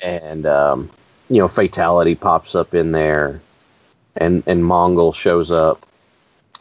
And 0.01 0.45
um, 0.45 0.91
you 1.29 1.37
know, 1.39 1.47
Fatality 1.47 2.15
pops 2.15 2.55
up 2.55 2.73
in 2.73 2.91
there, 2.91 3.41
and 4.15 4.43
and 4.47 4.63
Mongul 4.63 5.13
shows 5.15 5.51
up. 5.51 5.85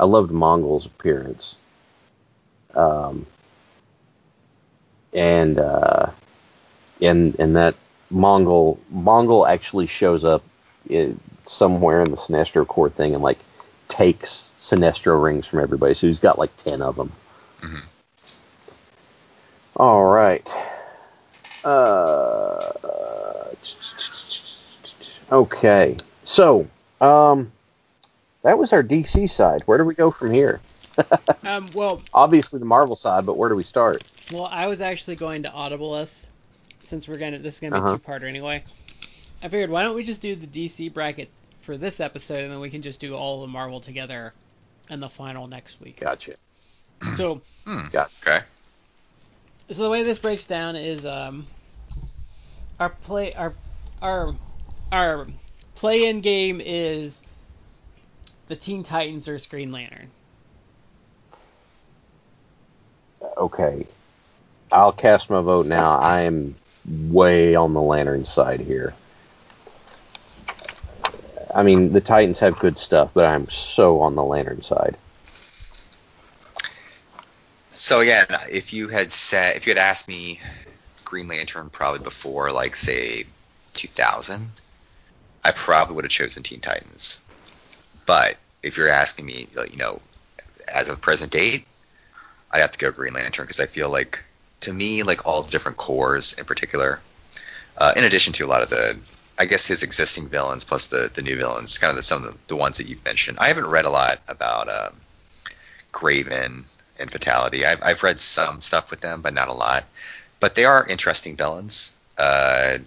I 0.01 0.05
loved 0.05 0.31
Mongul's 0.33 0.87
appearance. 0.87 1.57
Um, 2.75 3.27
and 5.13 5.59
uh, 5.59 6.11
and 7.01 7.39
and 7.39 7.57
that 7.57 7.75
Mongul 8.13 8.79
Mongul 8.93 9.49
actually 9.49 9.87
shows 9.87 10.25
up 10.25 10.43
in, 10.89 11.19
somewhere 11.47 12.03
in 12.03 12.11
the 12.11 12.17
Sinestro 12.17 12.67
Corps 12.67 12.91
thing 12.91 13.15
and 13.15 13.23
like 13.23 13.39
takes 13.89 14.51
Sinestro 14.59 15.23
rings 15.23 15.47
from 15.47 15.61
everybody. 15.61 15.95
So 15.95 16.07
he's 16.07 16.21
got 16.21 16.39
like 16.39 16.57
ten 16.57 16.83
of 16.83 16.97
them. 16.97 17.13
Mhm. 17.67 17.85
All 19.77 20.05
right. 20.05 20.49
Uh, 21.65 22.73
okay. 25.33 25.97
So, 26.23 26.67
um, 27.01 27.51
that 28.43 28.59
was 28.59 28.73
our 28.73 28.83
DC 28.83 29.29
side. 29.29 29.63
Where 29.67 29.79
do 29.79 29.85
we 29.85 29.95
go 29.95 30.11
from 30.11 30.33
here? 30.33 30.61
Um, 31.45 31.71
well, 31.75 32.03
Obviously 32.13 32.59
the 32.59 32.65
Marvel 32.65 32.97
side, 32.97 33.25
but 33.25 33.37
where 33.37 33.49
do 33.49 33.55
we 33.55 33.63
start? 33.63 34.03
well, 34.33 34.47
I 34.47 34.67
was 34.67 34.81
actually 34.81 35.15
going 35.15 35.43
to 35.45 35.53
audible 35.53 35.95
us 35.95 36.27
since 36.85 37.07
we're 37.07 37.19
gonna. 37.19 37.39
This 37.39 37.55
is 37.55 37.61
gonna 37.61 37.77
be 37.77 37.87
Uh-huh. 37.87 37.97
two-parter 37.99 38.29
anyway. 38.29 38.65
I 39.43 39.49
figured 39.49 39.71
why 39.71 39.85
don't 39.85 39.95
we 39.95 40.03
just 40.03 40.21
do 40.21 40.35
the 40.35 40.47
DC 40.47 40.93
bracket 40.93 41.29
for 41.61 41.77
this 41.77 42.01
episode, 42.01 42.43
and 42.43 42.51
then 42.53 42.59
we 42.59 42.71
can 42.71 42.83
just 42.83 42.99
do 42.99 43.15
all 43.15 43.43
the 43.43 43.47
Marvel 43.47 43.81
together, 43.81 44.33
and 44.91 45.01
the 45.01 45.09
final 45.09 45.47
next 45.47 45.81
week. 45.81 46.01
Gotcha. 46.01 46.35
So, 47.03 47.43
Hmm. 47.67 47.87
Got 47.93 48.11
Okay. 48.23 48.41
so 49.71 49.83
the 49.83 49.91
way 49.91 50.03
this 50.03 50.19
breaks 50.19 50.47
down 50.47 50.77
is 50.77 51.05
um, 51.07 51.47
our 52.79 52.91
play 52.91 53.33
our 53.33 53.55
our 54.03 54.35
our 54.93 55.27
play-in 55.75 56.21
game 56.21 56.61
is 56.65 57.23
the 58.49 58.57
Teen 58.57 58.83
Titans 58.83 59.29
or 59.29 59.39
Green 59.51 59.73
Lantern. 59.73 60.11
Okay. 63.37 63.87
I'll 64.73 64.93
cast 64.93 65.31
my 65.31 65.41
vote 65.41 65.67
now. 65.67 65.97
I 65.99 66.23
am 66.23 66.57
way 67.11 67.55
on 67.55 67.75
the 67.75 67.83
Lantern 67.83 68.27
side 68.27 68.61
here. 68.61 68.95
I 71.55 71.63
mean, 71.63 71.93
the 71.93 72.01
Titans 72.01 72.41
have 72.41 72.59
good 72.59 72.79
stuff, 72.79 73.11
but 73.15 73.25
I'm 73.27 73.49
so 73.49 74.01
on 74.01 74.15
the 74.15 74.25
Lantern 74.25 74.63
side. 74.63 74.97
So 77.77 78.01
yeah, 78.01 78.25
if 78.51 78.73
you 78.73 78.89
had 78.89 79.13
said, 79.13 79.57
if 79.57 79.67
you 79.67 79.75
had 79.75 79.79
asked 79.79 80.09
me 80.09 80.41
Green 81.05 81.29
Lantern 81.29 81.69
probably 81.69 82.01
before, 82.01 82.51
like 82.51 82.75
say 82.75 83.25
2000, 83.75 84.51
I 85.45 85.51
probably 85.51 85.95
would 85.95 86.05
have 86.05 86.11
chosen 86.11 86.43
Teen 86.43 86.61
Titans. 86.61 87.21
But 88.07 88.37
if 88.63 88.79
you're 88.79 88.89
asking 88.89 89.27
me, 89.27 89.47
you 89.71 89.77
know, 89.77 90.01
as 90.67 90.89
of 90.89 91.03
present 91.03 91.31
date, 91.31 91.67
I'd 92.51 92.63
have 92.63 92.73
to 92.73 92.79
go 92.79 92.91
Green 92.93 93.13
Lantern 93.13 93.45
because 93.45 93.61
I 93.61 93.67
feel 93.67 93.91
like, 93.91 94.25
to 94.61 94.73
me, 94.73 95.03
like 95.03 95.27
all 95.27 95.43
the 95.43 95.51
different 95.51 95.77
corps 95.77 96.35
in 96.39 96.47
particular, 96.47 97.01
uh, 97.77 97.93
in 97.95 98.05
addition 98.05 98.33
to 98.35 98.47
a 98.47 98.49
lot 98.49 98.63
of 98.63 98.71
the, 98.71 98.97
I 99.39 99.45
guess 99.45 99.67
his 99.67 99.83
existing 99.83 100.29
villains 100.29 100.65
plus 100.65 100.87
the 100.87 101.11
the 101.13 101.21
new 101.21 101.37
villains, 101.37 101.77
kind 101.77 101.91
of 101.91 101.97
the, 101.97 102.03
some 102.03 102.25
of 102.25 102.33
the, 102.33 102.39
the 102.47 102.57
ones 102.57 102.79
that 102.79 102.87
you've 102.87 103.05
mentioned. 103.05 103.37
I 103.39 103.49
haven't 103.49 103.67
read 103.67 103.85
a 103.85 103.91
lot 103.91 104.21
about 104.29 104.69
um, 104.71 104.97
Grayven 105.93 106.65
and 106.99 107.11
Fatality. 107.11 107.65
I've, 107.65 107.83
I've 107.83 108.03
read 108.03 108.19
some 108.19 108.61
stuff 108.61 108.91
with 108.91 109.01
them, 109.01 109.23
but 109.23 109.35
not 109.35 109.49
a 109.49 109.53
lot. 109.53 109.85
But 110.41 110.55
they 110.55 110.65
are 110.65 110.87
interesting 110.87 111.37
villains. 111.37 111.97
Uh, 112.19 112.79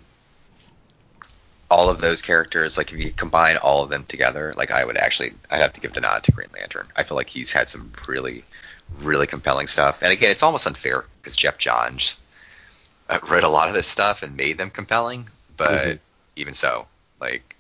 all 1.69 1.90
of 1.90 2.02
those 2.02 2.22
characters, 2.22 2.77
like 2.77 2.91
if 2.91 3.03
you 3.03 3.11
combine 3.11 3.57
all 3.57 3.84
of 3.84 3.90
them 3.90 4.03
together, 4.06 4.53
like 4.57 4.72
I 4.72 4.84
would 4.84 4.98
actually, 4.98 5.34
I'd 5.52 5.61
have 5.61 5.73
to 5.73 5.81
give 5.81 5.94
the 5.94 6.02
nod 6.02 6.23
to 6.23 6.31
Green 6.31 6.49
Lantern. 6.53 6.88
I 6.95 7.03
feel 7.03 7.15
like 7.15 7.30
he's 7.30 7.52
had 7.52 7.69
some 7.69 7.91
really, 8.07 8.44
really 9.02 9.27
compelling 9.27 9.68
stuff. 9.68 10.02
And 10.02 10.11
again, 10.11 10.31
it's 10.31 10.44
almost 10.44 10.65
unfair 10.65 11.06
because 11.22 11.36
Geoff 11.36 11.57
Johns 11.57 12.19
read 13.30 13.44
a 13.44 13.49
lot 13.49 13.69
of 13.69 13.76
this 13.76 13.88
stuff 13.88 14.23
and 14.23 14.36
made 14.36 14.57
them 14.57 14.69
compelling. 14.72 15.30
But 15.57 15.98
Mhm. 15.98 15.99
even 16.36 16.53
so, 16.53 16.88
like 17.19 17.56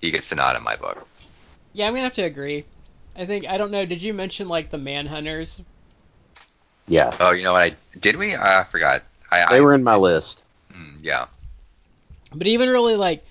he 0.00 0.10
gets 0.10 0.30
the 0.30 0.36
nod 0.36 0.56
in 0.56 0.64
my 0.64 0.76
book. 0.76 1.06
Yeah, 1.72 1.86
I'm 1.86 1.92
gonna 1.92 2.04
have 2.04 2.14
to 2.14 2.22
agree. 2.22 2.64
I 3.16 3.26
think 3.26 3.46
I 3.48 3.58
don't 3.58 3.70
know. 3.70 3.84
Did 3.84 4.02
you 4.02 4.14
mention 4.14 4.48
like 4.48 4.70
the 4.70 4.78
Manhunters? 4.78 5.60
Yeah, 6.88 7.14
Oh, 7.20 7.32
you 7.32 7.44
know 7.44 7.52
what? 7.52 7.62
I 7.62 7.76
did 8.00 8.16
we? 8.16 8.34
I 8.34 8.64
forgot. 8.64 9.02
I, 9.30 9.46
they 9.50 9.58
I, 9.58 9.60
were 9.60 9.74
in 9.74 9.84
my 9.84 9.96
list. 9.96 10.44
mm, 10.72 10.96
Yeah. 11.00 11.26
But 12.34 12.46
even 12.46 12.68
really 12.68 12.96
like 12.96 13.24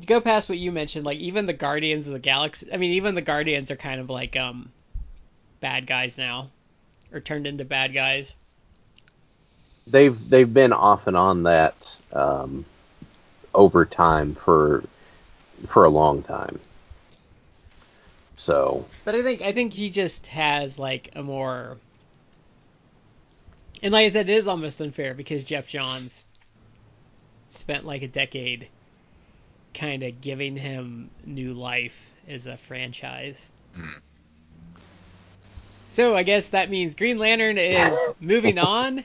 to 0.00 0.06
go 0.06 0.20
past 0.20 0.48
what 0.48 0.58
you 0.58 0.70
mentioned, 0.72 1.04
like 1.04 1.18
even 1.18 1.46
the 1.46 1.52
Guardians 1.52 2.06
of 2.06 2.12
the 2.12 2.18
Galaxy. 2.18 2.68
I 2.72 2.76
mean, 2.76 2.92
even 2.92 3.14
the 3.14 3.22
Guardians 3.22 3.70
are 3.70 3.76
kind 3.76 4.00
of 4.00 4.10
like 4.10 4.36
um 4.36 4.70
bad 5.60 5.86
guys 5.86 6.18
now, 6.18 6.50
or 7.12 7.20
turned 7.20 7.46
into 7.46 7.64
bad 7.64 7.92
guys. 7.92 8.34
They've 9.86 10.28
they've 10.28 10.52
been 10.52 10.72
off 10.72 11.06
and 11.06 11.16
on 11.16 11.44
that 11.44 11.98
um, 12.12 12.64
over 13.54 13.84
time 13.84 14.34
for 14.34 14.84
for 15.66 15.84
a 15.84 15.88
long 15.88 16.22
time. 16.22 16.60
So 18.38 18.86
But 19.04 19.16
I 19.16 19.22
think 19.22 19.42
I 19.42 19.52
think 19.52 19.74
he 19.74 19.90
just 19.90 20.28
has 20.28 20.78
like 20.78 21.10
a 21.14 21.22
more 21.22 21.76
and 23.82 23.92
like 23.92 24.06
I 24.06 24.08
said, 24.08 24.28
it 24.30 24.32
is 24.32 24.48
almost 24.48 24.80
unfair 24.80 25.12
because 25.12 25.44
Geoff 25.44 25.66
Johns 25.66 26.24
spent 27.50 27.84
like 27.84 28.02
a 28.02 28.08
decade 28.08 28.68
kind 29.74 30.02
of 30.04 30.20
giving 30.20 30.56
him 30.56 31.10
new 31.24 31.52
life 31.52 31.96
as 32.28 32.46
a 32.46 32.56
franchise. 32.56 33.50
Hmm. 33.74 33.88
So 35.88 36.14
I 36.14 36.22
guess 36.22 36.48
that 36.50 36.70
means 36.70 36.94
Green 36.94 37.18
Lantern 37.18 37.58
is 37.58 37.96
moving 38.20 38.58
on, 38.58 39.04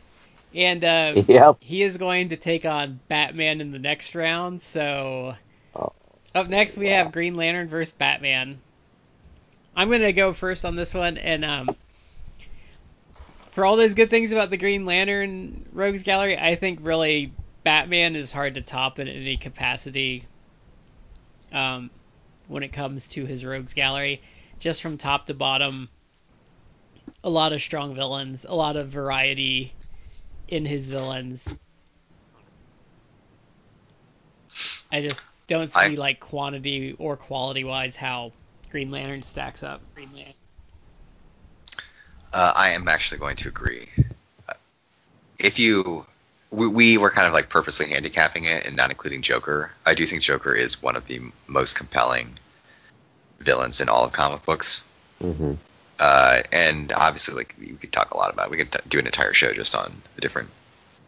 and 0.54 0.84
uh, 0.84 1.24
yep, 1.28 1.58
he 1.60 1.82
is 1.82 1.98
going 1.98 2.30
to 2.30 2.38
take 2.38 2.66
on 2.66 3.00
Batman 3.08 3.62
in 3.62 3.72
the 3.72 3.80
next 3.80 4.14
round. 4.16 4.62
So 4.62 5.36
Oh. 5.76 5.92
Up 6.36 6.50
next, 6.50 6.78
we 6.78 6.90
have 6.90 7.12
Green 7.12 7.36
Lantern 7.36 7.68
versus 7.68 7.94
Batman. 7.94 8.60
I'm 9.76 9.90
gonna 9.90 10.14
go 10.14 10.34
first 10.34 10.66
on 10.66 10.76
this 10.76 10.94
one, 10.94 11.18
and 11.18 11.44
um, 11.44 11.76
for 13.52 13.66
all 13.66 13.76
those 13.76 13.94
good 13.94 14.10
things 14.10 14.32
about 14.32 14.50
the 14.50 14.58
Green 14.58 14.86
Lantern 14.86 15.66
Rogues 15.72 16.04
Gallery, 16.04 16.38
I 16.38 16.56
think 16.56 16.80
really 16.82 17.34
Batman 17.64 18.16
is 18.16 18.32
hard 18.32 18.56
to 18.56 18.62
top 18.62 19.00
in 19.00 19.08
any 19.08 19.38
capacity. 19.38 20.26
Um, 21.52 21.90
when 22.48 22.64
it 22.64 22.74
comes 22.74 23.08
to 23.10 23.26
his 23.26 23.46
Rogues 23.46 23.74
Gallery, 23.74 24.22
just 24.60 24.82
from 24.82 24.98
top 24.98 25.28
to 25.28 25.34
bottom, 25.34 25.90
a 27.24 27.30
lot 27.30 27.54
of 27.54 27.62
strong 27.62 27.96
villains, 27.96 28.46
a 28.46 28.54
lot 28.54 28.76
of 28.76 28.90
variety 28.90 29.74
in 30.48 30.66
his 30.66 30.90
villains. 30.90 31.58
I 34.92 35.02
just 35.02 35.32
don't 35.48 35.70
see 35.70 35.80
I- 35.80 35.88
like 35.90 36.20
quantity 36.20 36.96
or 37.00 37.18
quality 37.18 37.64
wise 37.64 37.96
how 37.96 38.34
Green 38.74 38.90
Lantern 38.90 39.22
stacks 39.22 39.62
up. 39.62 39.82
Green 39.94 40.10
Lantern. 40.16 40.34
Uh, 42.34 42.54
I 42.56 42.72
am 42.72 42.88
actually 42.88 43.20
going 43.20 43.36
to 43.38 43.48
agree. 43.48 43.88
If 45.38 45.60
you, 45.60 46.08
we, 46.50 46.68
we 46.68 46.98
were 46.98 47.12
kind 47.12 47.28
of 47.28 47.34
like 47.34 47.50
purposely 47.50 47.92
handicapping 47.92 48.46
it 48.46 48.66
and 48.66 48.76
not 48.76 48.90
including 48.90 49.22
Joker. 49.22 49.72
I 49.86 49.94
do 49.94 50.08
think 50.08 50.24
Joker 50.24 50.56
is 50.56 50.82
one 50.82 50.96
of 50.96 51.06
the 51.06 51.22
most 51.46 51.76
compelling 51.76 52.34
villains 53.40 53.80
in 53.80 53.90
all 53.90 54.06
of 54.06 54.12
comic 54.12 54.44
books. 54.44 54.90
hmm 55.22 55.54
Uh, 56.00 56.42
and 56.52 56.92
obviously, 56.92 57.36
like 57.36 57.54
we 57.60 57.74
could 57.74 57.92
talk 57.92 58.10
a 58.10 58.18
lot 58.18 58.34
about. 58.34 58.50
We 58.50 58.58
could 58.58 58.72
t- 58.72 58.80
do 58.90 58.98
an 58.98 59.06
entire 59.06 59.34
show 59.34 59.54
just 59.54 59.76
on 59.76 59.94
the 60.16 60.22
different 60.22 60.50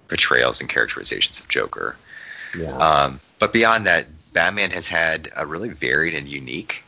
portrayals 0.08 0.62
and 0.62 0.70
characterizations 0.70 1.40
of 1.40 1.48
Joker. 1.48 1.98
Yeah. 2.56 2.78
Um, 2.78 3.20
but 3.40 3.54
beyond 3.54 3.88
that, 3.88 4.06
Batman 4.34 4.70
has 4.70 4.88
had 4.88 5.30
a 5.36 5.48
really 5.48 5.70
varied 5.70 6.14
and 6.14 6.28
unique 6.28 6.84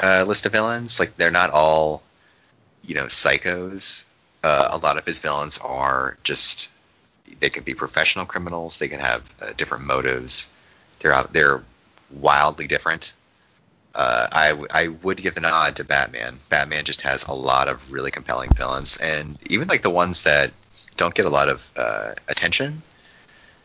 uh, 0.00 0.24
list 0.26 0.46
of 0.46 0.52
villains. 0.52 0.98
Like 0.98 1.16
they're 1.16 1.30
not 1.30 1.50
all, 1.50 2.02
you 2.82 2.94
know, 2.94 3.06
psychos. 3.06 4.06
Uh, 4.42 4.68
a 4.72 4.78
lot 4.78 4.96
of 4.96 5.04
his 5.04 5.18
villains 5.18 5.58
are 5.58 6.16
just 6.22 6.72
they 7.40 7.50
can 7.50 7.62
be 7.62 7.74
professional 7.74 8.26
criminals. 8.26 8.78
They 8.78 8.88
can 8.88 9.00
have 9.00 9.34
uh, 9.40 9.52
different 9.56 9.84
motives. 9.84 10.52
They're 11.00 11.12
out. 11.12 11.32
They're 11.32 11.62
wildly 12.10 12.66
different. 12.66 13.12
Uh, 13.94 14.28
I 14.30 14.48
w- 14.50 14.68
I 14.72 14.88
would 14.88 15.18
give 15.18 15.34
the 15.34 15.40
nod 15.40 15.76
to 15.76 15.84
Batman. 15.84 16.38
Batman 16.48 16.84
just 16.84 17.02
has 17.02 17.24
a 17.24 17.32
lot 17.32 17.68
of 17.68 17.92
really 17.92 18.10
compelling 18.10 18.50
villains, 18.50 18.98
and 18.98 19.38
even 19.50 19.68
like 19.68 19.82
the 19.82 19.90
ones 19.90 20.22
that 20.22 20.52
don't 20.96 21.14
get 21.14 21.26
a 21.26 21.30
lot 21.30 21.48
of 21.48 21.70
uh, 21.76 22.12
attention 22.28 22.82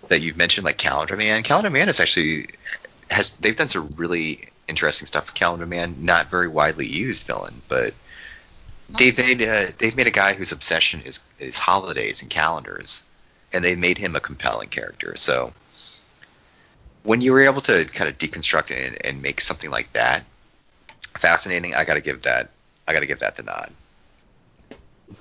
that 0.07 0.21
you've 0.21 0.37
mentioned, 0.37 0.65
like 0.65 0.77
Calendar 0.77 1.17
Man. 1.17 1.43
Calendar 1.43 1.69
Man 1.69 1.89
is 1.89 1.99
actually 1.99 2.47
has 3.09 3.37
they've 3.37 3.55
done 3.55 3.67
some 3.67 3.93
really 3.97 4.49
interesting 4.67 5.05
stuff 5.05 5.27
with 5.27 5.35
Calendar 5.35 5.65
Man. 5.65 5.97
Not 5.99 6.29
very 6.29 6.47
widely 6.47 6.87
used 6.87 7.27
villain, 7.27 7.61
but 7.67 7.93
they've 8.89 9.17
made 9.17 9.41
uh, 9.41 9.65
they've 9.77 9.95
made 9.95 10.07
a 10.07 10.11
guy 10.11 10.33
whose 10.33 10.51
obsession 10.51 11.01
is 11.01 11.23
is 11.39 11.57
holidays 11.57 12.21
and 12.21 12.31
calendars, 12.31 13.03
and 13.53 13.63
they 13.63 13.75
made 13.75 13.97
him 13.97 14.15
a 14.15 14.19
compelling 14.19 14.69
character. 14.69 15.15
So 15.15 15.53
when 17.03 17.21
you 17.21 17.31
were 17.31 17.41
able 17.41 17.61
to 17.61 17.85
kind 17.85 18.09
of 18.09 18.17
deconstruct 18.17 18.71
it 18.71 18.87
and, 18.87 19.05
and 19.05 19.21
make 19.21 19.39
something 19.41 19.69
like 19.69 19.91
that 19.93 20.23
fascinating, 21.17 21.75
I 21.75 21.85
got 21.85 21.95
to 21.95 22.01
give 22.01 22.23
that 22.23 22.49
I 22.87 22.93
got 22.93 23.01
to 23.01 23.07
give 23.07 23.19
that 23.19 23.37
the 23.37 23.43
nod. 23.43 23.71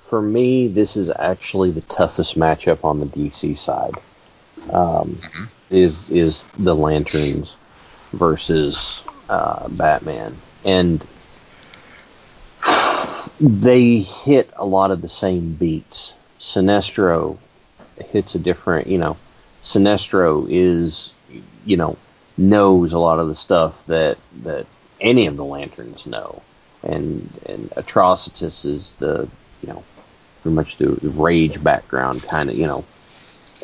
For 0.09 0.19
me, 0.21 0.67
this 0.67 0.97
is 0.97 1.11
actually 1.11 1.71
the 1.71 1.81
toughest 1.81 2.37
matchup 2.37 2.83
on 2.83 2.99
the 2.99 3.05
DC 3.05 3.55
side. 3.57 3.93
Um, 4.71 5.15
Mhm. 5.21 5.49
Is 5.71 6.11
is 6.11 6.45
the 6.59 6.75
Lanterns 6.75 7.55
versus 8.11 9.03
uh, 9.29 9.67
Batman, 9.69 10.37
and 10.63 11.05
they 13.39 13.99
hit 13.99 14.49
a 14.55 14.65
lot 14.65 14.91
of 14.91 15.01
the 15.01 15.07
same 15.07 15.53
beats. 15.53 16.13
Sinestro 16.39 17.37
hits 17.97 18.35
a 18.35 18.39
different, 18.39 18.87
you 18.87 18.97
know, 18.97 19.17
Sinestro 19.63 20.47
is, 20.49 21.13
you 21.65 21.77
know, 21.77 21.97
knows 22.37 22.93
a 22.93 22.99
lot 22.99 23.19
of 23.19 23.27
the 23.27 23.35
stuff 23.35 23.85
that 23.87 24.17
that 24.43 24.65
any 25.01 25.25
of 25.27 25.37
the 25.37 25.45
lanterns 25.45 26.05
know, 26.05 26.41
and 26.83 27.29
and 27.47 27.69
Atrocitus 27.71 28.65
is 28.65 28.95
the, 28.95 29.27
you 29.61 29.69
know, 29.69 29.83
pretty 30.41 30.55
much 30.55 30.77
the 30.77 30.97
rage 31.09 31.61
background 31.63 32.23
kind 32.23 32.49
of, 32.49 32.57
you 32.57 32.67
know, 32.67 32.85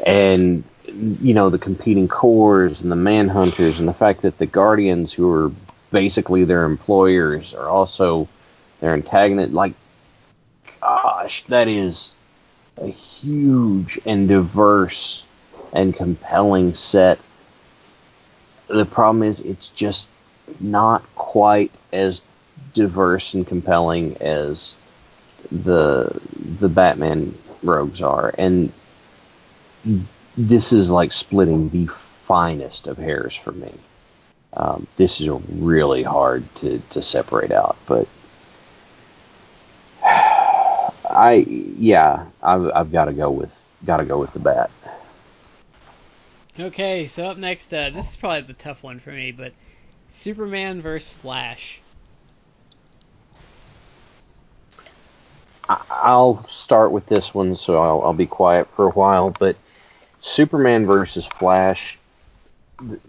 and 0.06 0.64
you 0.86 1.34
know 1.34 1.50
the 1.50 1.60
competing 1.60 2.08
corps 2.08 2.82
and 2.82 2.92
the 2.92 2.96
manhunters 2.96 3.80
and 3.80 3.88
the 3.88 3.94
fact 3.94 4.22
that 4.22 4.38
the 4.38 4.46
guardians 4.46 5.14
who 5.14 5.30
are 5.30 5.52
basically 5.92 6.44
their 6.44 6.64
employers 6.66 7.54
are 7.54 7.68
also 7.70 8.28
their 8.80 8.94
antagonist 8.94 9.54
like 9.54 9.74
gosh 10.80 11.44
that 11.46 11.68
is 11.68 12.16
a 12.78 12.88
huge 12.88 14.00
and 14.06 14.28
diverse 14.28 15.26
and 15.74 15.96
compelling 15.96 16.74
set. 16.74 17.20
The 18.68 18.86
problem 18.86 19.24
is 19.24 19.40
it's 19.42 19.70
just 19.70 20.10
not 20.60 21.04
quite 21.16 21.72
as 21.92 22.22
diverse 22.74 23.34
and 23.34 23.46
compelling 23.46 24.18
as 24.22 24.76
the 25.52 26.20
the 26.60 26.70
batman 26.70 27.36
rogues 27.64 28.02
are. 28.02 28.34
And 28.38 28.72
this 30.38 30.72
is 30.72 30.90
like 30.92 31.12
splitting 31.14 31.70
the 31.70 31.88
finest 32.26 32.88
of 32.88 32.98
hairs 32.98 33.36
for 33.36 33.52
me. 33.52 33.74
Um, 34.54 34.88
this 34.98 35.22
is 35.22 35.30
really 35.50 36.04
hard 36.04 36.44
to, 36.56 36.80
to 36.92 37.02
separate 37.02 37.52
out, 37.52 37.78
but 37.86 38.08
I 40.04 41.46
yeah 41.78 42.26
I've, 42.44 42.70
I've 42.74 42.92
got 42.92 43.06
to 43.06 43.14
go 43.14 43.32
with 43.32 43.66
got 43.86 43.98
to 43.98 44.06
go 44.06 44.20
with 44.20 44.34
the 44.34 44.40
bat. 44.40 44.72
Okay, 46.60 47.08
so 47.08 47.26
up 47.28 47.38
next, 47.38 47.74
uh, 47.74 47.92
this 47.92 48.12
is 48.12 48.18
probably 48.18 48.42
the 48.42 48.54
tough 48.54 48.84
one 48.84 49.00
for 49.00 49.12
me, 49.12 49.32
but 49.32 49.54
Superman 50.10 50.82
versus 50.82 51.14
Flash. 51.14 51.80
I, 55.70 55.82
I'll 55.90 56.46
start 56.48 56.92
with 56.92 57.06
this 57.06 57.34
one, 57.34 57.56
so 57.56 57.82
I'll, 57.82 58.02
I'll 58.02 58.14
be 58.14 58.26
quiet 58.26 58.68
for 58.70 58.88
a 58.88 58.92
while. 58.92 59.30
But 59.30 59.56
Superman 60.22 60.86
versus 60.86 61.26
Flash, 61.26 61.98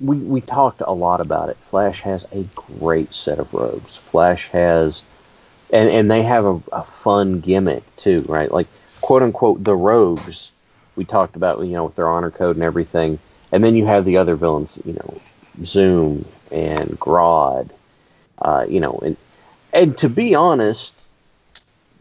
we 0.00 0.16
we 0.16 0.40
talked 0.40 0.80
a 0.80 0.92
lot 0.92 1.20
about 1.20 1.50
it. 1.50 1.56
Flash 1.70 2.00
has 2.02 2.26
a 2.32 2.44
great 2.54 3.14
set 3.14 3.38
of 3.38 3.52
rogues. 3.54 3.98
Flash 3.98 4.48
has, 4.48 5.04
and 5.70 5.88
and 5.88 6.10
they 6.10 6.22
have 6.22 6.44
a, 6.44 6.60
a 6.72 6.84
fun 6.84 7.40
gimmick 7.40 7.84
too, 7.96 8.24
right? 8.28 8.50
Like 8.50 8.66
quote 9.02 9.22
unquote 9.22 9.62
the 9.62 9.76
rogues. 9.76 10.52
We 10.96 11.04
talked 11.04 11.36
about 11.36 11.60
you 11.60 11.74
know 11.74 11.84
with 11.84 11.96
their 11.96 12.08
honor 12.08 12.30
code 12.30 12.56
and 12.56 12.64
everything, 12.64 13.18
and 13.52 13.62
then 13.62 13.76
you 13.76 13.86
have 13.86 14.04
the 14.04 14.16
other 14.16 14.34
villains, 14.34 14.78
you 14.84 14.94
know, 14.94 15.20
Zoom 15.64 16.24
and 16.50 16.98
Grodd, 16.98 17.70
uh, 18.40 18.66
you 18.68 18.80
know, 18.80 19.00
and 19.04 19.16
and 19.72 19.96
to 19.98 20.08
be 20.08 20.34
honest, 20.34 21.08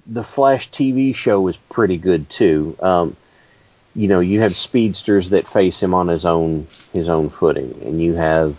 the 0.08 0.24
Flash 0.24 0.70
TV 0.72 1.14
show 1.16 1.42
was 1.42 1.58
pretty 1.58 1.98
good 1.98 2.30
too. 2.30 2.78
Um, 2.82 3.16
you 3.96 4.08
know, 4.08 4.20
you 4.20 4.40
have 4.42 4.56
speedsters 4.56 5.32
that 5.32 5.48
face 5.48 5.82
him 5.82 5.94
on 5.94 6.08
his 6.08 6.26
own 6.26 6.68
his 6.94 7.10
own 7.10 7.30
footing, 7.30 7.82
and 7.84 8.02
you 8.02 8.16
have 8.16 8.56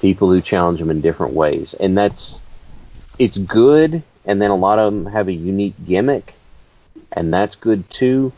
people 0.00 0.30
who 0.30 0.40
challenge 0.40 0.80
him 0.80 0.90
in 0.90 1.00
different 1.00 1.34
ways, 1.34 1.74
and 1.74 1.96
that's 1.96 2.42
it's 3.18 3.38
good. 3.38 4.02
And 4.26 4.40
then 4.40 4.50
a 4.50 4.56
lot 4.56 4.78
of 4.78 4.92
them 4.92 5.06
have 5.06 5.28
a 5.28 5.32
unique 5.32 5.74
gimmick, 5.86 6.34
and 7.12 7.32
that's 7.32 7.56
good 7.56 7.88
too. 7.90 8.32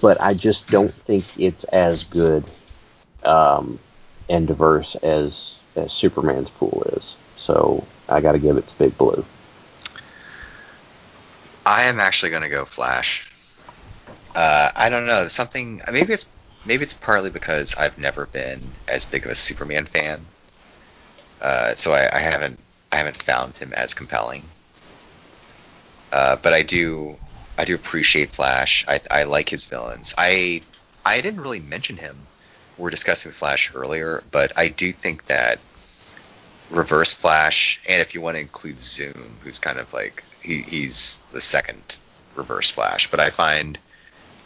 But 0.00 0.20
I 0.20 0.34
just 0.34 0.70
don't 0.70 0.92
think 0.92 1.24
it's 1.38 1.64
as 1.64 2.04
good 2.04 2.44
um, 3.24 3.78
and 4.28 4.46
diverse 4.46 4.94
as 4.96 5.56
as 5.76 5.92
Superman's 5.92 6.50
pool 6.50 6.84
is. 6.94 7.16
So 7.36 7.84
I 8.08 8.20
got 8.20 8.32
to 8.32 8.38
give 8.38 8.56
it 8.56 8.66
to 8.68 8.78
Big 8.78 8.96
Blue. 8.98 9.24
I 11.64 11.84
am 11.84 12.00
actually 12.00 12.30
going 12.30 12.42
to 12.42 12.48
go 12.48 12.64
Flash. 12.64 13.31
Uh, 14.34 14.70
I 14.74 14.88
don't 14.88 15.06
know 15.06 15.28
something. 15.28 15.82
Maybe 15.90 16.12
it's 16.12 16.30
maybe 16.64 16.84
it's 16.84 16.94
partly 16.94 17.30
because 17.30 17.74
I've 17.74 17.98
never 17.98 18.26
been 18.26 18.60
as 18.88 19.04
big 19.04 19.24
of 19.24 19.30
a 19.30 19.34
Superman 19.34 19.86
fan, 19.86 20.24
uh, 21.40 21.74
so 21.74 21.92
I, 21.92 22.08
I 22.12 22.18
haven't 22.18 22.58
I 22.90 22.96
haven't 22.96 23.16
found 23.16 23.56
him 23.58 23.72
as 23.72 23.94
compelling. 23.94 24.44
Uh, 26.12 26.36
but 26.36 26.52
I 26.52 26.62
do 26.62 27.18
I 27.58 27.64
do 27.64 27.74
appreciate 27.74 28.30
Flash. 28.30 28.84
I, 28.88 29.00
I 29.10 29.22
like 29.24 29.48
his 29.48 29.64
villains. 29.66 30.14
I 30.16 30.62
I 31.04 31.20
didn't 31.20 31.40
really 31.40 31.60
mention 31.60 31.96
him. 31.96 32.16
We 32.78 32.86
are 32.86 32.90
discussing 32.90 33.32
Flash 33.32 33.72
earlier, 33.74 34.22
but 34.30 34.52
I 34.56 34.68
do 34.68 34.92
think 34.92 35.26
that 35.26 35.58
Reverse 36.70 37.12
Flash, 37.12 37.80
and 37.86 38.00
if 38.00 38.14
you 38.14 38.22
want 38.22 38.36
to 38.36 38.40
include 38.40 38.80
Zoom, 38.80 39.36
who's 39.42 39.58
kind 39.58 39.78
of 39.78 39.92
like 39.92 40.24
he, 40.42 40.62
he's 40.62 41.22
the 41.32 41.40
second 41.40 41.98
Reverse 42.34 42.70
Flash, 42.70 43.10
but 43.10 43.20
I 43.20 43.30
find 43.30 43.78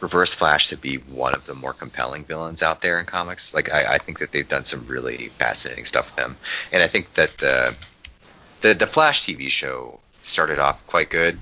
Reverse 0.00 0.34
Flash 0.34 0.68
to 0.68 0.76
be 0.76 0.96
one 0.96 1.34
of 1.34 1.46
the 1.46 1.54
more 1.54 1.72
compelling 1.72 2.24
villains 2.24 2.62
out 2.62 2.82
there 2.82 3.00
in 3.00 3.06
comics. 3.06 3.54
Like 3.54 3.72
I, 3.72 3.94
I 3.94 3.98
think 3.98 4.18
that 4.18 4.32
they've 4.32 4.46
done 4.46 4.64
some 4.64 4.86
really 4.86 5.16
fascinating 5.16 5.84
stuff 5.84 6.14
with 6.14 6.24
him, 6.26 6.36
and 6.72 6.82
I 6.82 6.86
think 6.86 7.14
that 7.14 7.30
the 7.38 7.76
the 8.60 8.74
the 8.74 8.86
Flash 8.86 9.22
TV 9.22 9.50
show 9.50 9.98
started 10.22 10.58
off 10.58 10.86
quite 10.86 11.10
good, 11.10 11.38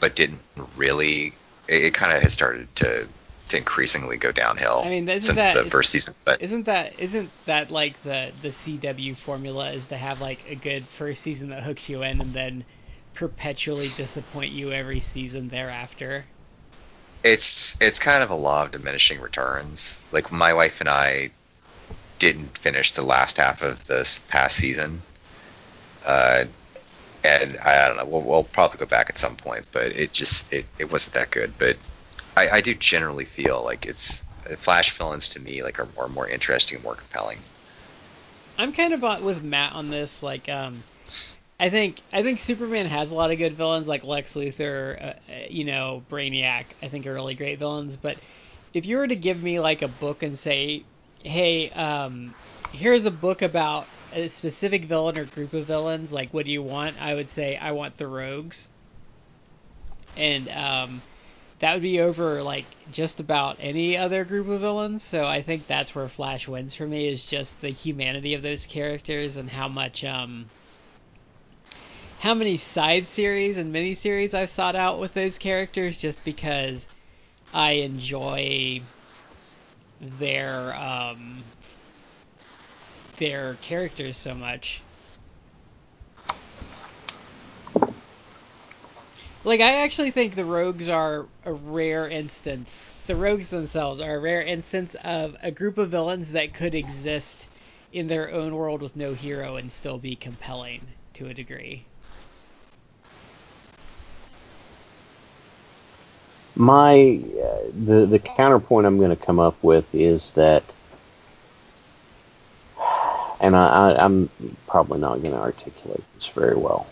but 0.00 0.14
didn't 0.14 0.42
really. 0.76 1.32
It, 1.66 1.84
it 1.84 1.94
kind 1.94 2.12
of 2.12 2.22
has 2.22 2.32
started 2.32 2.74
to 2.76 3.08
to 3.48 3.56
increasingly 3.56 4.18
go 4.18 4.30
downhill 4.30 4.82
I 4.84 4.90
mean, 4.90 5.06
since 5.06 5.34
that- 5.34 5.64
the 5.64 5.70
first 5.70 5.90
season. 5.90 6.14
But 6.24 6.42
Isn't 6.42 6.64
that 6.64 7.00
isn't 7.00 7.30
that 7.46 7.70
like 7.70 8.00
the 8.02 8.32
the 8.40 8.48
CW 8.48 9.16
formula 9.16 9.72
is 9.72 9.88
to 9.88 9.96
have 9.96 10.20
like 10.20 10.44
a 10.48 10.54
good 10.54 10.84
first 10.84 11.22
season 11.22 11.50
that 11.50 11.62
hooks 11.62 11.88
you 11.88 12.02
in 12.02 12.20
and 12.20 12.32
then 12.32 12.64
perpetually 13.14 13.88
disappoint 13.96 14.52
you 14.52 14.72
every 14.72 15.00
season 15.00 15.48
thereafter? 15.48 16.24
It's 17.32 17.80
it's 17.80 17.98
kind 17.98 18.22
of 18.22 18.30
a 18.30 18.34
law 18.34 18.64
of 18.64 18.70
diminishing 18.70 19.20
returns. 19.20 20.00
Like 20.12 20.32
my 20.32 20.54
wife 20.54 20.80
and 20.80 20.88
I 20.88 21.30
didn't 22.18 22.56
finish 22.58 22.92
the 22.92 23.02
last 23.02 23.36
half 23.36 23.62
of 23.62 23.86
this 23.86 24.18
past 24.18 24.56
season, 24.56 25.00
uh, 26.06 26.44
and 27.22 27.58
I, 27.64 27.84
I 27.84 27.88
don't 27.88 27.96
know. 27.98 28.06
We'll, 28.06 28.22
we'll 28.22 28.44
probably 28.44 28.78
go 28.78 28.86
back 28.86 29.10
at 29.10 29.18
some 29.18 29.36
point, 29.36 29.66
but 29.72 29.86
it 29.86 30.12
just 30.12 30.52
it, 30.52 30.66
it 30.78 30.90
wasn't 30.90 31.14
that 31.14 31.30
good. 31.30 31.54
But 31.58 31.76
I, 32.36 32.48
I 32.48 32.60
do 32.60 32.74
generally 32.74 33.24
feel 33.24 33.62
like 33.62 33.86
it's 33.86 34.24
Flash 34.56 34.92
villains 34.92 35.30
to 35.30 35.40
me 35.40 35.62
like 35.62 35.78
are 35.78 35.88
more 35.94 36.08
more 36.08 36.28
interesting 36.28 36.76
and 36.76 36.84
more 36.84 36.94
compelling. 36.94 37.38
I'm 38.56 38.72
kind 38.72 38.92
of 38.92 39.22
with 39.22 39.42
Matt 39.44 39.74
on 39.74 39.88
this. 39.90 40.22
Like, 40.22 40.48
um, 40.48 40.82
I 41.60 41.70
think 41.70 42.02
I 42.12 42.22
think 42.24 42.40
Superman 42.40 42.86
has 42.86 43.10
a 43.12 43.14
lot 43.14 43.30
of 43.30 43.38
good 43.38 43.54
villains, 43.56 43.86
like 43.88 44.02
Lex 44.04 44.34
Luthor, 44.34 45.00
uh, 45.00 45.32
uh, 45.32 45.46
you 45.48 45.64
know, 45.64 46.04
Brainiac. 46.08 46.72
I 46.82 46.88
think 46.88 47.06
are 47.06 47.14
really 47.14 47.34
great 47.36 47.58
villains. 47.60 47.96
But 47.96 48.20
if 48.72 48.86
you 48.86 48.96
were 48.96 49.06
to 49.06 49.16
give 49.16 49.40
me 49.42 49.60
like 49.60 49.82
a 49.82 49.88
book 49.88 50.22
and 50.24 50.36
say, 50.38 50.86
"Hey, 51.22 51.70
um, 51.70 52.34
here's 52.72 53.06
a 53.06 53.10
book 53.12 53.42
about 53.42 53.90
a 54.10 54.28
specific 54.28 54.84
villain 54.86 55.16
or 55.18 55.24
group 55.26 55.52
of 55.52 55.66
villains," 55.66 56.12
like, 56.12 56.32
what 56.34 56.44
do 56.46 56.50
you 56.52 56.62
want? 56.62 56.98
I 56.98 57.14
would 57.14 57.30
say 57.30 57.56
I 57.56 57.72
want 57.72 57.96
the 57.96 58.08
Rogues, 58.08 58.70
and 60.16 60.48
um, 60.48 61.02
that 61.60 61.74
would 61.74 61.82
be 61.82 62.00
over 62.00 62.42
like 62.42 62.76
just 62.90 63.20
about 63.20 63.56
any 63.60 63.96
other 63.96 64.24
group 64.24 64.48
of 64.48 64.60
villains. 64.60 65.02
So 65.04 65.26
I 65.26 65.42
think 65.42 65.66
that's 65.66 65.94
where 65.94 66.08
Flash 66.08 66.48
wins 66.48 66.74
for 66.74 66.86
me 66.86 67.08
is 67.08 67.24
just 67.24 67.60
the 67.60 67.70
humanity 67.70 68.34
of 68.34 68.42
those 68.42 68.66
characters 68.66 69.36
and 69.36 69.50
how 69.50 69.68
much 69.68 70.04
um 70.04 70.50
how 72.18 72.34
many 72.34 72.56
side 72.56 73.06
series 73.06 73.58
and 73.58 73.72
mini 73.72 73.94
series 73.94 74.34
I've 74.34 74.50
sought 74.50 74.74
out 74.74 74.98
with 74.98 75.14
those 75.14 75.38
characters 75.38 75.96
just 75.96 76.24
because 76.24 76.88
I 77.54 77.72
enjoy 77.72 78.82
their 80.00 80.74
um 80.74 81.44
their 83.18 83.54
characters 83.62 84.16
so 84.16 84.34
much. 84.34 84.80
Like 89.44 89.60
I 89.60 89.84
actually 89.84 90.10
think 90.10 90.34
the 90.34 90.44
rogues 90.44 90.88
are 90.88 91.24
a 91.44 91.52
rare 91.52 92.08
instance. 92.08 92.90
The 93.06 93.14
rogues 93.14 93.48
themselves 93.48 94.00
are 94.00 94.16
a 94.16 94.18
rare 94.18 94.42
instance 94.42 94.96
of 95.04 95.36
a 95.40 95.52
group 95.52 95.78
of 95.78 95.90
villains 95.90 96.32
that 96.32 96.52
could 96.52 96.74
exist 96.74 97.46
in 97.92 98.08
their 98.08 98.32
own 98.32 98.56
world 98.56 98.82
with 98.82 98.96
no 98.96 99.14
hero 99.14 99.54
and 99.56 99.70
still 99.70 99.98
be 99.98 100.16
compelling 100.16 100.80
to 101.14 101.28
a 101.28 101.34
degree. 101.34 101.84
My 106.58 107.20
uh, 107.40 107.70
the 107.72 108.04
the 108.04 108.18
counterpoint 108.18 108.84
I'm 108.84 108.98
going 108.98 109.16
to 109.16 109.24
come 109.24 109.38
up 109.38 109.62
with 109.62 109.94
is 109.94 110.32
that, 110.32 110.64
and 113.40 113.56
I, 113.56 113.92
I, 113.92 114.04
I'm 114.04 114.28
probably 114.66 114.98
not 114.98 115.22
going 115.22 115.34
to 115.34 115.40
articulate 115.40 116.02
this 116.16 116.26
very 116.26 116.56
well, 116.56 116.88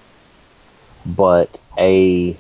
but 1.05 1.59
a 1.76 2.36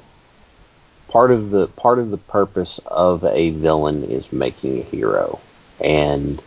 part 1.08 1.32
of 1.32 1.50
the 1.50 1.66
part 1.66 1.98
of 1.98 2.10
the 2.10 2.16
purpose 2.16 2.78
of 2.86 3.24
a 3.24 3.50
villain 3.50 4.04
is 4.04 4.32
making 4.32 4.78
a 4.78 4.82
hero, 4.82 5.40
and 5.80 6.40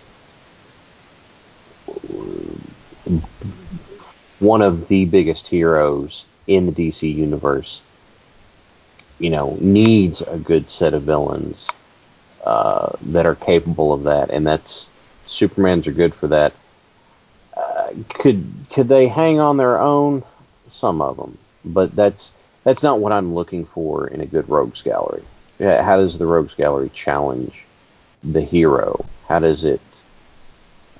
one 4.39 4.61
of 4.61 4.87
the 4.87 5.03
biggest 5.03 5.49
heroes 5.49 6.23
in 6.47 6.67
the 6.67 6.71
DC 6.71 7.13
universe 7.13 7.81
you 9.19 9.29
know, 9.29 9.57
needs 9.59 10.21
a 10.21 10.37
good 10.37 10.69
set 10.69 10.93
of 10.93 11.03
villains 11.03 11.69
uh, 12.43 12.93
that 13.01 13.25
are 13.25 13.35
capable 13.35 13.93
of 13.93 14.03
that, 14.03 14.31
and 14.31 14.47
that's 14.47 14.91
Supermans 15.27 15.87
are 15.87 15.91
good 15.91 16.13
for 16.13 16.27
that. 16.27 16.53
Uh, 17.55 17.91
could 18.09 18.43
could 18.71 18.87
they 18.87 19.07
hang 19.07 19.39
on 19.39 19.57
their 19.57 19.79
own? 19.79 20.23
Some 20.67 21.01
of 21.01 21.17
them, 21.17 21.37
but 21.65 21.95
that's 21.95 22.33
that's 22.63 22.83
not 22.83 22.99
what 22.99 23.11
I'm 23.11 23.33
looking 23.33 23.65
for 23.65 24.07
in 24.07 24.21
a 24.21 24.25
good 24.25 24.47
rogues 24.49 24.81
gallery. 24.81 25.23
How 25.59 25.97
does 25.97 26.17
the 26.17 26.25
rogues 26.25 26.53
gallery 26.53 26.89
challenge 26.93 27.65
the 28.23 28.41
hero? 28.41 29.05
How 29.27 29.39
does 29.39 29.63
it, 29.63 29.81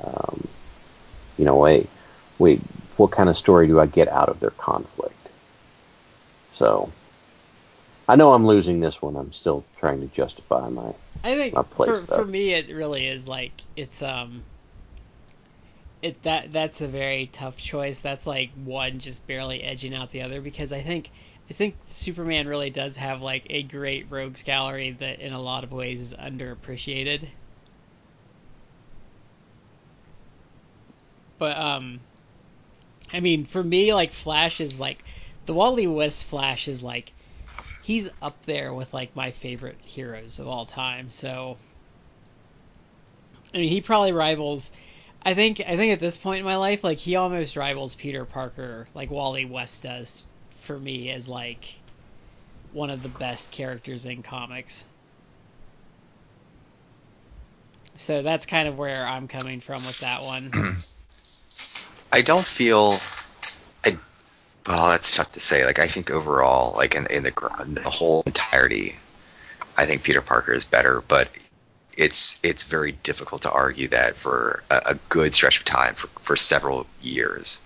um, 0.03 0.47
you 1.37 1.45
know, 1.45 1.55
wait, 1.55 1.89
wait, 2.37 2.59
what 2.97 3.11
kind 3.11 3.29
of 3.29 3.37
story 3.37 3.67
do 3.67 3.79
I 3.79 3.85
get 3.85 4.07
out 4.09 4.29
of 4.29 4.39
their 4.39 4.51
conflict? 4.51 5.15
So, 6.51 6.91
I 8.09 8.15
know 8.15 8.33
I'm 8.33 8.47
losing 8.47 8.79
this 8.79 9.03
one. 9.03 9.15
I'm 9.15 9.31
still 9.31 9.63
trying 9.77 10.01
to 10.01 10.07
justify 10.07 10.67
my. 10.67 10.95
I 11.23 11.35
think 11.35 11.53
My 11.53 11.61
place, 11.61 12.05
for, 12.05 12.15
for 12.15 12.25
me 12.25 12.53
it 12.53 12.73
really 12.73 13.05
is 13.05 13.27
like 13.27 13.51
it's 13.75 14.01
um 14.01 14.41
it 16.01 16.23
that 16.23 16.51
that's 16.51 16.81
a 16.81 16.87
very 16.87 17.27
tough 17.27 17.57
choice. 17.57 17.99
That's 17.99 18.25
like 18.25 18.49
one 18.65 18.97
just 18.97 19.27
barely 19.27 19.61
edging 19.61 19.93
out 19.93 20.09
the 20.09 20.23
other 20.23 20.41
because 20.41 20.73
I 20.73 20.81
think 20.81 21.11
I 21.51 21.53
think 21.53 21.75
Superman 21.91 22.47
really 22.47 22.71
does 22.71 22.95
have 22.95 23.21
like 23.21 23.45
a 23.51 23.61
great 23.61 24.07
rogues 24.09 24.41
gallery 24.41 24.89
that 24.89 25.19
in 25.19 25.31
a 25.31 25.39
lot 25.39 25.63
of 25.63 25.71
ways 25.71 26.01
is 26.01 26.15
underappreciated. 26.15 27.27
But 31.37 31.55
um 31.59 31.99
I 33.13 33.19
mean 33.19 33.45
for 33.45 33.63
me 33.63 33.93
like 33.93 34.11
Flash 34.11 34.59
is 34.59 34.79
like 34.79 35.03
the 35.45 35.53
Wally 35.53 35.85
West 35.85 36.23
Flash 36.23 36.67
is 36.67 36.81
like 36.81 37.11
he's 37.89 38.07
up 38.21 38.45
there 38.45 38.71
with 38.71 38.93
like 38.93 39.15
my 39.15 39.31
favorite 39.31 39.79
heroes 39.81 40.37
of 40.37 40.47
all 40.47 40.63
time. 40.63 41.09
So 41.09 41.57
I 43.51 43.57
mean, 43.57 43.69
he 43.69 43.81
probably 43.81 44.11
rivals. 44.11 44.69
I 45.23 45.33
think 45.33 45.59
I 45.59 45.75
think 45.75 45.91
at 45.91 45.99
this 45.99 46.15
point 46.15 46.37
in 46.37 46.45
my 46.45 46.57
life, 46.57 46.83
like 46.83 46.99
he 46.99 47.15
almost 47.15 47.55
rivals 47.55 47.95
Peter 47.95 48.25
Parker, 48.25 48.87
like 48.93 49.09
Wally 49.09 49.45
West 49.45 49.81
does 49.81 50.23
for 50.51 50.77
me 50.77 51.09
as 51.09 51.27
like 51.27 51.65
one 52.73 52.91
of 52.91 53.01
the 53.01 53.09
best 53.09 53.49
characters 53.49 54.05
in 54.05 54.21
comics. 54.21 54.85
So 57.97 58.21
that's 58.21 58.45
kind 58.45 58.67
of 58.67 58.77
where 58.77 59.03
I'm 59.03 59.27
coming 59.27 59.61
from 59.61 59.77
with 59.77 59.99
that 60.01 60.21
one. 60.21 60.51
I 62.11 62.21
don't 62.21 62.45
feel. 62.45 62.93
Well, 64.67 64.89
that's 64.91 65.15
tough 65.15 65.31
to 65.31 65.39
say. 65.39 65.65
Like 65.65 65.79
I 65.79 65.87
think 65.87 66.11
overall, 66.11 66.75
like 66.75 66.95
in, 66.95 67.07
in 67.07 67.23
the 67.23 67.51
in 67.61 67.75
the 67.75 67.89
whole 67.89 68.23
entirety, 68.25 68.95
I 69.77 69.85
think 69.85 70.03
Peter 70.03 70.21
Parker 70.21 70.53
is 70.53 70.65
better, 70.65 71.01
but 71.07 71.29
it's 71.97 72.39
it's 72.43 72.63
very 72.63 72.91
difficult 72.91 73.43
to 73.43 73.51
argue 73.51 73.89
that 73.89 74.15
for 74.15 74.63
a, 74.69 74.81
a 74.87 74.95
good 75.09 75.33
stretch 75.33 75.59
of 75.59 75.65
time, 75.65 75.95
for 75.95 76.07
for 76.21 76.35
several 76.35 76.85
years, 77.01 77.61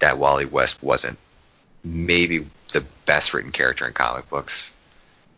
that 0.00 0.18
Wally 0.18 0.46
West 0.46 0.82
wasn't 0.82 1.18
maybe 1.84 2.46
the 2.72 2.84
best 3.06 3.34
written 3.34 3.52
character 3.52 3.86
in 3.86 3.92
comic 3.92 4.28
books, 4.28 4.76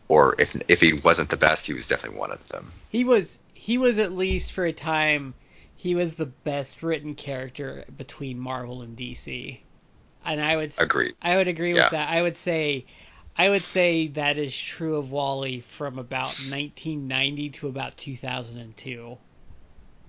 or 0.07 0.35
if 0.39 0.55
if 0.67 0.81
he 0.81 0.93
wasn't 0.93 1.29
the 1.29 1.37
best, 1.37 1.67
he 1.67 1.73
was 1.73 1.87
definitely 1.87 2.19
one 2.19 2.31
of 2.31 2.47
them. 2.49 2.71
he 2.89 3.03
was 3.03 3.37
he 3.53 3.77
was 3.77 3.99
at 3.99 4.13
least 4.13 4.53
for 4.53 4.65
a 4.65 4.73
time 4.73 5.33
he 5.75 5.93
was 5.93 6.15
the 6.15 6.25
best 6.25 6.81
written 6.81 7.13
character 7.13 7.85
between 7.95 8.39
Marvel 8.39 8.81
and 8.81 8.97
DC. 8.97 9.59
And 10.27 10.41
I 10.41 10.57
would 10.57 10.73
Agreed. 10.77 11.15
I 11.21 11.37
would 11.37 11.47
agree 11.47 11.73
Yeah. 11.73 11.85
with 11.85 11.91
that. 11.91 12.09
I 12.09 12.21
would 12.21 12.35
say 12.35 12.85
I 13.37 13.49
would 13.49 13.61
say 13.61 14.07
that 14.07 14.37
is 14.37 14.55
true 14.55 14.97
of 14.97 15.11
Wally 15.11 15.61
from 15.61 15.99
about 15.99 16.25
1990 16.51 17.49
to 17.51 17.67
about 17.69 17.95
2002. 17.97 19.17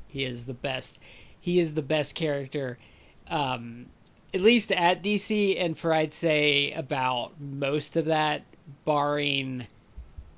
He 0.09 0.25
is 0.25 0.45
the 0.45 0.55
best. 0.55 0.99
He 1.41 1.61
is 1.61 1.75
the 1.75 1.83
best 1.83 2.15
character, 2.15 2.79
um, 3.29 3.87
at 4.35 4.41
least 4.41 4.73
at 4.73 5.03
DC, 5.03 5.57
and 5.63 5.79
for 5.79 5.93
I'd 5.93 6.15
say 6.15 6.73
about 6.73 7.41
most 7.41 7.97
of 7.97 8.07
that, 8.07 8.43
barring 8.85 9.67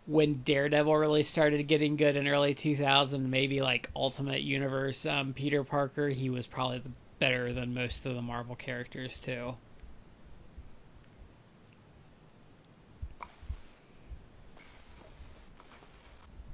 when 0.06 0.42
Daredevil 0.42 0.96
really 0.96 1.22
started 1.22 1.62
getting 1.68 1.96
good 1.96 2.16
in 2.16 2.26
early 2.26 2.52
2000, 2.52 3.30
maybe 3.30 3.62
like 3.62 3.88
Ultimate 3.94 4.42
Universe, 4.42 5.06
um, 5.06 5.32
Peter 5.32 5.62
Parker, 5.62 6.08
he 6.08 6.28
was 6.28 6.46
probably 6.48 6.80
the, 6.80 6.90
better 7.20 7.52
than 7.52 7.72
most 7.72 8.04
of 8.06 8.14
the 8.16 8.22
Marvel 8.22 8.56
characters 8.56 9.20
too. 9.20 9.54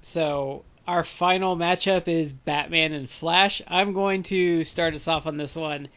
So 0.06 0.64
our 0.86 1.02
final 1.02 1.56
matchup 1.56 2.06
is 2.06 2.32
Batman 2.32 2.92
and 2.92 3.10
Flash. 3.10 3.60
I'm 3.66 3.92
going 3.92 4.22
to 4.24 4.62
start 4.62 4.94
us 4.94 5.08
off 5.08 5.26
on 5.26 5.36
this 5.36 5.56
one. 5.56 5.88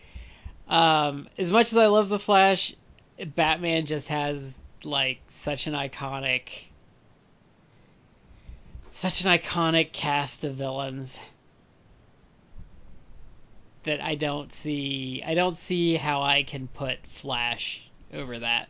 Um, 0.67 1.29
as 1.37 1.51
much 1.51 1.67
as 1.71 1.77
I 1.77 1.85
love 1.85 2.09
the 2.09 2.17
Flash, 2.17 2.73
Batman 3.23 3.85
just 3.85 4.07
has 4.07 4.63
like 4.83 5.21
such 5.27 5.67
an 5.67 5.73
iconic, 5.75 6.63
such 8.93 9.23
an 9.23 9.27
iconic 9.27 9.91
cast 9.91 10.43
of 10.43 10.55
villains 10.55 11.19
that 13.83 14.01
I 14.01 14.15
don't 14.15 14.51
see. 14.51 15.21
I 15.23 15.35
don't 15.35 15.55
see 15.55 15.97
how 15.97 16.23
I 16.23 16.41
can 16.41 16.67
put 16.67 17.05
Flash 17.05 17.87
over 18.11 18.39
that. 18.39 18.69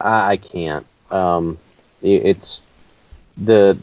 I, 0.00 0.32
I 0.32 0.36
can't. 0.36 0.86
Um, 1.10 1.58
it, 2.02 2.26
it's 2.26 2.62
the 3.36 3.78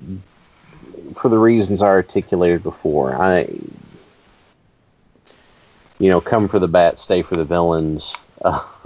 for 1.16 1.30
the 1.30 1.38
reasons 1.38 1.82
I 1.82 1.88
articulated 1.88 2.64
before. 2.64 3.16
I, 3.16 3.50
you 6.00 6.10
know, 6.10 6.22
come 6.22 6.48
for 6.48 6.60
the 6.60 6.68
bat, 6.68 7.00
stay 7.00 7.22
for 7.22 7.36
the 7.36 7.46
villains, 7.46 8.18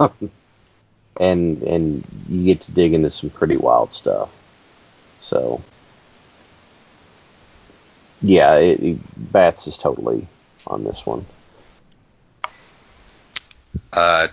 and 1.20 1.62
and 1.62 2.04
you 2.28 2.44
get 2.44 2.60
to 2.62 2.72
dig 2.72 2.94
into 2.94 3.10
some 3.10 3.30
pretty 3.30 3.56
wild 3.56 3.92
stuff. 3.92 4.30
So, 5.20 5.62
yeah, 8.22 8.56
it, 8.56 8.80
it, 8.80 9.32
bats 9.32 9.66
is 9.66 9.76
totally 9.76 10.26
on 10.66 10.84
this 10.84 11.04
one. 11.04 11.26
Uh, 13.92 14.28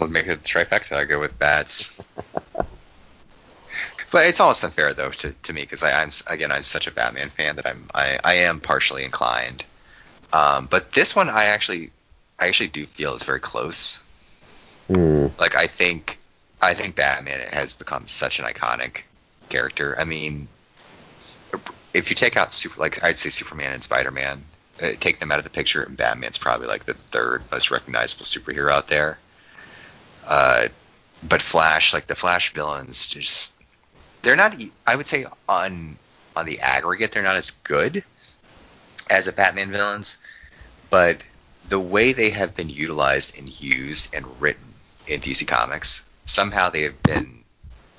we'll 0.00 0.10
make 0.10 0.26
it 0.26 0.42
the 0.42 0.48
trifecta. 0.48 0.96
I 0.96 1.04
go 1.04 1.20
with 1.20 1.38
bats. 1.38 2.00
but 4.10 4.26
it's 4.26 4.40
almost 4.40 4.64
unfair 4.64 4.94
though 4.94 5.10
to, 5.10 5.32
to 5.32 5.52
me 5.52 5.62
because 5.62 5.82
I'm 5.82 6.10
again 6.26 6.50
I'm 6.50 6.62
such 6.62 6.86
a 6.86 6.90
Batman 6.90 7.28
fan 7.30 7.56
that 7.56 7.66
I'm 7.66 7.88
I, 7.94 8.18
I 8.24 8.34
am 8.34 8.60
partially 8.60 9.04
inclined. 9.04 9.64
Um, 10.32 10.66
but 10.70 10.92
this 10.92 11.14
one 11.14 11.28
I 11.28 11.46
actually 11.46 11.90
I 12.38 12.48
actually 12.48 12.68
do 12.68 12.86
feel 12.86 13.14
is 13.14 13.22
very 13.22 13.40
close. 13.40 14.02
Mm. 14.88 15.38
Like 15.38 15.56
I 15.56 15.66
think 15.66 16.16
I 16.60 16.74
think 16.74 16.96
Batman 16.96 17.40
has 17.52 17.74
become 17.74 18.08
such 18.08 18.38
an 18.38 18.44
iconic 18.44 19.02
character. 19.48 19.96
I 19.98 20.04
mean, 20.04 20.48
if 21.94 22.10
you 22.10 22.16
take 22.16 22.36
out 22.36 22.52
super 22.52 22.80
like 22.80 23.02
I'd 23.02 23.18
say 23.18 23.28
Superman 23.28 23.72
and 23.72 23.82
Spider 23.82 24.10
Man, 24.10 24.44
uh, 24.82 24.90
take 24.98 25.20
them 25.20 25.30
out 25.30 25.38
of 25.38 25.44
the 25.44 25.50
picture, 25.50 25.82
and 25.82 25.96
Batman's 25.96 26.38
probably 26.38 26.66
like 26.66 26.84
the 26.84 26.94
third 26.94 27.42
most 27.50 27.70
recognizable 27.70 28.24
superhero 28.24 28.72
out 28.72 28.88
there. 28.88 29.18
Uh, 30.26 30.68
but 31.22 31.42
Flash, 31.42 31.92
like 31.92 32.06
the 32.06 32.14
Flash 32.14 32.52
villains, 32.52 33.08
just 33.08 33.54
they're 34.22 34.36
not. 34.36 34.54
I 34.86 34.96
would 34.96 35.06
say 35.06 35.26
on 35.48 35.96
on 36.36 36.46
the 36.46 36.60
aggregate, 36.60 37.12
they're 37.12 37.22
not 37.22 37.36
as 37.36 37.50
good 37.50 38.04
as 39.08 39.26
the 39.26 39.32
Batman 39.32 39.70
villains, 39.70 40.18
but 40.88 41.22
the 41.68 41.80
way 41.80 42.12
they 42.12 42.30
have 42.30 42.54
been 42.54 42.68
utilized 42.68 43.38
and 43.38 43.60
used 43.60 44.14
and 44.14 44.40
written 44.40 44.74
in 45.06 45.20
DC 45.20 45.46
Comics, 45.46 46.06
somehow 46.24 46.70
they 46.70 46.82
have 46.82 47.02
been 47.02 47.44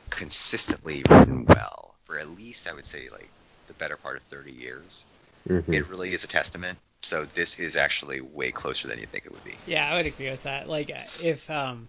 consistently 0.10 1.04
written 1.10 1.46
well 1.46 1.82
for 2.12 2.20
at 2.20 2.30
least 2.30 2.70
I 2.70 2.74
would 2.74 2.86
say 2.86 3.08
like 3.10 3.30
the 3.68 3.74
better 3.76 3.96
part 3.96 4.18
of 4.18 4.24
30 4.24 4.52
years. 4.52 5.06
Mm-hmm. 5.48 5.74
It 5.74 5.88
really 5.88 6.14
is 6.14 6.26
a 6.26 6.28
testament. 6.28 6.78
So 7.02 7.24
this 7.24 7.60
is 7.60 7.78
actually 7.78 8.20
way 8.20 8.52
closer 8.52 8.88
than 8.90 9.00
you 9.00 9.06
think 9.06 9.26
it 9.26 9.32
would 9.32 9.44
be. 9.46 9.56
Yeah, 9.66 9.90
I 9.90 9.96
would 9.96 10.06
agree 10.06 10.30
with 10.30 10.44
that. 10.44 10.68
Like 10.68 10.90
if 10.90 11.50
um 11.50 11.88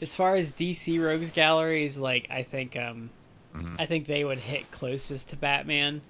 as 0.00 0.14
far 0.14 0.34
as 0.36 0.50
DC 0.50 0.98
Rogues 0.98 1.30
galleries, 1.30 1.98
like 1.98 2.26
I 2.30 2.42
think 2.42 2.76
um 2.76 3.10
Mhm. 3.54 3.76
I 3.78 3.86
think 3.86 4.06
they 4.06 4.24
would 4.24 4.38
hit 4.38 4.70
closest 4.70 5.30
to 5.30 5.36
Batman. 5.36 6.02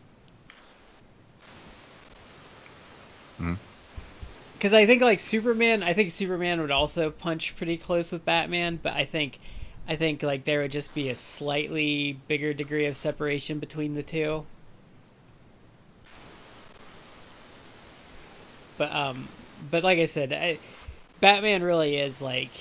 Mhm. 3.40 3.58
Because 4.52 4.74
I 4.74 4.86
think 4.86 5.02
like 5.02 5.18
Superman, 5.20 5.82
I 5.82 5.92
think 5.94 6.10
Superman 6.12 6.60
would 6.60 6.70
also 6.70 7.10
punch 7.10 7.56
pretty 7.56 7.76
close 7.76 8.12
with 8.12 8.24
Batman, 8.24 8.78
but 8.82 8.92
I 8.92 9.04
think 9.04 9.38
I 9.88 9.96
think 9.96 10.22
like 10.22 10.44
there 10.44 10.60
would 10.62 10.72
just 10.72 10.94
be 10.94 11.08
a 11.08 11.16
slightly 11.16 12.12
bigger 12.12 12.54
degree 12.54 12.86
of 12.86 12.96
separation 12.96 13.58
between 13.58 13.94
the 13.94 14.02
two. 14.04 14.46
But 18.76 18.92
um, 18.92 19.32
but 19.58 19.84
like 19.84 19.98
I 19.98 20.06
said, 20.06 20.32
I, 20.32 20.60
Batman 21.20 21.62
really 21.62 21.96
is 21.96 22.20
like, 22.20 22.54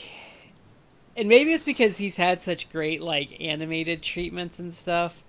and 1.19 1.27
maybe 1.27 1.51
it's 1.51 1.65
because 1.65 1.97
he's 1.97 2.15
had 2.15 2.41
such 2.41 2.69
great 2.69 3.01
like 3.01 3.41
animated 3.41 4.01
treatments 4.01 4.59
and 4.59 4.73
stuff, 4.73 5.21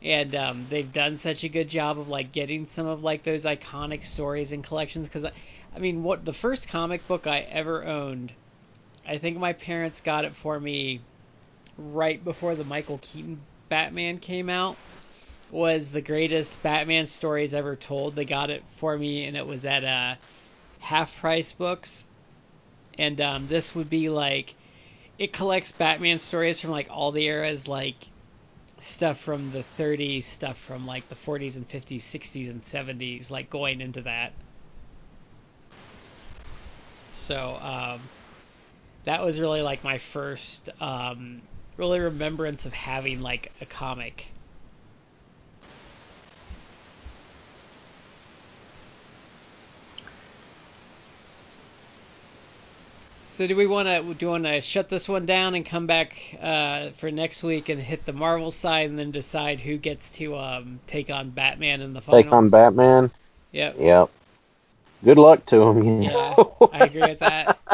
and 0.00 0.34
um, 0.34 0.66
they've 0.70 0.90
done 0.90 1.18
such 1.18 1.44
a 1.44 1.50
good 1.50 1.68
job 1.68 1.98
of 1.98 2.08
like 2.08 2.32
getting 2.32 2.64
some 2.64 2.86
of 2.86 3.04
like 3.04 3.22
those 3.22 3.44
iconic 3.44 4.06
stories 4.06 4.52
and 4.52 4.64
collections. 4.64 5.06
Because 5.06 5.26
I 5.26 5.32
I 5.74 5.80
mean, 5.80 6.02
what 6.02 6.24
the 6.24 6.32
first 6.32 6.68
comic 6.68 7.06
book 7.06 7.26
I 7.26 7.40
ever 7.40 7.84
owned, 7.84 8.32
I 9.06 9.18
think 9.18 9.36
my 9.36 9.52
parents 9.52 10.00
got 10.00 10.24
it 10.24 10.32
for 10.32 10.58
me 10.58 11.00
right 11.76 12.24
before 12.24 12.54
the 12.54 12.64
Michael 12.64 12.98
Keaton 13.02 13.38
Batman 13.68 14.18
came 14.18 14.48
out 14.48 14.78
was 15.50 15.90
the 15.90 16.00
greatest 16.00 16.62
Batman 16.62 17.06
stories 17.06 17.52
ever 17.52 17.76
told. 17.76 18.16
They 18.16 18.24
got 18.24 18.48
it 18.48 18.62
for 18.78 18.96
me, 18.96 19.26
and 19.26 19.36
it 19.36 19.46
was 19.46 19.66
at 19.66 19.84
uh, 19.84 20.14
half 20.78 21.14
price 21.18 21.52
books. 21.52 22.02
And 22.96 23.20
um, 23.20 23.46
this 23.46 23.74
would 23.74 23.90
be 23.90 24.08
like 24.08 24.54
it 25.18 25.32
collects 25.32 25.72
Batman 25.72 26.18
stories 26.18 26.60
from 26.60 26.70
like 26.70 26.88
all 26.90 27.12
the 27.12 27.24
eras, 27.24 27.68
like 27.68 28.08
stuff 28.80 29.18
from 29.18 29.50
the 29.50 29.64
30s, 29.64 30.24
stuff 30.24 30.58
from 30.58 30.86
like 30.86 31.08
the 31.08 31.14
40s 31.14 31.56
and 31.56 31.68
50s, 31.68 32.02
60s 32.02 32.50
and 32.50 32.62
70s, 32.62 33.30
like 33.30 33.48
going 33.50 33.80
into 33.80 34.02
that. 34.02 34.34
So 37.12 37.56
um, 37.56 38.10
that 39.04 39.22
was 39.22 39.40
really 39.40 39.62
like 39.62 39.82
my 39.82 39.98
first 39.98 40.68
um, 40.80 41.42
really 41.78 42.00
remembrance 42.00 42.66
of 42.66 42.74
having 42.74 43.20
like 43.20 43.52
a 43.60 43.66
comic. 43.66 44.26
So 53.36 53.46
do 53.46 53.54
we 53.54 53.66
want 53.66 53.86
to 53.86 54.14
do 54.14 54.30
want 54.30 54.44
to 54.44 54.62
shut 54.62 54.88
this 54.88 55.10
one 55.10 55.26
down 55.26 55.54
and 55.54 55.66
come 55.66 55.86
back 55.86 56.16
uh, 56.40 56.88
for 56.92 57.10
next 57.10 57.42
week 57.42 57.68
and 57.68 57.78
hit 57.78 58.06
the 58.06 58.14
Marvel 58.14 58.50
side 58.50 58.88
and 58.88 58.98
then 58.98 59.10
decide 59.10 59.60
who 59.60 59.76
gets 59.76 60.10
to 60.12 60.38
um, 60.38 60.80
take 60.86 61.10
on 61.10 61.30
Batman 61.30 61.82
in 61.82 61.92
the 61.92 62.00
final? 62.00 62.22
Take 62.22 62.32
on 62.32 62.48
Batman. 62.48 63.10
Yep. 63.52 63.76
Yep. 63.78 64.10
Good 65.04 65.18
luck 65.18 65.44
to 65.46 65.62
him. 65.62 65.82
You 65.82 66.00
Yeah, 66.00 66.10
know? 66.10 66.70
I 66.72 66.84
agree 66.84 67.08
with 67.08 67.20
that. 67.20 67.58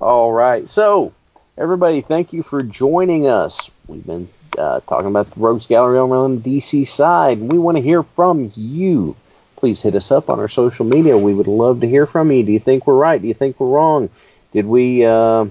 All 0.00 0.32
right. 0.32 0.68
So, 0.68 1.12
everybody, 1.58 2.00
thank 2.02 2.32
you 2.32 2.42
for 2.42 2.62
joining 2.62 3.26
us. 3.26 3.70
We've 3.88 4.06
been 4.06 4.28
uh, 4.58 4.80
talking 4.80 5.08
about 5.08 5.30
the 5.30 5.40
Rogues 5.40 5.66
Gallery 5.66 5.98
over 5.98 6.14
on 6.16 6.40
the 6.42 6.58
DC 6.58 6.86
side. 6.86 7.40
We 7.40 7.58
want 7.58 7.76
to 7.78 7.82
hear 7.82 8.02
from 8.02 8.52
you. 8.54 9.16
Please 9.56 9.82
hit 9.82 9.94
us 9.94 10.10
up 10.10 10.28
on 10.28 10.38
our 10.38 10.48
social 10.48 10.84
media. 10.84 11.16
We 11.16 11.34
would 11.34 11.46
love 11.46 11.80
to 11.80 11.88
hear 11.88 12.06
from 12.06 12.30
you. 12.30 12.42
Do 12.42 12.52
you 12.52 12.60
think 12.60 12.86
we're 12.86 12.94
right? 12.94 13.20
Do 13.20 13.26
you 13.26 13.34
think 13.34 13.58
we're 13.58 13.68
wrong? 13.68 14.10
Did 14.52 14.66
we? 14.66 15.04
Uh, 15.04 15.46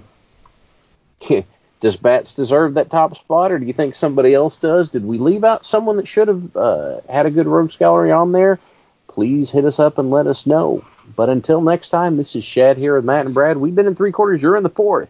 does 1.81 1.97
Bats 1.97 2.33
deserve 2.33 2.75
that 2.75 2.89
top 2.89 3.15
spot, 3.15 3.51
or 3.51 3.59
do 3.59 3.65
you 3.65 3.73
think 3.73 3.95
somebody 3.95 4.33
else 4.33 4.57
does? 4.57 4.91
Did 4.91 5.05
we 5.05 5.17
leave 5.17 5.43
out 5.43 5.65
someone 5.65 5.97
that 5.97 6.07
should 6.07 6.27
have 6.27 6.55
uh, 6.55 7.01
had 7.09 7.25
a 7.25 7.31
good 7.31 7.47
Rogues 7.47 7.75
Gallery 7.75 8.11
on 8.11 8.31
there? 8.31 8.59
Please 9.07 9.49
hit 9.49 9.65
us 9.65 9.79
up 9.79 9.97
and 9.97 10.11
let 10.11 10.27
us 10.27 10.45
know. 10.45 10.83
But 11.15 11.29
until 11.29 11.61
next 11.61 11.89
time, 11.89 12.17
this 12.17 12.35
is 12.35 12.45
Chad 12.45 12.77
here 12.77 12.95
with 12.95 13.05
Matt 13.05 13.25
and 13.25 13.33
Brad. 13.33 13.57
We've 13.57 13.75
been 13.75 13.87
in 13.87 13.95
three 13.95 14.11
quarters, 14.11 14.41
you're 14.41 14.57
in 14.57 14.63
the 14.63 14.69
fourth. 14.69 15.09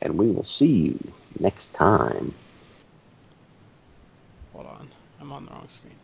And 0.00 0.16
we 0.16 0.30
will 0.30 0.44
see 0.44 0.66
you 0.66 1.12
next 1.40 1.74
time. 1.74 2.32
Hold 4.52 4.66
on, 4.66 4.88
I'm 5.20 5.32
on 5.32 5.44
the 5.44 5.50
wrong 5.50 5.68
screen. 5.68 5.94